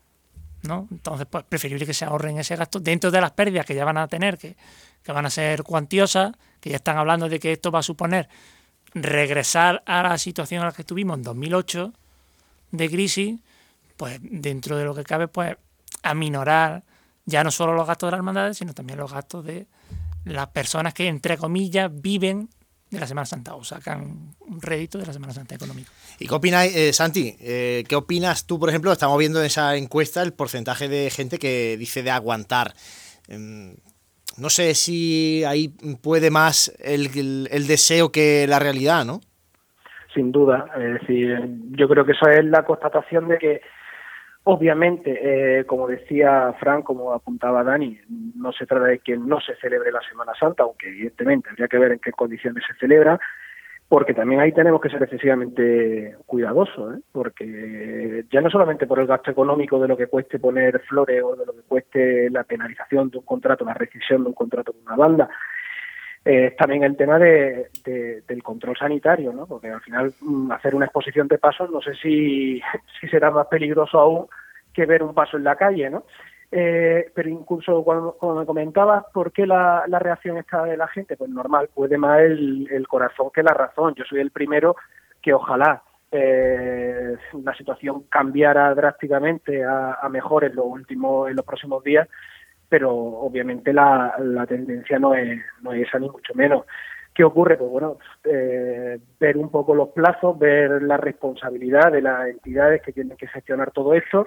¿no? 0.63 0.87
Entonces, 0.91 1.27
pues 1.29 1.43
preferible 1.43 1.85
que 1.85 1.93
se 1.93 2.05
ahorren 2.05 2.39
ese 2.39 2.55
gasto 2.55 2.79
dentro 2.79 3.11
de 3.11 3.19
las 3.21 3.31
pérdidas 3.31 3.65
que 3.65 3.75
ya 3.75 3.85
van 3.85 3.97
a 3.97 4.07
tener, 4.07 4.37
que, 4.37 4.55
que 5.03 5.11
van 5.11 5.25
a 5.25 5.29
ser 5.29 5.63
cuantiosas, 5.63 6.33
que 6.59 6.69
ya 6.69 6.77
están 6.77 6.97
hablando 6.97 7.27
de 7.27 7.39
que 7.39 7.51
esto 7.51 7.69
va 7.69 7.79
a 7.79 7.83
suponer 7.83 8.29
regresar 8.93 9.83
a 9.85 10.03
la 10.03 10.17
situación 10.17 10.61
en 10.61 10.67
la 10.67 10.73
que 10.73 10.83
estuvimos 10.83 11.17
en 11.17 11.23
2008 11.23 11.93
de 12.71 12.89
crisis, 12.89 13.39
pues 13.97 14.19
dentro 14.21 14.77
de 14.77 14.85
lo 14.85 14.95
que 14.95 15.03
cabe, 15.03 15.27
pues 15.27 15.57
aminorar 16.01 16.83
ya 17.25 17.43
no 17.43 17.51
solo 17.51 17.73
los 17.73 17.87
gastos 17.87 18.07
de 18.07 18.11
las 18.11 18.17
hermandades, 18.19 18.57
sino 18.57 18.73
también 18.73 18.99
los 18.99 19.11
gastos 19.11 19.45
de 19.45 19.67
las 20.25 20.47
personas 20.47 20.93
que, 20.93 21.07
entre 21.07 21.37
comillas, 21.37 21.89
viven 21.93 22.49
de 22.93 23.01
la 23.01 23.07
Semana 23.07 23.25
Santa 23.25 23.55
o 23.55 23.63
sacan 23.63 24.33
un 24.39 24.61
rédito 24.61 24.97
de 24.97 25.05
la 25.05 25.13
Semana 25.13 25.33
Santa 25.33 25.55
económico. 25.55 25.91
¿Y 26.19 26.27
qué 26.27 26.33
opinas, 26.33 26.73
eh, 26.75 26.93
Santi? 26.93 27.35
Eh, 27.39 27.83
¿Qué 27.87 27.95
opinas 27.95 28.45
tú, 28.47 28.59
por 28.59 28.69
ejemplo? 28.69 28.91
Estamos 28.91 29.17
viendo 29.17 29.39
en 29.39 29.45
esa 29.45 29.75
encuesta 29.75 30.21
el 30.21 30.33
porcentaje 30.33 30.87
de 30.87 31.09
gente 31.09 31.39
que 31.39 31.75
dice 31.77 32.03
de 32.03 32.11
aguantar. 32.11 32.73
Eh, 33.27 33.75
no 34.37 34.49
sé 34.49 34.73
si 34.73 35.43
ahí 35.45 35.69
puede 36.01 36.31
más 36.31 36.73
el, 36.79 37.07
el, 37.17 37.47
el, 37.51 37.67
deseo 37.67 38.11
que 38.11 38.47
la 38.47 38.59
realidad, 38.59 39.05
¿no? 39.05 39.21
Sin 40.13 40.31
duda. 40.31 40.65
Es 40.75 41.01
decir, 41.01 41.37
yo 41.71 41.87
creo 41.87 42.05
que 42.05 42.13
eso 42.13 42.27
es 42.27 42.43
la 42.45 42.63
constatación 42.63 43.27
de 43.27 43.37
que 43.37 43.61
Obviamente, 44.45 45.59
eh, 45.59 45.65
como 45.65 45.87
decía 45.87 46.53
Frank, 46.59 46.83
como 46.83 47.13
apuntaba 47.13 47.63
Dani, 47.63 47.97
no 48.35 48.51
se 48.51 48.65
trata 48.65 48.85
de 48.85 48.99
que 48.99 49.15
no 49.15 49.39
se 49.39 49.55
celebre 49.55 49.91
la 49.91 50.01
Semana 50.01 50.33
Santa, 50.37 50.63
aunque 50.63 50.89
evidentemente 50.89 51.49
habría 51.49 51.69
que 51.69 51.77
ver 51.77 51.91
en 51.93 51.99
qué 51.99 52.11
condiciones 52.11 52.61
se 52.67 52.77
celebra, 52.77 53.17
porque 53.87 54.13
también 54.13 54.41
ahí 54.41 54.51
tenemos 54.51 54.81
que 54.81 54.89
ser 54.89 55.01
excesivamente 55.01 56.17
cuidadosos, 56.25 56.97
¿eh? 56.97 57.01
porque 57.13 58.25
ya 58.29 58.41
no 58.41 58.49
solamente 58.49 58.85
por 58.85 58.99
el 58.99 59.07
gasto 59.07 59.31
económico 59.31 59.79
de 59.79 59.87
lo 59.87 59.95
que 59.95 60.07
cueste 60.07 60.39
poner 60.39 60.81
flores 60.81 61.23
o 61.23 61.37
de 61.37 61.45
lo 61.45 61.53
que 61.53 61.61
cueste 61.61 62.29
la 62.29 62.43
penalización 62.43 63.11
de 63.11 63.19
un 63.19 63.25
contrato, 63.25 63.63
la 63.63 63.75
rescisión 63.75 64.23
de 64.23 64.29
un 64.29 64.33
contrato 64.33 64.73
con 64.73 64.81
una 64.81 64.95
banda, 64.97 65.29
es 66.25 66.53
eh, 66.53 66.55
también 66.57 66.83
el 66.83 66.95
tema 66.95 67.19
de, 67.19 67.67
de, 67.83 68.21
del 68.21 68.41
control 68.41 68.77
sanitario, 68.77 69.33
¿no? 69.33 69.45
Porque 69.45 69.67
al 69.67 69.81
final 69.81 70.13
hacer 70.51 70.73
una 70.73 70.85
exposición 70.85 71.27
de 71.27 71.37
pasos 71.37 71.69
no 71.69 71.81
sé 71.81 71.93
si, 71.95 72.61
si 73.01 73.07
será 73.07 73.29
más 73.29 73.47
peligroso 73.47 73.99
aún 73.99 74.27
que 74.73 74.85
ver 74.85 75.03
un 75.03 75.13
paso 75.13 75.37
en 75.37 75.43
la 75.43 75.55
calle, 75.55 75.89
¿no? 75.89 76.05
Eh, 76.49 77.11
pero 77.13 77.29
incluso 77.29 77.83
cuando, 77.83 78.15
me 78.35 78.45
comentabas 78.45 79.05
por 79.11 79.31
qué 79.31 79.45
la, 79.47 79.85
la, 79.87 79.99
reacción 79.99 80.37
está 80.37 80.63
de 80.63 80.77
la 80.77 80.87
gente, 80.87 81.17
pues 81.17 81.29
normal, 81.29 81.69
puede 81.73 81.97
más 81.97 82.19
el, 82.21 82.67
el, 82.71 82.87
corazón 82.87 83.31
que 83.33 83.41
la 83.41 83.55
razón. 83.55 83.95
Yo 83.95 84.03
soy 84.05 84.19
el 84.19 84.29
primero 84.29 84.75
que 85.19 85.33
ojalá 85.33 85.81
eh, 86.11 87.15
la 87.43 87.55
situación 87.55 88.03
cambiara 88.03 88.73
drásticamente 88.75 89.63
a, 89.63 89.95
a 89.95 90.09
mejor 90.09 90.43
en 90.43 90.55
los 90.55 90.65
últimos, 90.65 91.27
en 91.27 91.35
los 91.35 91.45
próximos 91.45 91.83
días, 91.83 92.07
pero 92.73 92.91
obviamente 92.91 93.71
la, 93.71 94.15
tendencia 94.49 94.97
no 94.97 95.13
es, 95.13 95.39
no 95.61 95.73
es 95.73 95.87
esa 95.87 95.99
ni 95.99 96.09
mucho 96.09 96.33
menos. 96.33 96.65
¿Qué 97.13 97.23
ocurre? 97.23 97.55
Pues 97.55 97.69
bueno, 97.69 97.99
eh, 98.23 98.97
ver 99.19 99.37
un 99.37 99.51
poco 99.51 99.75
los 99.75 99.89
plazos, 99.89 100.39
ver 100.39 100.81
la 100.81 100.97
responsabilidad 100.97 101.91
de 101.91 102.01
las 102.01 102.29
entidades 102.29 102.81
que 102.81 102.91
tienen 102.91 103.15
que 103.15 103.27
gestionar 103.27 103.69
todo 103.69 103.93
esto 103.93 104.25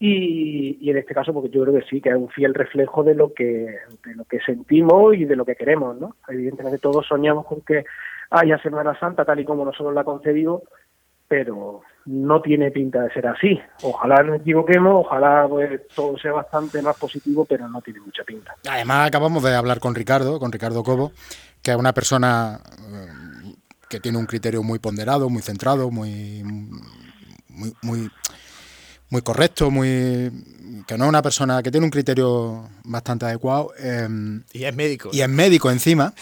y, 0.00 0.76
y, 0.80 0.90
en 0.90 0.98
este 0.98 1.14
caso 1.14 1.32
porque 1.32 1.50
yo 1.50 1.62
creo 1.62 1.74
que 1.74 1.86
sí, 1.88 2.00
que 2.00 2.08
es 2.08 2.16
un 2.16 2.30
fiel 2.30 2.52
reflejo 2.52 3.04
de 3.04 3.14
lo 3.14 3.32
que, 3.32 3.76
de 4.04 4.14
lo 4.16 4.24
que 4.24 4.40
sentimos 4.40 5.14
y 5.14 5.24
de 5.24 5.36
lo 5.36 5.44
que 5.44 5.54
queremos, 5.54 6.00
¿no? 6.00 6.16
Evidentemente 6.26 6.80
todos 6.80 7.06
soñamos 7.06 7.46
con 7.46 7.60
que 7.60 7.84
haya 8.30 8.58
Semana 8.58 8.98
Santa 8.98 9.24
tal 9.24 9.38
y 9.38 9.44
como 9.44 9.64
nosotros 9.64 9.94
la 9.94 10.02
concebimos, 10.02 10.62
pero 11.28 11.82
no 12.06 12.40
tiene 12.40 12.70
pinta 12.70 13.02
de 13.02 13.12
ser 13.12 13.26
así. 13.26 13.60
Ojalá 13.82 14.22
nos 14.22 14.40
equivoquemos, 14.40 15.04
ojalá 15.06 15.46
pues, 15.46 15.82
todo 15.94 16.16
sea 16.18 16.32
bastante 16.32 16.80
más 16.80 16.96
positivo, 16.96 17.44
pero 17.44 17.68
no 17.68 17.82
tiene 17.82 18.00
mucha 18.00 18.24
pinta. 18.24 18.54
Además, 18.68 19.08
acabamos 19.08 19.42
de 19.42 19.54
hablar 19.54 19.78
con 19.78 19.94
Ricardo, 19.94 20.38
con 20.40 20.50
Ricardo 20.50 20.82
Cobo, 20.82 21.12
que 21.62 21.70
es 21.70 21.76
una 21.76 21.92
persona 21.92 22.60
que 23.90 24.00
tiene 24.00 24.16
un 24.16 24.26
criterio 24.26 24.62
muy 24.62 24.78
ponderado, 24.78 25.28
muy 25.28 25.42
centrado, 25.42 25.90
muy, 25.90 26.42
muy, 27.48 27.74
muy, 27.82 28.10
muy 29.10 29.22
correcto, 29.22 29.70
muy 29.70 30.32
que 30.86 30.96
no 30.96 31.04
es 31.04 31.08
una 31.08 31.22
persona 31.22 31.62
que 31.62 31.70
tiene 31.70 31.84
un 31.84 31.90
criterio 31.90 32.70
bastante 32.84 33.26
adecuado. 33.26 33.72
Eh, 33.78 34.08
y 34.52 34.64
es 34.64 34.74
médico. 34.74 35.10
Y 35.12 35.20
es 35.20 35.28
médico 35.28 35.70
encima. 35.70 36.14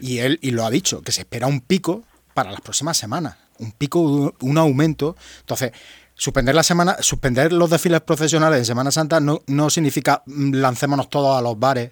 Y 0.00 0.20
él 0.20 0.38
y 0.40 0.52
lo 0.52 0.64
ha 0.64 0.70
dicho, 0.70 1.02
que 1.02 1.12
se 1.12 1.22
espera 1.22 1.46
un 1.46 1.60
pico 1.60 2.04
para 2.32 2.50
las 2.50 2.62
próximas 2.62 2.96
semanas 2.96 3.43
un 3.58 3.72
pico, 3.72 4.34
un 4.40 4.58
aumento. 4.58 5.16
Entonces, 5.40 5.72
suspender 6.14 6.54
la 6.54 6.62
semana, 6.62 6.96
suspender 7.00 7.52
los 7.52 7.70
desfiles 7.70 8.00
profesionales 8.02 8.58
de 8.60 8.64
Semana 8.64 8.90
Santa 8.90 9.20
no, 9.20 9.42
no 9.46 9.70
significa 9.70 10.22
lancémonos 10.26 11.10
todos 11.10 11.38
a 11.38 11.42
los 11.42 11.58
bares 11.58 11.90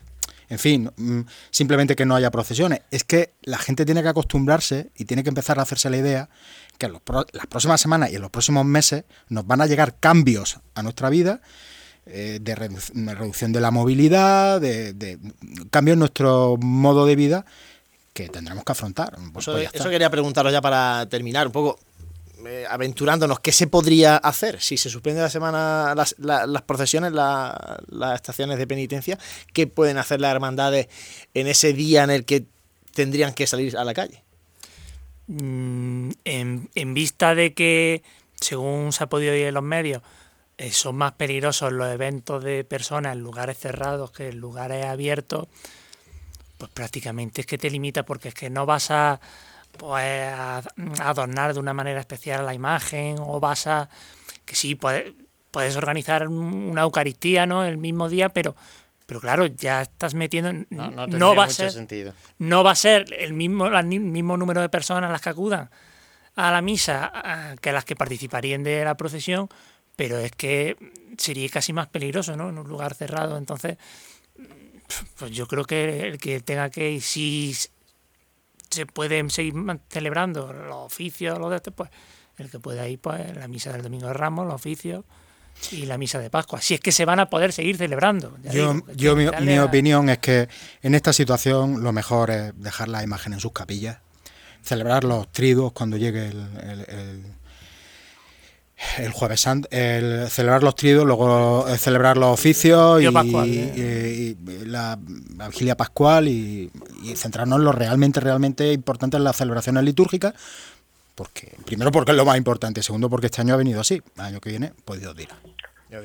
en 0.49 0.59
fin, 0.59 0.91
mm, 0.95 1.21
simplemente 1.51 1.97
que 1.97 2.05
no 2.05 2.15
haya 2.15 2.31
procesiones. 2.31 2.83
Es 2.91 3.05
que 3.05 3.33
la 3.41 3.57
gente 3.57 3.87
tiene 3.87 4.03
que 4.03 4.09
acostumbrarse 4.11 4.91
y 4.95 5.07
tiene 5.07 5.23
que 5.23 5.31
empezar 5.31 5.59
a 5.59 5.63
hacerse 5.63 5.89
la 5.89 5.97
idea 5.97 6.29
que 6.77 6.87
en 6.87 6.93
los 6.93 7.01
las 7.33 7.47
próximas 7.47 7.81
semanas 7.81 8.13
y 8.13 8.17
en 8.17 8.21
los 8.23 8.31
próximos 8.31 8.67
meses 8.67 9.05
nos 9.29 9.47
van 9.47 9.63
a 9.63 9.67
llegar 9.67 9.99
cambios 9.99 10.61
a 10.75 10.83
nuestra 10.83 11.09
vida 11.09 11.41
eh, 12.05 12.39
de 12.43 12.55
redu- 12.55 12.93
de 12.93 13.15
reducción 13.15 13.53
de 13.53 13.61
la 13.63 13.71
movilidad, 13.71 14.61
de, 14.61 14.93
de 14.93 15.19
cambios 15.71 15.95
en 15.95 16.01
nuestro 16.01 16.59
modo 16.61 17.07
de 17.07 17.17
vida 17.17 17.47
que 18.13 18.29
tendremos 18.29 18.65
que 18.65 18.73
afrontar. 18.73 19.17
Pues, 19.33 19.45
Eso, 19.49 19.53
pues 19.53 19.71
eso 19.73 19.89
quería 19.91 20.11
preguntaros 20.11 20.53
ya 20.53 20.61
para 20.61 21.07
terminar, 21.09 21.47
un 21.47 21.53
poco 21.53 21.79
eh, 22.47 22.67
aventurándonos, 22.69 23.39
¿qué 23.41 23.53
se 23.53 23.69
podría 23.69 24.17
hacer 24.17 24.61
si 24.61 24.77
se 24.77 24.91
suspende 24.91 25.21
la 25.21 25.31
semana 25.31 25.95
las, 25.95 26.17
la- 26.19 26.47
las 26.47 26.63
procesiones, 26.63 27.13
la- 27.13 27.81
las 27.89 28.15
estaciones 28.17 28.59
de 28.59 28.67
penitencia? 28.67 29.19
¿Qué 29.53 29.67
pueden 29.67 29.97
hacer 29.99 30.21
las 30.21 30.33
hermandades 30.33 30.89
en 31.35 31.47
ese 31.47 31.73
día 31.73 32.03
en 32.05 32.11
el 32.11 32.25
que 32.25 32.45
tendrían 32.95 33.33
que 33.33 33.47
salir 33.47 33.77
a 33.79 33.85
la 33.85 33.95
calle? 33.95 34.23
Mm, 35.29 36.11
en, 36.25 36.69
en 36.75 36.95
vista 36.95 37.35
de 37.35 37.55
que, 37.55 38.03
según 38.41 38.93
se 38.93 39.05
ha 39.05 39.09
podido 39.09 39.33
oír 39.33 39.47
en 39.47 39.55
los 39.55 39.63
medios, 39.63 40.03
eh, 40.59 40.73
son 40.73 40.97
más 40.97 41.13
peligrosos 41.13 41.73
los 41.73 41.89
eventos 41.93 42.43
de 42.45 42.65
personas 42.65 43.15
en 43.15 43.21
lugares 43.23 43.57
cerrados 43.59 44.11
que 44.11 44.29
en 44.31 44.39
lugares 44.39 44.85
abiertos, 44.85 45.47
pues 46.63 46.71
prácticamente 46.71 47.41
es 47.41 47.47
que 47.49 47.59
te 47.59 47.69
limita 47.69 48.05
porque 48.05 48.29
es 48.29 48.35
que 48.35 48.49
no 48.49 48.67
vas 48.67 48.93
a, 48.93 49.21
pues, 49.77 50.33
a 50.33 50.63
adornar 51.01 51.53
de 51.55 51.59
una 51.59 51.75
manera 51.75 51.99
especial 51.99 52.47
la 52.47 52.55
imagen 52.55 53.17
o 53.19 53.41
vas 53.41 53.67
a... 53.67 53.89
que 54.45 54.55
sí, 54.55 54.77
puedes, 54.77 55.13
puedes 55.51 55.75
organizar 55.75 56.29
un- 56.29 56.71
una 56.71 56.83
Eucaristía 56.83 57.47
¿no? 57.47 57.65
el 57.65 57.79
mismo 57.79 58.09
día, 58.09 58.29
pero... 58.29 58.55
Pero 59.07 59.21
claro, 59.21 59.47
ya 59.47 59.83
estás 59.83 60.15
metiendo. 60.15 60.53
No, 60.71 61.07
no 61.09 61.35
va 61.35 61.45
a 61.45 61.49
ser. 61.51 61.73
sentido. 61.73 62.15
No 62.39 62.63
va 62.63 62.71
a 62.71 62.75
ser 62.77 63.13
el 63.13 63.33
mismo, 63.33 63.69
ni- 63.83 63.99
mismo 63.99 64.37
número 64.37 64.61
de 64.61 64.69
personas 64.69 65.11
las 65.11 65.21
que 65.21 65.31
acudan 65.31 65.69
a 66.37 66.53
la 66.53 66.63
misa 66.63 67.11
a- 67.13 67.57
que 67.57 67.73
las 67.73 67.85
que 67.85 67.97
participarían 67.97 68.63
de 68.63 68.85
la 68.85 68.97
procesión, 68.97 69.49
pero 69.97 70.17
es 70.19 70.31
que 70.31 70.77
sería 71.19 71.49
casi 71.49 71.73
más 71.73 71.89
peligroso, 71.89 72.37
¿no? 72.37 72.49
En 72.51 72.57
un 72.59 72.69
lugar 72.69 72.95
cerrado. 72.95 73.37
Entonces, 73.37 73.77
pues 75.19 75.31
yo 75.33 75.47
creo 75.47 75.65
que 75.65 76.09
el 76.09 76.19
que 76.19 76.41
tenga 76.41 76.71
que 76.71 76.91
ir, 76.93 77.03
si 77.03 77.55
se 78.71 78.87
pueden 78.87 79.31
seguir 79.31 79.55
celebrando 79.89 80.53
los 80.53 80.77
oficios, 80.77 81.39
los 81.39 81.51
de 81.51 81.57
este, 81.57 81.71
pues 81.71 81.91
el 82.39 82.51
que 82.51 82.59
pueda 82.59 82.89
ir, 82.89 82.99
pues 82.99 83.37
la 83.37 83.47
misa 83.49 83.73
del 83.73 83.83
Domingo 83.83 84.07
de 84.07 84.15
Ramos, 84.15 84.47
los 84.47 84.55
oficios 84.55 85.05
y 85.71 85.85
la 85.85 85.99
misa 85.99 86.19
de 86.19 86.31
Pascua. 86.31 86.61
Si 86.63 86.75
es 86.75 86.81
que 86.81 86.91
se 86.93 87.05
van 87.05 87.21
a 87.21 87.29
poder 87.29 87.53
seguir 87.53 87.77
celebrando. 87.77 88.37
Yo, 88.45 88.73
digo, 88.75 88.87
yo 88.95 89.17
mi, 89.17 89.27
mi 89.45 89.57
a- 89.57 89.65
opinión 89.65 90.09
es 90.09 90.19
que 90.19 90.49
en 90.83 90.95
esta 90.95 91.13
situación 91.13 91.83
lo 91.83 91.93
mejor 91.93 92.31
es 92.31 92.53
dejar 92.57 92.89
la 92.89 93.03
imagen 93.03 93.35
en 93.35 93.41
sus 93.41 93.53
capillas, 93.53 93.99
celebrar 94.63 95.05
los 95.05 95.31
triduos 95.31 95.73
cuando 95.73 95.97
llegue 95.99 96.29
el, 96.29 96.49
el, 96.63 96.81
el- 96.89 97.25
el 98.99 99.11
jueves 99.13 99.41
santo, 99.41 99.69
el 99.71 100.29
celebrar 100.29 100.63
los 100.63 100.75
triduos, 100.75 101.07
luego 101.07 101.67
eh, 101.69 101.79
celebrar 101.79 102.17
los 102.17 102.31
oficios 102.31 103.03
y, 103.03 103.11
Pascual, 103.11 103.49
y- 103.49 103.73
¿eh? 103.77 104.37
y 104.37 104.65
la, 104.67 104.99
la 105.37 105.49
vigilia 105.49 105.77
pascual 105.77 106.29
y, 106.29 106.71
y 107.03 107.17
centrarnos 107.17 107.59
en 107.59 107.65
lo 107.65 107.73
realmente, 107.73 108.21
realmente 108.21 108.73
importante 108.73 109.17
en 109.17 109.25
las 109.25 109.37
celebraciones 109.37 109.85
litúrgicas, 109.85 110.35
porque 111.15 111.53
primero 111.65 111.91
porque 111.93 112.11
es 112.13 112.17
lo 112.17 112.25
más 112.25 112.37
importante, 112.37 112.83
segundo 112.83 113.09
porque 113.11 113.27
este 113.27 113.41
año 113.43 113.55
ha 113.55 113.59
venido 113.59 113.81
así, 113.81 114.03
el 114.17 114.21
año 114.23 114.41
que 114.41 114.51
viene 114.51 114.73
pues 114.85 115.01
Dios 115.01 115.17
dirá. 115.17 115.35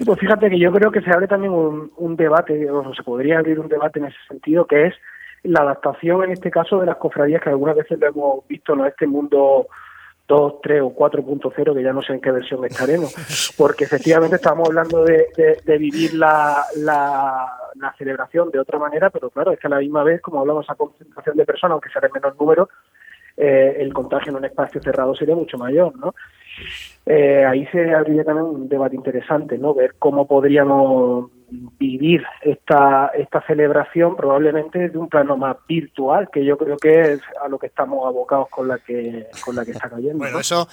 Pues 0.06 0.20
fíjate 0.20 0.49
que 0.49 0.60
yo 0.60 0.72
creo 0.74 0.91
que 0.91 1.02
se 1.02 1.10
abre 1.12 1.28
también 1.28 1.54
un, 1.54 1.91
un 1.95 2.16
debate, 2.18 2.70
o 2.70 2.94
se 2.94 3.04
podría 3.04 3.40
abrir 3.40 3.58
un 3.60 3.70
debate 3.70 3.99
en 3.99 4.06
ese 4.08 4.18
sentido, 4.28 4.68
que 4.68 4.88
es 4.88 4.94
la 5.44 5.62
adaptación 5.62 6.26
en 6.26 6.32
este 6.32 6.52
caso 6.52 6.80
de 6.82 6.88
las 6.88 6.98
cofradías, 6.98 7.41
que 7.41 7.49
algunas 7.49 7.78
veces 7.78 7.98
lo 7.98 8.08
hemos 8.08 8.48
visto 8.49 8.74
en 8.74 8.86
este 8.86 9.08
mundo 9.08 9.68
2, 10.28 10.62
3 10.62 10.82
o 10.82 10.94
4.0, 10.94 11.74
que 11.74 11.84
ya 11.84 11.94
no 11.94 12.02
sé 12.02 12.14
en 12.14 12.22
qué 12.22 12.32
versión 12.32 12.64
estaremos, 12.66 13.14
porque 13.58 13.86
efectivamente 13.86 14.36
estamos 14.36 14.68
hablando 14.68 15.04
de, 15.06 15.28
de- 15.38 15.62
de 15.64 15.78
vivir 15.78 16.14
la, 16.16 16.66
la, 16.76 17.54
celebración 17.98 18.52
de 18.52 18.60
otra 18.60 18.78
manera, 18.78 19.10
pero 19.10 19.30
claro, 19.30 19.52
es 19.52 19.60
que 19.60 19.68
a 19.68 19.70
la 19.70 19.80
misma 19.80 20.04
vez, 20.04 20.20
como 20.22 20.40
hablamos, 20.41 20.66
esa 20.66 20.76
concentración 20.76 21.38
de 21.38 21.45
personas, 21.45 21.74
aunque 21.74 21.90
sea 21.90 22.02
en 22.06 22.12
menor 22.12 22.36
número, 22.40 22.70
eh, 23.38 23.78
el 23.80 23.94
contagio 23.94 24.32
en 24.32 24.38
un 24.38 24.46
espacio 24.46 24.82
cerrado 24.82 25.16
sería 25.16 25.36
mucho 25.36 25.58
mayor, 25.58 25.96
¿no? 25.98 26.14
Eh, 27.06 27.46
ahí 27.46 27.66
se 27.68 27.94
abriría 27.94 28.24
también 28.24 28.48
un 28.48 28.68
debate 28.68 28.96
interesante, 28.96 29.58
¿no? 29.58 29.74
Ver 29.74 29.96
cómo 30.00 30.28
podríamos 30.28 31.30
vivir 31.80 32.24
esta, 32.42 33.12
esta 33.16 33.42
celebración 33.46 34.16
probablemente 34.16 34.90
de 34.90 34.98
un 34.98 35.08
plano 35.08 35.38
más 35.38 35.56
virtual, 35.68 36.30
que 36.34 36.44
yo 36.44 36.58
creo 36.58 36.78
que 36.78 37.14
es 37.14 37.22
a 37.42 37.48
lo 37.48 37.58
que 37.60 37.68
estamos 37.68 38.06
abocados 38.06 38.50
con 38.50 38.68
la 38.68 38.80
que, 38.80 39.28
con 39.46 39.56
la 39.56 39.64
que 39.64 39.72
está 39.72 39.90
cayendo. 39.90 40.18
Bueno, 40.18 40.34
¿no? 40.34 40.40
eso, 40.40 40.68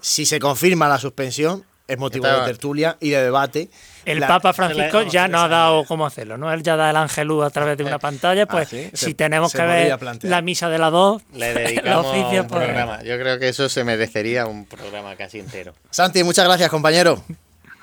si 0.00 0.24
se 0.24 0.40
confirma 0.40 0.88
la 0.88 0.98
suspensión, 0.98 1.62
es 1.86 1.98
motivo 1.98 2.26
de 2.26 2.44
tertulia 2.44 2.96
y 3.00 3.10
de 3.10 3.22
debate. 3.22 3.70
El 4.10 4.20
La- 4.20 4.26
Papa 4.28 4.52
Francisco 4.52 5.02
la- 5.02 5.08
ya 5.08 5.28
no 5.28 5.40
ha 5.40 5.48
dado 5.48 5.84
cómo 5.84 6.06
hacerlo, 6.06 6.38
¿no? 6.38 6.52
Él 6.52 6.62
ya 6.62 6.76
da 6.76 6.90
el 6.90 6.96
angelú 6.96 7.42
a 7.42 7.50
través 7.50 7.76
de 7.76 7.84
una 7.84 7.98
pantalla, 7.98 8.46
pues 8.46 8.68
¿sí? 8.68 8.88
si 8.94 9.06
Se- 9.06 9.14
tenemos 9.14 9.52
se 9.52 9.58
que 9.58 9.64
ver 9.64 9.98
plantear. 9.98 10.30
la 10.30 10.40
misa 10.42 10.68
de 10.68 10.78
las 10.78 10.90
dos, 10.92 11.22
Le 11.34 11.52
dedicamos 11.54 12.06
oficios, 12.06 12.42
un 12.44 12.48
pues, 12.48 12.64
programa. 12.64 13.02
Yo 13.02 13.18
creo 13.18 13.38
que 13.38 13.48
eso 13.48 13.68
se 13.68 13.84
merecería 13.84 14.46
un 14.46 14.64
programa 14.66 15.14
casi 15.16 15.38
entero. 15.40 15.74
Santi, 15.90 16.24
muchas 16.24 16.44
gracias, 16.44 16.70
compañero. 16.70 17.22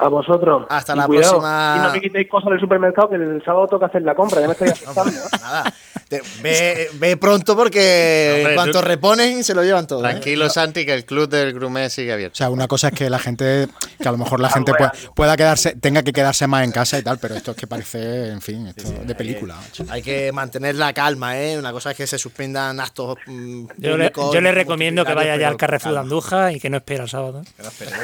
A 0.06 0.10
vosotros. 0.10 0.66
Hasta 0.70 0.94
Y 0.94 0.98
la 0.98 1.08
cuidado, 1.08 1.32
próxima. 1.40 1.76
Y 1.78 1.82
no 1.88 1.92
me 1.94 2.02
quitéis 2.02 2.30
cosas 2.30 2.50
del 2.52 2.60
supermercado, 2.60 3.10
que 3.10 3.16
el 3.16 3.42
sábado 3.44 3.68
toca 3.68 3.88
hacer 3.88 4.02
la 4.04 4.14
compra, 4.16 4.42
ya 4.42 4.48
me 4.48 4.54
estoy 4.54 4.68
asustando. 4.72 5.12
Nada. 5.42 5.74
Te- 6.08 6.22
ve, 6.44 6.90
ve 6.94 7.18
pronto 7.18 7.56
porque 7.56 8.44
en 8.48 8.54
cuanto 8.56 8.80
tú- 8.82 8.86
reponen 8.86 9.44
se 9.44 9.56
lo 9.56 9.64
llevan 9.64 9.88
todo. 9.88 10.00
¿eh? 10.00 10.10
Tranquilo, 10.12 10.50
Santi, 10.50 10.86
que 10.86 10.94
el 10.94 11.04
club 11.06 11.28
del 11.30 11.54
Grumé 11.54 11.90
sigue 11.90 12.14
abierto. 12.14 12.34
O 12.34 12.38
sea, 12.38 12.50
una 12.52 12.68
cosa 12.68 12.90
es 12.90 12.94
que 12.94 13.10
la 13.10 13.18
gente, 13.18 13.68
que 14.00 14.08
a 14.08 14.12
lo 14.12 14.18
mejor 14.20 14.40
la 14.40 14.50
gente 14.52 14.74
pueda, 14.74 14.94
pueda 15.16 15.36
quedarse, 15.36 15.76
tenga 15.76 16.04
que 16.04 16.14
quedarse 16.14 16.46
más 16.48 16.64
en 16.64 16.72
casa 16.72 17.00
y 17.00 17.02
tal, 17.02 17.18
pero 17.18 17.34
esto 17.36 17.52
es 17.52 17.58
que 17.58 17.66
parece, 17.66 18.30
en 18.30 18.42
fin, 18.42 18.68
esto 18.68 18.84
de 19.04 19.16
película. 19.16 19.56
Hay 19.90 20.04
que 20.04 20.32
mantener 20.32 20.76
la 20.76 20.94
calma, 20.94 21.40
¿eh? 21.40 21.58
Una 21.58 21.72
cosa 21.72 21.92
es 21.92 21.98
que 21.98 22.06
se 22.06 22.20
suspendan 22.20 22.80
actos 22.80 23.18
mm, 23.26 23.66
yo, 23.78 23.98
le, 23.98 24.12
públicos, 24.12 24.34
yo 24.36 24.42
le 24.42 24.52
recomiendo 24.52 25.04
que 25.06 25.14
vaya 25.16 25.36
ya 25.38 25.48
al 25.48 25.58
Carrefour 25.58 25.94
de. 25.94 26.00
Andújar 26.00 26.52
y 26.52 26.60
que 26.60 26.70
no 26.70 26.78
espere 26.78 27.02
el 27.04 27.10
sábado. 27.10 27.42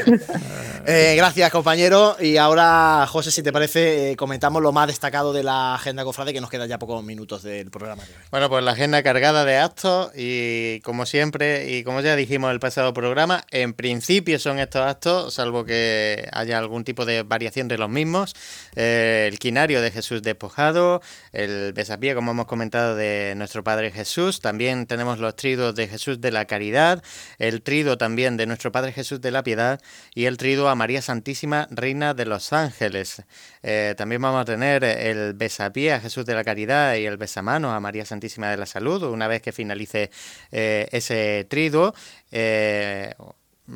Eh, 0.86 1.14
gracias, 1.16 1.52
compañero. 1.52 1.91
Y 2.22 2.38
ahora, 2.38 3.06
José, 3.06 3.32
si 3.32 3.44
te 3.44 3.52
parece, 3.52 4.12
eh, 4.12 4.16
comentamos 4.16 4.62
lo 4.62 4.72
más 4.72 4.88
destacado 4.88 5.34
de 5.34 5.44
la 5.44 5.76
agenda 5.76 6.06
cofrade, 6.06 6.32
que 6.32 6.40
nos 6.40 6.50
quedan 6.50 6.70
ya 6.70 6.80
pocos 6.80 7.04
minutos 7.04 7.44
del 7.44 7.70
programa. 7.70 8.02
Bueno, 8.32 8.48
pues 8.48 8.64
la 8.64 8.72
agenda 8.72 9.04
cargada 9.04 9.44
de 9.44 9.58
actos 9.58 10.10
y 10.16 10.80
como 10.82 11.06
siempre 11.06 11.70
y 11.70 11.84
como 11.84 12.00
ya 12.00 12.16
dijimos 12.16 12.48
en 12.48 12.54
el 12.54 12.60
pasado 12.62 12.94
programa, 12.94 13.44
en 13.52 13.74
principio 13.74 14.40
son 14.40 14.60
estos 14.60 14.84
actos, 14.84 15.34
salvo 15.34 15.66
que 15.66 16.30
haya 16.32 16.58
algún 16.58 16.86
tipo 16.86 17.04
de 17.04 17.24
variación 17.24 17.68
de 17.68 17.78
los 17.78 17.90
mismos. 17.90 18.36
Eh, 18.78 19.28
el 19.30 19.38
quinario 19.38 19.82
de 19.82 19.92
Jesús 19.92 20.22
despojado, 20.22 21.02
el 21.34 21.74
besapié, 21.74 22.16
como 22.16 22.32
hemos 22.32 22.46
comentado, 22.46 22.96
de 22.96 23.34
nuestro 23.36 23.66
Padre 23.66 23.92
Jesús. 23.92 24.40
También 24.40 24.86
tenemos 24.86 25.20
los 25.20 25.36
tridos 25.36 25.76
de 25.76 25.90
Jesús 25.90 26.22
de 26.22 26.32
la 26.32 26.46
Caridad, 26.46 27.04
el 27.38 27.62
trido 27.62 27.98
también 27.98 28.38
de 28.38 28.46
nuestro 28.46 28.72
Padre 28.72 28.94
Jesús 28.94 29.20
de 29.20 29.32
la 29.32 29.44
Piedad 29.44 29.82
y 30.16 30.24
el 30.24 30.38
trido 30.38 30.70
a 30.70 30.76
María 30.76 31.02
Santísima, 31.02 31.68
Reina 31.72 32.14
de 32.14 32.26
los 32.26 32.52
Ángeles. 32.54 33.24
Eh, 33.64 33.96
también 33.98 34.22
vamos 34.22 34.42
a 34.42 34.46
tener 34.46 34.84
el 34.84 35.34
besapié 35.34 35.94
a 35.94 36.02
Jesús 36.02 36.26
de 36.26 36.36
la 36.36 36.44
Caridad 36.44 36.96
y 36.96 37.06
el 37.06 37.18
besamano 37.18 37.72
a 37.72 37.80
María 37.80 38.06
Santísima 38.06 38.50
de 38.50 38.58
la 38.58 38.66
Salud, 38.66 39.04
una 39.04 39.28
vez 39.28 39.42
que 39.42 39.54
finalice 39.54 40.12
eh, 40.52 40.88
ese 40.92 41.48
triduo. 41.50 41.96
Eh, 42.32 43.14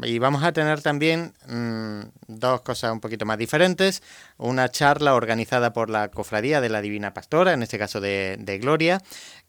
y 0.03 0.19
vamos 0.19 0.43
a 0.43 0.51
tener 0.51 0.81
también 0.81 1.33
mm, 1.47 2.01
dos 2.27 2.61
cosas 2.61 2.91
un 2.91 2.99
poquito 2.99 3.25
más 3.25 3.37
diferentes. 3.37 4.03
Una 4.37 4.69
charla 4.69 5.13
organizada 5.15 5.71
por 5.71 5.89
la 5.89 6.09
Cofradía 6.09 6.59
de 6.59 6.69
la 6.69 6.81
Divina 6.81 7.13
Pastora, 7.13 7.53
en 7.53 7.63
este 7.63 7.79
caso 7.79 8.01
de, 8.01 8.35
de 8.37 8.57
Gloria, 8.57 9.01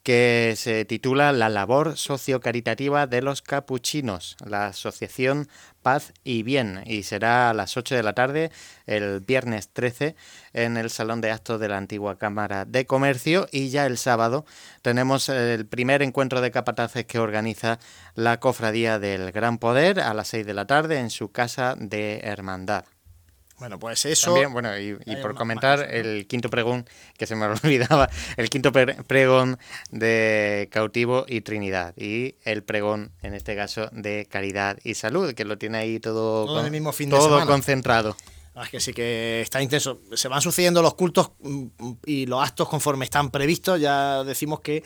que 0.07 0.55
se 0.57 0.85
titula 0.85 1.33
La 1.33 1.49
labor 1.49 1.97
sociocaritativa 1.97 3.09
de 3.09 3.23
los 3.23 3.43
capuchinos, 3.43 4.37
la 4.47 4.69
asociación 4.69 5.49
Paz 5.83 6.13
y 6.23 6.45
Bien, 6.45 6.85
y 6.87 7.03
será 7.03 7.51
a 7.51 7.55
las 7.55 7.77
8 7.77 7.97
de 7.97 8.05
la 8.05 8.13
tarde 8.13 8.53
el 8.87 9.19
viernes 9.19 9.69
13 9.73 10.15
en 10.53 10.77
el 10.77 10.91
Salón 10.91 11.21
de 11.21 11.33
Actos 11.33 11.59
de 11.59 11.67
la 11.67 11.79
antigua 11.79 12.21
Cámara 12.21 12.65
de 12.65 12.87
Comercio 12.87 13.49
y 13.51 13.71
ya 13.71 13.85
el 13.85 13.99
sábado 13.99 14.47
tenemos 14.81 15.29
el 15.29 15.67
primer 15.67 16.03
encuentro 16.03 16.41
de 16.41 16.53
capataces 16.53 17.05
que 17.05 17.19
organiza 17.19 17.81
la 18.15 18.39
Cofradía 18.39 19.01
del 19.01 19.33
Gran 19.33 19.59
Poder 19.59 19.99
a 19.99 20.15
las 20.15 20.29
6 20.29 20.47
de 20.47 20.55
la 20.55 20.69
tarde 20.69 21.01
en 21.01 21.11
su 21.11 21.33
casa 21.33 21.75
de 21.77 22.21
hermandad. 22.23 22.85
Bueno, 23.59 23.79
pues 23.79 24.05
eso. 24.05 24.27
También, 24.33 24.53
bueno, 24.53 24.79
y, 24.79 24.95
por 25.23 25.35
comentar 25.35 25.79
más 25.79 25.87
cosas, 25.89 26.03
¿no? 26.05 26.11
el 26.11 26.27
quinto 26.27 26.51
pregón, 26.51 26.87
que 27.17 27.27
se 27.27 27.35
me 27.37 27.47
olvidaba, 27.65 28.09
el 28.37 28.51
quinto 28.51 28.71
pre- 28.71 29.03
pregón 29.05 29.59
de 29.91 30.69
cautivo 30.71 31.25
y 31.27 31.41
Trinidad, 31.41 31.95
y 31.97 32.35
el 32.45 32.63
pregón, 32.63 33.13
en 33.23 33.35
este 33.35 33.57
caso, 33.57 33.89
de 33.93 34.27
caridad 34.31 34.79
y 34.85 34.95
salud, 34.95 35.33
que 35.35 35.45
lo 35.45 35.57
tiene 35.59 35.79
ahí 35.79 36.01
todo, 36.01 36.45
Todo 36.45 36.57
con- 36.57 36.65
el 36.67 36.71
mismo 36.71 36.93
fin 36.93 37.09
todo 37.09 37.47
concentrado. 37.47 38.15
es 38.63 38.69
que 38.71 38.81
sí 38.81 38.93
que 38.93 39.41
está 39.41 39.63
intenso. 39.63 40.01
Se 40.15 40.29
van 40.29 40.43
sucediendo 40.43 40.83
los 40.83 40.95
cultos 40.95 41.31
mm, 41.41 41.67
y 42.05 42.27
los 42.27 42.43
actos 42.47 42.69
conforme 42.69 43.05
están 43.07 43.31
previstos. 43.31 43.81
Ya 43.81 44.23
decimos 44.25 44.61
que, 44.61 44.83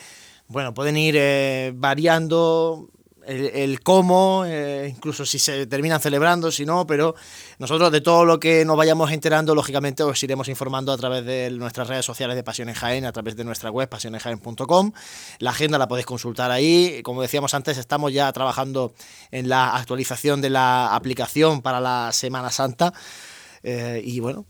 bueno, 0.46 0.72
pueden 0.74 0.96
ir 0.96 1.16
eh, 1.18 1.72
variando 1.74 2.88
el, 3.30 3.80
cómo, 3.80 4.44
eh, 4.46 4.92
incluso 4.94 5.24
si 5.24 5.38
se 5.38 5.66
terminan 5.66 6.00
celebrando, 6.00 6.50
si 6.50 6.66
no, 6.66 6.86
pero 6.86 7.14
nosotros 7.58 7.92
de 7.92 8.00
todo 8.00 8.24
lo 8.24 8.40
que 8.40 8.64
nos 8.64 8.76
vayamos 8.76 9.12
enterando, 9.12 9.54
lógicamente 9.54 10.02
os 10.02 10.20
iremos 10.22 10.48
informando 10.48 10.92
a 10.92 10.96
través 10.96 11.24
de 11.24 11.50
nuestras 11.50 11.88
redes 11.88 12.04
sociales 12.04 12.36
de 12.36 12.42
Pasión 12.42 12.68
en 12.68 12.74
Jaén, 12.74 13.04
a 13.04 13.12
través 13.12 13.36
de 13.36 13.44
nuestra 13.44 13.70
web 13.70 13.88
pasionenjaén.com. 13.88 14.92
La 15.38 15.50
agenda 15.50 15.78
la 15.78 15.86
podéis 15.86 16.06
consultar 16.06 16.50
ahí. 16.50 17.00
Como 17.04 17.22
decíamos 17.22 17.54
antes, 17.54 17.78
estamos 17.78 18.12
ya 18.12 18.32
trabajando 18.32 18.94
en 19.30 19.48
la 19.48 19.76
actualización 19.76 20.40
de 20.40 20.50
la 20.50 20.94
aplicación 20.94 21.62
para 21.62 21.80
la 21.80 22.10
Semana 22.12 22.50
Santa. 22.50 22.92
Eh, 23.62 24.02
y 24.04 24.20
bueno, 24.20 24.44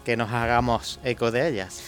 que 0.05 0.17
nos 0.17 0.33
hagamos 0.33 1.01
eco 1.05 1.31
de 1.31 1.49
ellas. 1.49 1.81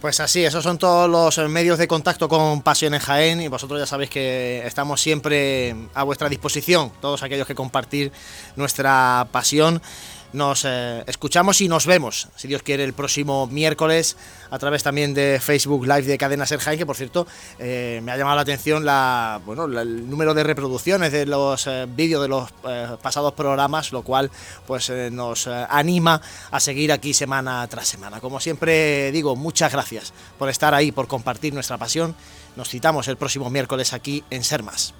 Pues 0.00 0.18
así, 0.18 0.42
esos 0.42 0.64
son 0.64 0.78
todos 0.78 1.10
los 1.10 1.50
medios 1.50 1.76
de 1.76 1.86
contacto 1.86 2.26
con 2.26 2.62
Pasión 2.62 2.94
en 2.94 3.00
Jaén 3.00 3.42
y 3.42 3.48
vosotros 3.48 3.78
ya 3.78 3.84
sabéis 3.84 4.08
que 4.08 4.66
estamos 4.66 4.98
siempre 4.98 5.76
a 5.92 6.04
vuestra 6.04 6.30
disposición, 6.30 6.90
todos 7.02 7.22
aquellos 7.22 7.46
que 7.46 7.54
compartir 7.54 8.10
nuestra 8.56 9.28
pasión 9.30 9.82
nos 10.32 10.64
eh, 10.64 11.02
escuchamos 11.06 11.60
y 11.60 11.68
nos 11.68 11.86
vemos, 11.86 12.28
si 12.36 12.48
Dios 12.48 12.62
quiere, 12.62 12.84
el 12.84 12.92
próximo 12.92 13.46
miércoles 13.46 14.16
a 14.50 14.58
través 14.58 14.82
también 14.82 15.14
de 15.14 15.40
Facebook 15.40 15.86
Live 15.86 16.02
de 16.02 16.18
Cadena 16.18 16.46
Ser 16.46 16.60
que 16.60 16.86
por 16.86 16.96
cierto 16.96 17.26
eh, 17.58 18.00
me 18.02 18.12
ha 18.12 18.16
llamado 18.16 18.36
la 18.36 18.42
atención 18.42 18.84
la, 18.84 19.40
bueno, 19.44 19.64
el 19.64 20.08
número 20.08 20.34
de 20.34 20.44
reproducciones 20.44 21.12
de 21.12 21.26
los 21.26 21.66
eh, 21.66 21.86
vídeos 21.88 22.22
de 22.22 22.28
los 22.28 22.50
pasados 23.02 23.32
programas, 23.32 23.92
lo 23.92 24.02
cual 24.02 24.30
pues 24.66 24.90
nos 25.10 25.46
anima 25.46 26.20
a 26.50 26.60
seguir 26.60 26.92
aquí 26.92 27.14
semana 27.14 27.66
tras 27.68 27.88
semana. 27.88 28.20
Como 28.20 28.40
siempre 28.40 29.10
digo, 29.12 29.36
muchas 29.36 29.72
gracias 29.72 30.12
por 30.38 30.48
estar 30.48 30.74
ahí, 30.74 30.92
por 30.92 31.06
compartir 31.06 31.54
nuestra 31.54 31.78
pasión. 31.78 32.14
Nos 32.56 32.68
citamos 32.68 33.08
el 33.08 33.16
próximo 33.16 33.50
miércoles 33.50 33.92
aquí 33.92 34.24
en 34.30 34.44
Ser 34.44 34.62
Más. 34.62 34.94